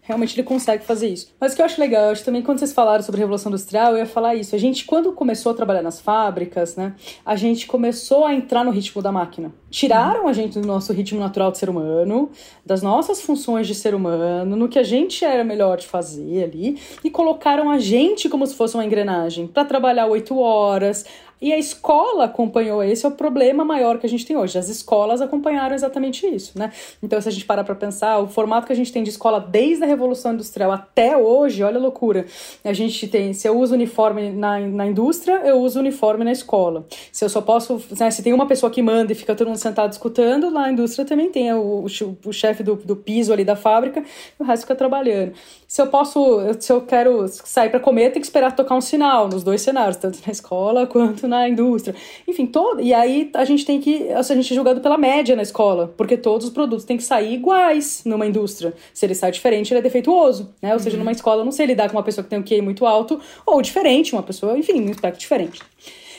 realmente 0.04 0.34
ele 0.36 0.46
consegue 0.46 0.84
fazer 0.84 1.08
isso. 1.08 1.34
Mas 1.40 1.52
o 1.52 1.56
que 1.56 1.62
eu 1.62 1.66
acho 1.66 1.80
legal, 1.80 2.04
eu 2.04 2.12
acho 2.12 2.24
também 2.24 2.42
quando 2.42 2.58
vocês 2.58 2.72
falaram 2.72 3.02
sobre 3.02 3.20
Revolução 3.20 3.50
Industrial, 3.50 3.92
eu 3.92 3.98
ia 3.98 4.06
falar 4.06 4.34
isso. 4.34 4.54
A 4.54 4.58
gente, 4.58 4.84
quando 4.84 5.12
começou 5.12 5.50
a 5.50 5.54
trabalhar 5.54 5.82
nas 5.82 6.00
fábricas, 6.00 6.76
né, 6.76 6.94
a 7.24 7.34
gente 7.34 7.66
começou 7.66 8.24
a 8.24 8.34
entrar 8.34 8.64
no 8.64 8.70
ritmo 8.70 9.00
da 9.00 9.10
máquina. 9.10 9.52
Tiraram 9.70 10.28
a 10.28 10.32
gente 10.32 10.60
do 10.60 10.66
nosso 10.66 10.92
ritmo 10.92 11.18
natural 11.18 11.50
de 11.50 11.58
ser 11.58 11.70
humano, 11.70 12.30
das 12.64 12.82
nossas 12.82 13.22
funções 13.22 13.66
de 13.66 13.74
ser 13.74 13.94
humano, 13.94 14.54
no 14.54 14.68
que 14.68 14.78
a 14.78 14.82
gente 14.82 15.24
era 15.24 15.42
melhor 15.42 15.78
de 15.78 15.86
fazer 15.86 16.44
ali, 16.44 16.78
e 17.02 17.10
colocaram 17.10 17.70
a 17.70 17.78
gente 17.78 18.28
como 18.28 18.46
se 18.46 18.54
fosse 18.54 18.74
uma 18.74 18.84
engrenagem 18.84 19.46
para 19.46 19.64
trabalhar 19.64 20.06
oito 20.06 20.38
horas, 20.38 21.06
e 21.44 21.52
a 21.52 21.58
escola 21.58 22.24
acompanhou 22.24 22.82
esse 22.82 23.04
é 23.04 23.08
o 23.08 23.12
problema 23.12 23.66
maior 23.66 23.98
que 23.98 24.06
a 24.06 24.08
gente 24.08 24.24
tem 24.24 24.34
hoje. 24.34 24.58
As 24.58 24.70
escolas 24.70 25.20
acompanharam 25.20 25.74
exatamente 25.74 26.26
isso, 26.26 26.58
né? 26.58 26.72
Então, 27.02 27.20
se 27.20 27.28
a 27.28 27.30
gente 27.30 27.44
parar 27.44 27.64
para 27.64 27.74
pensar, 27.74 28.18
o 28.18 28.28
formato 28.28 28.66
que 28.66 28.72
a 28.72 28.76
gente 28.76 28.90
tem 28.90 29.02
de 29.02 29.10
escola 29.10 29.38
desde 29.38 29.84
a 29.84 29.86
Revolução 29.86 30.32
Industrial 30.32 30.72
até 30.72 31.14
hoje, 31.14 31.62
olha 31.62 31.76
a 31.76 31.80
loucura. 31.80 32.24
A 32.64 32.72
gente 32.72 33.06
tem, 33.08 33.34
se 33.34 33.46
eu 33.46 33.58
uso 33.58 33.74
uniforme 33.74 34.30
na, 34.30 34.58
na 34.58 34.86
indústria, 34.86 35.42
eu 35.44 35.60
uso 35.60 35.80
uniforme 35.80 36.24
na 36.24 36.32
escola. 36.32 36.86
Se 37.12 37.22
eu 37.22 37.28
só 37.28 37.42
posso, 37.42 37.78
né, 38.00 38.10
se 38.10 38.22
tem 38.22 38.32
uma 38.32 38.46
pessoa 38.46 38.70
que 38.70 38.80
manda 38.80 39.12
e 39.12 39.14
fica 39.14 39.34
todo 39.34 39.48
mundo 39.48 39.58
sentado 39.58 39.92
escutando, 39.92 40.48
lá 40.48 40.62
na 40.62 40.72
indústria 40.72 41.04
também 41.04 41.30
tem 41.30 41.52
o, 41.52 41.84
o, 41.84 42.18
o 42.24 42.32
chefe 42.32 42.62
do, 42.62 42.76
do 42.76 42.96
piso 42.96 43.34
ali 43.34 43.44
da 43.44 43.54
fábrica, 43.54 44.02
o 44.38 44.44
resto 44.44 44.62
fica 44.62 44.74
trabalhando. 44.74 45.34
Se 45.68 45.82
eu 45.82 45.88
posso, 45.88 46.38
se 46.60 46.72
eu 46.72 46.80
quero 46.82 47.26
sair 47.28 47.68
para 47.68 47.80
comer, 47.80 48.12
tem 48.12 48.20
que 48.20 48.26
esperar 48.26 48.54
tocar 48.54 48.76
um 48.76 48.80
sinal 48.80 49.28
nos 49.28 49.42
dois 49.42 49.60
cenários, 49.60 49.96
tanto 49.96 50.20
na 50.24 50.30
escola 50.30 50.86
quanto 50.86 51.26
na 51.26 51.33
na 51.38 51.48
indústria. 51.48 51.94
Enfim, 52.26 52.46
todo. 52.46 52.80
E 52.80 52.92
aí 52.92 53.30
a 53.34 53.44
gente 53.44 53.64
tem 53.64 53.80
que. 53.80 54.08
A 54.10 54.22
gente 54.22 54.52
é 54.52 54.54
julgado 54.54 54.80
pela 54.80 54.96
média 54.96 55.34
na 55.34 55.42
escola, 55.42 55.92
porque 55.96 56.16
todos 56.16 56.46
os 56.46 56.52
produtos 56.52 56.84
têm 56.84 56.96
que 56.96 57.02
sair 57.02 57.34
iguais 57.34 58.02
numa 58.04 58.26
indústria. 58.26 58.72
Se 58.92 59.04
ele 59.04 59.14
sai 59.14 59.30
diferente, 59.30 59.72
ele 59.72 59.80
é 59.80 59.82
defeituoso, 59.82 60.54
né? 60.60 60.72
Ou 60.72 60.78
seja, 60.78 60.96
uhum. 60.96 61.02
numa 61.02 61.12
escola 61.12 61.40
eu 61.40 61.44
não 61.44 61.52
sei 61.52 61.66
lidar 61.66 61.88
com 61.88 61.96
uma 61.96 62.02
pessoa 62.02 62.24
que 62.24 62.30
tem 62.30 62.38
um 62.38 62.42
QI 62.42 62.60
muito 62.60 62.86
alto 62.86 63.20
ou 63.46 63.60
diferente, 63.60 64.12
uma 64.12 64.22
pessoa, 64.22 64.58
enfim, 64.58 64.80
um 64.80 64.90
aspecto 64.90 65.18
diferente. 65.18 65.60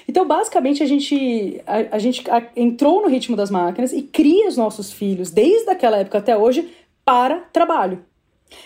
Então, 0.07 0.27
basicamente, 0.27 0.83
a 0.83 0.85
gente, 0.85 1.61
a, 1.65 1.95
a 1.95 1.99
gente 1.99 2.23
entrou 2.55 3.01
no 3.01 3.07
ritmo 3.07 3.35
das 3.35 3.49
máquinas 3.49 3.91
e 3.91 4.01
cria 4.01 4.47
os 4.47 4.55
nossos 4.55 4.91
filhos, 4.91 5.31
desde 5.31 5.69
aquela 5.69 5.97
época 5.97 6.19
até 6.19 6.37
hoje, 6.37 6.69
para 7.03 7.37
trabalho. 7.51 8.03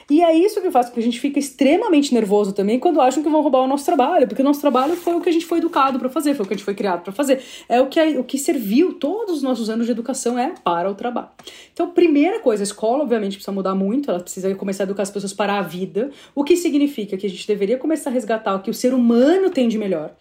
E 0.10 0.22
é 0.22 0.36
isso 0.36 0.62
que 0.62 0.70
faz 0.72 0.88
com 0.88 0.94
que 0.94 1.00
a 1.00 1.04
gente 1.04 1.20
fica 1.20 1.40
extremamente 1.40 2.14
nervoso 2.14 2.52
também 2.52 2.80
quando 2.80 3.00
acham 3.00 3.24
que 3.24 3.30
vão 3.30 3.42
roubar 3.42 3.60
o 3.60 3.68
nosso 3.68 3.86
trabalho, 3.86 4.28
porque 4.28 4.42
o 4.42 4.46
nosso 4.46 4.60
trabalho 4.60 4.96
foi 4.96 5.14
o 5.16 5.22
que 5.22 5.30
a 5.30 5.32
gente 5.32 5.46
foi 5.46 5.60
educado 5.60 6.00
para 6.00 6.10
fazer, 6.10 6.34
foi 6.34 6.46
o 6.46 6.48
que 6.48 6.54
a 6.54 6.58
gente 6.58 6.66
foi 6.66 6.74
criado 6.74 7.02
para 7.04 7.14
fazer. 7.14 7.42
É 7.68 7.80
o 7.82 7.88
que, 7.88 8.00
o 8.18 8.24
que 8.24 8.38
serviu 8.38 8.94
todos 8.94 9.38
os 9.38 9.44
nossos 9.44 9.70
anos 9.70 9.86
de 9.86 9.92
educação 9.92 10.38
é 10.38 10.54
para 10.64 10.90
o 10.90 10.96
trabalho. 10.96 11.30
Então, 11.74 11.92
primeira 11.92 12.40
coisa, 12.40 12.64
a 12.64 12.66
escola 12.66 13.04
obviamente 13.04 13.34
precisa 13.34 13.52
mudar 13.52 13.76
muito, 13.76 14.10
ela 14.10 14.20
precisa 14.20 14.54
começar 14.56 14.84
a 14.84 14.86
educar 14.86 15.04
as 15.04 15.12
pessoas 15.12 15.34
para 15.34 15.58
a 15.58 15.62
vida, 15.62 16.10
o 16.36 16.44
que 16.44 16.56
significa 16.56 17.16
que 17.18 17.26
a 17.26 17.30
gente 17.30 17.48
deveria 17.48 17.78
começar 17.78 18.10
a 18.10 18.14
resgatar 18.14 18.56
o 18.56 18.62
que 18.62 18.70
o 18.70 18.74
ser 18.74 18.94
humano 18.94 19.50
tem 19.50 19.68
de 19.68 19.78
melhor. 19.78 20.14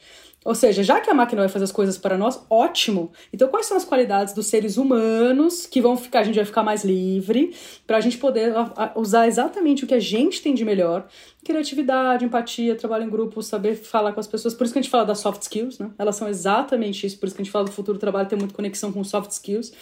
Ou 0.44 0.54
seja, 0.54 0.82
já 0.82 1.00
que 1.00 1.10
a 1.10 1.14
máquina 1.14 1.42
vai 1.42 1.48
fazer 1.48 1.64
as 1.64 1.72
coisas 1.72 1.98
para 1.98 2.16
nós, 2.16 2.40
ótimo. 2.48 3.12
Então, 3.32 3.48
quais 3.48 3.66
são 3.66 3.76
as 3.76 3.84
qualidades 3.84 4.32
dos 4.32 4.46
seres 4.46 4.76
humanos 4.76 5.66
que 5.66 5.80
vão 5.80 5.96
ficar, 5.96 6.20
a 6.20 6.22
gente 6.22 6.36
vai 6.36 6.44
ficar 6.44 6.62
mais 6.62 6.84
livre, 6.84 7.54
para 7.86 7.96
a 7.96 8.00
gente 8.00 8.18
poder 8.18 8.52
usar 8.94 9.26
exatamente 9.26 9.84
o 9.84 9.86
que 9.86 9.94
a 9.94 10.00
gente 10.00 10.40
tem 10.40 10.54
de 10.54 10.64
melhor 10.64 11.06
criatividade, 11.44 12.24
empatia, 12.24 12.74
trabalho 12.74 13.04
em 13.04 13.08
grupo, 13.08 13.42
saber 13.42 13.74
falar 13.74 14.12
com 14.12 14.20
as 14.20 14.26
pessoas. 14.26 14.54
Por 14.54 14.64
isso 14.64 14.72
que 14.72 14.78
a 14.78 14.82
gente 14.82 14.90
fala 14.90 15.04
das 15.04 15.20
soft 15.20 15.42
skills, 15.42 15.78
né? 15.78 15.90
Elas 15.98 16.16
são 16.16 16.28
exatamente 16.28 17.06
isso. 17.06 17.18
Por 17.18 17.26
isso 17.26 17.34
que 17.34 17.42
a 17.42 17.44
gente 17.44 17.52
fala 17.52 17.64
do 17.64 17.72
futuro 17.72 17.96
do 17.96 18.00
trabalho 18.00 18.28
ter 18.28 18.36
muita 18.36 18.54
conexão 18.54 18.92
com 18.92 19.02
soft 19.04 19.30
skills. 19.30 19.72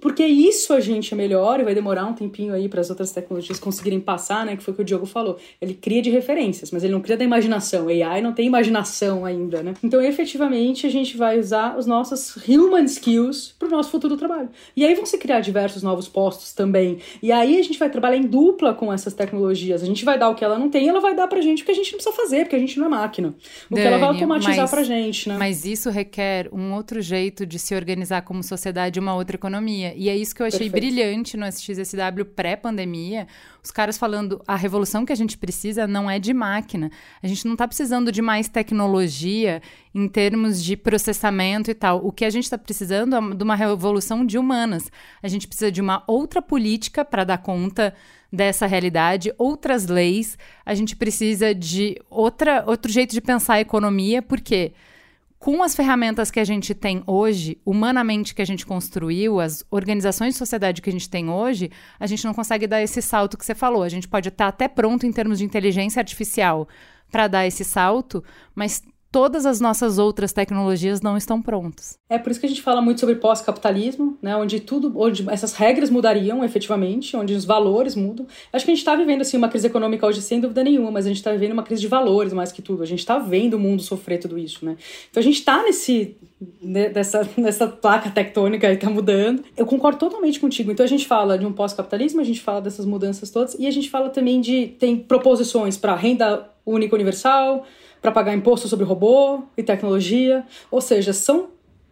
Porque 0.00 0.24
isso 0.24 0.72
a 0.72 0.80
gente 0.80 1.14
é 1.14 1.16
melhor 1.16 1.60
e 1.60 1.62
vai 1.62 1.74
demorar 1.74 2.04
um 2.06 2.12
tempinho 2.12 2.52
aí 2.52 2.68
para 2.68 2.80
as 2.80 2.90
outras 2.90 3.12
tecnologias 3.12 3.58
conseguirem 3.58 4.00
passar, 4.00 4.44
né? 4.44 4.56
Que 4.56 4.62
foi 4.62 4.72
o 4.72 4.76
que 4.76 4.82
o 4.82 4.84
Diogo 4.84 5.06
falou. 5.06 5.38
Ele 5.60 5.74
cria 5.74 6.02
de 6.02 6.10
referências, 6.10 6.70
mas 6.70 6.82
ele 6.84 6.92
não 6.92 7.00
cria 7.00 7.16
da 7.16 7.24
imaginação. 7.24 7.88
AI 7.88 8.20
não 8.20 8.32
tem 8.32 8.46
imaginação 8.46 9.24
ainda, 9.24 9.62
né? 9.62 9.74
Então, 9.82 10.02
efetivamente, 10.02 10.86
a 10.86 10.90
gente 10.90 11.16
vai 11.16 11.38
usar 11.38 11.78
os 11.78 11.86
nossos 11.86 12.36
human 12.46 12.84
skills 12.84 13.54
para 13.58 13.68
o 13.68 13.70
nosso 13.70 13.90
futuro 13.90 14.14
do 14.14 14.18
trabalho. 14.18 14.48
E 14.76 14.84
aí 14.84 14.94
vão 14.94 15.06
se 15.06 15.16
criar 15.16 15.40
diversos 15.40 15.82
novos 15.82 16.08
postos 16.08 16.52
também. 16.52 16.98
E 17.22 17.30
aí 17.30 17.58
a 17.58 17.62
gente 17.62 17.78
vai 17.78 17.88
trabalhar 17.88 18.16
em 18.16 18.26
dupla 18.26 18.74
com 18.74 18.92
essas 18.92 19.14
tecnologias. 19.14 19.82
A 19.82 19.86
gente 19.86 20.04
vai 20.04 20.18
dar 20.18 20.28
o 20.28 20.34
que 20.34 20.44
ela 20.44 20.58
não 20.58 20.68
tem, 20.68 20.88
ela 20.88 21.00
vai 21.04 21.14
dar 21.14 21.28
pra 21.28 21.40
gente 21.40 21.62
o 21.62 21.66
que 21.66 21.70
a 21.70 21.74
gente 21.74 21.92
não 21.92 21.98
precisa 21.98 22.16
fazer, 22.16 22.44
porque 22.44 22.56
a 22.56 22.58
gente 22.58 22.78
não 22.78 22.86
é 22.86 22.88
máquina. 22.88 23.28
O 23.70 23.74
Dani, 23.74 23.82
que 23.82 23.86
ela 23.86 23.98
vai 23.98 24.08
automatizar 24.08 24.56
mas, 24.56 24.70
pra 24.70 24.82
gente, 24.82 25.28
né? 25.28 25.36
Mas 25.38 25.64
isso 25.64 25.90
requer 25.90 26.48
um 26.52 26.72
outro 26.72 27.00
jeito 27.00 27.46
de 27.46 27.58
se 27.58 27.74
organizar 27.74 28.22
como 28.22 28.42
sociedade, 28.42 28.98
uma 28.98 29.14
outra 29.14 29.36
economia. 29.36 29.94
E 29.96 30.08
é 30.08 30.16
isso 30.16 30.34
que 30.34 30.42
eu 30.42 30.46
achei 30.46 30.70
Perfeito. 30.70 30.94
brilhante 30.94 31.36
no 31.36 31.46
SXSW 31.46 32.24
pré-pandemia. 32.34 33.26
Os 33.62 33.70
caras 33.70 33.96
falando, 33.96 34.42
a 34.46 34.56
revolução 34.56 35.04
que 35.04 35.12
a 35.12 35.16
gente 35.16 35.38
precisa 35.38 35.86
não 35.86 36.10
é 36.10 36.18
de 36.18 36.34
máquina. 36.34 36.90
A 37.22 37.26
gente 37.26 37.46
não 37.46 37.56
tá 37.56 37.66
precisando 37.66 38.10
de 38.10 38.20
mais 38.20 38.48
tecnologia 38.48 39.62
em 39.94 40.08
termos 40.08 40.62
de 40.62 40.76
processamento 40.76 41.70
e 41.70 41.74
tal. 41.74 42.04
O 42.04 42.10
que 42.10 42.24
a 42.24 42.30
gente 42.30 42.44
está 42.44 42.58
precisando 42.58 43.16
é 43.16 43.34
de 43.34 43.42
uma 43.42 43.54
revolução 43.54 44.24
de 44.26 44.36
humanas. 44.36 44.90
A 45.22 45.28
gente 45.28 45.46
precisa 45.46 45.70
de 45.70 45.80
uma 45.80 46.02
outra 46.06 46.42
política 46.42 47.04
para 47.04 47.24
dar 47.24 47.38
conta 47.38 47.94
dessa 48.34 48.66
realidade, 48.66 49.32
outras 49.38 49.86
leis, 49.86 50.36
a 50.64 50.74
gente 50.74 50.96
precisa 50.96 51.54
de 51.54 51.96
outra, 52.10 52.64
outro 52.66 52.90
jeito 52.90 53.12
de 53.12 53.20
pensar 53.20 53.54
a 53.54 53.60
economia, 53.60 54.20
porque 54.20 54.72
com 55.38 55.62
as 55.62 55.76
ferramentas 55.76 56.30
que 56.30 56.40
a 56.40 56.44
gente 56.44 56.74
tem 56.74 57.02
hoje, 57.06 57.58
humanamente 57.66 58.34
que 58.34 58.40
a 58.40 58.46
gente 58.46 58.64
construiu, 58.64 59.40
as 59.40 59.62
organizações 59.70 60.32
de 60.32 60.38
sociedade 60.38 60.80
que 60.80 60.88
a 60.88 60.92
gente 60.92 61.10
tem 61.10 61.28
hoje, 61.28 61.70
a 62.00 62.06
gente 62.06 62.24
não 62.24 62.32
consegue 62.32 62.66
dar 62.66 62.82
esse 62.82 63.02
salto 63.02 63.36
que 63.36 63.44
você 63.44 63.54
falou. 63.54 63.82
A 63.82 63.88
gente 63.90 64.08
pode 64.08 64.30
estar 64.30 64.48
até 64.48 64.68
pronto 64.68 65.04
em 65.04 65.12
termos 65.12 65.38
de 65.38 65.44
inteligência 65.44 66.00
artificial 66.00 66.66
para 67.10 67.28
dar 67.28 67.46
esse 67.46 67.62
salto, 67.62 68.24
mas 68.54 68.82
todas 69.14 69.46
as 69.46 69.60
nossas 69.60 69.96
outras 69.96 70.32
tecnologias 70.32 71.00
não 71.00 71.16
estão 71.16 71.40
prontas. 71.40 71.96
É 72.10 72.18
por 72.18 72.32
isso 72.32 72.40
que 72.40 72.46
a 72.46 72.48
gente 72.48 72.60
fala 72.60 72.82
muito 72.82 72.98
sobre 72.98 73.14
pós-capitalismo, 73.14 74.18
né, 74.20 74.34
onde 74.34 74.58
tudo, 74.58 74.92
onde 74.96 75.24
essas 75.30 75.54
regras 75.54 75.88
mudariam 75.88 76.42
efetivamente, 76.42 77.16
onde 77.16 77.32
os 77.32 77.44
valores 77.44 77.94
mudam. 77.94 78.26
Acho 78.52 78.64
que 78.64 78.72
a 78.72 78.74
gente 78.74 78.82
está 78.82 78.96
vivendo 78.96 79.20
assim 79.20 79.36
uma 79.36 79.48
crise 79.48 79.68
econômica 79.68 80.04
hoje 80.04 80.20
sem 80.20 80.40
dúvida 80.40 80.64
nenhuma, 80.64 80.90
mas 80.90 81.06
a 81.06 81.10
gente 81.10 81.18
está 81.18 81.30
vivendo 81.30 81.52
uma 81.52 81.62
crise 81.62 81.80
de 81.80 81.86
valores 81.86 82.32
mais 82.32 82.50
que 82.50 82.60
tudo. 82.60 82.82
A 82.82 82.86
gente 82.86 82.98
está 82.98 83.16
vendo 83.16 83.54
o 83.54 83.58
mundo 83.58 83.84
sofrer 83.84 84.18
tudo 84.18 84.36
isso, 84.36 84.64
né? 84.64 84.76
Então 85.08 85.20
a 85.20 85.24
gente 85.24 85.38
está 85.38 85.62
nesse 85.62 86.16
né, 86.60 86.88
dessa, 86.88 87.28
nessa 87.38 87.68
placa 87.68 88.10
tectônica 88.10 88.66
que 88.66 88.74
está 88.74 88.90
mudando. 88.90 89.44
Eu 89.56 89.64
concordo 89.64 89.96
totalmente 89.96 90.40
contigo. 90.40 90.72
Então 90.72 90.82
a 90.82 90.88
gente 90.88 91.06
fala 91.06 91.38
de 91.38 91.46
um 91.46 91.52
pós-capitalismo, 91.52 92.20
a 92.20 92.24
gente 92.24 92.40
fala 92.40 92.60
dessas 92.60 92.84
mudanças 92.84 93.30
todas 93.30 93.54
e 93.60 93.68
a 93.68 93.70
gente 93.70 93.88
fala 93.88 94.10
também 94.10 94.40
de 94.40 94.74
tem 94.76 94.96
proposições 94.96 95.76
para 95.76 95.94
renda 95.94 96.50
única 96.66 96.96
universal 96.96 97.64
para 98.04 98.12
pagar 98.12 98.34
imposto 98.34 98.68
sobre 98.68 98.84
robô 98.84 99.44
e 99.56 99.62
tecnologia. 99.62 100.44
Ou 100.70 100.82
seja, 100.82 101.14
são 101.14 101.48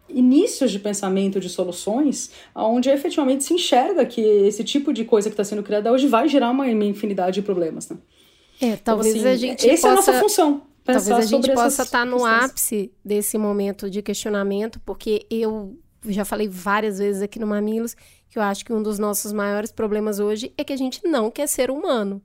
inícios 0.07 0.69
de 0.69 0.77
pensamento 0.77 1.39
de 1.39 1.49
soluções 1.49 2.29
onde 2.53 2.87
efetivamente 2.87 3.43
se 3.43 3.55
enxerga 3.55 4.05
que 4.05 4.21
esse 4.21 4.63
tipo 4.63 4.93
de 4.93 5.05
coisa 5.05 5.27
que 5.27 5.33
está 5.33 5.43
sendo 5.43 5.63
criada 5.63 5.91
hoje 5.91 6.05
vai 6.05 6.29
gerar 6.29 6.51
uma 6.51 6.67
imensidade 6.67 7.33
de 7.33 7.41
problemas. 7.41 7.89
Né? 7.89 7.97
É, 8.61 8.75
talvez 8.75 9.15
então, 9.15 9.31
assim, 9.31 9.33
a 9.33 9.35
gente 9.35 9.67
essa 9.67 9.87
possa... 9.87 9.87
é 9.87 9.91
a 9.91 9.95
nossa 9.95 10.13
função. 10.13 10.61
Talvez 10.83 11.09
a 11.09 11.21
gente 11.21 11.51
possa 11.51 11.81
estar 11.81 11.99
tá 11.99 12.05
no 12.05 12.23
ápice 12.23 12.91
desse 13.03 13.35
momento 13.39 13.89
de 13.89 14.03
questionamento, 14.03 14.79
porque 14.85 15.25
eu 15.31 15.75
já 16.05 16.23
falei 16.23 16.47
várias 16.47 16.99
vezes 16.99 17.23
aqui 17.23 17.39
no 17.39 17.47
Mamilos 17.47 17.95
que 18.29 18.37
eu 18.37 18.43
acho 18.43 18.63
que 18.63 18.73
um 18.73 18.83
dos 18.83 18.99
nossos 18.99 19.33
maiores 19.33 19.71
problemas 19.71 20.19
hoje 20.19 20.53
é 20.55 20.63
que 20.63 20.73
a 20.73 20.77
gente 20.77 21.01
não 21.07 21.31
quer 21.31 21.47
ser 21.47 21.71
humano. 21.71 22.21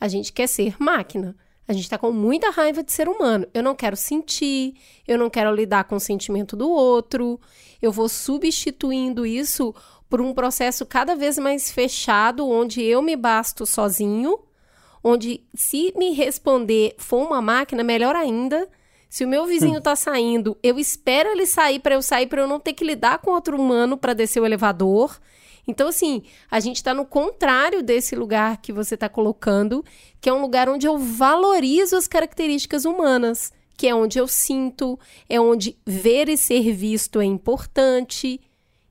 A 0.00 0.08
gente 0.08 0.32
quer 0.32 0.48
ser 0.48 0.74
máquina. 0.80 1.36
A 1.70 1.72
gente 1.72 1.84
está 1.84 1.96
com 1.96 2.10
muita 2.10 2.50
raiva 2.50 2.82
de 2.82 2.90
ser 2.90 3.08
humano. 3.08 3.46
Eu 3.54 3.62
não 3.62 3.76
quero 3.76 3.96
sentir, 3.96 4.74
eu 5.06 5.16
não 5.16 5.30
quero 5.30 5.54
lidar 5.54 5.84
com 5.84 5.94
o 5.94 6.00
sentimento 6.00 6.56
do 6.56 6.68
outro. 6.68 7.38
Eu 7.80 7.92
vou 7.92 8.08
substituindo 8.08 9.24
isso 9.24 9.72
por 10.08 10.20
um 10.20 10.34
processo 10.34 10.84
cada 10.84 11.14
vez 11.14 11.38
mais 11.38 11.70
fechado, 11.70 12.44
onde 12.48 12.82
eu 12.82 13.00
me 13.00 13.14
basto 13.14 13.64
sozinho, 13.64 14.36
onde 15.00 15.44
se 15.54 15.92
me 15.96 16.10
responder 16.10 16.96
for 16.98 17.24
uma 17.24 17.40
máquina, 17.40 17.84
melhor 17.84 18.16
ainda. 18.16 18.68
Se 19.08 19.24
o 19.24 19.28
meu 19.28 19.46
vizinho 19.46 19.78
está 19.78 19.94
saindo, 19.94 20.58
eu 20.64 20.76
espero 20.76 21.28
ele 21.28 21.46
sair 21.46 21.78
para 21.78 21.94
eu 21.94 22.02
sair, 22.02 22.26
para 22.26 22.40
eu 22.40 22.48
não 22.48 22.58
ter 22.58 22.72
que 22.72 22.82
lidar 22.82 23.18
com 23.18 23.30
outro 23.30 23.56
humano 23.56 23.96
para 23.96 24.12
descer 24.12 24.40
o 24.40 24.44
elevador. 24.44 25.20
Então, 25.66 25.88
assim, 25.88 26.22
a 26.50 26.60
gente 26.60 26.76
está 26.76 26.92
no 26.92 27.04
contrário 27.04 27.82
desse 27.82 28.16
lugar 28.16 28.58
que 28.58 28.72
você 28.72 28.94
está 28.94 29.08
colocando, 29.08 29.84
que 30.20 30.28
é 30.28 30.32
um 30.32 30.40
lugar 30.40 30.68
onde 30.68 30.86
eu 30.86 30.98
valorizo 30.98 31.96
as 31.96 32.08
características 32.08 32.84
humanas, 32.84 33.52
que 33.76 33.86
é 33.86 33.94
onde 33.94 34.18
eu 34.18 34.28
sinto, 34.28 34.98
é 35.28 35.40
onde 35.40 35.76
ver 35.86 36.28
e 36.28 36.36
ser 36.36 36.72
visto 36.72 37.20
é 37.20 37.24
importante. 37.24 38.40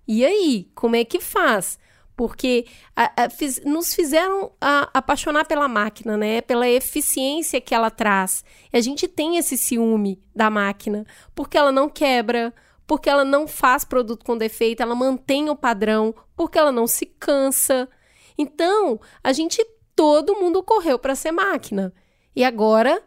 E 0.08 0.26
aí, 0.26 0.68
como 0.74 0.96
é 0.96 1.06
que 1.06 1.20
faz? 1.20 1.78
Porque 2.16 2.66
a, 2.96 3.26
a, 3.26 3.30
fiz, 3.30 3.62
nos 3.64 3.94
fizeram 3.94 4.52
a, 4.60 4.90
apaixonar 4.94 5.46
pela 5.46 5.68
máquina, 5.68 6.18
né? 6.18 6.42
Pela 6.42 6.68
eficiência 6.68 7.62
que 7.62 7.76
ela 7.76 7.92
traz. 7.92 8.44
E 8.74 8.78
a 8.78 8.82
gente 8.82 9.08
tem 9.08 9.38
esse 9.38 9.58
ciúme 9.58 10.20
da 10.36 10.50
máquina, 10.50 11.06
porque 11.36 11.58
ela 11.58 11.72
não 11.72 11.88
quebra, 11.88 12.54
porque 12.90 13.08
ela 13.08 13.24
não 13.24 13.48
faz 13.48 13.84
produto 13.84 14.26
com 14.26 14.36
defeito, 14.36 14.82
ela 14.82 14.96
mantém 14.96 15.48
o 15.48 15.56
padrão, 15.56 16.12
porque 16.36 16.58
ela 16.58 16.72
não 16.72 16.88
se 16.88 17.06
cansa. 17.06 17.88
Então, 18.36 19.00
a 19.24 19.32
gente 19.32 19.64
todo 19.96 20.36
mundo 20.38 20.64
correu 20.64 20.98
para 20.98 21.14
ser 21.14 21.32
máquina. 21.32 21.94
E 22.36 22.44
agora 22.44 23.04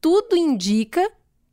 tudo 0.00 0.34
indica 0.34 1.08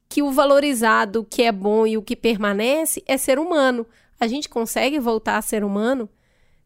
que 0.10 0.24
o 0.24 0.32
valorizado, 0.32 1.20
o 1.20 1.24
que 1.24 1.44
é 1.44 1.52
bom 1.52 1.86
e 1.86 1.96
o 1.96 2.02
que 2.02 2.16
permanece 2.16 3.04
é 3.06 3.16
ser 3.16 3.38
humano. 3.38 3.86
A 4.20 4.26
gente 4.26 4.50
consegue 4.50 4.98
voltar 5.00 5.38
a 5.38 5.42
ser 5.44 5.64
humano 5.64 6.10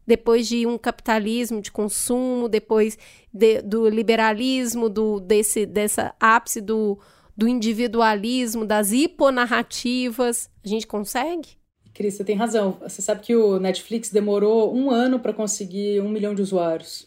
depois 0.06 0.48
de 0.48 0.66
um 0.66 0.78
capitalismo 0.78 1.60
de 1.60 1.70
consumo, 1.70 2.48
depois 2.48 2.96
de, 3.30 3.60
do 3.60 3.86
liberalismo, 3.86 4.88
do 4.88 5.20
desse 5.20 5.66
dessa 5.66 6.14
ápice 6.18 6.62
do 6.62 6.98
do 7.36 7.48
individualismo, 7.48 8.64
das 8.64 8.92
hiponarrativas. 8.92 10.50
A 10.64 10.68
gente 10.68 10.86
consegue? 10.86 11.50
Cris, 11.94 12.14
você 12.14 12.24
tem 12.24 12.36
razão. 12.36 12.78
Você 12.80 13.02
sabe 13.02 13.20
que 13.20 13.36
o 13.36 13.58
Netflix 13.58 14.10
demorou 14.10 14.74
um 14.74 14.90
ano 14.90 15.18
para 15.18 15.32
conseguir 15.32 16.00
um 16.00 16.08
milhão 16.08 16.34
de 16.34 16.42
usuários. 16.42 17.06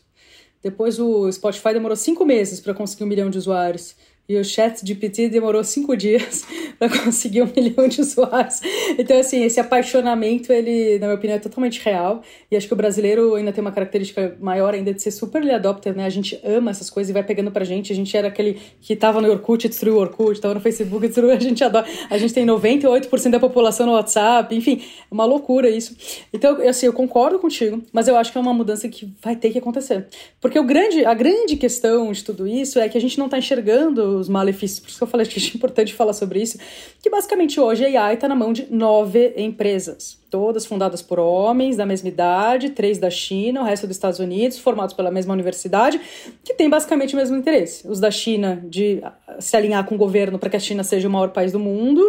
Depois 0.61 0.99
o 0.99 1.31
Spotify 1.31 1.73
demorou 1.73 1.95
cinco 1.95 2.25
meses 2.25 2.59
para 2.59 2.73
conseguir 2.73 3.03
um 3.03 3.07
milhão 3.07 3.29
de 3.29 3.37
usuários. 3.37 3.95
E 4.27 4.37
o 4.37 4.43
chat 4.43 4.85
GPT 4.85 5.29
demorou 5.29 5.63
cinco 5.63 5.95
dias 5.95 6.45
para 6.79 6.89
conseguir 6.89 7.43
um 7.43 7.49
milhão 7.55 7.87
de 7.87 8.01
usuários. 8.01 8.59
Então, 8.97 9.19
assim, 9.19 9.43
esse 9.43 9.59
apaixonamento, 9.59 10.51
ele, 10.51 10.97
na 10.99 11.07
minha 11.07 11.15
opinião, 11.15 11.35
é 11.35 11.39
totalmente 11.39 11.79
real. 11.83 12.23
E 12.49 12.57
acho 12.57 12.67
que 12.67 12.73
o 12.73 12.75
brasileiro 12.75 13.35
ainda 13.35 13.53
tem 13.53 13.61
uma 13.61 13.71
característica 13.71 14.35
maior 14.39 14.73
ainda 14.73 14.93
de 14.93 15.01
ser 15.01 15.11
super 15.11 15.39
early 15.39 15.53
adopter, 15.53 15.95
né? 15.95 16.05
A 16.05 16.09
gente 16.09 16.39
ama 16.43 16.71
essas 16.71 16.89
coisas 16.89 17.09
e 17.09 17.13
vai 17.13 17.23
pegando 17.23 17.51
pra 17.51 17.63
gente. 17.63 17.93
A 17.93 17.95
gente 17.95 18.15
era 18.17 18.27
aquele 18.27 18.59
que 18.81 18.95
tava 18.95 19.21
no 19.21 19.29
Orkut 19.29 19.65
e 19.65 19.69
destruiu 19.69 19.97
o 19.97 19.99
Orkut, 19.99 20.41
tava 20.41 20.55
no 20.55 20.59
Facebook 20.59 21.05
e 21.05 21.07
destruiu, 21.07 21.31
a 21.35 21.39
gente 21.39 21.63
adora. 21.63 21.85
A 22.09 22.17
gente 22.17 22.33
tem 22.33 22.45
98% 22.45 23.29
da 23.29 23.39
população 23.39 23.85
no 23.85 23.93
WhatsApp, 23.93 24.55
enfim, 24.55 24.81
é 24.83 25.13
uma 25.13 25.25
loucura 25.25 25.69
isso. 25.69 25.95
Então, 26.33 26.59
assim, 26.67 26.87
eu 26.87 26.93
concordo 26.93 27.37
contigo, 27.37 27.81
mas 27.93 28.07
eu 28.07 28.15
acho 28.15 28.31
que 28.31 28.37
é 28.37 28.41
uma 28.41 28.53
mudança 28.53 28.89
que 28.89 29.13
vai 29.21 29.35
ter 29.35 29.51
que 29.51 29.59
acontecer. 29.59 30.07
Porque 30.41 30.57
o 30.57 30.63
grande, 30.63 31.05
a 31.05 31.13
grande 31.13 31.55
questão 31.57 32.11
de 32.11 32.23
tudo 32.23 32.47
isso 32.47 32.79
é 32.79 32.89
que 32.89 32.97
a 32.97 33.01
gente 33.01 33.19
não 33.19 33.29
tá 33.29 33.37
enxergando 33.37 34.14
os 34.15 34.29
malefícios. 34.29 34.79
Por 34.79 34.89
isso 34.89 34.97
que 34.97 35.03
eu 35.03 35.07
falei 35.07 35.25
que 35.25 35.39
é 35.39 35.55
importante 35.55 35.93
falar 35.93 36.13
sobre 36.13 36.41
isso. 36.41 36.57
Que 37.01 37.09
basicamente 37.09 37.59
hoje 37.59 37.85
a 37.85 38.05
AI 38.05 38.15
está 38.15 38.27
na 38.27 38.35
mão 38.35 38.53
de 38.53 38.67
nove 38.71 39.33
empresas. 39.37 40.17
Todas 40.29 40.65
fundadas 40.65 41.01
por 41.01 41.19
homens 41.19 41.77
da 41.77 41.85
mesma 41.85 42.09
idade, 42.09 42.71
três 42.71 42.97
da 42.97 43.09
China, 43.09 43.61
o 43.61 43.63
resto 43.63 43.87
dos 43.87 43.95
Estados 43.95 44.19
Unidos, 44.19 44.57
formados 44.59 44.93
pela 44.93 45.11
mesma 45.11 45.33
universidade, 45.33 45.99
que 46.43 46.53
tem 46.53 46.69
basicamente 46.69 47.13
o 47.13 47.17
mesmo 47.17 47.37
interesse. 47.37 47.87
Os 47.87 47.99
da 47.99 48.11
China 48.11 48.61
de 48.67 49.01
se 49.39 49.55
alinhar 49.55 49.85
com 49.85 49.95
o 49.95 49.97
governo 49.97 50.37
para 50.39 50.49
que 50.49 50.57
a 50.57 50.59
China 50.59 50.83
seja 50.83 51.07
o 51.07 51.11
maior 51.11 51.29
país 51.29 51.51
do 51.51 51.59
mundo, 51.59 52.01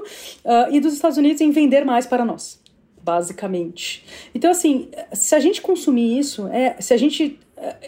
uh, 0.44 0.74
e 0.74 0.80
dos 0.80 0.94
Estados 0.94 1.18
Unidos 1.18 1.40
em 1.40 1.50
vender 1.50 1.84
mais 1.84 2.06
para 2.06 2.24
nós 2.24 2.64
basicamente. 3.06 4.04
Então, 4.34 4.50
assim, 4.50 4.88
se 5.12 5.32
a 5.36 5.38
gente 5.38 5.62
consumir 5.62 6.18
isso, 6.18 6.48
é, 6.48 6.74
se 6.80 6.92
a 6.92 6.96
gente 6.96 7.38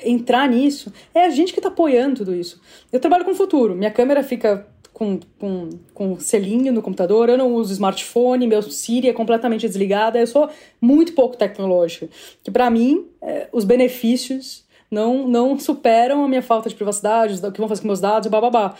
entrar 0.02 0.48
nisso, 0.48 0.92
é 1.14 1.24
a 1.24 1.30
gente 1.30 1.52
que 1.52 1.58
está 1.58 1.68
apoiando 1.68 2.16
tudo 2.16 2.34
isso. 2.34 2.60
Eu 2.92 3.00
trabalho 3.00 3.24
com 3.24 3.32
o 3.32 3.34
futuro, 3.34 3.74
minha 3.74 3.90
câmera 3.90 4.22
fica 4.22 4.66
com, 4.92 5.20
com, 5.38 5.70
com 5.94 6.18
selinho 6.18 6.72
no 6.72 6.82
computador, 6.82 7.28
eu 7.28 7.38
não 7.38 7.54
uso 7.54 7.72
smartphone, 7.72 8.48
meu 8.48 8.60
Siri 8.62 9.08
é 9.08 9.12
completamente 9.12 9.66
desligada, 9.66 10.18
eu 10.18 10.26
sou 10.26 10.50
muito 10.80 11.12
pouco 11.12 11.36
tecnológica. 11.36 12.08
Que 12.42 12.50
para 12.50 12.68
mim, 12.68 13.06
é, 13.22 13.48
os 13.52 13.64
benefícios 13.64 14.64
não, 14.90 15.28
não 15.28 15.58
superam 15.58 16.24
a 16.24 16.28
minha 16.28 16.42
falta 16.42 16.68
de 16.68 16.74
privacidade, 16.74 17.34
o 17.46 17.52
que 17.52 17.60
vão 17.60 17.68
fazer 17.68 17.82
com 17.82 17.86
meus 17.86 18.00
dados, 18.00 18.28
babá. 18.28 18.74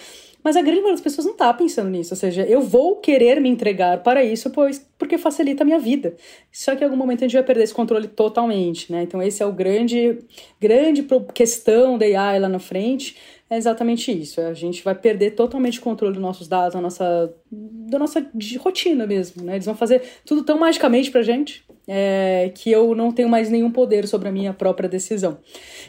Mas 0.49 0.57
a 0.57 0.63
grande 0.63 0.81
maioria 0.81 0.95
das 0.95 1.03
pessoas 1.03 1.27
não 1.27 1.35
está 1.35 1.53
pensando 1.53 1.91
nisso. 1.91 2.15
Ou 2.15 2.17
seja, 2.17 2.43
eu 2.43 2.63
vou 2.63 2.97
querer 2.97 3.39
me 3.39 3.51
entregar 3.51 4.03
para 4.03 4.25
isso, 4.25 4.49
pois 4.49 4.83
porque 4.97 5.19
facilita 5.19 5.63
a 5.63 5.67
minha 5.67 5.79
vida. 5.79 6.17
Só 6.51 6.75
que 6.75 6.81
em 6.81 6.85
algum 6.85 6.97
momento 6.97 7.19
a 7.19 7.29
gente 7.29 7.35
vai 7.35 7.43
perder 7.43 7.65
esse 7.65 7.75
controle 7.75 8.09
totalmente, 8.09 8.91
né? 8.91 9.03
Então 9.03 9.23
esse 9.23 9.43
é 9.43 9.47
o 9.47 9.53
grande, 9.53 10.21
grande 10.59 11.07
questão 11.35 11.99
da 11.99 12.07
AI 12.07 12.41
lá 12.41 12.49
na 12.49 12.59
frente. 12.59 13.15
É 13.51 13.57
exatamente 13.57 14.13
isso. 14.13 14.41
A 14.41 14.53
gente 14.53 14.85
vai 14.85 14.95
perder 14.95 15.31
totalmente 15.31 15.79
o 15.79 15.83
controle 15.83 16.13
dos 16.13 16.23
nossos 16.23 16.47
dados, 16.47 16.75
da 16.75 16.81
nossa, 16.81 17.35
da 17.51 17.99
nossa 17.99 18.27
rotina 18.59 19.07
mesmo, 19.07 19.43
né? 19.43 19.55
Eles 19.55 19.65
vão 19.65 19.75
fazer 19.75 20.03
tudo 20.25 20.43
tão 20.43 20.59
magicamente 20.59 21.11
pra 21.11 21.23
gente 21.23 21.65
é, 21.89 22.53
que 22.55 22.71
eu 22.71 22.95
não 22.95 23.11
tenho 23.11 23.31
mais 23.31 23.49
nenhum 23.49 23.71
poder 23.71 24.07
sobre 24.07 24.29
a 24.29 24.33
minha 24.33 24.53
própria 24.53 24.87
decisão. 24.87 25.39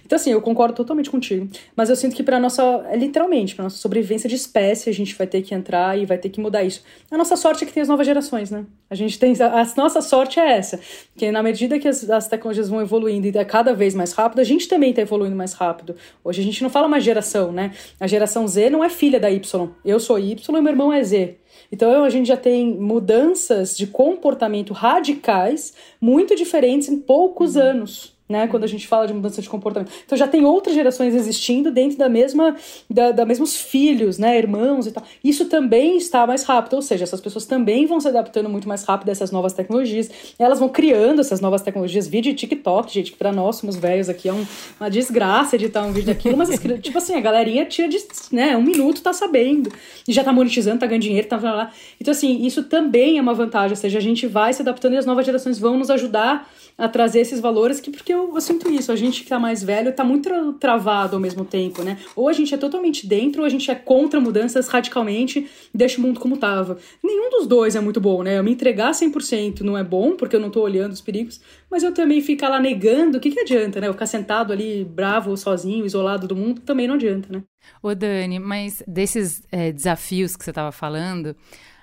Então, 0.06 0.16
assim, 0.16 0.32
eu 0.32 0.42
concordo 0.42 0.74
totalmente 0.74 1.10
contigo, 1.10 1.50
mas 1.76 1.90
eu 1.90 1.96
sinto 1.98 2.16
que 2.16 2.24
para 2.24 2.40
nossa, 2.40 2.64
é, 2.90 2.96
literalmente, 2.96 3.54
para 3.54 3.64
nossa 3.64 3.76
sobrevivência 3.76 4.30
de 4.30 4.36
espécie, 4.36 4.90
a 4.90 4.94
gente 4.94 5.14
vai 5.14 5.28
ter 5.28 5.42
que 5.42 5.54
entrar 5.54 6.00
e 6.00 6.06
vai 6.06 6.18
ter 6.18 6.30
que 6.30 6.40
mudar 6.40 6.64
isso. 6.64 6.82
A 7.12 7.18
nossa 7.18 7.36
sorte 7.36 7.66
é 7.66 7.68
que 7.68 7.74
tem 7.74 7.82
as 7.82 7.90
novas 7.90 8.08
gerações, 8.08 8.50
né? 8.50 8.66
A 8.90 8.96
gente 8.96 9.20
tem, 9.20 9.34
a, 9.42 9.68
nossa 9.76 10.02
sorte 10.02 10.40
é 10.40 10.54
essa, 10.54 10.80
que 11.18 11.30
na 11.32 11.44
medida 11.44 11.78
que 11.78 11.88
as, 11.88 12.10
as 12.10 12.30
tecnologias 12.30 12.70
vão 12.70 12.82
evoluindo 12.82 13.28
e 13.28 13.38
é 13.38 13.44
cada 13.44 13.74
vez 13.74 13.94
mais 13.94 14.14
rápido, 14.14 14.40
a 14.40 14.44
gente 14.46 14.70
também 14.70 14.92
está 14.92 15.02
evoluindo 15.02 15.36
mais 15.36 15.52
rápido. 15.52 15.98
Hoje 16.24 16.40
a 16.40 16.44
gente 16.44 16.64
não 16.64 16.70
fala 16.70 16.88
mais 16.88 17.04
geração, 17.04 17.49
né? 17.52 17.72
A 18.00 18.08
geração 18.08 18.48
Z 18.48 18.70
não 18.70 18.84
é 18.84 18.90
filha 18.90 19.20
da 19.20 19.30
Y. 19.30 19.70
Eu 19.84 20.00
sou 20.00 20.20
Y 20.20 20.58
e 20.58 20.62
meu 20.62 20.72
irmão 20.72 20.92
é 20.92 21.04
Z. 21.04 21.38
Então 21.72 22.04
a 22.04 22.10
gente 22.10 22.28
já 22.28 22.38
tem 22.38 22.76
mudanças 22.76 23.76
de 23.76 23.88
comportamento 23.88 24.74
radicais 24.74 25.74
muito 26.00 26.36
diferentes 26.36 26.90
em 26.90 27.00
poucos 27.00 27.56
uhum. 27.56 27.62
anos 27.62 28.19
né? 28.30 28.48
Quando 28.48 28.64
a 28.64 28.68
gente 28.68 28.88
fala 28.88 29.08
de 29.08 29.14
mudança 29.14 29.42
de 29.42 29.50
comportamento. 29.50 29.92
Então 30.06 30.16
já 30.16 30.28
tem 30.28 30.46
outras 30.46 30.76
gerações 30.76 31.16
existindo 31.16 31.72
dentro 31.72 31.98
da 31.98 32.08
mesma, 32.08 32.56
da, 32.88 33.12
da 33.12 33.26
mesmos 33.26 33.58
filhos, 33.58 34.20
né? 34.20 34.38
Irmãos 34.38 34.86
e 34.86 34.92
tal. 34.92 35.04
Isso 35.24 35.46
também 35.46 35.98
está 35.98 36.28
mais 36.28 36.44
rápido, 36.44 36.76
ou 36.76 36.82
seja, 36.82 37.04
essas 37.04 37.20
pessoas 37.20 37.46
também 37.46 37.88
vão 37.88 38.00
se 38.00 38.08
adaptando 38.08 38.48
muito 38.48 38.68
mais 38.68 38.84
rápido 38.84 39.10
a 39.10 39.12
essas 39.12 39.32
novas 39.32 39.54
tecnologias. 39.54 40.12
Elas 40.38 40.60
vão 40.60 40.70
criando 40.70 41.22
essas 41.22 41.42
novas 41.42 41.64
tecnologias. 41.64 42.08
Vídeo 42.08 42.36
TikTok, 42.36 42.94
gente, 42.94 43.12
que 43.14 43.18
pra 43.18 43.32
nós 43.32 43.56
somos 43.56 43.76
velhos 43.76 44.10
aqui 44.10 44.30
é 44.30 44.34
um, 44.34 44.46
uma 44.80 44.90
desgraça 44.90 45.56
editar 45.56 45.84
um 45.84 45.92
vídeo 45.92 46.08
daquilo, 46.08 46.38
mas 46.38 46.50
tipo 46.82 46.98
assim, 47.00 47.16
a 47.16 47.20
galerinha 47.20 47.66
tira 47.66 47.88
de, 47.88 47.98
né? 48.32 48.56
Um 48.56 48.64
minuto 48.64 49.02
tá 49.02 49.12
sabendo. 49.12 49.72
E 50.08 50.14
já 50.14 50.24
tá 50.24 50.32
monetizando, 50.32 50.80
tá 50.80 50.86
ganhando 50.86 51.02
dinheiro, 51.02 51.28
tá 51.28 51.38
lá. 51.38 51.72
Então, 52.00 52.12
assim, 52.12 52.46
isso 52.46 52.64
também 52.64 53.18
é 53.18 53.22
uma 53.22 53.34
vantagem, 53.34 53.72
ou 53.72 53.76
seja, 53.76 53.98
a 53.98 54.02
gente 54.02 54.28
vai 54.28 54.54
se 54.54 54.62
adaptando 54.62 54.94
e 54.94 54.98
as 54.98 55.06
novas 55.06 55.26
gerações 55.26 55.58
vão 55.58 55.78
nos 55.78 55.90
ajudar 55.90 56.48
a 56.80 56.88
trazer 56.88 57.20
esses 57.20 57.42
valores, 57.42 57.82
que 57.82 57.92
porque 57.92 58.14
eu, 58.14 58.34
eu 58.34 58.42
sinto 58.42 58.72
isso, 58.72 58.92
a 58.92 58.96
gente 58.96 59.24
que 59.24 59.30
tá 59.30 59.38
mais 59.38 59.62
velho 59.62 59.94
tá 59.94 60.04
muito 60.04 60.54
travado 60.54 61.18
ao 61.18 61.22
mesmo 61.22 61.44
tempo, 61.44 61.84
né? 61.84 61.98
Ou 62.16 62.30
a 62.30 62.34
gente 62.34 62.56
é 62.56 62.58
totalmente 62.58 63.06
dentro, 63.06 63.42
ou 63.42 63.46
a 63.46 63.50
gente 63.50 63.70
é 63.70 63.76
contra 63.76 64.20
mudanças 64.20 64.70
radicalmente 64.70 65.46
e 65.74 65.78
deixa 65.78 66.00
o 66.00 66.02
mundo 66.02 66.20
como 66.20 66.38
tava. 66.38 66.78
Nenhum 67.04 67.30
dos 67.30 67.46
dois 67.46 67.76
é 67.76 67.82
muito 67.82 68.00
bom, 68.00 68.24
né? 68.24 68.38
Eu 68.40 68.44
me 68.44 68.52
entregar 68.52 68.92
100% 68.92 69.60
não 69.60 69.78
é 69.78 69.84
bom, 69.84 70.16
porque 70.16 70.36
eu 70.36 70.40
não 70.40 70.50
tô 70.50 70.62
olhando 70.62 70.94
os 70.94 71.02
perigos, 71.02 71.42
mas 71.70 71.84
eu 71.84 71.94
também 71.94 72.22
ficar 72.22 72.48
lá 72.48 72.60
negando, 72.60 73.18
o 73.18 73.22
que 73.22 73.30
que 73.30 73.42
adianta, 73.42 73.82
né? 73.82 73.88
Eu 73.88 73.94
ficar 73.94 74.08
sentado 74.08 74.54
ali, 74.54 74.86
bravo, 74.86 75.36
sozinho, 75.36 75.86
isolado 75.86 76.28
do 76.28 76.36
mundo, 76.36 76.62
também 76.62 76.88
não 76.88 76.96
adianta, 76.96 77.28
né? 77.32 77.44
Ô 77.84 77.94
Dani, 77.94 78.40
mas 78.40 78.82
desses 78.88 79.44
é, 79.52 79.72
desafios 79.72 80.36
que 80.38 80.44
você 80.44 80.52
estava 80.52 80.72
falando, 80.72 81.36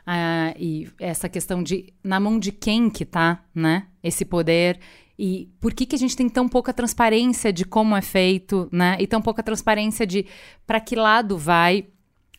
ah, 0.06 0.54
e 0.56 0.88
essa 1.00 1.28
questão 1.28 1.62
de 1.62 1.92
na 2.02 2.20
mão 2.20 2.38
de 2.38 2.52
quem 2.52 2.88
que 2.88 3.04
tá, 3.04 3.44
né? 3.54 3.88
Esse 4.02 4.24
poder 4.24 4.78
e 5.18 5.48
por 5.60 5.72
que, 5.72 5.86
que 5.86 5.96
a 5.96 5.98
gente 5.98 6.16
tem 6.16 6.28
tão 6.28 6.48
pouca 6.48 6.72
transparência 6.72 7.52
de 7.52 7.64
como 7.64 7.96
é 7.96 8.02
feito, 8.02 8.68
né? 8.70 8.96
E 9.00 9.06
tão 9.06 9.22
pouca 9.22 9.42
transparência 9.42 10.06
de 10.06 10.26
para 10.66 10.80
que 10.80 10.94
lado 10.94 11.36
vai. 11.38 11.86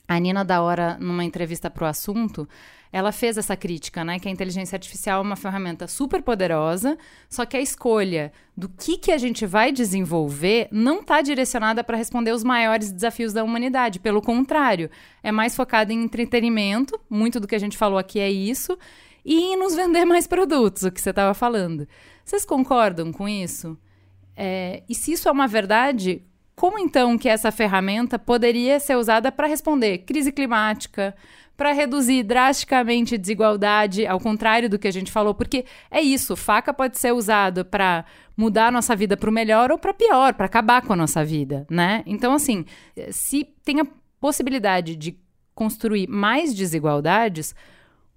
A 0.08 0.18
Nina 0.20 0.46
da 0.46 0.62
Hora, 0.62 0.98
numa 1.02 1.26
entrevista 1.26 1.70
para 1.70 1.84
o 1.84 1.88
assunto, 1.88 2.48
ela 2.92 3.12
fez 3.12 3.38
essa 3.38 3.56
crítica, 3.56 4.04
né? 4.04 4.20
Que 4.20 4.28
a 4.28 4.32
inteligência 4.32 4.76
artificial 4.76 5.20
é 5.20 5.26
uma 5.26 5.36
ferramenta 5.36 5.88
super 5.88 6.22
poderosa, 6.22 6.98
só 7.30 7.46
que 7.46 7.58
a 7.58 7.62
escolha 7.62 8.32
do 8.56 8.70
que, 8.70 8.98
que 8.98 9.12
a 9.12 9.18
gente 9.18 9.46
vai 9.46 9.72
desenvolver 9.72 10.68
não 10.72 11.02
está 11.02 11.22
direcionada 11.22 11.84
para 11.84 11.98
responder 11.98 12.32
os 12.32 12.44
maiores 12.44 12.92
desafios 12.92 13.34
da 13.34 13.44
humanidade. 13.44 14.00
Pelo 14.00 14.22
contrário, 14.22 14.90
é 15.22 15.32
mais 15.32 15.56
focada 15.56 15.92
em 15.94 16.04
entretenimento, 16.04 17.00
muito 17.10 17.40
do 17.40 17.48
que 17.48 17.56
a 17.56 17.60
gente 17.60 17.78
falou 17.78 17.98
aqui 17.98 18.20
é 18.20 18.30
isso, 18.30 18.78
e 19.24 19.54
em 19.54 19.58
nos 19.58 19.76
vender 19.76 20.06
mais 20.06 20.26
produtos, 20.26 20.84
o 20.84 20.92
que 20.92 21.02
você 21.02 21.10
estava 21.10 21.34
falando. 21.34 21.88
Vocês 22.24 22.46
concordam 22.46 23.12
com 23.12 23.28
isso? 23.28 23.78
É, 24.36 24.84
e 24.88 24.96
se 24.96 25.12
isso 25.12 25.28
é 25.28 25.32
uma 25.32 25.48
verdade, 25.48 26.22
como 26.56 26.80
então 26.80 27.18
que 27.18 27.28
essa 27.28 27.52
ferramenta 27.52 28.18
poderia 28.18 28.80
ser 28.80 28.96
usada 28.96 29.32
para 29.32 29.48
responder 29.48 30.00
crise 30.00 30.32
climática, 30.32 31.16
para 31.58 31.74
reduzir 31.74 32.22
drasticamente 32.22 33.16
a 33.16 33.18
desigualdade, 33.18 34.06
ao 34.06 34.20
contrário 34.20 34.70
do 34.70 34.78
que 34.78 34.88
a 34.88 34.92
gente 34.92 35.12
falou, 35.12 35.34
porque 35.34 35.66
é 35.90 36.00
isso, 36.00 36.36
faca 36.36 36.72
pode 36.72 37.00
ser 37.00 37.12
usado 37.12 37.66
para 37.66 38.06
mudar 38.38 38.68
a 38.68 38.72
nossa 38.72 38.96
vida 38.96 39.18
para 39.18 39.30
o 39.30 39.34
melhor 39.34 39.72
ou 39.72 39.80
para 39.80 39.92
pior, 39.92 40.36
para 40.36 40.46
acabar 40.46 40.84
com 40.84 40.94
a 40.94 40.96
nossa 40.96 41.26
vida, 41.26 41.66
né? 41.70 42.04
Então, 42.06 42.34
assim, 42.34 42.64
se 43.10 43.44
tem 43.66 43.82
a 43.82 43.88
possibilidade 44.20 44.96
de 44.96 45.18
construir 45.56 46.08
mais 46.08 46.54
desigualdades, 46.54 47.56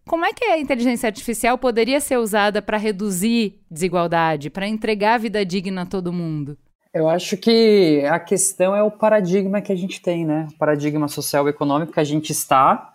como 0.06 0.26
é 0.26 0.34
que 0.34 0.44
a 0.44 0.58
inteligência 0.58 1.06
artificial 1.06 1.56
poderia 1.56 2.00
ser 2.00 2.18
usada 2.18 2.60
para 2.60 2.76
reduzir 2.76 3.58
desigualdade, 3.70 4.50
para 4.50 4.68
entregar 4.68 5.18
vida 5.18 5.44
digna 5.46 5.82
a 5.82 5.86
todo 5.86 6.12
mundo? 6.12 6.58
Eu 6.92 7.08
acho 7.08 7.36
que 7.36 8.04
a 8.10 8.18
questão 8.18 8.74
é 8.74 8.82
o 8.82 8.90
paradigma 8.90 9.62
que 9.62 9.72
a 9.72 9.76
gente 9.76 10.02
tem, 10.02 10.26
né? 10.26 10.48
O 10.52 10.58
paradigma 10.58 11.06
social 11.08 11.46
e 11.46 11.50
econômico 11.50 11.92
que 11.92 12.00
a 12.00 12.04
gente 12.04 12.32
está 12.32 12.94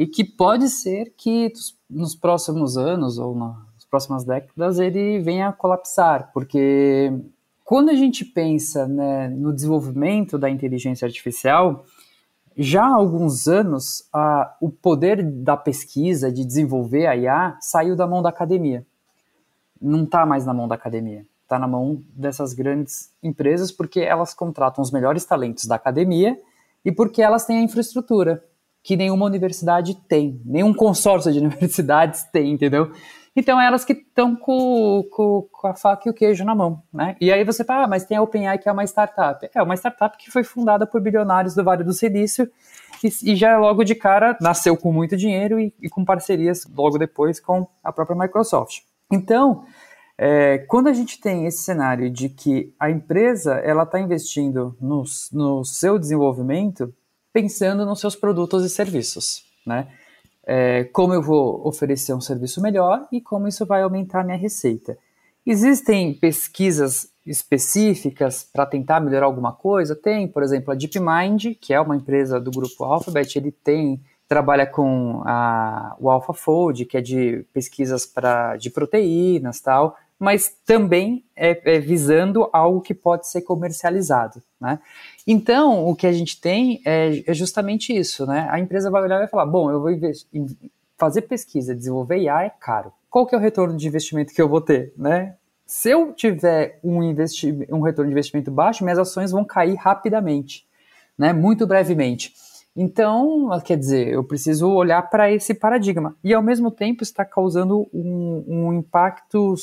e 0.00 0.06
que 0.06 0.24
pode 0.24 0.70
ser 0.70 1.12
que 1.14 1.52
nos 1.90 2.14
próximos 2.14 2.78
anos 2.78 3.18
ou 3.18 3.34
nas 3.34 3.84
próximas 3.90 4.24
décadas 4.24 4.78
ele 4.78 5.18
venha 5.20 5.48
a 5.48 5.52
colapsar, 5.52 6.30
porque 6.32 7.12
quando 7.62 7.90
a 7.90 7.94
gente 7.94 8.24
pensa 8.24 8.88
né, 8.88 9.28
no 9.28 9.52
desenvolvimento 9.52 10.38
da 10.38 10.48
inteligência 10.48 11.04
artificial, 11.04 11.84
já 12.56 12.82
há 12.82 12.94
alguns 12.94 13.46
anos 13.46 14.08
a, 14.10 14.56
o 14.58 14.70
poder 14.70 15.22
da 15.22 15.54
pesquisa, 15.54 16.32
de 16.32 16.46
desenvolver 16.46 17.06
a 17.06 17.14
IA, 17.14 17.58
saiu 17.60 17.94
da 17.94 18.06
mão 18.06 18.22
da 18.22 18.30
academia. 18.30 18.86
Não 19.78 20.04
está 20.04 20.24
mais 20.24 20.46
na 20.46 20.54
mão 20.54 20.66
da 20.66 20.76
academia, 20.76 21.26
está 21.42 21.58
na 21.58 21.68
mão 21.68 22.02
dessas 22.14 22.54
grandes 22.54 23.12
empresas, 23.22 23.70
porque 23.70 24.00
elas 24.00 24.32
contratam 24.32 24.80
os 24.80 24.90
melhores 24.90 25.26
talentos 25.26 25.66
da 25.66 25.74
academia 25.74 26.40
e 26.82 26.90
porque 26.90 27.20
elas 27.20 27.44
têm 27.44 27.58
a 27.58 27.62
infraestrutura 27.62 28.42
que 28.82 28.96
nenhuma 28.96 29.26
universidade 29.26 29.94
tem, 30.08 30.40
nenhum 30.44 30.72
consórcio 30.72 31.32
de 31.32 31.38
universidades 31.40 32.24
tem, 32.24 32.52
entendeu? 32.52 32.92
Então, 33.34 33.60
é 33.60 33.66
elas 33.66 33.84
que 33.84 33.92
estão 33.92 34.34
com, 34.34 35.04
com, 35.10 35.48
com, 35.52 35.68
a 35.68 35.74
faca 35.74 36.08
e 36.08 36.10
o 36.10 36.14
queijo 36.14 36.44
na 36.44 36.54
mão, 36.54 36.82
né? 36.92 37.16
E 37.20 37.32
aí 37.32 37.44
você 37.44 37.64
fala, 37.64 37.84
ah, 37.84 37.88
mas 37.88 38.04
tem 38.04 38.16
a 38.16 38.22
OpenAI 38.22 38.58
que 38.58 38.68
é 38.68 38.72
uma 38.72 38.84
startup. 38.84 39.48
É 39.54 39.62
uma 39.62 39.76
startup 39.76 40.18
que 40.18 40.30
foi 40.30 40.42
fundada 40.42 40.86
por 40.86 41.00
bilionários 41.00 41.54
do 41.54 41.62
Vale 41.62 41.84
do 41.84 41.92
Silício 41.92 42.50
e, 43.04 43.32
e 43.32 43.36
já 43.36 43.56
logo 43.56 43.84
de 43.84 43.94
cara 43.94 44.36
nasceu 44.40 44.76
com 44.76 44.92
muito 44.92 45.16
dinheiro 45.16 45.60
e, 45.60 45.72
e 45.80 45.88
com 45.88 46.04
parcerias 46.04 46.66
logo 46.74 46.98
depois 46.98 47.38
com 47.38 47.68
a 47.84 47.92
própria 47.92 48.18
Microsoft. 48.18 48.80
Então, 49.12 49.64
é, 50.18 50.58
quando 50.58 50.88
a 50.88 50.92
gente 50.92 51.20
tem 51.20 51.46
esse 51.46 51.62
cenário 51.62 52.10
de 52.10 52.28
que 52.28 52.74
a 52.78 52.90
empresa 52.90 53.54
ela 53.54 53.84
está 53.84 53.98
investindo 54.00 54.76
no, 54.80 55.04
no 55.32 55.64
seu 55.64 55.98
desenvolvimento 55.98 56.92
pensando 57.32 57.84
nos 57.84 58.00
seus 58.00 58.16
produtos 58.16 58.64
e 58.64 58.70
serviços, 58.70 59.44
né? 59.66 59.88
É, 60.46 60.84
como 60.84 61.14
eu 61.14 61.22
vou 61.22 61.66
oferecer 61.66 62.12
um 62.12 62.20
serviço 62.20 62.60
melhor 62.60 63.06
e 63.12 63.20
como 63.20 63.46
isso 63.46 63.64
vai 63.66 63.82
aumentar 63.82 64.20
a 64.20 64.24
minha 64.24 64.36
receita. 64.36 64.96
Existem 65.46 66.12
pesquisas 66.14 67.08
específicas 67.24 68.42
para 68.42 68.66
tentar 68.66 69.00
melhorar 69.00 69.26
alguma 69.26 69.52
coisa? 69.52 69.94
Tem, 69.94 70.26
por 70.26 70.42
exemplo, 70.42 70.72
a 70.72 70.74
DeepMind, 70.74 71.54
que 71.60 71.72
é 71.72 71.80
uma 71.80 71.96
empresa 71.96 72.40
do 72.40 72.50
grupo 72.50 72.84
Alphabet, 72.84 73.36
ele 73.36 73.52
tem 73.52 74.00
trabalha 74.28 74.64
com 74.64 75.22
a, 75.26 75.96
o 75.98 76.08
AlphaFold, 76.08 76.84
que 76.86 76.96
é 76.96 77.00
de 77.00 77.44
pesquisas 77.52 78.06
para 78.06 78.56
de 78.56 78.70
proteínas 78.70 79.60
tal 79.60 79.96
mas 80.20 80.54
também 80.66 81.24
é, 81.34 81.76
é, 81.76 81.80
visando 81.80 82.50
algo 82.52 82.82
que 82.82 82.92
pode 82.92 83.26
ser 83.26 83.40
comercializado, 83.40 84.42
né? 84.60 84.78
Então, 85.26 85.86
o 85.86 85.94
que 85.94 86.06
a 86.06 86.12
gente 86.12 86.40
tem 86.40 86.80
é, 86.84 87.22
é, 87.26 87.34
justamente 87.34 87.96
isso, 87.96 88.26
né? 88.26 88.48
A 88.50 88.58
empresa 88.58 88.90
vai 88.90 89.02
olhar 89.02 89.16
e 89.16 89.20
vai 89.20 89.28
falar, 89.28 89.46
bom, 89.46 89.70
eu 89.70 89.80
vou 89.80 89.90
fazer 90.96 91.22
pesquisa, 91.22 91.74
desenvolver 91.74 92.18
IA 92.18 92.44
é 92.44 92.50
caro. 92.50 92.92
Qual 93.08 93.26
que 93.26 93.34
é 93.34 93.38
o 93.38 93.40
retorno 93.40 93.76
de 93.76 93.86
investimento 93.86 94.34
que 94.34 94.40
eu 94.40 94.48
vou 94.48 94.60
ter, 94.60 94.92
né? 94.96 95.36
Se 95.66 95.90
eu 95.90 96.12
tiver 96.12 96.80
um, 96.82 96.98
um 96.98 97.80
retorno 97.80 98.08
de 98.08 98.12
investimento 98.12 98.50
baixo, 98.50 98.82
minhas 98.82 98.98
ações 98.98 99.30
vão 99.30 99.44
cair 99.44 99.76
rapidamente, 99.76 100.66
né? 101.16 101.32
Muito 101.32 101.66
brevemente. 101.66 102.32
Então, 102.74 103.48
quer 103.64 103.76
dizer, 103.76 104.08
eu 104.08 104.22
preciso 104.24 104.68
olhar 104.70 105.02
para 105.02 105.30
esse 105.30 105.54
paradigma. 105.54 106.16
E, 106.22 106.32
ao 106.32 106.42
mesmo 106.42 106.70
tempo, 106.70 107.02
está 107.02 107.24
causando 107.24 107.88
um, 107.92 108.44
um 108.46 108.72
impacto 108.72 109.54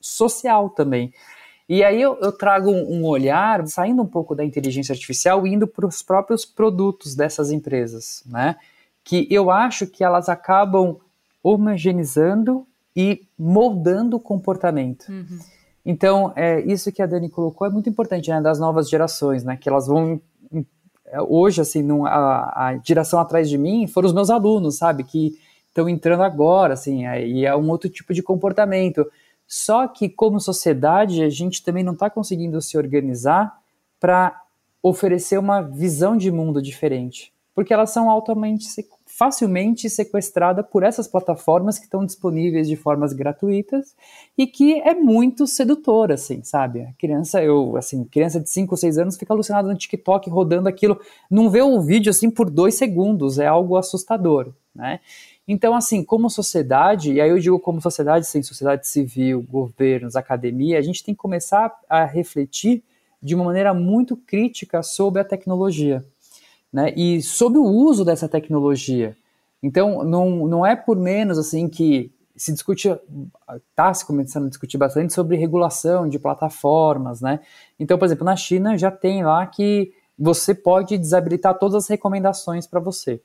social 0.00 0.70
também. 0.70 1.12
E 1.68 1.82
aí 1.82 2.00
eu, 2.00 2.16
eu 2.20 2.30
trago 2.30 2.70
um, 2.70 3.00
um, 3.00 3.04
olhar, 3.04 3.66
saindo 3.66 4.02
um 4.02 4.06
pouco 4.06 4.34
da 4.34 4.44
inteligência 4.44 4.92
artificial 4.92 5.46
e 5.46 5.52
indo 5.52 5.66
para 5.66 5.86
os 5.86 6.02
próprios 6.02 6.44
produtos 6.44 7.14
dessas 7.14 7.50
empresas, 7.50 8.22
né? 8.26 8.56
Que 9.02 9.26
eu 9.30 9.50
acho 9.50 9.86
que 9.86 10.04
elas 10.04 10.28
acabam 10.28 10.96
homogeneizando 11.42 12.66
e 12.94 13.26
moldando 13.38 14.16
o 14.16 14.20
comportamento. 14.20 15.08
Uhum. 15.08 15.38
Então, 15.84 16.32
é, 16.34 16.60
isso 16.60 16.90
que 16.90 17.02
a 17.02 17.06
Dani 17.06 17.28
colocou 17.28 17.66
é 17.66 17.70
muito 17.70 17.88
importante, 17.88 18.30
né? 18.30 18.40
Das 18.40 18.58
novas 18.58 18.88
gerações, 18.88 19.44
né? 19.44 19.56
Que 19.56 19.68
elas 19.68 19.86
vão 19.86 20.20
hoje, 21.28 21.60
assim, 21.60 21.82
num, 21.82 22.04
a, 22.04 22.68
a 22.68 22.80
geração 22.84 23.20
atrás 23.20 23.48
de 23.48 23.56
mim 23.56 23.86
foram 23.86 24.06
os 24.06 24.14
meus 24.14 24.30
alunos, 24.30 24.76
sabe? 24.78 25.04
Que 25.04 25.38
estão 25.68 25.88
entrando 25.88 26.22
agora, 26.22 26.74
assim, 26.74 27.06
e 27.06 27.44
é 27.44 27.54
um 27.54 27.68
outro 27.70 27.88
tipo 27.88 28.14
de 28.14 28.22
comportamento. 28.22 29.06
Só 29.46 29.86
que, 29.86 30.08
como 30.08 30.40
sociedade, 30.40 31.22
a 31.22 31.28
gente 31.30 31.62
também 31.62 31.84
não 31.84 31.92
está 31.92 32.10
conseguindo 32.10 32.60
se 32.60 32.76
organizar 32.76 33.56
para 34.00 34.42
oferecer 34.82 35.38
uma 35.38 35.62
visão 35.62 36.16
de 36.16 36.30
mundo 36.30 36.60
diferente, 36.60 37.32
porque 37.54 37.72
elas 37.72 37.90
são 37.90 38.10
altamente 38.10 38.66
facilmente 39.06 39.88
sequestradas 39.88 40.66
por 40.70 40.82
essas 40.82 41.08
plataformas 41.08 41.78
que 41.78 41.86
estão 41.86 42.04
disponíveis 42.04 42.68
de 42.68 42.76
formas 42.76 43.12
gratuitas 43.12 43.96
e 44.36 44.46
que 44.46 44.80
é 44.80 44.94
muito 44.94 45.46
sedutora, 45.46 46.14
assim, 46.14 46.42
sabe? 46.42 46.82
A 46.82 46.92
criança, 46.98 47.42
eu, 47.42 47.76
assim, 47.76 48.04
criança 48.04 48.38
de 48.38 48.50
5 48.50 48.74
ou 48.74 48.76
6 48.76 48.98
anos 48.98 49.16
fica 49.16 49.32
alucinada 49.32 49.68
no 49.68 49.76
TikTok 49.76 50.28
rodando 50.28 50.68
aquilo, 50.68 51.00
não 51.30 51.48
vê 51.48 51.62
o 51.62 51.80
vídeo 51.80 52.10
assim 52.10 52.30
por 52.30 52.50
dois 52.50 52.74
segundos, 52.74 53.38
é 53.38 53.46
algo 53.46 53.76
assustador, 53.76 54.52
né? 54.74 55.00
Então, 55.48 55.74
assim, 55.74 56.02
como 56.02 56.28
sociedade, 56.28 57.12
e 57.12 57.20
aí 57.20 57.30
eu 57.30 57.38
digo 57.38 57.58
como 57.60 57.80
sociedade, 57.80 58.26
sem 58.26 58.42
sociedade 58.42 58.88
civil, 58.88 59.42
governos, 59.48 60.16
academia, 60.16 60.78
a 60.78 60.82
gente 60.82 61.04
tem 61.04 61.14
que 61.14 61.20
começar 61.20 61.72
a 61.88 62.04
refletir 62.04 62.82
de 63.22 63.34
uma 63.34 63.44
maneira 63.44 63.72
muito 63.72 64.16
crítica 64.16 64.82
sobre 64.82 65.20
a 65.20 65.24
tecnologia, 65.24 66.04
né? 66.72 66.92
E 66.96 67.22
sobre 67.22 67.58
o 67.58 67.64
uso 67.64 68.04
dessa 68.04 68.28
tecnologia. 68.28 69.16
Então, 69.62 70.02
não, 70.04 70.46
não 70.46 70.66
é 70.66 70.74
por 70.74 70.96
menos, 70.96 71.38
assim, 71.38 71.68
que 71.68 72.10
se 72.36 72.52
discute, 72.52 72.88
está 73.70 73.94
se 73.94 74.04
começando 74.04 74.46
a 74.46 74.48
discutir 74.48 74.76
bastante 74.76 75.14
sobre 75.14 75.36
regulação 75.36 76.08
de 76.08 76.18
plataformas, 76.18 77.20
né? 77.20 77.40
Então, 77.78 77.96
por 77.96 78.04
exemplo, 78.04 78.24
na 78.24 78.36
China 78.36 78.76
já 78.76 78.90
tem 78.90 79.24
lá 79.24 79.46
que 79.46 79.92
você 80.18 80.54
pode 80.54 80.98
desabilitar 80.98 81.58
todas 81.58 81.84
as 81.84 81.88
recomendações 81.88 82.66
para 82.66 82.80
você. 82.80 83.20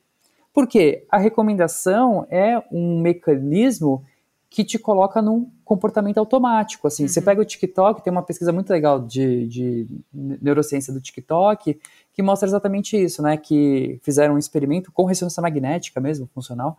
Porque 0.54 1.06
a 1.10 1.18
recomendação 1.18 2.26
é 2.30 2.62
um 2.72 3.00
mecanismo 3.00 4.04
que 4.52 4.66
te 4.66 4.78
coloca 4.78 5.22
num 5.22 5.50
comportamento 5.64 6.18
automático. 6.18 6.86
Assim, 6.86 7.04
uhum. 7.04 7.10
você 7.10 7.22
pega 7.22 7.42
o 7.42 7.46
TikTok, 7.46 8.04
tem 8.04 8.12
uma 8.12 8.22
pesquisa 8.22 8.52
muito 8.52 8.70
legal 8.70 9.00
de, 9.00 9.48
de 9.48 9.88
neurociência 10.14 10.94
do 10.94 11.00
TikTok 11.00 11.80
que 12.14 12.22
mostra 12.22 12.50
exatamente 12.50 13.02
isso, 13.02 13.22
né? 13.22 13.38
Que 13.38 13.98
fizeram 14.04 14.36
um 14.36 14.38
experimento 14.38 14.92
com 14.92 15.06
ressonância 15.06 15.42
magnética 15.42 16.02
mesmo, 16.02 16.30
funcional. 16.34 16.78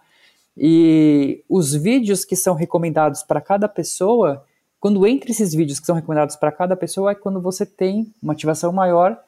E 0.54 1.42
os 1.48 1.72
vídeos 1.72 2.26
que 2.26 2.36
são 2.36 2.54
recomendados 2.54 3.22
para 3.22 3.40
cada 3.40 3.66
pessoa, 3.66 4.44
quando 4.78 5.06
entre 5.06 5.30
esses 5.30 5.54
vídeos 5.54 5.80
que 5.80 5.86
são 5.86 5.96
recomendados 5.96 6.36
para 6.36 6.52
cada 6.52 6.76
pessoa, 6.76 7.12
é 7.12 7.14
quando 7.14 7.40
você 7.40 7.64
tem 7.64 8.12
uma 8.22 8.34
ativação 8.34 8.70
maior 8.70 9.18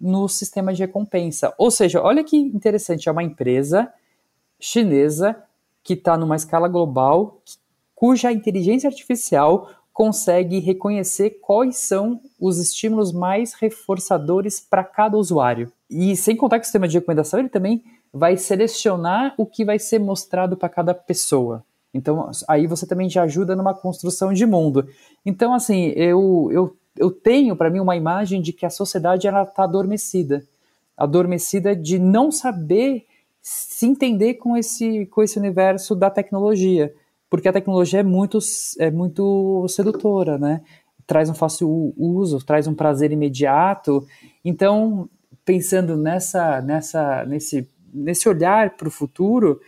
no 0.00 0.28
sistema 0.28 0.72
de 0.72 0.82
recompensa. 0.82 1.54
Ou 1.58 1.70
seja, 1.70 2.02
olha 2.02 2.24
que 2.24 2.36
interessante, 2.36 3.08
é 3.08 3.12
uma 3.12 3.22
empresa 3.22 3.92
chinesa 4.58 5.36
que 5.82 5.94
está 5.94 6.16
numa 6.16 6.36
escala 6.36 6.68
global, 6.68 7.42
cuja 7.94 8.32
inteligência 8.32 8.88
artificial 8.88 9.70
consegue 9.92 10.58
reconhecer 10.58 11.38
quais 11.40 11.76
são 11.76 12.20
os 12.40 12.58
estímulos 12.58 13.12
mais 13.12 13.54
reforçadores 13.54 14.58
para 14.58 14.82
cada 14.82 15.16
usuário. 15.16 15.70
E 15.88 16.16
sem 16.16 16.36
contar 16.36 16.58
que 16.58 16.64
o 16.64 16.66
sistema 16.66 16.88
de 16.88 16.98
recomendação 16.98 17.38
ele 17.38 17.48
também 17.48 17.84
vai 18.12 18.36
selecionar 18.36 19.34
o 19.38 19.46
que 19.46 19.64
vai 19.64 19.78
ser 19.78 20.00
mostrado 20.00 20.56
para 20.56 20.68
cada 20.68 20.94
pessoa. 20.94 21.64
Então, 21.92 22.28
aí 22.48 22.66
você 22.66 22.86
também 22.86 23.08
já 23.08 23.22
ajuda 23.22 23.54
numa 23.54 23.72
construção 23.72 24.32
de 24.32 24.44
mundo. 24.44 24.88
Então, 25.24 25.54
assim, 25.54 25.92
eu, 25.94 26.48
eu 26.50 26.76
eu 26.98 27.10
tenho 27.10 27.56
para 27.56 27.70
mim 27.70 27.80
uma 27.80 27.96
imagem 27.96 28.40
de 28.40 28.52
que 28.52 28.64
a 28.64 28.70
sociedade 28.70 29.26
ela 29.26 29.42
está 29.42 29.64
adormecida, 29.64 30.46
adormecida 30.96 31.74
de 31.74 31.98
não 31.98 32.30
saber 32.30 33.04
se 33.42 33.86
entender 33.86 34.34
com 34.34 34.56
esse 34.56 35.06
com 35.06 35.22
esse 35.22 35.38
universo 35.38 35.94
da 35.94 36.08
tecnologia, 36.08 36.94
porque 37.28 37.48
a 37.48 37.52
tecnologia 37.52 38.00
é 38.00 38.02
muito 38.02 38.38
é 38.78 38.90
muito 38.90 39.66
sedutora, 39.68 40.38
né? 40.38 40.62
Traz 41.06 41.28
um 41.28 41.34
fácil 41.34 41.92
uso, 41.96 42.38
traz 42.44 42.66
um 42.66 42.74
prazer 42.74 43.12
imediato. 43.12 44.06
Então, 44.44 45.08
pensando 45.44 45.96
nessa 45.96 46.62
nessa 46.62 47.24
nesse 47.26 47.68
nesse 47.92 48.28
olhar 48.28 48.76
para 48.76 48.88
o 48.88 48.90
futuro, 48.90 49.60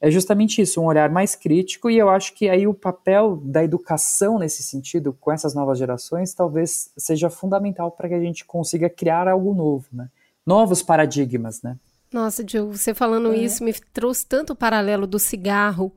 é 0.00 0.10
justamente 0.10 0.62
isso, 0.62 0.80
um 0.80 0.86
olhar 0.86 1.10
mais 1.10 1.34
crítico, 1.34 1.90
e 1.90 1.98
eu 1.98 2.08
acho 2.08 2.34
que 2.34 2.48
aí 2.48 2.66
o 2.66 2.72
papel 2.72 3.36
da 3.44 3.62
educação 3.62 4.38
nesse 4.38 4.62
sentido, 4.62 5.12
com 5.20 5.30
essas 5.30 5.54
novas 5.54 5.78
gerações, 5.78 6.32
talvez 6.32 6.90
seja 6.96 7.28
fundamental 7.28 7.90
para 7.90 8.08
que 8.08 8.14
a 8.14 8.20
gente 8.20 8.44
consiga 8.44 8.88
criar 8.88 9.28
algo 9.28 9.52
novo, 9.52 9.86
né? 9.92 10.08
Novos 10.46 10.82
paradigmas, 10.82 11.60
né? 11.62 11.76
Nossa, 12.10 12.42
Diogo, 12.42 12.76
você 12.76 12.94
falando 12.94 13.32
é. 13.32 13.36
isso 13.36 13.62
me 13.62 13.74
trouxe 13.92 14.26
tanto 14.26 14.54
o 14.54 14.56
paralelo 14.56 15.06
do 15.06 15.18
cigarro, 15.18 15.92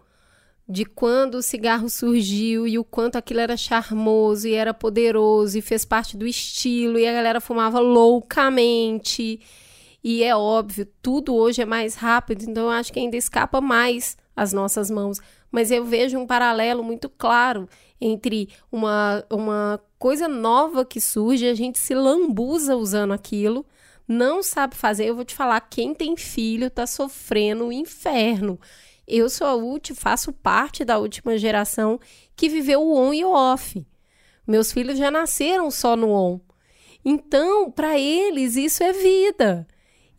de 0.68 0.86
quando 0.86 1.36
o 1.36 1.42
cigarro 1.42 1.90
surgiu 1.90 2.68
e 2.68 2.78
o 2.78 2.84
quanto 2.84 3.18
aquilo 3.18 3.40
era 3.40 3.56
charmoso 3.56 4.48
e 4.48 4.54
era 4.54 4.74
poderoso 4.74 5.58
e 5.58 5.62
fez 5.62 5.86
parte 5.86 6.16
do 6.16 6.28
estilo 6.28 7.00
e 7.00 7.08
a 7.08 7.14
galera 7.14 7.42
fumava 7.42 7.80
loucamente 7.80 9.40
e 10.04 10.22
é 10.22 10.36
óbvio, 10.36 10.86
tudo 11.02 11.34
hoje 11.34 11.62
é 11.62 11.66
mais 11.66 11.96
rápido, 11.96 12.44
então 12.44 12.64
eu 12.64 12.70
acho 12.70 12.92
que 12.92 13.00
ainda 13.00 13.16
escapa 13.16 13.62
mais 13.62 14.18
às 14.36 14.52
nossas 14.52 14.92
mãos. 14.92 15.20
Mas 15.50 15.72
eu 15.72 15.86
vejo 15.86 16.18
um 16.18 16.28
paralelo 16.28 16.84
muito 16.84 17.08
claro 17.08 17.70
entre 18.02 18.50
uma, 18.70 19.24
uma 19.32 19.80
coisa 19.98 20.28
nova 20.28 20.84
que 20.84 21.00
surge, 21.00 21.48
a 21.48 21.54
gente 21.54 21.80
se 21.80 21.96
lambuza 21.96 22.76
usando 22.76 23.14
aquilo, 23.14 23.66
não 24.06 24.44
sabe 24.44 24.76
fazer. 24.76 25.06
Eu 25.06 25.16
vou 25.16 25.24
te 25.24 25.34
falar, 25.34 25.62
quem 25.62 25.94
tem 25.94 26.18
filho 26.18 26.70
tá 26.70 26.86
sofrendo 26.86 27.68
o 27.68 27.72
inferno. 27.72 28.60
Eu 29.08 29.30
sou 29.30 29.48
a 29.48 29.54
última, 29.54 29.98
faço 29.98 30.34
parte 30.34 30.84
da 30.84 30.98
última 30.98 31.38
geração 31.38 31.98
que 32.36 32.50
viveu 32.50 32.82
o 32.82 32.94
on 32.98 33.14
e 33.14 33.24
o 33.24 33.32
off. 33.32 33.86
Meus 34.46 34.74
filhos 34.74 34.98
já 34.98 35.10
nasceram 35.10 35.72
só 35.72 35.96
no 35.96 36.10
on. 36.10 36.42
Então, 37.06 37.72
para 37.72 37.98
eles, 37.98 38.58
isso 38.58 38.84
é 38.84 38.92
vida. 38.92 39.66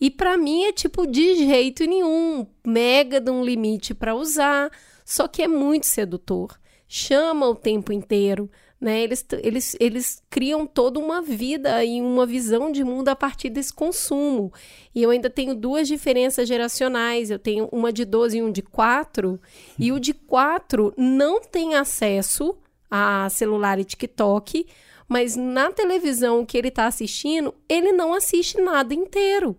E 0.01 0.11
para 0.11 0.37
mim 0.37 0.65
é 0.65 0.73
tipo 0.73 1.07
de 1.07 1.37
jeito 1.37 1.85
nenhum, 1.85 2.47
mega 2.67 3.21
de 3.21 3.31
um 3.31 3.45
limite 3.45 3.95
para 3.95 4.15
usar, 4.15 4.71
só 5.05 5.29
que 5.29 5.43
é 5.43 5.49
muito 5.49 5.87
sedutor. 5.87 6.59
Chama 6.89 7.49
o 7.49 7.55
tempo 7.55 7.93
inteiro, 7.93 8.51
Né? 8.81 9.03
Eles, 9.03 9.25
eles, 9.43 9.77
eles 9.81 10.23
criam 10.29 10.67
toda 10.67 10.99
uma 10.99 11.23
vida 11.23 11.83
e 11.83 12.03
uma 12.03 12.27
visão 12.27 12.71
de 12.71 12.85
mundo 12.85 13.09
a 13.09 13.17
partir 13.17 13.49
desse 13.49 13.73
consumo. 13.73 14.53
E 14.95 15.03
eu 15.03 15.09
ainda 15.11 15.31
tenho 15.31 15.55
duas 15.55 15.89
diferenças 15.89 16.47
geracionais. 16.47 17.31
Eu 17.31 17.39
tenho 17.39 17.67
uma 17.73 17.91
de 17.91 18.05
12 18.05 18.37
e 18.37 18.43
um 18.43 18.53
de 18.53 18.61
4. 18.61 19.41
E 19.79 19.91
o 19.91 19.99
de 19.99 20.13
4 20.13 20.93
não 20.99 21.41
tem 21.41 21.75
acesso 21.75 22.55
a 22.91 23.29
celular 23.31 23.79
e 23.79 23.85
TikTok, 23.85 24.67
mas 25.09 25.35
na 25.35 25.71
televisão 25.71 26.45
que 26.45 26.59
ele 26.59 26.69
está 26.69 26.87
assistindo, 26.87 27.55
ele 27.69 27.91
não 27.91 28.13
assiste 28.13 28.61
nada 28.61 28.93
inteiro. 28.93 29.57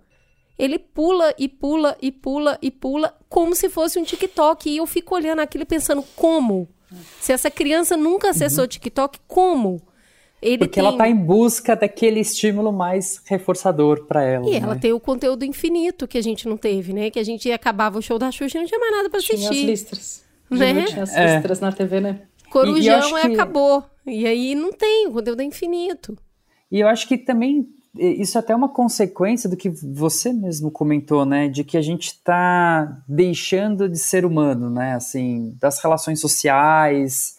Ele 0.57 0.79
pula 0.79 1.33
e 1.37 1.49
pula 1.49 1.97
e 2.01 2.11
pula 2.11 2.57
e 2.61 2.71
pula 2.71 3.13
como 3.27 3.55
se 3.55 3.69
fosse 3.69 3.99
um 3.99 4.03
TikTok. 4.03 4.69
E 4.69 4.77
eu 4.77 4.85
fico 4.85 5.15
olhando 5.15 5.39
aquilo 5.39 5.65
pensando, 5.65 6.03
como? 6.15 6.67
Se 7.19 7.33
essa 7.33 7.51
criança 7.51 7.97
nunca 7.97 8.29
acessou 8.29 8.63
uhum. 8.63 8.69
TikTok, 8.69 9.19
como? 9.27 9.81
Ele 10.41 10.59
Porque 10.59 10.75
tem... 10.75 10.81
ela 10.81 10.91
está 10.91 11.09
em 11.09 11.15
busca 11.15 11.75
daquele 11.75 12.19
estímulo 12.19 12.71
mais 12.71 13.21
reforçador 13.25 14.05
para 14.05 14.23
ela. 14.23 14.47
E 14.47 14.51
né? 14.51 14.57
ela 14.57 14.75
tem 14.75 14.93
o 14.93 14.99
conteúdo 14.99 15.43
infinito 15.43 16.07
que 16.07 16.17
a 16.17 16.21
gente 16.21 16.47
não 16.47 16.55
teve, 16.55 16.93
né? 16.93 17.09
Que 17.09 17.19
a 17.19 17.23
gente 17.23 17.51
acabava 17.51 17.97
o 17.97 18.01
show 18.01 18.19
da 18.19 18.31
Xuxa 18.31 18.57
e 18.57 18.61
não 18.61 18.67
tinha 18.67 18.79
mais 18.79 18.91
nada 18.91 19.09
para 19.09 19.19
assistir. 19.19 19.37
Tinha 19.37 19.49
as 19.49 19.57
listras. 19.57 20.25
Né? 20.49 20.85
Tinha 20.85 21.03
as 21.03 21.15
é. 21.15 21.35
listras 21.35 21.61
é. 21.61 21.65
na 21.65 21.71
TV, 21.71 21.99
né? 21.99 22.21
Corujão 22.49 23.17
e, 23.17 23.21
e 23.21 23.21
que... 23.21 23.33
acabou. 23.33 23.83
E 24.05 24.27
aí 24.27 24.55
não 24.55 24.71
tem, 24.71 25.07
o 25.07 25.11
conteúdo 25.11 25.41
é 25.41 25.45
infinito. 25.45 26.15
E 26.71 26.79
eu 26.79 26.87
acho 26.87 27.07
que 27.07 27.17
também 27.17 27.67
isso 27.97 28.37
é 28.37 28.39
até 28.39 28.55
uma 28.55 28.69
consequência 28.69 29.49
do 29.49 29.55
que 29.55 29.69
você 29.69 30.33
mesmo 30.33 30.69
comentou, 30.71 31.25
né? 31.25 31.47
De 31.47 31.63
que 31.63 31.77
a 31.77 31.81
gente 31.81 32.07
está 32.07 33.01
deixando 33.07 33.87
de 33.87 33.97
ser 33.97 34.25
humano, 34.25 34.69
né? 34.69 34.95
Assim, 34.95 35.55
das 35.59 35.79
relações 35.81 36.19
sociais, 36.19 37.37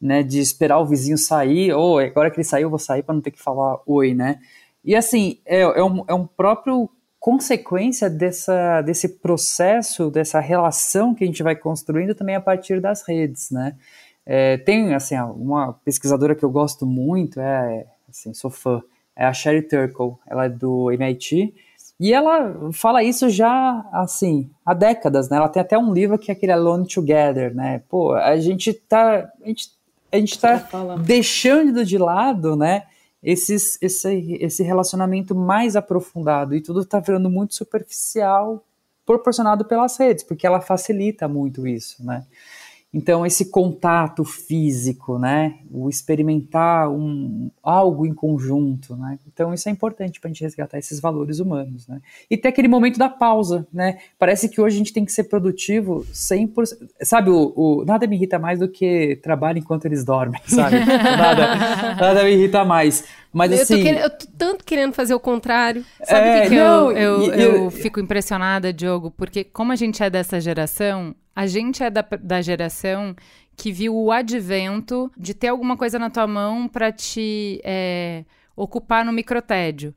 né? 0.00 0.22
De 0.22 0.38
esperar 0.38 0.78
o 0.78 0.86
vizinho 0.86 1.18
sair, 1.18 1.72
ou 1.72 1.96
oh, 1.96 1.98
agora 1.98 2.30
que 2.30 2.36
ele 2.36 2.44
saiu, 2.44 2.66
eu 2.66 2.70
vou 2.70 2.78
sair 2.78 3.02
para 3.02 3.14
não 3.14 3.20
ter 3.20 3.30
que 3.30 3.42
falar 3.42 3.80
oi, 3.86 4.14
né? 4.14 4.40
E 4.84 4.94
assim, 4.96 5.38
é, 5.44 5.60
é, 5.60 5.84
um, 5.84 6.04
é 6.08 6.14
um 6.14 6.26
próprio 6.26 6.88
consequência 7.20 8.08
dessa, 8.08 8.80
desse 8.82 9.08
processo, 9.18 10.10
dessa 10.10 10.40
relação 10.40 11.14
que 11.14 11.24
a 11.24 11.26
gente 11.26 11.42
vai 11.42 11.56
construindo 11.56 12.14
também 12.14 12.36
a 12.36 12.40
partir 12.40 12.80
das 12.80 13.02
redes, 13.06 13.50
né? 13.50 13.76
É, 14.24 14.58
tem, 14.58 14.94
assim, 14.94 15.16
uma 15.16 15.72
pesquisadora 15.84 16.34
que 16.34 16.44
eu 16.44 16.50
gosto 16.50 16.86
muito, 16.86 17.40
é, 17.40 17.86
assim, 18.08 18.32
sou 18.34 18.50
fã, 18.50 18.82
é 19.18 19.26
a 19.26 19.32
Sherry 19.32 19.62
Turkle, 19.62 20.14
ela 20.28 20.44
é 20.44 20.48
do 20.48 20.92
MIT, 20.92 21.52
e 22.00 22.12
ela 22.12 22.70
fala 22.72 23.02
isso 23.02 23.28
já, 23.28 23.84
assim, 23.92 24.48
há 24.64 24.72
décadas, 24.72 25.28
né? 25.28 25.36
Ela 25.36 25.48
tem 25.48 25.60
até 25.60 25.76
um 25.76 25.92
livro 25.92 26.16
que 26.16 26.30
é 26.30 26.34
aquele 26.34 26.52
Alone 26.52 26.86
Together, 26.86 27.52
né? 27.52 27.82
Pô, 27.88 28.14
a 28.14 28.36
gente 28.36 28.72
tá, 28.72 29.28
a 29.42 29.48
gente, 29.48 29.72
a 30.12 30.16
gente 30.16 30.38
tá 30.38 30.68
deixando 31.04 31.84
de 31.84 31.98
lado, 31.98 32.54
né? 32.54 32.84
Esses, 33.20 33.76
esse, 33.82 34.38
esse 34.40 34.62
relacionamento 34.62 35.34
mais 35.34 35.74
aprofundado 35.74 36.54
e 36.54 36.60
tudo 36.60 36.84
tá 36.84 37.00
virando 37.00 37.28
muito 37.28 37.56
superficial, 37.56 38.64
proporcionado 39.04 39.64
pelas 39.64 39.96
redes, 39.96 40.22
porque 40.22 40.46
ela 40.46 40.60
facilita 40.60 41.26
muito 41.26 41.66
isso, 41.66 42.04
né? 42.06 42.24
Então, 42.92 43.26
esse 43.26 43.50
contato 43.50 44.24
físico, 44.24 45.18
né? 45.18 45.56
O 45.70 45.90
experimentar 45.90 46.88
um, 46.88 47.50
algo 47.62 48.06
em 48.06 48.14
conjunto, 48.14 48.96
né? 48.96 49.18
Então, 49.26 49.52
isso 49.52 49.68
é 49.68 49.72
importante 49.72 50.18
para 50.18 50.30
a 50.30 50.32
gente 50.32 50.42
resgatar 50.42 50.78
esses 50.78 50.98
valores 50.98 51.38
humanos, 51.38 51.86
né? 51.86 52.00
E 52.30 52.36
ter 52.36 52.48
aquele 52.48 52.66
momento 52.66 52.98
da 52.98 53.10
pausa, 53.10 53.66
né? 53.70 53.98
Parece 54.18 54.48
que 54.48 54.58
hoje 54.58 54.76
a 54.76 54.78
gente 54.78 54.92
tem 54.94 55.04
que 55.04 55.12
ser 55.12 55.24
produtivo 55.24 56.06
100%. 56.14 56.88
Sabe, 57.02 57.28
o, 57.28 57.52
o 57.54 57.84
nada 57.84 58.06
me 58.06 58.16
irrita 58.16 58.38
mais 58.38 58.58
do 58.58 58.68
que 58.68 59.16
trabalho 59.22 59.58
enquanto 59.58 59.84
eles 59.84 60.02
dormem, 60.02 60.40
sabe? 60.48 60.78
nada, 60.78 61.94
nada 61.94 62.24
me 62.24 62.30
irrita 62.30 62.64
mais. 62.64 63.04
Mas 63.30 63.52
eu 63.52 63.62
assim. 63.62 63.76
Tô 63.76 63.82
querendo, 63.82 64.00
eu 64.00 64.10
tô 64.10 64.26
tanto 64.38 64.64
querendo 64.64 64.92
fazer 64.94 65.12
o 65.12 65.20
contrário. 65.20 65.84
Sabe 66.02 66.26
o 66.26 66.30
é, 66.30 66.40
que, 66.40 66.48
que 66.48 66.56
não, 66.56 66.90
eu, 66.90 67.22
eu, 67.22 67.34
eu, 67.34 67.64
eu 67.64 67.70
fico 67.70 68.00
impressionada, 68.00 68.72
Diogo? 68.72 69.10
Porque, 69.10 69.44
como 69.44 69.72
a 69.72 69.76
gente 69.76 70.02
é 70.02 70.08
dessa 70.08 70.40
geração, 70.40 71.14
a 71.38 71.46
gente 71.46 71.84
é 71.84 71.88
da, 71.88 72.04
da 72.20 72.42
geração 72.42 73.14
que 73.56 73.70
viu 73.70 73.94
o 73.94 74.10
advento 74.10 75.08
de 75.16 75.32
ter 75.32 75.46
alguma 75.46 75.76
coisa 75.76 75.96
na 75.96 76.10
tua 76.10 76.26
mão 76.26 76.66
para 76.66 76.90
te 76.90 77.60
é, 77.62 78.24
ocupar 78.56 79.04
no 79.04 79.12
microtédio. 79.12 79.94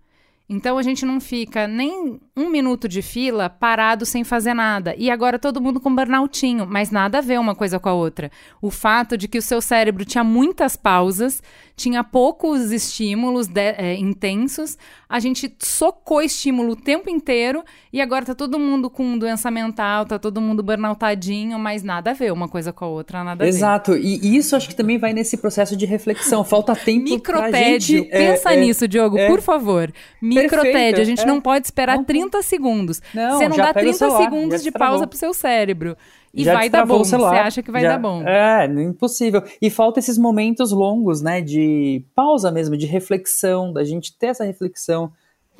Então 0.47 0.77
a 0.77 0.83
gente 0.83 1.03
não 1.03 1.19
fica 1.19 1.67
nem 1.67 2.19
um 2.37 2.47
minuto 2.47 2.87
de 2.87 3.01
fila 3.01 3.49
parado 3.49 4.05
sem 4.05 4.23
fazer 4.23 4.53
nada. 4.53 4.93
E 4.95 5.09
agora 5.09 5.39
todo 5.39 5.59
mundo 5.59 5.79
com 5.79 5.95
burnoutinho, 5.95 6.67
mas 6.67 6.91
nada 6.91 7.17
a 7.17 7.21
ver 7.21 7.39
uma 7.39 7.55
coisa 7.55 7.79
com 7.79 7.89
a 7.89 7.93
outra. 7.93 8.29
O 8.61 8.69
fato 8.69 9.17
de 9.17 9.27
que 9.27 9.39
o 9.39 9.41
seu 9.41 9.61
cérebro 9.61 10.05
tinha 10.05 10.23
muitas 10.23 10.75
pausas, 10.75 11.41
tinha 11.81 12.03
poucos 12.03 12.71
estímulos 12.71 13.47
de, 13.47 13.59
é, 13.59 13.95
intensos, 13.95 14.77
a 15.09 15.19
gente 15.19 15.53
socou 15.59 16.21
estímulo 16.21 16.73
o 16.73 16.75
tempo 16.75 17.09
inteiro 17.09 17.63
e 17.91 17.99
agora 17.99 18.23
tá 18.25 18.35
todo 18.35 18.59
mundo 18.59 18.89
com 18.89 19.17
doença 19.17 19.49
mental, 19.49 20.05
tá 20.05 20.19
todo 20.19 20.39
mundo 20.39 20.61
burnoutadinho, 20.61 21.57
mas 21.57 21.81
nada 21.81 22.11
a 22.11 22.13
ver 22.13 22.31
uma 22.31 22.47
coisa 22.47 22.71
com 22.71 22.85
a 22.85 22.87
outra, 22.87 23.23
nada 23.23 23.43
a 23.43 23.47
Exato. 23.47 23.93
ver. 23.93 23.99
Exato, 23.99 24.25
e 24.25 24.37
isso 24.37 24.55
acho 24.55 24.69
que 24.69 24.75
também 24.75 24.97
vai 24.97 25.11
nesse 25.11 25.37
processo 25.37 25.75
de 25.75 25.85
reflexão. 25.85 26.43
Falta 26.43 26.75
tempo 26.75 27.03
Microtédio. 27.03 27.99
Gente, 27.99 28.09
é, 28.11 28.31
Pensa 28.31 28.53
é, 28.53 28.57
nisso, 28.57 28.87
Diogo, 28.87 29.17
é, 29.17 29.27
por 29.27 29.41
favor. 29.41 29.91
Microtédio. 30.21 31.01
A 31.01 31.05
gente 31.05 31.25
não 31.25 31.37
é. 31.37 31.41
pode 31.41 31.65
esperar 31.65 31.97
não, 31.97 32.03
30 32.03 32.41
segundos. 32.43 33.01
Não, 33.13 33.37
Você 33.37 33.49
não 33.49 33.57
dá 33.57 33.73
30 33.73 33.93
celular, 33.93 34.23
segundos 34.23 34.63
de 34.63 34.71
pausa 34.71 35.07
pro 35.07 35.17
seu 35.17 35.33
cérebro. 35.33 35.97
E 36.33 36.43
já 36.43 36.53
vai 36.53 36.69
dar 36.69 36.85
bom. 36.85 36.99
Você 36.99 37.15
acha 37.15 37.61
que 37.61 37.71
vai 37.71 37.81
já, 37.81 37.89
dar 37.89 37.99
bom. 37.99 38.23
É, 38.23 38.65
impossível. 38.65 39.43
E 39.61 39.69
falta 39.69 39.99
esses 39.99 40.17
momentos 40.17 40.71
longos, 40.71 41.21
né? 41.21 41.41
De 41.41 42.03
pausa 42.15 42.51
mesmo, 42.51 42.77
de 42.77 42.85
reflexão, 42.85 43.73
da 43.73 43.83
gente 43.83 44.17
ter 44.17 44.27
essa 44.27 44.45
reflexão. 44.45 45.11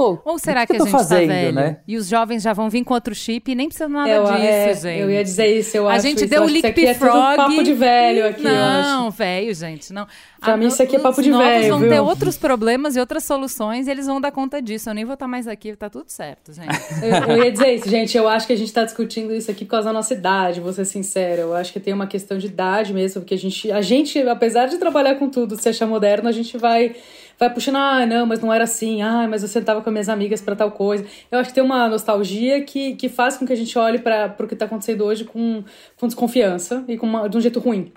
Pô, 0.02 0.18
Ou 0.26 0.40
será 0.40 0.66
que, 0.66 0.74
que, 0.74 0.82
a 0.82 0.84
gente 0.84 0.92
tá 0.92 0.98
fazendo, 0.98 1.28
tá 1.28 1.34
velho? 1.34 1.54
Né? 1.54 1.78
E 1.88 1.96
os 1.96 2.08
jovens 2.08 2.42
já 2.42 2.54
vão 2.54 2.72
vir 2.72 2.84
com 2.84 2.92
outro 2.92 3.14
chip 3.14 3.52
e 3.52 3.54
nem 3.54 3.68
precisa 3.68 3.88
nada 3.88 4.10
eu, 4.10 4.24
disso, 4.24 4.36
é, 4.36 4.74
gente. 4.74 5.00
Eu 5.00 5.12
ia 5.12 5.24
dizer 5.24 5.60
isso, 5.60 5.78
eu 5.78 5.88
a 5.88 5.94
acho 5.94 6.08
gente 6.08 6.18
isso. 6.22 6.28
deu 6.28 6.42
o 6.42 6.48
Lick 6.48 6.94
Frog. 6.96 7.34
É 7.34 7.38
papo 7.38 7.64
de 7.64 7.74
velho 7.74 8.28
aqui, 8.28 8.42
Não, 8.42 9.12
velho, 9.12 9.54
gente, 9.54 9.94
não. 9.94 10.08
Pra 10.40 10.56
a, 10.56 10.58
mim 10.58 10.68
isso 10.68 10.82
aqui 10.82 10.96
é 10.96 11.00
papo 11.00 11.22
de 11.22 11.32
velho, 11.32 11.62
Os 11.62 11.70
vão 11.70 11.80
viu? 11.82 11.90
ter 11.90 12.00
outros 12.00 12.36
problemas 12.36 12.96
e 12.96 13.00
outras 13.00 13.24
soluções 13.24 13.86
e 13.86 13.92
eles 13.92 14.08
vão 14.08 14.20
dar 14.20 14.32
conta 14.32 14.60
disso. 14.60 14.90
Eu 14.90 14.96
nem 14.96 15.06
vou 15.06 15.14
estar 15.14 15.28
mais 15.28 15.48
aqui, 15.48 15.76
tá 15.76 15.88
tudo 15.88 16.10
certo, 16.10 16.52
gente. 16.52 16.68
eu, 17.04 17.36
eu 17.36 17.44
ia 17.44 17.52
dizer 17.52 17.76
isso, 17.76 17.88
gente. 17.88 18.18
Eu 18.18 18.28
acho 18.28 18.48
que 18.48 18.54
a 18.54 18.58
gente 18.58 18.74
tá 18.74 18.84
discutindo 18.84 19.32
isso 19.36 19.52
aqui 19.52 19.66
por 19.66 19.72
causa 19.72 19.90
da 19.90 19.94
nossa 19.94 20.16
idade, 20.16 20.60
vou 20.60 20.74
ser 20.74 20.86
sincera. 20.86 21.44
Eu 21.44 21.54
acho 21.54 21.72
que 21.72 21.80
tem 21.80 21.94
uma 21.94 22.08
questão 22.08 22.40
de 22.40 22.48
idade 22.48 22.92
mesmo, 22.92 23.22
porque 23.22 23.36
a 23.36 23.38
gente, 23.38 23.72
a 23.72 23.82
gente 23.82 24.20
apesar 24.28 24.66
de 24.66 24.78
trabalhar 24.78 25.14
com 25.16 25.30
tudo, 25.30 25.62
se 25.62 25.70
achar 25.70 25.86
moderno, 25.86 26.28
a 26.28 26.32
gente 26.32 26.58
vai 26.58 26.96
vai 27.42 27.52
puxando, 27.52 27.78
ah, 27.78 28.06
não, 28.06 28.28
mas 28.28 28.40
não 28.40 28.54
era 28.54 28.66
assim, 28.66 29.02
ah, 29.02 29.28
mas 29.28 29.42
eu 29.42 29.50
sentava 29.50 29.82
com 29.82 29.90
minhas 29.90 30.08
amigas 30.08 30.40
para 30.40 30.56
tal 30.56 30.72
coisa. 30.72 31.04
Eu 31.32 31.40
acho 31.40 31.50
que 31.50 31.56
tem 31.56 31.64
uma 31.64 31.90
nostalgia 31.90 32.64
que, 32.64 32.96
que 32.96 33.10
faz 33.10 33.36
com 33.36 33.48
que 33.48 33.52
a 33.52 33.56
gente 33.56 33.76
olhe 33.80 33.98
para 33.98 34.36
o 34.40 34.48
que 34.48 34.54
está 34.54 34.66
acontecendo 34.66 35.04
hoje 35.04 35.24
com, 35.24 35.64
com 35.98 36.06
desconfiança 36.06 36.86
e 36.88 36.98
com 36.98 37.08
uma, 37.08 37.28
de 37.28 37.36
um 37.36 37.42
jeito 37.42 37.60
ruim. 37.60 37.92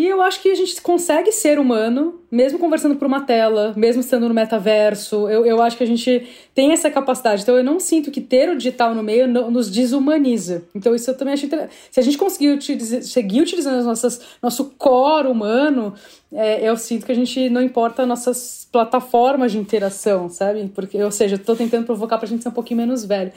E 0.00 0.06
eu 0.06 0.22
acho 0.22 0.40
que 0.40 0.48
a 0.48 0.54
gente 0.54 0.80
consegue 0.80 1.30
ser 1.30 1.58
humano, 1.58 2.22
mesmo 2.32 2.58
conversando 2.58 2.96
por 2.96 3.06
uma 3.06 3.20
tela, 3.20 3.74
mesmo 3.76 4.00
estando 4.00 4.26
no 4.26 4.32
metaverso. 4.32 5.28
Eu, 5.28 5.44
eu 5.44 5.60
acho 5.60 5.76
que 5.76 5.84
a 5.84 5.86
gente 5.86 6.26
tem 6.54 6.72
essa 6.72 6.90
capacidade. 6.90 7.42
Então 7.42 7.54
eu 7.54 7.62
não 7.62 7.78
sinto 7.78 8.10
que 8.10 8.22
ter 8.22 8.48
o 8.48 8.56
digital 8.56 8.94
no 8.94 9.02
meio 9.02 9.28
nos 9.28 9.70
desumaniza. 9.70 10.64
Então 10.74 10.94
isso 10.94 11.10
eu 11.10 11.18
também 11.18 11.34
acho 11.34 11.44
interessante. 11.44 11.74
Se 11.90 12.00
a 12.00 12.02
gente 12.02 12.16
conseguir 12.16 12.58
seguir 13.02 13.42
utilizando 13.42 13.76
as 13.76 13.84
nossas, 13.84 14.22
nosso 14.42 14.72
core 14.78 15.28
humano, 15.28 15.92
é, 16.32 16.66
eu 16.66 16.78
sinto 16.78 17.04
que 17.04 17.12
a 17.12 17.14
gente 17.14 17.50
não 17.50 17.60
importa 17.60 18.06
nossas 18.06 18.66
plataformas 18.72 19.52
de 19.52 19.58
interação, 19.58 20.30
sabe? 20.30 20.66
Porque, 20.74 20.96
ou 21.02 21.10
seja, 21.10 21.34
eu 21.34 21.38
tô 21.38 21.54
tentando 21.54 21.84
provocar 21.84 22.16
pra 22.16 22.26
gente 22.26 22.42
ser 22.42 22.48
um 22.48 22.52
pouquinho 22.52 22.78
menos 22.78 23.04
velho. 23.04 23.32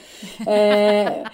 É, 0.46 1.24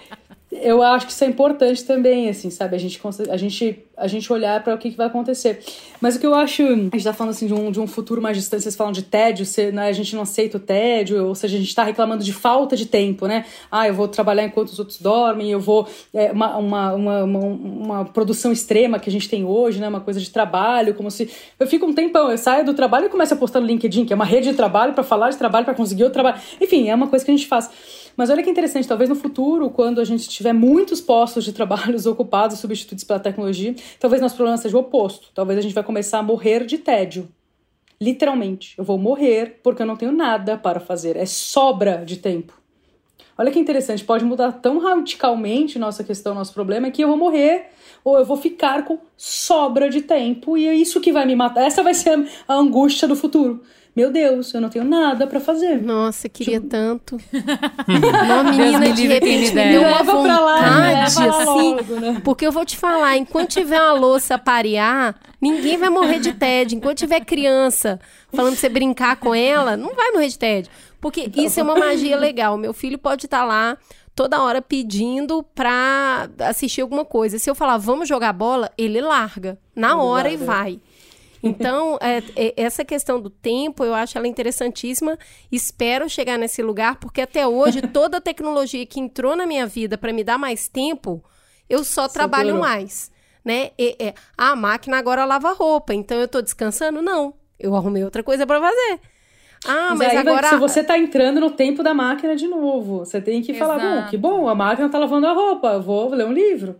eu 0.51 0.83
acho 0.83 1.05
que 1.05 1.13
isso 1.13 1.23
é 1.23 1.27
importante 1.27 1.83
também, 1.85 2.27
assim, 2.27 2.49
sabe? 2.49 2.75
A 2.75 2.79
gente, 2.79 2.99
a 3.29 3.37
gente, 3.37 3.79
a 3.95 4.05
gente 4.05 4.33
olhar 4.33 4.61
para 4.61 4.75
o 4.75 4.77
que, 4.77 4.91
que, 4.91 4.97
vai 4.97 5.07
acontecer. 5.07 5.63
Mas 6.01 6.17
o 6.17 6.19
que 6.19 6.27
eu 6.27 6.35
acho. 6.35 6.61
A 6.61 6.67
gente 6.67 7.03
tá 7.03 7.13
falando 7.13 7.31
assim 7.31 7.47
de 7.47 7.53
um, 7.53 7.71
de 7.71 7.79
um 7.79 7.87
futuro 7.87 8.21
mais 8.21 8.35
distante, 8.35 8.63
vocês 8.63 8.75
falam 8.75 8.91
de 8.91 9.01
tédio, 9.01 9.45
se, 9.45 9.71
né, 9.71 9.87
a 9.87 9.93
gente 9.93 10.13
não 10.13 10.23
aceita 10.23 10.57
o 10.57 10.59
tédio, 10.59 11.25
ou 11.25 11.35
seja, 11.35 11.55
a 11.55 11.59
gente 11.59 11.73
tá 11.73 11.83
reclamando 11.83 12.21
de 12.21 12.33
falta 12.33 12.75
de 12.75 12.85
tempo, 12.85 13.27
né? 13.27 13.45
Ah, 13.71 13.87
eu 13.87 13.93
vou 13.93 14.09
trabalhar 14.09 14.43
enquanto 14.43 14.67
os 14.69 14.79
outros 14.79 14.99
dormem, 14.99 15.49
eu 15.51 15.59
vou. 15.59 15.87
É, 16.13 16.33
uma, 16.33 16.57
uma, 16.57 16.93
uma, 16.93 17.23
uma, 17.23 18.05
produção 18.05 18.51
extrema 18.51 18.99
que 18.99 19.09
a 19.09 19.13
gente 19.13 19.29
tem 19.29 19.45
hoje, 19.45 19.79
né? 19.79 19.87
Uma 19.87 20.01
coisa 20.01 20.19
de 20.19 20.29
trabalho, 20.29 20.93
como 20.93 21.09
se. 21.09 21.29
Eu 21.57 21.65
fico 21.65 21.85
um 21.85 21.93
tempão, 21.93 22.29
eu 22.29 22.37
saio 22.37 22.65
do 22.65 22.73
trabalho 22.73 23.05
e 23.05 23.09
começo 23.09 23.33
a 23.33 23.37
postar 23.37 23.61
no 23.61 23.67
LinkedIn, 23.67 24.03
que 24.03 24.11
é 24.11 24.15
uma 24.17 24.25
rede 24.25 24.49
de 24.49 24.55
trabalho 24.55 24.91
para 24.91 25.03
falar 25.03 25.29
de 25.29 25.37
trabalho, 25.37 25.63
para 25.63 25.73
conseguir 25.73 26.03
outro 26.03 26.21
trabalho. 26.21 26.41
Enfim, 26.59 26.89
é 26.89 26.95
uma 26.95 27.07
coisa 27.07 27.23
que 27.23 27.31
a 27.31 27.35
gente 27.35 27.47
faz. 27.47 27.69
Mas 28.15 28.29
olha 28.29 28.43
que 28.43 28.49
interessante, 28.49 28.87
talvez 28.87 29.09
no 29.09 29.15
futuro, 29.15 29.69
quando 29.69 30.01
a 30.01 30.03
gente 30.03 30.27
tiver 30.27 30.53
muitos 30.53 31.01
postos 31.01 31.43
de 31.43 31.53
trabalho 31.53 31.97
ocupados 32.09 32.59
substituídos 32.59 33.03
pela 33.03 33.19
tecnologia, 33.19 33.75
talvez 33.99 34.21
nosso 34.21 34.35
problema 34.35 34.57
seja 34.57 34.77
o 34.77 34.81
oposto. 34.81 35.29
Talvez 35.33 35.59
a 35.59 35.61
gente 35.61 35.73
vai 35.73 35.83
começar 35.83 36.19
a 36.19 36.23
morrer 36.23 36.65
de 36.65 36.77
tédio. 36.77 37.27
Literalmente. 37.99 38.73
Eu 38.77 38.83
vou 38.83 38.97
morrer 38.97 39.59
porque 39.61 39.81
eu 39.81 39.85
não 39.85 39.95
tenho 39.95 40.11
nada 40.11 40.57
para 40.57 40.79
fazer. 40.79 41.15
É 41.15 41.25
sobra 41.25 42.03
de 42.03 42.17
tempo. 42.17 42.53
olha 43.37 43.51
que 43.51 43.59
interessante, 43.59 44.03
pode 44.03 44.25
mudar 44.25 44.51
tão 44.53 44.79
radicalmente 44.79 45.79
nossa 45.79 46.03
questão, 46.03 46.33
nosso 46.33 46.53
problema, 46.53 46.91
que 46.91 47.03
eu 47.03 47.07
vou 47.07 47.17
morrer 47.17 47.67
ou 48.03 48.17
eu 48.17 48.25
vou 48.25 48.37
ficar 48.37 48.83
com 48.85 48.97
sobra 49.15 49.89
de 49.89 50.01
tempo 50.01 50.57
e 50.57 50.67
é 50.67 50.73
isso 50.73 50.99
que 50.99 51.11
vai 51.11 51.25
me 51.25 51.35
matar. 51.35 51.63
Essa 51.63 51.83
vai 51.83 51.93
ser 51.93 52.27
a 52.47 52.55
angústia 52.55 53.07
do 53.07 53.15
futuro 53.15 53.61
meu 53.95 54.09
Deus, 54.09 54.53
eu 54.53 54.61
não 54.61 54.69
tenho 54.69 54.85
nada 54.85 55.27
para 55.27 55.39
fazer. 55.39 55.81
Nossa, 55.81 56.29
queria 56.29 56.59
tipo... 56.59 56.69
tanto. 56.69 57.17
Uma 58.25 58.43
menina 58.43 58.93
de 58.93 59.07
repente 59.07 59.53
me 59.53 59.71
deu 59.71 59.81
uma 59.81 60.03
vontade, 60.03 60.39
lá, 60.41 61.03
assim, 61.03 61.75
logo, 61.75 61.95
né? 61.99 62.21
porque 62.23 62.47
eu 62.47 62.51
vou 62.51 62.65
te 62.65 62.77
falar, 62.77 63.17
enquanto 63.17 63.49
tiver 63.49 63.81
uma 63.81 63.93
louça 63.93 64.35
a 64.35 64.37
parear, 64.37 65.15
ninguém 65.41 65.77
vai 65.77 65.89
morrer 65.89 66.19
de 66.19 66.33
tédio. 66.33 66.77
Enquanto 66.77 66.99
tiver 66.99 67.19
criança 67.21 67.99
falando 68.31 68.53
pra 68.53 68.61
você 68.61 68.69
brincar 68.69 69.17
com 69.17 69.35
ela, 69.35 69.75
não 69.75 69.93
vai 69.93 70.11
morrer 70.11 70.29
de 70.29 70.39
tédio. 70.39 70.71
Porque 71.01 71.21
então... 71.21 71.43
isso 71.43 71.59
é 71.59 71.63
uma 71.63 71.75
magia 71.75 72.15
legal. 72.15 72.57
Meu 72.57 72.73
filho 72.73 72.97
pode 72.97 73.25
estar 73.25 73.39
tá 73.39 73.45
lá 73.45 73.77
toda 74.15 74.41
hora 74.41 74.61
pedindo 74.61 75.43
pra 75.55 76.29
assistir 76.39 76.81
alguma 76.81 77.03
coisa. 77.03 77.39
Se 77.39 77.49
eu 77.49 77.55
falar, 77.55 77.77
vamos 77.77 78.07
jogar 78.07 78.31
bola, 78.33 78.71
ele 78.77 79.01
larga 79.01 79.57
na 79.75 79.97
hora 79.97 80.29
e 80.29 80.37
vai. 80.37 80.79
Então, 81.43 81.97
é, 82.01 82.23
é, 82.35 82.53
essa 82.55 82.83
questão 82.85 83.19
do 83.19 83.29
tempo, 83.29 83.83
eu 83.83 83.93
acho 83.93 84.17
ela 84.17 84.27
interessantíssima. 84.27 85.17
Espero 85.51 86.09
chegar 86.09 86.37
nesse 86.37 86.61
lugar, 86.61 86.97
porque 86.97 87.21
até 87.21 87.47
hoje, 87.47 87.81
toda 87.93 88.17
a 88.17 88.21
tecnologia 88.21 88.85
que 88.85 88.99
entrou 88.99 89.35
na 89.35 89.45
minha 89.45 89.65
vida 89.65 89.97
para 89.97 90.13
me 90.13 90.23
dar 90.23 90.37
mais 90.37 90.67
tempo, 90.67 91.23
eu 91.69 91.83
só 91.83 92.07
trabalho 92.07 92.59
mais. 92.59 93.11
Né? 93.43 93.71
E, 93.77 93.95
e, 93.99 94.13
a 94.37 94.55
máquina 94.55 94.97
agora 94.97 95.25
lava 95.25 95.51
roupa, 95.53 95.93
então 95.93 96.17
eu 96.17 96.25
estou 96.25 96.41
descansando? 96.41 97.01
Não. 97.01 97.33
Eu 97.59 97.75
arrumei 97.75 98.03
outra 98.03 98.23
coisa 98.23 98.45
para 98.45 98.59
fazer. 98.59 98.99
Ah, 99.65 99.93
mas, 99.95 100.13
mas 100.13 100.17
agora. 100.17 100.49
se 100.49 100.55
você 100.55 100.79
está 100.79 100.97
entrando 100.97 101.39
no 101.39 101.51
tempo 101.51 101.83
da 101.83 101.93
máquina 101.93 102.35
de 102.35 102.47
novo, 102.47 102.99
você 102.99 103.21
tem 103.21 103.41
que 103.41 103.51
Exato. 103.51 103.71
falar: 103.71 103.79
bom, 103.79 104.09
que 104.09 104.17
bom, 104.17 104.49
a 104.49 104.55
máquina 104.55 104.87
está 104.87 104.97
lavando 104.97 105.27
a 105.27 105.33
roupa, 105.33 105.79
vou 105.79 106.09
ler 106.09 106.25
um 106.25 106.33
livro. 106.33 106.79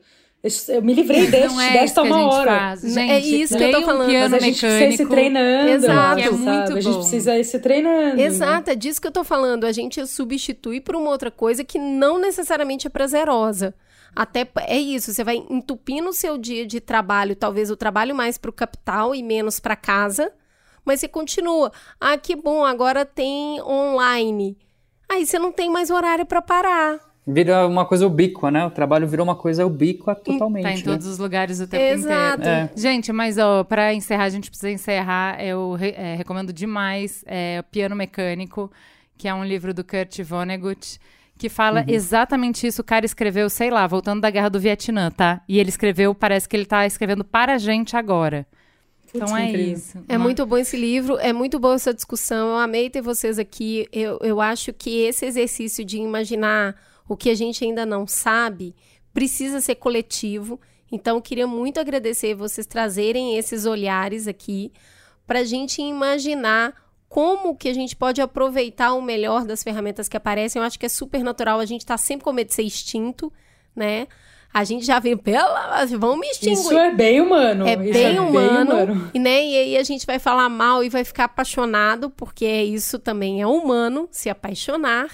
Eu 0.68 0.82
me 0.82 0.94
livrei 0.94 1.28
deste, 1.30 1.60
é 1.60 1.74
desta 1.74 2.02
uma 2.02 2.26
hora. 2.26 2.52
Faz. 2.52 2.82
Gente, 2.82 3.12
é 3.12 3.20
isso 3.20 3.56
que 3.56 3.64
eu 3.64 3.72
tô 3.72 3.82
falando. 3.84 4.08
Um 4.08 4.10
piano 4.10 4.30
Mas 4.32 4.42
a 4.42 4.46
gente 4.46 4.66
mecânico. 4.66 4.88
precisa 4.88 4.94
ir 4.94 4.98
se 4.98 5.06
treinando. 5.06 5.70
Exato. 5.70 6.20
É 6.20 6.32
muito 6.32 6.44
sabe? 6.44 6.72
Bom. 6.72 6.78
A 6.78 6.82
gente 6.82 6.98
precisa 6.98 7.38
ir 7.38 7.44
se 7.44 7.60
treinando. 7.60 8.22
Exato, 8.22 8.68
né? 8.68 8.74
é 8.74 8.76
disso 8.76 9.00
que 9.02 9.08
eu 9.08 9.12
tô 9.12 9.24
falando. 9.24 9.66
A 9.66 9.72
gente 9.72 10.06
substitui 10.08 10.82
por 10.82 10.96
uma 10.96 11.10
outra 11.10 11.30
coisa 11.30 11.64
que 11.64 11.78
não 11.78 12.18
necessariamente 12.18 12.88
é 12.88 12.90
prazerosa. 12.90 13.76
Até 14.16 14.48
é 14.68 14.78
isso, 14.78 15.14
você 15.14 15.24
vai 15.24 15.38
entupindo 15.50 16.10
o 16.10 16.14
seu 16.14 16.38
dia 16.38 16.66
de 16.66 16.82
trabalho, 16.82 17.34
talvez 17.34 17.72
o 17.72 17.78
trabalho 17.78 18.14
mais 18.14 18.38
para 18.38 18.50
o 18.50 18.54
capital 18.54 19.16
e 19.16 19.24
menos 19.24 19.58
para 19.58 19.74
casa, 19.74 20.34
mas 20.84 21.00
você 21.00 21.08
continua. 21.08 21.72
Ah, 21.98 22.18
que 22.18 22.36
bom, 22.36 22.66
agora 22.66 23.06
tem 23.06 23.62
online. 23.62 24.58
Aí 25.08 25.26
você 25.26 25.40
não 25.40 25.52
tem 25.52 25.70
mais 25.70 25.90
horário 25.90 26.26
para 26.26 26.42
parar. 26.42 27.11
Vira 27.26 27.68
uma 27.68 27.86
coisa 27.86 28.06
ubíqua, 28.08 28.50
né? 28.50 28.66
O 28.66 28.72
trabalho 28.72 29.08
virou 29.08 29.24
uma 29.24 29.36
coisa 29.36 29.66
ubíqua 29.66 30.16
totalmente. 30.16 30.64
Tá 30.64 30.72
em 30.72 30.78
né? 30.78 30.84
todos 30.84 31.06
os 31.06 31.20
lugares 31.20 31.60
o 31.60 31.68
tempo 31.68 31.84
Exato. 31.84 32.42
inteiro. 32.42 32.70
É. 32.76 32.80
Gente, 32.80 33.14
mas 33.14 33.38
ó, 33.38 33.64
pra 33.64 33.94
encerrar, 33.94 34.24
a 34.24 34.30
gente 34.30 34.50
precisa 34.50 34.72
encerrar. 34.72 35.44
Eu 35.44 35.74
re 35.74 35.94
é, 35.96 36.16
recomendo 36.16 36.52
demais 36.52 37.24
é, 37.28 37.62
Piano 37.72 37.96
Mecânico, 37.96 38.72
que 39.18 39.28
é 39.28 39.34
um 39.34 39.46
livro 39.46 39.74
do 39.74 39.84
Kurt 39.84 40.20
Vonnegut 40.24 41.00
que 41.42 41.50
fala 41.50 41.80
uhum. 41.80 41.86
exatamente 41.88 42.68
isso. 42.68 42.82
O 42.82 42.86
cara 42.86 43.04
escreveu, 43.04 43.50
sei 43.50 43.72
lá, 43.72 43.88
voltando 43.88 44.22
da 44.22 44.30
guerra 44.30 44.50
do 44.50 44.60
Vietnã, 44.60 45.10
tá? 45.10 45.42
E 45.50 45.58
ele 45.58 45.70
escreveu, 45.70 46.14
parece 46.14 46.48
que 46.48 46.56
ele 46.56 46.68
tá 46.68 46.86
escrevendo 46.86 47.24
para 47.24 47.56
a 47.56 47.58
gente 47.58 47.98
agora. 47.98 48.46
Então 49.14 49.36
é 49.36 49.52
isso. 49.52 49.98
É 50.08 50.18
Uma... 50.18 50.26
muito 50.26 50.46
bom 50.46 50.56
esse 50.56 50.78
livro, 50.78 51.18
é 51.18 51.34
muito 51.34 51.60
boa 51.60 51.74
essa 51.74 51.94
discussão. 51.94 52.50
Eu 52.50 52.58
amei 52.58 52.92
ter 52.92 53.02
vocês 53.02 53.40
aqui. 53.40 53.88
Eu, 53.92 54.20
eu 54.22 54.40
acho 54.40 54.72
que 54.72 55.02
esse 55.02 55.26
exercício 55.26 55.84
de 55.84 55.98
imaginar 55.98 56.76
o 57.12 57.18
que 57.18 57.30
a 57.30 57.36
gente 57.36 57.66
ainda 57.66 57.86
não 57.86 58.08
sabe 58.08 58.74
precisa 59.14 59.60
ser 59.60 59.76
coletivo. 59.76 60.58
Então, 60.90 61.20
queria 61.20 61.46
muito 61.46 61.78
agradecer 61.78 62.34
vocês 62.34 62.66
trazerem 62.66 63.36
esses 63.36 63.66
olhares 63.66 64.30
aqui 64.30 64.72
para 65.28 65.40
a 65.40 65.44
gente 65.44 65.82
imaginar 65.82 66.74
como 67.10 67.54
que 67.54 67.68
a 67.68 67.74
gente 67.74 67.98
pode 67.98 68.22
aproveitar 68.22 68.94
o 68.94 69.02
melhor 69.02 69.44
das 69.44 69.62
ferramentas 69.62 70.08
que 70.08 70.16
aparecem. 70.16 70.62
Eu 70.62 70.66
acho 70.66 70.80
que 70.80 70.86
é 70.86 70.90
super 70.90 71.22
natural, 71.22 71.60
a 71.60 71.66
gente 71.66 71.82
está 71.82 71.98
sempre 71.98 72.24
com 72.24 72.32
medo 72.32 72.48
de 72.48 72.54
ser 72.54 72.64
extinto, 72.64 73.30
né? 73.76 74.08
A 74.54 74.64
gente 74.64 74.86
já 74.86 74.98
vem 74.98 75.18
pela, 75.18 75.86
vamos 75.88 76.18
me 76.18 76.28
extinguir. 76.28 76.62
Isso 76.62 76.78
é 76.78 76.94
bem 76.94 77.20
humano. 77.20 77.68
É, 77.68 77.76
bem, 77.76 78.16
é 78.16 78.22
humano, 78.22 78.76
bem 78.76 78.86
humano. 78.86 79.12
E, 79.14 79.20
né, 79.20 79.46
e 79.46 79.58
aí 79.58 79.78
a 79.78 79.84
gente 79.84 80.06
vai 80.06 80.18
falar 80.18 80.48
mal 80.48 80.82
e 80.82 80.88
vai 80.88 81.04
ficar 81.04 81.26
apaixonado, 81.26 82.10
porque 82.10 82.46
isso 82.46 82.98
também 83.00 83.42
é 83.42 83.48
humano, 83.48 84.08
se 84.12 84.30
apaixonar. 84.30 85.10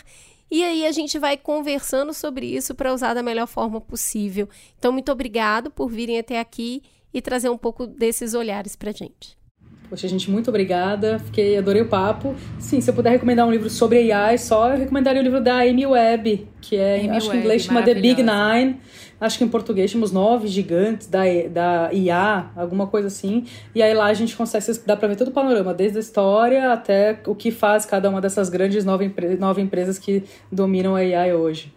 E 0.49 0.63
aí 0.63 0.85
a 0.85 0.91
gente 0.91 1.19
vai 1.19 1.37
conversando 1.37 2.13
sobre 2.13 2.45
isso 2.45 2.73
para 2.73 2.93
usar 2.93 3.13
da 3.13 3.21
melhor 3.21 3.47
forma 3.47 3.81
possível. 3.81 4.47
Então, 4.77 4.91
muito 4.91 5.11
obrigado 5.11 5.69
por 5.69 5.89
virem 5.89 6.19
até 6.19 6.39
aqui 6.39 6.81
e 7.13 7.21
trazer 7.21 7.49
um 7.49 7.57
pouco 7.57 7.85
desses 7.85 8.33
olhares 8.33 8.75
para 8.75 8.91
gente. 8.91 9.37
Poxa, 9.89 10.07
gente, 10.07 10.29
muito 10.29 10.49
obrigada. 10.49 11.17
Fiquei, 11.19 11.57
adorei 11.57 11.81
o 11.81 11.87
papo. 11.87 12.35
Sim, 12.59 12.81
se 12.81 12.89
eu 12.89 12.93
puder 12.93 13.11
recomendar 13.11 13.47
um 13.47 13.51
livro 13.51 13.69
sobre 13.69 14.11
AI, 14.11 14.37
só 14.37 14.71
eu 14.71 14.77
recomendaria 14.77 15.21
o 15.21 15.23
livro 15.23 15.41
da 15.41 15.59
Amy 15.61 15.85
Webb, 15.85 16.47
que 16.59 16.75
é, 16.75 16.99
Amy 16.99 17.09
acho 17.11 17.27
Webb, 17.27 17.31
que 17.31 17.37
em 17.37 17.39
inglês 17.39 17.61
chama 17.63 17.81
The 17.81 17.93
Big 17.93 18.21
Nine. 18.21 18.77
Acho 19.19 19.37
que 19.39 19.43
em 19.43 19.47
português 19.47 19.89
chama 19.89 20.05
os 20.05 20.11
nove 20.11 20.47
gigantes 20.47 21.07
da, 21.07 21.23
da 21.49 21.91
IA, 21.91 22.51
alguma 22.55 22.85
coisa 22.85 23.07
assim. 23.07 23.45
E 23.73 23.81
aí 23.81 23.93
lá 23.93 24.05
a 24.05 24.13
gente 24.13 24.35
consegue, 24.35 24.65
dá 24.85 24.95
pra 24.95 25.07
ver 25.07 25.15
todo 25.15 25.29
o 25.29 25.31
panorama, 25.31 25.73
desde 25.73 25.97
a 25.97 26.01
história 26.01 26.71
até 26.71 27.19
o 27.25 27.33
que 27.33 27.49
faz 27.49 27.85
cada 27.85 28.09
uma 28.09 28.21
dessas 28.21 28.49
grandes 28.49 28.85
nove, 28.85 29.05
empre 29.05 29.35
nove 29.35 29.61
empresas 29.61 29.97
que 29.97 30.23
dominam 30.51 30.95
a 30.95 30.99
AI 30.99 31.33
hoje. 31.33 31.73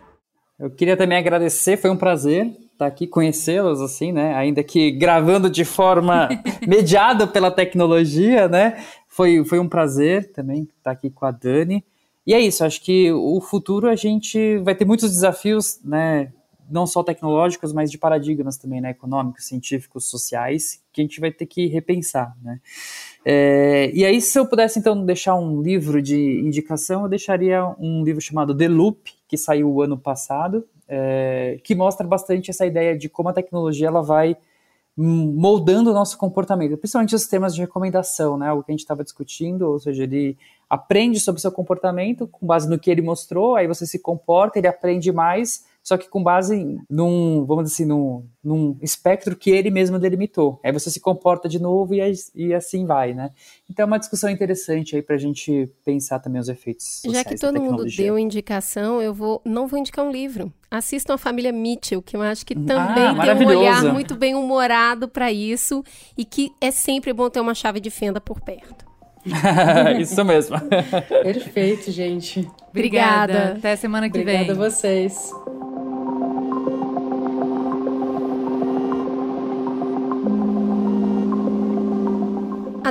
Eu 0.58 0.68
queria 0.70 0.96
também 0.96 1.16
agradecer, 1.16 1.78
foi 1.78 1.88
um 1.88 1.96
prazer 1.96 2.54
estar 2.80 2.86
aqui, 2.86 3.06
conhecê-los, 3.06 3.80
assim, 3.80 4.12
né? 4.12 4.34
Ainda 4.34 4.62
que 4.62 4.90
gravando 4.90 5.48
de 5.50 5.64
forma 5.64 6.28
mediada 6.66 7.26
pela 7.26 7.50
tecnologia, 7.50 8.48
né? 8.48 8.82
Foi, 9.08 9.44
foi 9.44 9.58
um 9.58 9.68
prazer 9.68 10.32
também 10.32 10.68
estar 10.78 10.90
aqui 10.90 11.10
com 11.10 11.26
a 11.26 11.30
Dani. 11.30 11.84
E 12.26 12.34
é 12.34 12.40
isso, 12.40 12.64
acho 12.64 12.82
que 12.82 13.10
o 13.12 13.40
futuro 13.40 13.88
a 13.88 13.96
gente 13.96 14.58
vai 14.58 14.74
ter 14.74 14.84
muitos 14.84 15.10
desafios, 15.10 15.80
né? 15.84 16.32
Não 16.70 16.86
só 16.86 17.02
tecnológicos, 17.02 17.72
mas 17.72 17.90
de 17.90 17.98
paradigmas 17.98 18.56
também, 18.56 18.80
né, 18.80 18.90
econômicos, 18.90 19.46
científicos, 19.46 20.08
sociais, 20.08 20.82
que 20.92 21.00
a 21.00 21.04
gente 21.04 21.20
vai 21.20 21.30
ter 21.30 21.46
que 21.46 21.66
repensar, 21.66 22.36
né. 22.42 22.60
É, 23.24 23.90
e 23.92 24.04
aí, 24.04 24.20
se 24.20 24.38
eu 24.38 24.46
pudesse, 24.46 24.78
então, 24.78 25.04
deixar 25.04 25.34
um 25.34 25.60
livro 25.60 26.00
de 26.00 26.40
indicação, 26.40 27.02
eu 27.02 27.08
deixaria 27.08 27.64
um 27.78 28.02
livro 28.02 28.20
chamado 28.20 28.56
The 28.56 28.68
Loop, 28.68 29.12
que 29.28 29.36
saiu 29.36 29.70
o 29.70 29.82
ano 29.82 29.98
passado, 29.98 30.64
é, 30.88 31.60
que 31.62 31.74
mostra 31.74 32.06
bastante 32.06 32.50
essa 32.50 32.66
ideia 32.66 32.96
de 32.96 33.08
como 33.08 33.28
a 33.28 33.32
tecnologia 33.32 33.86
ela 33.86 34.02
vai 34.02 34.36
moldando 34.96 35.90
o 35.90 35.94
nosso 35.94 36.18
comportamento, 36.18 36.76
principalmente 36.76 37.14
os 37.14 37.26
temas 37.26 37.54
de 37.54 37.60
recomendação, 37.60 38.36
né, 38.36 38.52
o 38.52 38.62
que 38.62 38.70
a 38.70 38.74
gente 38.74 38.80
estava 38.80 39.02
discutindo, 39.02 39.62
ou 39.62 39.78
seja, 39.78 40.02
ele 40.02 40.36
aprende 40.68 41.18
sobre 41.18 41.38
o 41.38 41.40
seu 41.42 41.52
comportamento 41.52 42.26
com 42.26 42.46
base 42.46 42.68
no 42.68 42.78
que 42.78 42.90
ele 42.90 43.00
mostrou, 43.00 43.56
aí 43.56 43.66
você 43.66 43.86
se 43.86 43.98
comporta, 43.98 44.58
ele 44.58 44.68
aprende 44.68 45.10
mais, 45.10 45.64
só 45.82 45.96
que 45.96 46.08
com 46.08 46.22
base 46.22 46.78
num, 46.88 47.44
vamos 47.46 47.64
dizer 47.64 47.82
assim, 47.82 47.84
num, 47.86 48.26
num 48.44 48.76
espectro 48.82 49.34
que 49.34 49.50
ele 49.50 49.70
mesmo 49.70 49.98
delimitou. 49.98 50.60
Aí 50.64 50.72
você 50.72 50.90
se 50.90 51.00
comporta 51.00 51.48
de 51.48 51.58
novo 51.60 51.94
e, 51.94 52.00
e 52.34 52.54
assim 52.54 52.86
vai, 52.86 53.14
né? 53.14 53.30
Então 53.68 53.84
é 53.84 53.86
uma 53.86 53.98
discussão 53.98 54.28
interessante 54.28 54.94
aí 54.94 55.02
para 55.02 55.16
a 55.16 55.18
gente 55.18 55.70
pensar 55.84 56.18
também 56.18 56.40
os 56.40 56.48
efeitos 56.48 57.02
Já 57.04 57.24
que 57.24 57.36
todo 57.36 57.60
mundo 57.60 57.84
deu 57.84 58.18
indicação, 58.18 59.00
eu 59.00 59.14
vou 59.14 59.40
não 59.44 59.66
vou 59.66 59.78
indicar 59.78 60.04
um 60.04 60.10
livro. 60.10 60.52
Assistam 60.70 61.14
a 61.14 61.18
Família 61.18 61.52
Mitchell, 61.52 62.00
que 62.00 62.16
eu 62.16 62.22
acho 62.22 62.46
que 62.46 62.54
também 62.54 63.04
ah, 63.04 63.34
tem 63.34 63.46
um 63.46 63.48
olhar 63.48 63.92
muito 63.92 64.14
bem 64.14 64.34
humorado 64.34 65.08
para 65.08 65.32
isso 65.32 65.82
e 66.16 66.24
que 66.24 66.52
é 66.60 66.70
sempre 66.70 67.12
bom 67.12 67.28
ter 67.28 67.40
uma 67.40 67.54
chave 67.54 67.80
de 67.80 67.90
fenda 67.90 68.20
por 68.20 68.40
perto. 68.40 68.90
Isso 70.00 70.24
mesmo. 70.24 70.56
Perfeito, 71.22 71.90
gente. 71.90 72.48
Obrigada. 72.70 73.32
Obrigada. 73.32 73.58
Até 73.58 73.76
semana 73.76 74.08
que 74.08 74.18
Obrigada 74.18 74.44
vem. 74.44 74.50
Obrigada 74.50 74.66
a 74.66 74.70
vocês. 74.70 75.30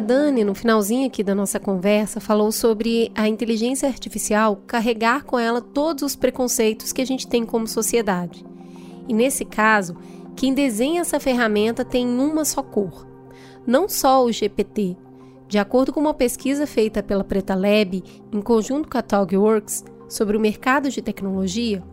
Dani, 0.10 0.44
no 0.44 0.56
finalzinho 0.56 1.06
aqui 1.06 1.22
da 1.22 1.36
nossa 1.36 1.60
conversa, 1.60 2.20
falou 2.20 2.52
sobre 2.52 3.12
a 3.14 3.28
inteligência 3.28 3.88
artificial 3.88 4.60
carregar 4.66 5.24
com 5.24 5.38
ela 5.38 5.62
todos 5.62 6.02
os 6.02 6.16
preconceitos 6.16 6.92
que 6.92 7.00
a 7.00 7.06
gente 7.06 7.28
tem 7.28 7.46
como 7.46 7.68
sociedade. 7.68 8.44
E 9.08 9.14
nesse 9.14 9.46
caso, 9.46 9.96
quem 10.36 10.52
desenha 10.52 11.02
essa 11.02 11.20
ferramenta 11.20 11.86
tem 11.86 12.08
uma 12.08 12.44
só 12.44 12.64
cor. 12.64 13.08
Não 13.68 13.88
só 13.88 14.26
o 14.26 14.32
GPT. 14.32 14.98
De 15.48 15.60
acordo 15.60 15.94
com 15.94 16.00
uma 16.00 16.16
pesquisa 16.16 16.66
feita 16.66 17.04
pela 17.04 17.24
Preta 17.24 17.54
Lab, 17.54 18.04
em 18.34 18.42
conjunto 18.42 18.90
com 18.90 18.98
a 18.98 19.04
TogWorks, 19.04 19.86
sobre 20.10 20.36
o 20.36 20.40
mercado 20.40 20.90
de 20.90 21.04
tecnologia, 21.04 21.84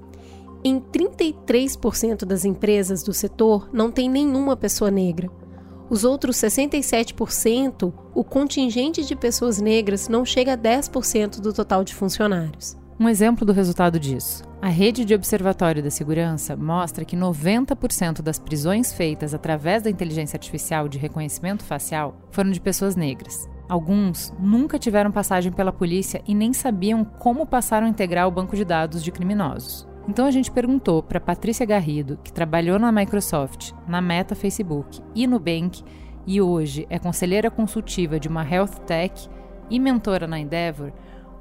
em 0.64 0.80
33% 0.80 2.24
das 2.24 2.46
empresas 2.46 3.02
do 3.02 3.12
setor 3.12 3.68
não 3.74 3.90
tem 3.90 4.08
nenhuma 4.08 4.56
pessoa 4.56 4.90
negra. 4.90 5.30
Os 5.88 6.02
outros 6.02 6.36
67%, 6.36 7.92
o 8.12 8.24
contingente 8.24 9.04
de 9.04 9.14
pessoas 9.14 9.60
negras 9.60 10.08
não 10.08 10.24
chega 10.24 10.54
a 10.54 10.58
10% 10.58 11.40
do 11.40 11.52
total 11.52 11.84
de 11.84 11.94
funcionários. 11.94 12.76
Um 12.98 13.08
exemplo 13.08 13.46
do 13.46 13.52
resultado 13.52 14.00
disso. 14.00 14.42
A 14.60 14.68
rede 14.68 15.04
de 15.04 15.14
observatório 15.14 15.82
da 15.82 15.90
segurança 15.90 16.56
mostra 16.56 17.04
que 17.04 17.16
90% 17.16 18.20
das 18.20 18.38
prisões 18.38 18.92
feitas 18.92 19.32
através 19.32 19.82
da 19.82 19.90
inteligência 19.90 20.36
artificial 20.36 20.88
de 20.88 20.98
reconhecimento 20.98 21.62
facial 21.62 22.16
foram 22.30 22.50
de 22.50 22.60
pessoas 22.60 22.96
negras. 22.96 23.48
Alguns 23.68 24.32
nunca 24.40 24.78
tiveram 24.78 25.12
passagem 25.12 25.52
pela 25.52 25.72
polícia 25.72 26.22
e 26.26 26.34
nem 26.34 26.52
sabiam 26.52 27.04
como 27.04 27.46
passar 27.46 27.82
a 27.82 27.88
integrar 27.88 28.26
o 28.26 28.30
banco 28.30 28.56
de 28.56 28.64
dados 28.64 29.04
de 29.04 29.12
criminosos. 29.12 29.86
Então 30.08 30.24
a 30.24 30.30
gente 30.30 30.52
perguntou 30.52 31.02
para 31.02 31.20
Patrícia 31.20 31.66
Garrido, 31.66 32.16
que 32.22 32.32
trabalhou 32.32 32.78
na 32.78 32.92
Microsoft, 32.92 33.72
na 33.88 34.00
Meta 34.00 34.36
Facebook 34.36 35.00
e 35.14 35.26
no 35.26 35.40
Bank 35.40 35.82
e 36.24 36.40
hoje 36.40 36.86
é 36.88 36.98
conselheira 36.98 37.50
consultiva 37.50 38.18
de 38.18 38.28
uma 38.28 38.48
health 38.48 38.78
tech 38.86 39.28
e 39.68 39.80
mentora 39.80 40.26
na 40.28 40.38
Endeavor, 40.38 40.92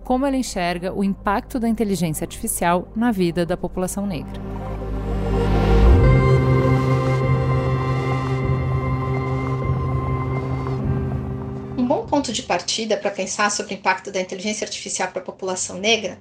como 0.04 0.26
ela 0.26 0.36
enxerga 0.36 0.92
o 0.94 1.04
impacto 1.04 1.60
da 1.60 1.70
inteligência 1.70 2.24
artificial 2.24 2.88
na 2.96 3.12
vida 3.12 3.46
da 3.46 3.56
população 3.56 4.08
negra. 4.08 4.42
Um 11.78 11.86
bom 11.86 12.06
ponto 12.08 12.34
de 12.34 12.42
partida 12.42 12.98
para 12.98 13.12
pensar 13.12 13.52
sobre 13.52 13.76
o 13.76 13.78
impacto 13.78 14.12
da 14.12 14.20
inteligência 14.20 14.66
artificial 14.66 15.10
para 15.10 15.22
a 15.22 15.26
população 15.26 15.78
negra 15.78 16.18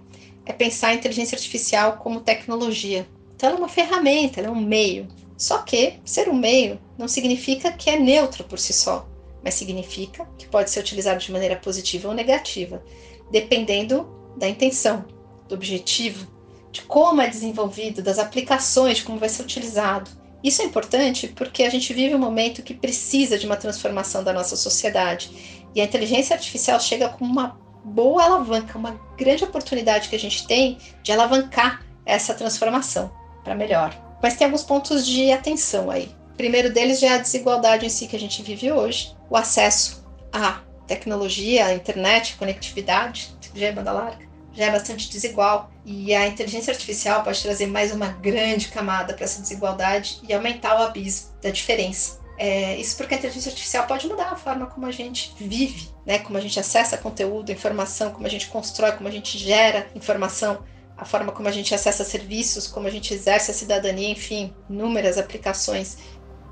é 0.46 0.52
pensar 0.52 0.88
a 0.88 0.94
inteligência 0.94 1.36
artificial 1.36 1.98
como 1.98 2.20
tecnologia. 2.20 3.06
Então, 3.34 3.48
ela 3.48 3.58
é 3.58 3.60
uma 3.60 3.68
ferramenta, 3.68 4.40
ela 4.40 4.48
é 4.48 4.52
um 4.52 4.60
meio. 4.60 5.08
Só 5.36 5.58
que 5.58 5.94
ser 6.04 6.28
um 6.28 6.34
meio 6.34 6.78
não 6.96 7.08
significa 7.08 7.72
que 7.72 7.90
é 7.90 7.98
neutro 7.98 8.44
por 8.44 8.58
si 8.58 8.72
só, 8.72 9.08
mas 9.42 9.54
significa 9.54 10.28
que 10.38 10.46
pode 10.46 10.70
ser 10.70 10.80
utilizado 10.80 11.20
de 11.20 11.32
maneira 11.32 11.56
positiva 11.56 12.08
ou 12.08 12.14
negativa 12.14 12.82
dependendo 13.30 14.08
da 14.36 14.48
intenção, 14.48 15.04
do 15.48 15.54
objetivo, 15.54 16.26
de 16.70 16.82
como 16.82 17.20
é 17.20 17.28
desenvolvido, 17.28 18.02
das 18.02 18.18
aplicações, 18.18 18.98
de 18.98 19.04
como 19.04 19.18
vai 19.18 19.28
ser 19.28 19.42
utilizado. 19.42 20.10
Isso 20.42 20.60
é 20.62 20.64
importante 20.64 21.28
porque 21.28 21.62
a 21.62 21.70
gente 21.70 21.92
vive 21.94 22.14
um 22.14 22.18
momento 22.18 22.62
que 22.62 22.74
precisa 22.74 23.38
de 23.38 23.46
uma 23.46 23.56
transformação 23.56 24.22
da 24.22 24.32
nossa 24.32 24.56
sociedade 24.56 25.64
e 25.74 25.80
a 25.80 25.84
inteligência 25.84 26.34
artificial 26.34 26.78
chega 26.78 27.08
como 27.08 27.30
uma 27.30 27.58
boa 27.84 28.24
alavanca, 28.24 28.78
uma 28.78 28.98
grande 29.16 29.44
oportunidade 29.44 30.08
que 30.08 30.16
a 30.16 30.18
gente 30.18 30.46
tem 30.46 30.78
de 31.02 31.12
alavancar 31.12 31.84
essa 32.06 32.34
transformação 32.34 33.12
para 33.42 33.54
melhor. 33.54 33.94
Mas 34.22 34.36
tem 34.36 34.46
alguns 34.46 34.62
pontos 34.62 35.06
de 35.06 35.30
atenção 35.30 35.90
aí. 35.90 36.10
O 36.32 36.36
primeiro 36.36 36.72
deles 36.72 36.98
já 36.98 37.08
é 37.08 37.14
a 37.14 37.18
desigualdade 37.18 37.86
em 37.86 37.90
si 37.90 38.06
que 38.06 38.16
a 38.16 38.18
gente 38.18 38.42
vive 38.42 38.72
hoje, 38.72 39.14
o 39.30 39.36
acesso 39.36 40.04
a 40.32 40.60
tecnologia, 40.86 41.66
a 41.66 41.74
internet, 41.74 42.34
a 42.34 42.38
conectividade, 42.38 43.32
já 43.54 43.66
é 43.66 43.72
banda 43.72 43.92
larga, 43.92 44.26
já 44.52 44.66
é 44.66 44.70
bastante 44.70 45.08
desigual. 45.08 45.70
E 45.84 46.12
a 46.12 46.26
inteligência 46.26 46.72
artificial 46.72 47.22
pode 47.22 47.40
trazer 47.40 47.66
mais 47.66 47.92
uma 47.92 48.08
grande 48.08 48.68
camada 48.68 49.14
para 49.14 49.24
essa 49.24 49.40
desigualdade 49.40 50.18
e 50.28 50.34
aumentar 50.34 50.80
o 50.80 50.82
abismo 50.82 51.30
da 51.40 51.50
diferença. 51.50 52.23
É, 52.36 52.76
isso 52.76 52.96
porque 52.96 53.14
a 53.14 53.18
inteligência 53.18 53.50
artificial 53.50 53.86
pode 53.86 54.08
mudar 54.08 54.30
a 54.30 54.36
forma 54.36 54.66
como 54.66 54.86
a 54.86 54.90
gente 54.90 55.32
vive, 55.38 55.88
né? 56.04 56.18
como 56.18 56.36
a 56.36 56.40
gente 56.40 56.58
acessa 56.58 56.98
conteúdo, 56.98 57.52
informação, 57.52 58.10
como 58.10 58.26
a 58.26 58.30
gente 58.30 58.48
constrói, 58.48 58.92
como 58.92 59.08
a 59.08 59.12
gente 59.12 59.38
gera 59.38 59.86
informação, 59.94 60.64
a 60.96 61.04
forma 61.04 61.32
como 61.32 61.48
a 61.48 61.52
gente 61.52 61.74
acessa 61.74 62.04
serviços, 62.04 62.66
como 62.66 62.86
a 62.86 62.90
gente 62.90 63.14
exerce 63.14 63.50
a 63.50 63.54
cidadania, 63.54 64.08
enfim, 64.08 64.52
inúmeras 64.68 65.16
aplicações 65.18 65.98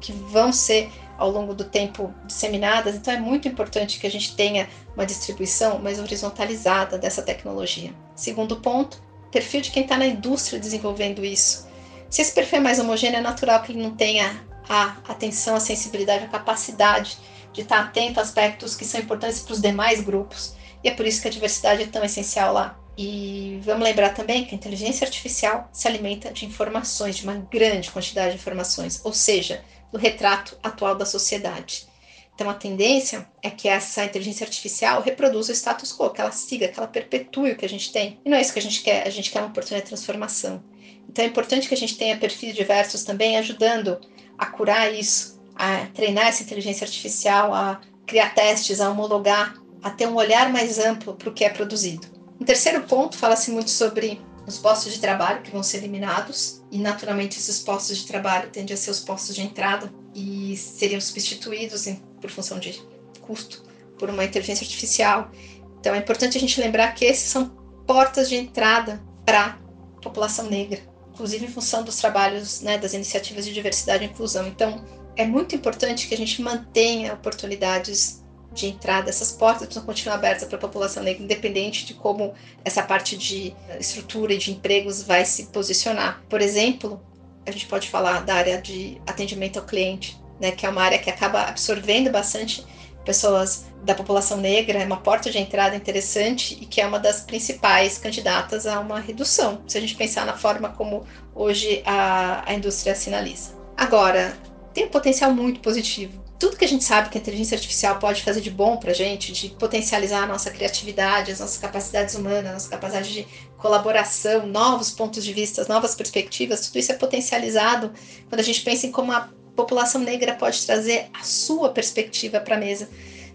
que 0.00 0.12
vão 0.12 0.52
ser 0.52 0.90
ao 1.16 1.30
longo 1.30 1.54
do 1.54 1.64
tempo 1.64 2.12
disseminadas, 2.26 2.96
então 2.96 3.14
é 3.14 3.20
muito 3.20 3.46
importante 3.46 4.00
que 4.00 4.06
a 4.06 4.10
gente 4.10 4.34
tenha 4.34 4.68
uma 4.94 5.06
distribuição 5.06 5.78
mais 5.78 6.00
horizontalizada 6.00 6.98
dessa 6.98 7.22
tecnologia. 7.22 7.94
Segundo 8.16 8.56
ponto, 8.56 9.00
perfil 9.30 9.60
de 9.60 9.70
quem 9.70 9.84
está 9.84 9.96
na 9.96 10.06
indústria 10.06 10.58
desenvolvendo 10.58 11.24
isso. 11.24 11.68
Se 12.10 12.20
esse 12.20 12.34
perfil 12.34 12.58
é 12.58 12.60
mais 12.60 12.78
homogêneo, 12.78 13.18
é 13.18 13.20
natural 13.20 13.62
que 13.62 13.72
ele 13.72 13.82
não 13.82 13.94
tenha 13.94 14.44
a 14.72 14.96
atenção, 15.06 15.54
a 15.54 15.60
sensibilidade, 15.60 16.24
a 16.24 16.28
capacidade 16.28 17.18
de 17.52 17.60
estar 17.60 17.80
atento 17.80 18.18
a 18.18 18.22
aspectos 18.22 18.74
que 18.74 18.86
são 18.86 19.00
importantes 19.00 19.40
para 19.40 19.52
os 19.52 19.60
demais 19.60 20.00
grupos. 20.00 20.54
E 20.82 20.88
é 20.88 20.94
por 20.94 21.06
isso 21.06 21.20
que 21.20 21.28
a 21.28 21.30
diversidade 21.30 21.82
é 21.82 21.86
tão 21.86 22.02
essencial 22.02 22.54
lá. 22.54 22.78
E 22.96 23.60
vamos 23.62 23.84
lembrar 23.84 24.14
também 24.14 24.46
que 24.46 24.54
a 24.54 24.56
inteligência 24.56 25.04
artificial 25.04 25.68
se 25.72 25.86
alimenta 25.86 26.32
de 26.32 26.46
informações, 26.46 27.16
de 27.16 27.24
uma 27.24 27.34
grande 27.34 27.90
quantidade 27.90 28.30
de 28.30 28.36
informações, 28.36 29.00
ou 29.04 29.12
seja, 29.12 29.62
do 29.92 29.98
retrato 29.98 30.56
atual 30.62 30.94
da 30.94 31.04
sociedade. 31.04 31.86
Então, 32.34 32.48
a 32.48 32.54
tendência 32.54 33.28
é 33.42 33.50
que 33.50 33.68
essa 33.68 34.06
inteligência 34.06 34.44
artificial 34.44 35.02
reproduza 35.02 35.52
o 35.52 35.54
status 35.54 35.92
quo, 35.92 36.10
que 36.10 36.20
ela 36.20 36.32
siga, 36.32 36.68
que 36.68 36.78
ela 36.78 36.88
perpetue 36.88 37.52
o 37.52 37.56
que 37.56 37.66
a 37.66 37.68
gente 37.68 37.92
tem. 37.92 38.18
E 38.24 38.30
não 38.30 38.38
é 38.38 38.40
isso 38.40 38.54
que 38.54 38.58
a 38.58 38.62
gente 38.62 38.82
quer, 38.82 39.06
a 39.06 39.10
gente 39.10 39.30
quer 39.30 39.40
uma 39.40 39.48
oportunidade 39.48 39.84
de 39.84 39.88
transformação. 39.88 40.64
Então, 41.06 41.22
é 41.22 41.28
importante 41.28 41.68
que 41.68 41.74
a 41.74 41.76
gente 41.76 41.98
tenha 41.98 42.16
perfis 42.16 42.54
diversos 42.54 43.04
também, 43.04 43.36
ajudando 43.36 44.00
a 44.38 44.46
curar 44.46 44.92
isso, 44.92 45.40
a 45.54 45.86
treinar 45.94 46.28
essa 46.28 46.42
inteligência 46.42 46.84
artificial, 46.84 47.54
a 47.54 47.80
criar 48.06 48.34
testes, 48.34 48.80
a 48.80 48.90
homologar, 48.90 49.54
a 49.82 49.90
ter 49.90 50.06
um 50.06 50.14
olhar 50.14 50.52
mais 50.52 50.78
amplo 50.78 51.14
para 51.14 51.28
o 51.28 51.32
que 51.32 51.44
é 51.44 51.50
produzido. 51.50 52.06
Um 52.40 52.44
terceiro 52.44 52.82
ponto 52.82 53.16
fala-se 53.16 53.50
muito 53.50 53.70
sobre 53.70 54.20
os 54.46 54.58
postos 54.58 54.92
de 54.92 55.00
trabalho 55.00 55.42
que 55.42 55.50
vão 55.50 55.62
ser 55.62 55.78
eliminados 55.78 56.62
e 56.70 56.78
naturalmente 56.78 57.38
esses 57.38 57.60
postos 57.60 57.98
de 57.98 58.06
trabalho 58.06 58.50
tendem 58.50 58.74
a 58.74 58.76
ser 58.76 58.90
os 58.90 59.00
postos 59.00 59.34
de 59.34 59.42
entrada 59.42 59.92
e 60.14 60.56
seriam 60.56 61.00
substituídos 61.00 61.86
em, 61.86 61.96
por 62.20 62.30
função 62.30 62.58
de 62.58 62.82
custo 63.20 63.62
por 63.98 64.10
uma 64.10 64.24
inteligência 64.24 64.64
artificial. 64.64 65.30
Então 65.78 65.94
é 65.94 65.98
importante 65.98 66.36
a 66.36 66.40
gente 66.40 66.60
lembrar 66.60 66.92
que 66.94 67.04
esses 67.04 67.30
são 67.30 67.48
portas 67.86 68.28
de 68.28 68.36
entrada 68.36 69.02
para 69.24 69.58
a 69.96 70.00
população 70.00 70.50
negra, 70.50 70.80
inclusive 71.12 71.46
em 71.46 71.48
função 71.48 71.82
dos 71.82 71.96
trabalhos, 71.96 72.60
né, 72.60 72.78
das 72.78 72.94
iniciativas 72.94 73.44
de 73.44 73.52
diversidade 73.52 74.04
e 74.04 74.08
inclusão. 74.08 74.46
Então 74.46 74.84
é 75.16 75.26
muito 75.26 75.54
importante 75.54 76.08
que 76.08 76.14
a 76.14 76.16
gente 76.16 76.40
mantenha 76.40 77.12
oportunidades 77.12 78.22
de 78.52 78.66
entrada, 78.66 79.08
essas 79.08 79.32
portas 79.32 79.62
precisam 79.62 79.84
continuar 79.84 80.16
abertas 80.16 80.46
para 80.46 80.56
a 80.58 80.60
população 80.60 81.02
negra, 81.02 81.22
independente 81.22 81.86
de 81.86 81.94
como 81.94 82.34
essa 82.64 82.82
parte 82.82 83.16
de 83.16 83.54
estrutura 83.80 84.34
e 84.34 84.38
de 84.38 84.50
empregos 84.52 85.02
vai 85.02 85.24
se 85.24 85.46
posicionar. 85.46 86.22
Por 86.28 86.40
exemplo, 86.42 87.00
a 87.46 87.50
gente 87.50 87.66
pode 87.66 87.88
falar 87.88 88.20
da 88.20 88.34
área 88.34 88.60
de 88.60 89.00
atendimento 89.06 89.58
ao 89.58 89.64
cliente, 89.64 90.20
né, 90.38 90.50
que 90.50 90.66
é 90.66 90.68
uma 90.68 90.82
área 90.82 90.98
que 90.98 91.08
acaba 91.08 91.44
absorvendo 91.44 92.10
bastante 92.10 92.64
pessoas 93.04 93.66
da 93.84 93.94
população 93.94 94.36
negra, 94.36 94.78
é 94.78 94.86
uma 94.86 94.98
porta 94.98 95.30
de 95.30 95.38
entrada 95.38 95.74
interessante 95.74 96.56
e 96.60 96.66
que 96.66 96.80
é 96.80 96.86
uma 96.86 96.98
das 96.98 97.20
principais 97.20 97.98
candidatas 97.98 98.66
a 98.66 98.78
uma 98.78 99.00
redução, 99.00 99.62
se 99.66 99.76
a 99.76 99.80
gente 99.80 99.96
pensar 99.96 100.24
na 100.24 100.36
forma 100.36 100.68
como 100.70 101.04
hoje 101.34 101.82
a, 101.84 102.48
a 102.48 102.54
indústria 102.54 102.94
sinaliza. 102.94 103.52
Agora, 103.76 104.36
tem 104.72 104.84
um 104.84 104.88
potencial 104.88 105.32
muito 105.32 105.60
positivo 105.60 106.22
tudo 106.42 106.56
que 106.56 106.64
a 106.64 106.68
gente 106.68 106.82
sabe 106.82 107.08
que 107.08 107.16
a 107.16 107.20
inteligência 107.20 107.54
artificial 107.54 108.00
pode 108.00 108.20
fazer 108.20 108.40
de 108.40 108.50
bom 108.50 108.76
para 108.76 108.90
a 108.90 108.94
gente, 108.94 109.30
de 109.30 109.50
potencializar 109.50 110.24
a 110.24 110.26
nossa 110.26 110.50
criatividade, 110.50 111.30
as 111.30 111.38
nossas 111.38 111.56
capacidades 111.56 112.16
humanas, 112.16 112.50
a 112.50 112.52
nossa 112.54 112.68
capacidade 112.68 113.12
de 113.12 113.28
colaboração, 113.56 114.44
novos 114.44 114.90
pontos 114.90 115.24
de 115.24 115.32
vista, 115.32 115.64
novas 115.68 115.94
perspectivas, 115.94 116.66
tudo 116.66 116.80
isso 116.80 116.90
é 116.90 116.96
potencializado 116.96 117.92
quando 118.28 118.40
a 118.40 118.42
gente 118.42 118.60
pensa 118.62 118.88
em 118.88 118.90
como 118.90 119.12
a 119.12 119.28
população 119.56 120.00
negra 120.00 120.34
pode 120.34 120.64
trazer 120.64 121.08
a 121.12 121.22
sua 121.22 121.70
perspectiva 121.70 122.40
para 122.40 122.56
a 122.56 122.58
mesa, 122.58 122.88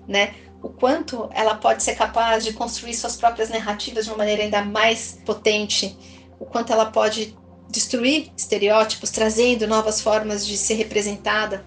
né? 0.07 0.35
O 0.61 0.69
quanto 0.69 1.29
ela 1.33 1.55
pode 1.55 1.83
ser 1.83 1.95
capaz 1.95 2.43
de 2.43 2.53
construir 2.53 2.95
suas 2.95 3.15
próprias 3.15 3.49
narrativas 3.49 4.05
de 4.05 4.11
uma 4.11 4.17
maneira 4.17 4.43
ainda 4.43 4.63
mais 4.63 5.19
potente, 5.25 5.95
o 6.39 6.45
quanto 6.45 6.73
ela 6.73 6.87
pode 6.87 7.37
destruir 7.69 8.31
estereótipos, 8.35 9.11
trazendo 9.11 9.67
novas 9.67 10.01
formas 10.01 10.45
de 10.45 10.57
ser 10.57 10.75
representada 10.75 11.65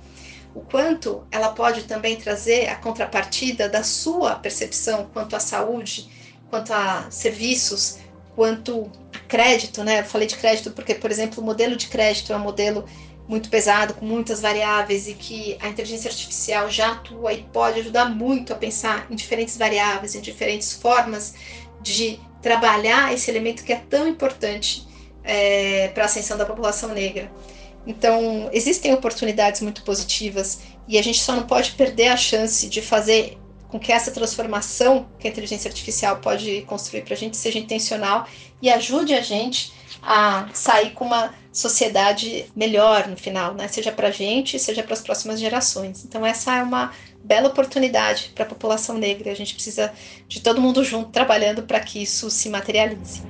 o 0.55 0.61
quanto 0.61 1.25
ela 1.31 1.51
pode 1.51 1.85
também 1.85 2.17
trazer 2.17 2.69
a 2.69 2.77
contrapartida 2.77 3.69
da 3.69 3.83
sua 3.83 4.35
percepção 4.35 5.09
quanto 5.13 5.37
à 5.37 5.41
saúde, 5.41 6.09
quanto 6.49 6.73
a 6.73 7.09
serviços, 7.11 7.99
quanto 8.35 8.91
a 9.15 9.19
crédito, 9.29 9.85
né? 9.85 10.01
Eu 10.01 10.05
falei 10.05 10.27
de 10.27 10.37
crédito 10.37 10.73
porque, 10.73 10.95
por 10.95 11.11
exemplo, 11.11 11.43
o 11.43 11.47
modelo 11.47 11.77
de 11.77 11.87
crédito 11.87 12.33
é 12.33 12.37
um 12.37 12.41
modelo 12.41 12.85
muito 13.29 13.49
pesado, 13.49 13.95
com 13.95 14.05
muitas 14.05 14.41
variáveis 14.41 15.07
e 15.07 15.15
que 15.15 15.57
a 15.61 15.69
inteligência 15.69 16.09
artificial 16.09 16.69
já 16.71 16.93
atua 16.93 17.33
e 17.33 17.43
pode 17.45 17.81
ajudar 17.81 18.07
muito 18.07 18.53
a 18.53 18.57
pensar 18.57 19.07
em 19.11 19.15
diferentes 19.15 19.57
variáveis, 19.57 20.15
em 20.15 20.21
diferentes 20.21 20.73
formas 20.73 21.35
de 21.81 22.19
trabalhar 22.43 23.13
esse 23.13 23.31
elemento 23.31 23.65
que 23.65 23.73
é 23.73 23.77
tão 23.77 24.09
importante 24.09 24.87
é, 25.23 25.89
para 25.89 26.05
a 26.05 26.07
ascensão 26.07 26.37
da 26.37 26.45
população 26.45 26.91
negra. 26.91 27.31
Então, 27.87 28.51
existem 28.53 28.93
oportunidades 28.93 29.61
muito 29.61 29.83
positivas 29.83 30.61
e 30.87 30.99
a 30.99 31.03
gente 31.03 31.21
só 31.21 31.35
não 31.35 31.47
pode 31.47 31.73
perder 31.73 32.09
a 32.09 32.17
chance 32.17 32.69
de 32.69 32.83
fazer 32.83 33.39
com 33.69 33.79
que 33.79 33.93
essa 33.93 34.11
transformação 34.11 35.07
que 35.19 35.29
a 35.29 35.31
inteligência 35.31 35.69
artificial 35.69 36.17
pode 36.17 36.63
construir 36.63 37.03
para 37.03 37.15
a 37.15 37.17
gente 37.17 37.37
seja 37.37 37.59
intencional 37.59 38.27
e 38.61 38.69
ajude 38.69 39.15
a 39.15 39.21
gente 39.21 39.73
a 40.03 40.49
sair 40.53 40.91
com 40.91 41.05
uma 41.05 41.33
sociedade 41.53 42.47
melhor 42.55 43.09
no 43.09 43.17
final, 43.17 43.55
né? 43.55 43.67
seja 43.69 43.91
para 43.91 44.09
a 44.09 44.11
gente, 44.11 44.59
seja 44.59 44.83
para 44.83 44.95
as 44.95 45.01
próximas 45.01 45.41
gerações. 45.41 46.05
Então, 46.05 46.25
essa 46.25 46.57
é 46.57 46.63
uma 46.63 46.93
bela 47.25 47.49
oportunidade 47.49 48.33
para 48.35 48.45
a 48.45 48.49
população 48.49 48.97
negra. 48.97 49.31
A 49.31 49.35
gente 49.35 49.55
precisa 49.55 49.93
de 50.29 50.41
todo 50.41 50.61
mundo 50.61 50.85
junto 50.85 51.11
trabalhando 51.11 51.63
para 51.63 51.81
que 51.81 52.03
isso 52.03 52.31
se 52.31 52.49
materialize. 52.49 53.23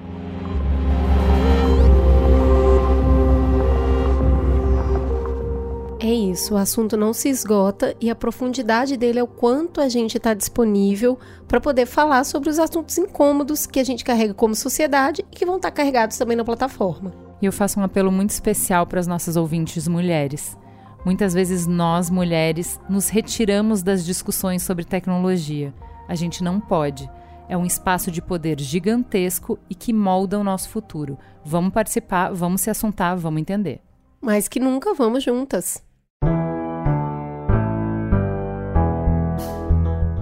É 6.02 6.12
isso, 6.12 6.54
o 6.54 6.56
assunto 6.56 6.96
não 6.96 7.12
se 7.12 7.28
esgota 7.28 7.94
e 8.00 8.08
a 8.08 8.14
profundidade 8.14 8.96
dele 8.96 9.18
é 9.18 9.22
o 9.22 9.26
quanto 9.26 9.82
a 9.82 9.88
gente 9.88 10.16
está 10.16 10.32
disponível 10.32 11.18
para 11.46 11.60
poder 11.60 11.84
falar 11.84 12.24
sobre 12.24 12.48
os 12.48 12.58
assuntos 12.58 12.96
incômodos 12.96 13.66
que 13.66 13.78
a 13.78 13.84
gente 13.84 14.02
carrega 14.02 14.32
como 14.32 14.54
sociedade 14.54 15.24
e 15.30 15.36
que 15.36 15.44
vão 15.44 15.56
estar 15.56 15.70
tá 15.70 15.76
carregados 15.76 16.16
também 16.16 16.38
na 16.38 16.44
plataforma. 16.44 17.29
E 17.40 17.46
eu 17.46 17.52
faço 17.52 17.80
um 17.80 17.84
apelo 17.84 18.12
muito 18.12 18.30
especial 18.30 18.86
para 18.86 19.00
as 19.00 19.06
nossas 19.06 19.36
ouvintes 19.36 19.88
mulheres. 19.88 20.56
Muitas 21.04 21.32
vezes 21.32 21.66
nós, 21.66 22.10
mulheres, 22.10 22.78
nos 22.88 23.08
retiramos 23.08 23.82
das 23.82 24.04
discussões 24.04 24.62
sobre 24.62 24.84
tecnologia. 24.84 25.72
A 26.06 26.14
gente 26.14 26.44
não 26.44 26.60
pode. 26.60 27.10
É 27.48 27.56
um 27.56 27.64
espaço 27.64 28.10
de 28.10 28.20
poder 28.20 28.60
gigantesco 28.60 29.58
e 29.68 29.74
que 29.74 29.92
molda 29.92 30.38
o 30.38 30.44
nosso 30.44 30.68
futuro. 30.68 31.18
Vamos 31.44 31.72
participar, 31.72 32.32
vamos 32.32 32.60
se 32.60 32.70
assuntar, 32.70 33.16
vamos 33.16 33.40
entender. 33.40 33.80
Mas 34.20 34.46
que 34.46 34.60
nunca 34.60 34.94
vamos 34.94 35.24
juntas. 35.24 35.82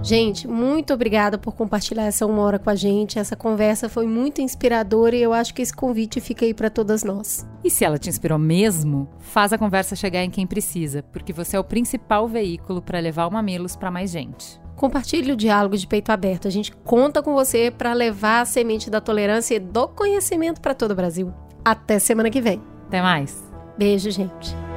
Gente, 0.01 0.47
muito 0.47 0.93
obrigada 0.93 1.37
por 1.37 1.53
compartilhar 1.53 2.05
essa 2.05 2.25
uma 2.25 2.41
hora 2.41 2.57
com 2.57 2.69
a 2.69 2.75
gente. 2.75 3.19
Essa 3.19 3.35
conversa 3.35 3.89
foi 3.89 4.07
muito 4.07 4.41
inspiradora 4.41 5.15
e 5.15 5.21
eu 5.21 5.33
acho 5.33 5.53
que 5.53 5.61
esse 5.61 5.73
convite 5.73 6.21
fica 6.21 6.45
aí 6.45 6.53
para 6.53 6.69
todas 6.69 7.03
nós. 7.03 7.45
E 7.63 7.69
se 7.69 7.83
ela 7.83 7.97
te 7.97 8.09
inspirou 8.09 8.39
mesmo, 8.39 9.09
faz 9.19 9.51
a 9.51 9.57
conversa 9.57 9.95
chegar 9.95 10.23
em 10.23 10.29
quem 10.29 10.47
precisa, 10.47 11.03
porque 11.11 11.33
você 11.33 11.57
é 11.57 11.59
o 11.59 11.63
principal 11.63 12.27
veículo 12.27 12.81
para 12.81 12.99
levar 12.99 13.27
o 13.27 13.31
Mamilos 13.31 13.75
para 13.75 13.91
mais 13.91 14.11
gente. 14.11 14.59
Compartilhe 14.75 15.33
o 15.33 15.37
diálogo 15.37 15.75
de 15.75 15.85
peito 15.85 16.09
aberto. 16.09 16.47
A 16.47 16.51
gente 16.51 16.71
conta 16.71 17.21
com 17.21 17.33
você 17.33 17.69
para 17.69 17.91
levar 17.91 18.41
a 18.41 18.45
semente 18.45 18.89
da 18.89 19.01
tolerância 19.01 19.55
e 19.55 19.59
do 19.59 19.89
conhecimento 19.89 20.61
para 20.61 20.73
todo 20.73 20.91
o 20.91 20.95
Brasil. 20.95 21.33
Até 21.65 21.99
semana 21.99 22.29
que 22.29 22.39
vem. 22.39 22.61
Até 22.87 23.01
mais. 23.01 23.43
Beijo, 23.77 24.09
gente. 24.09 24.68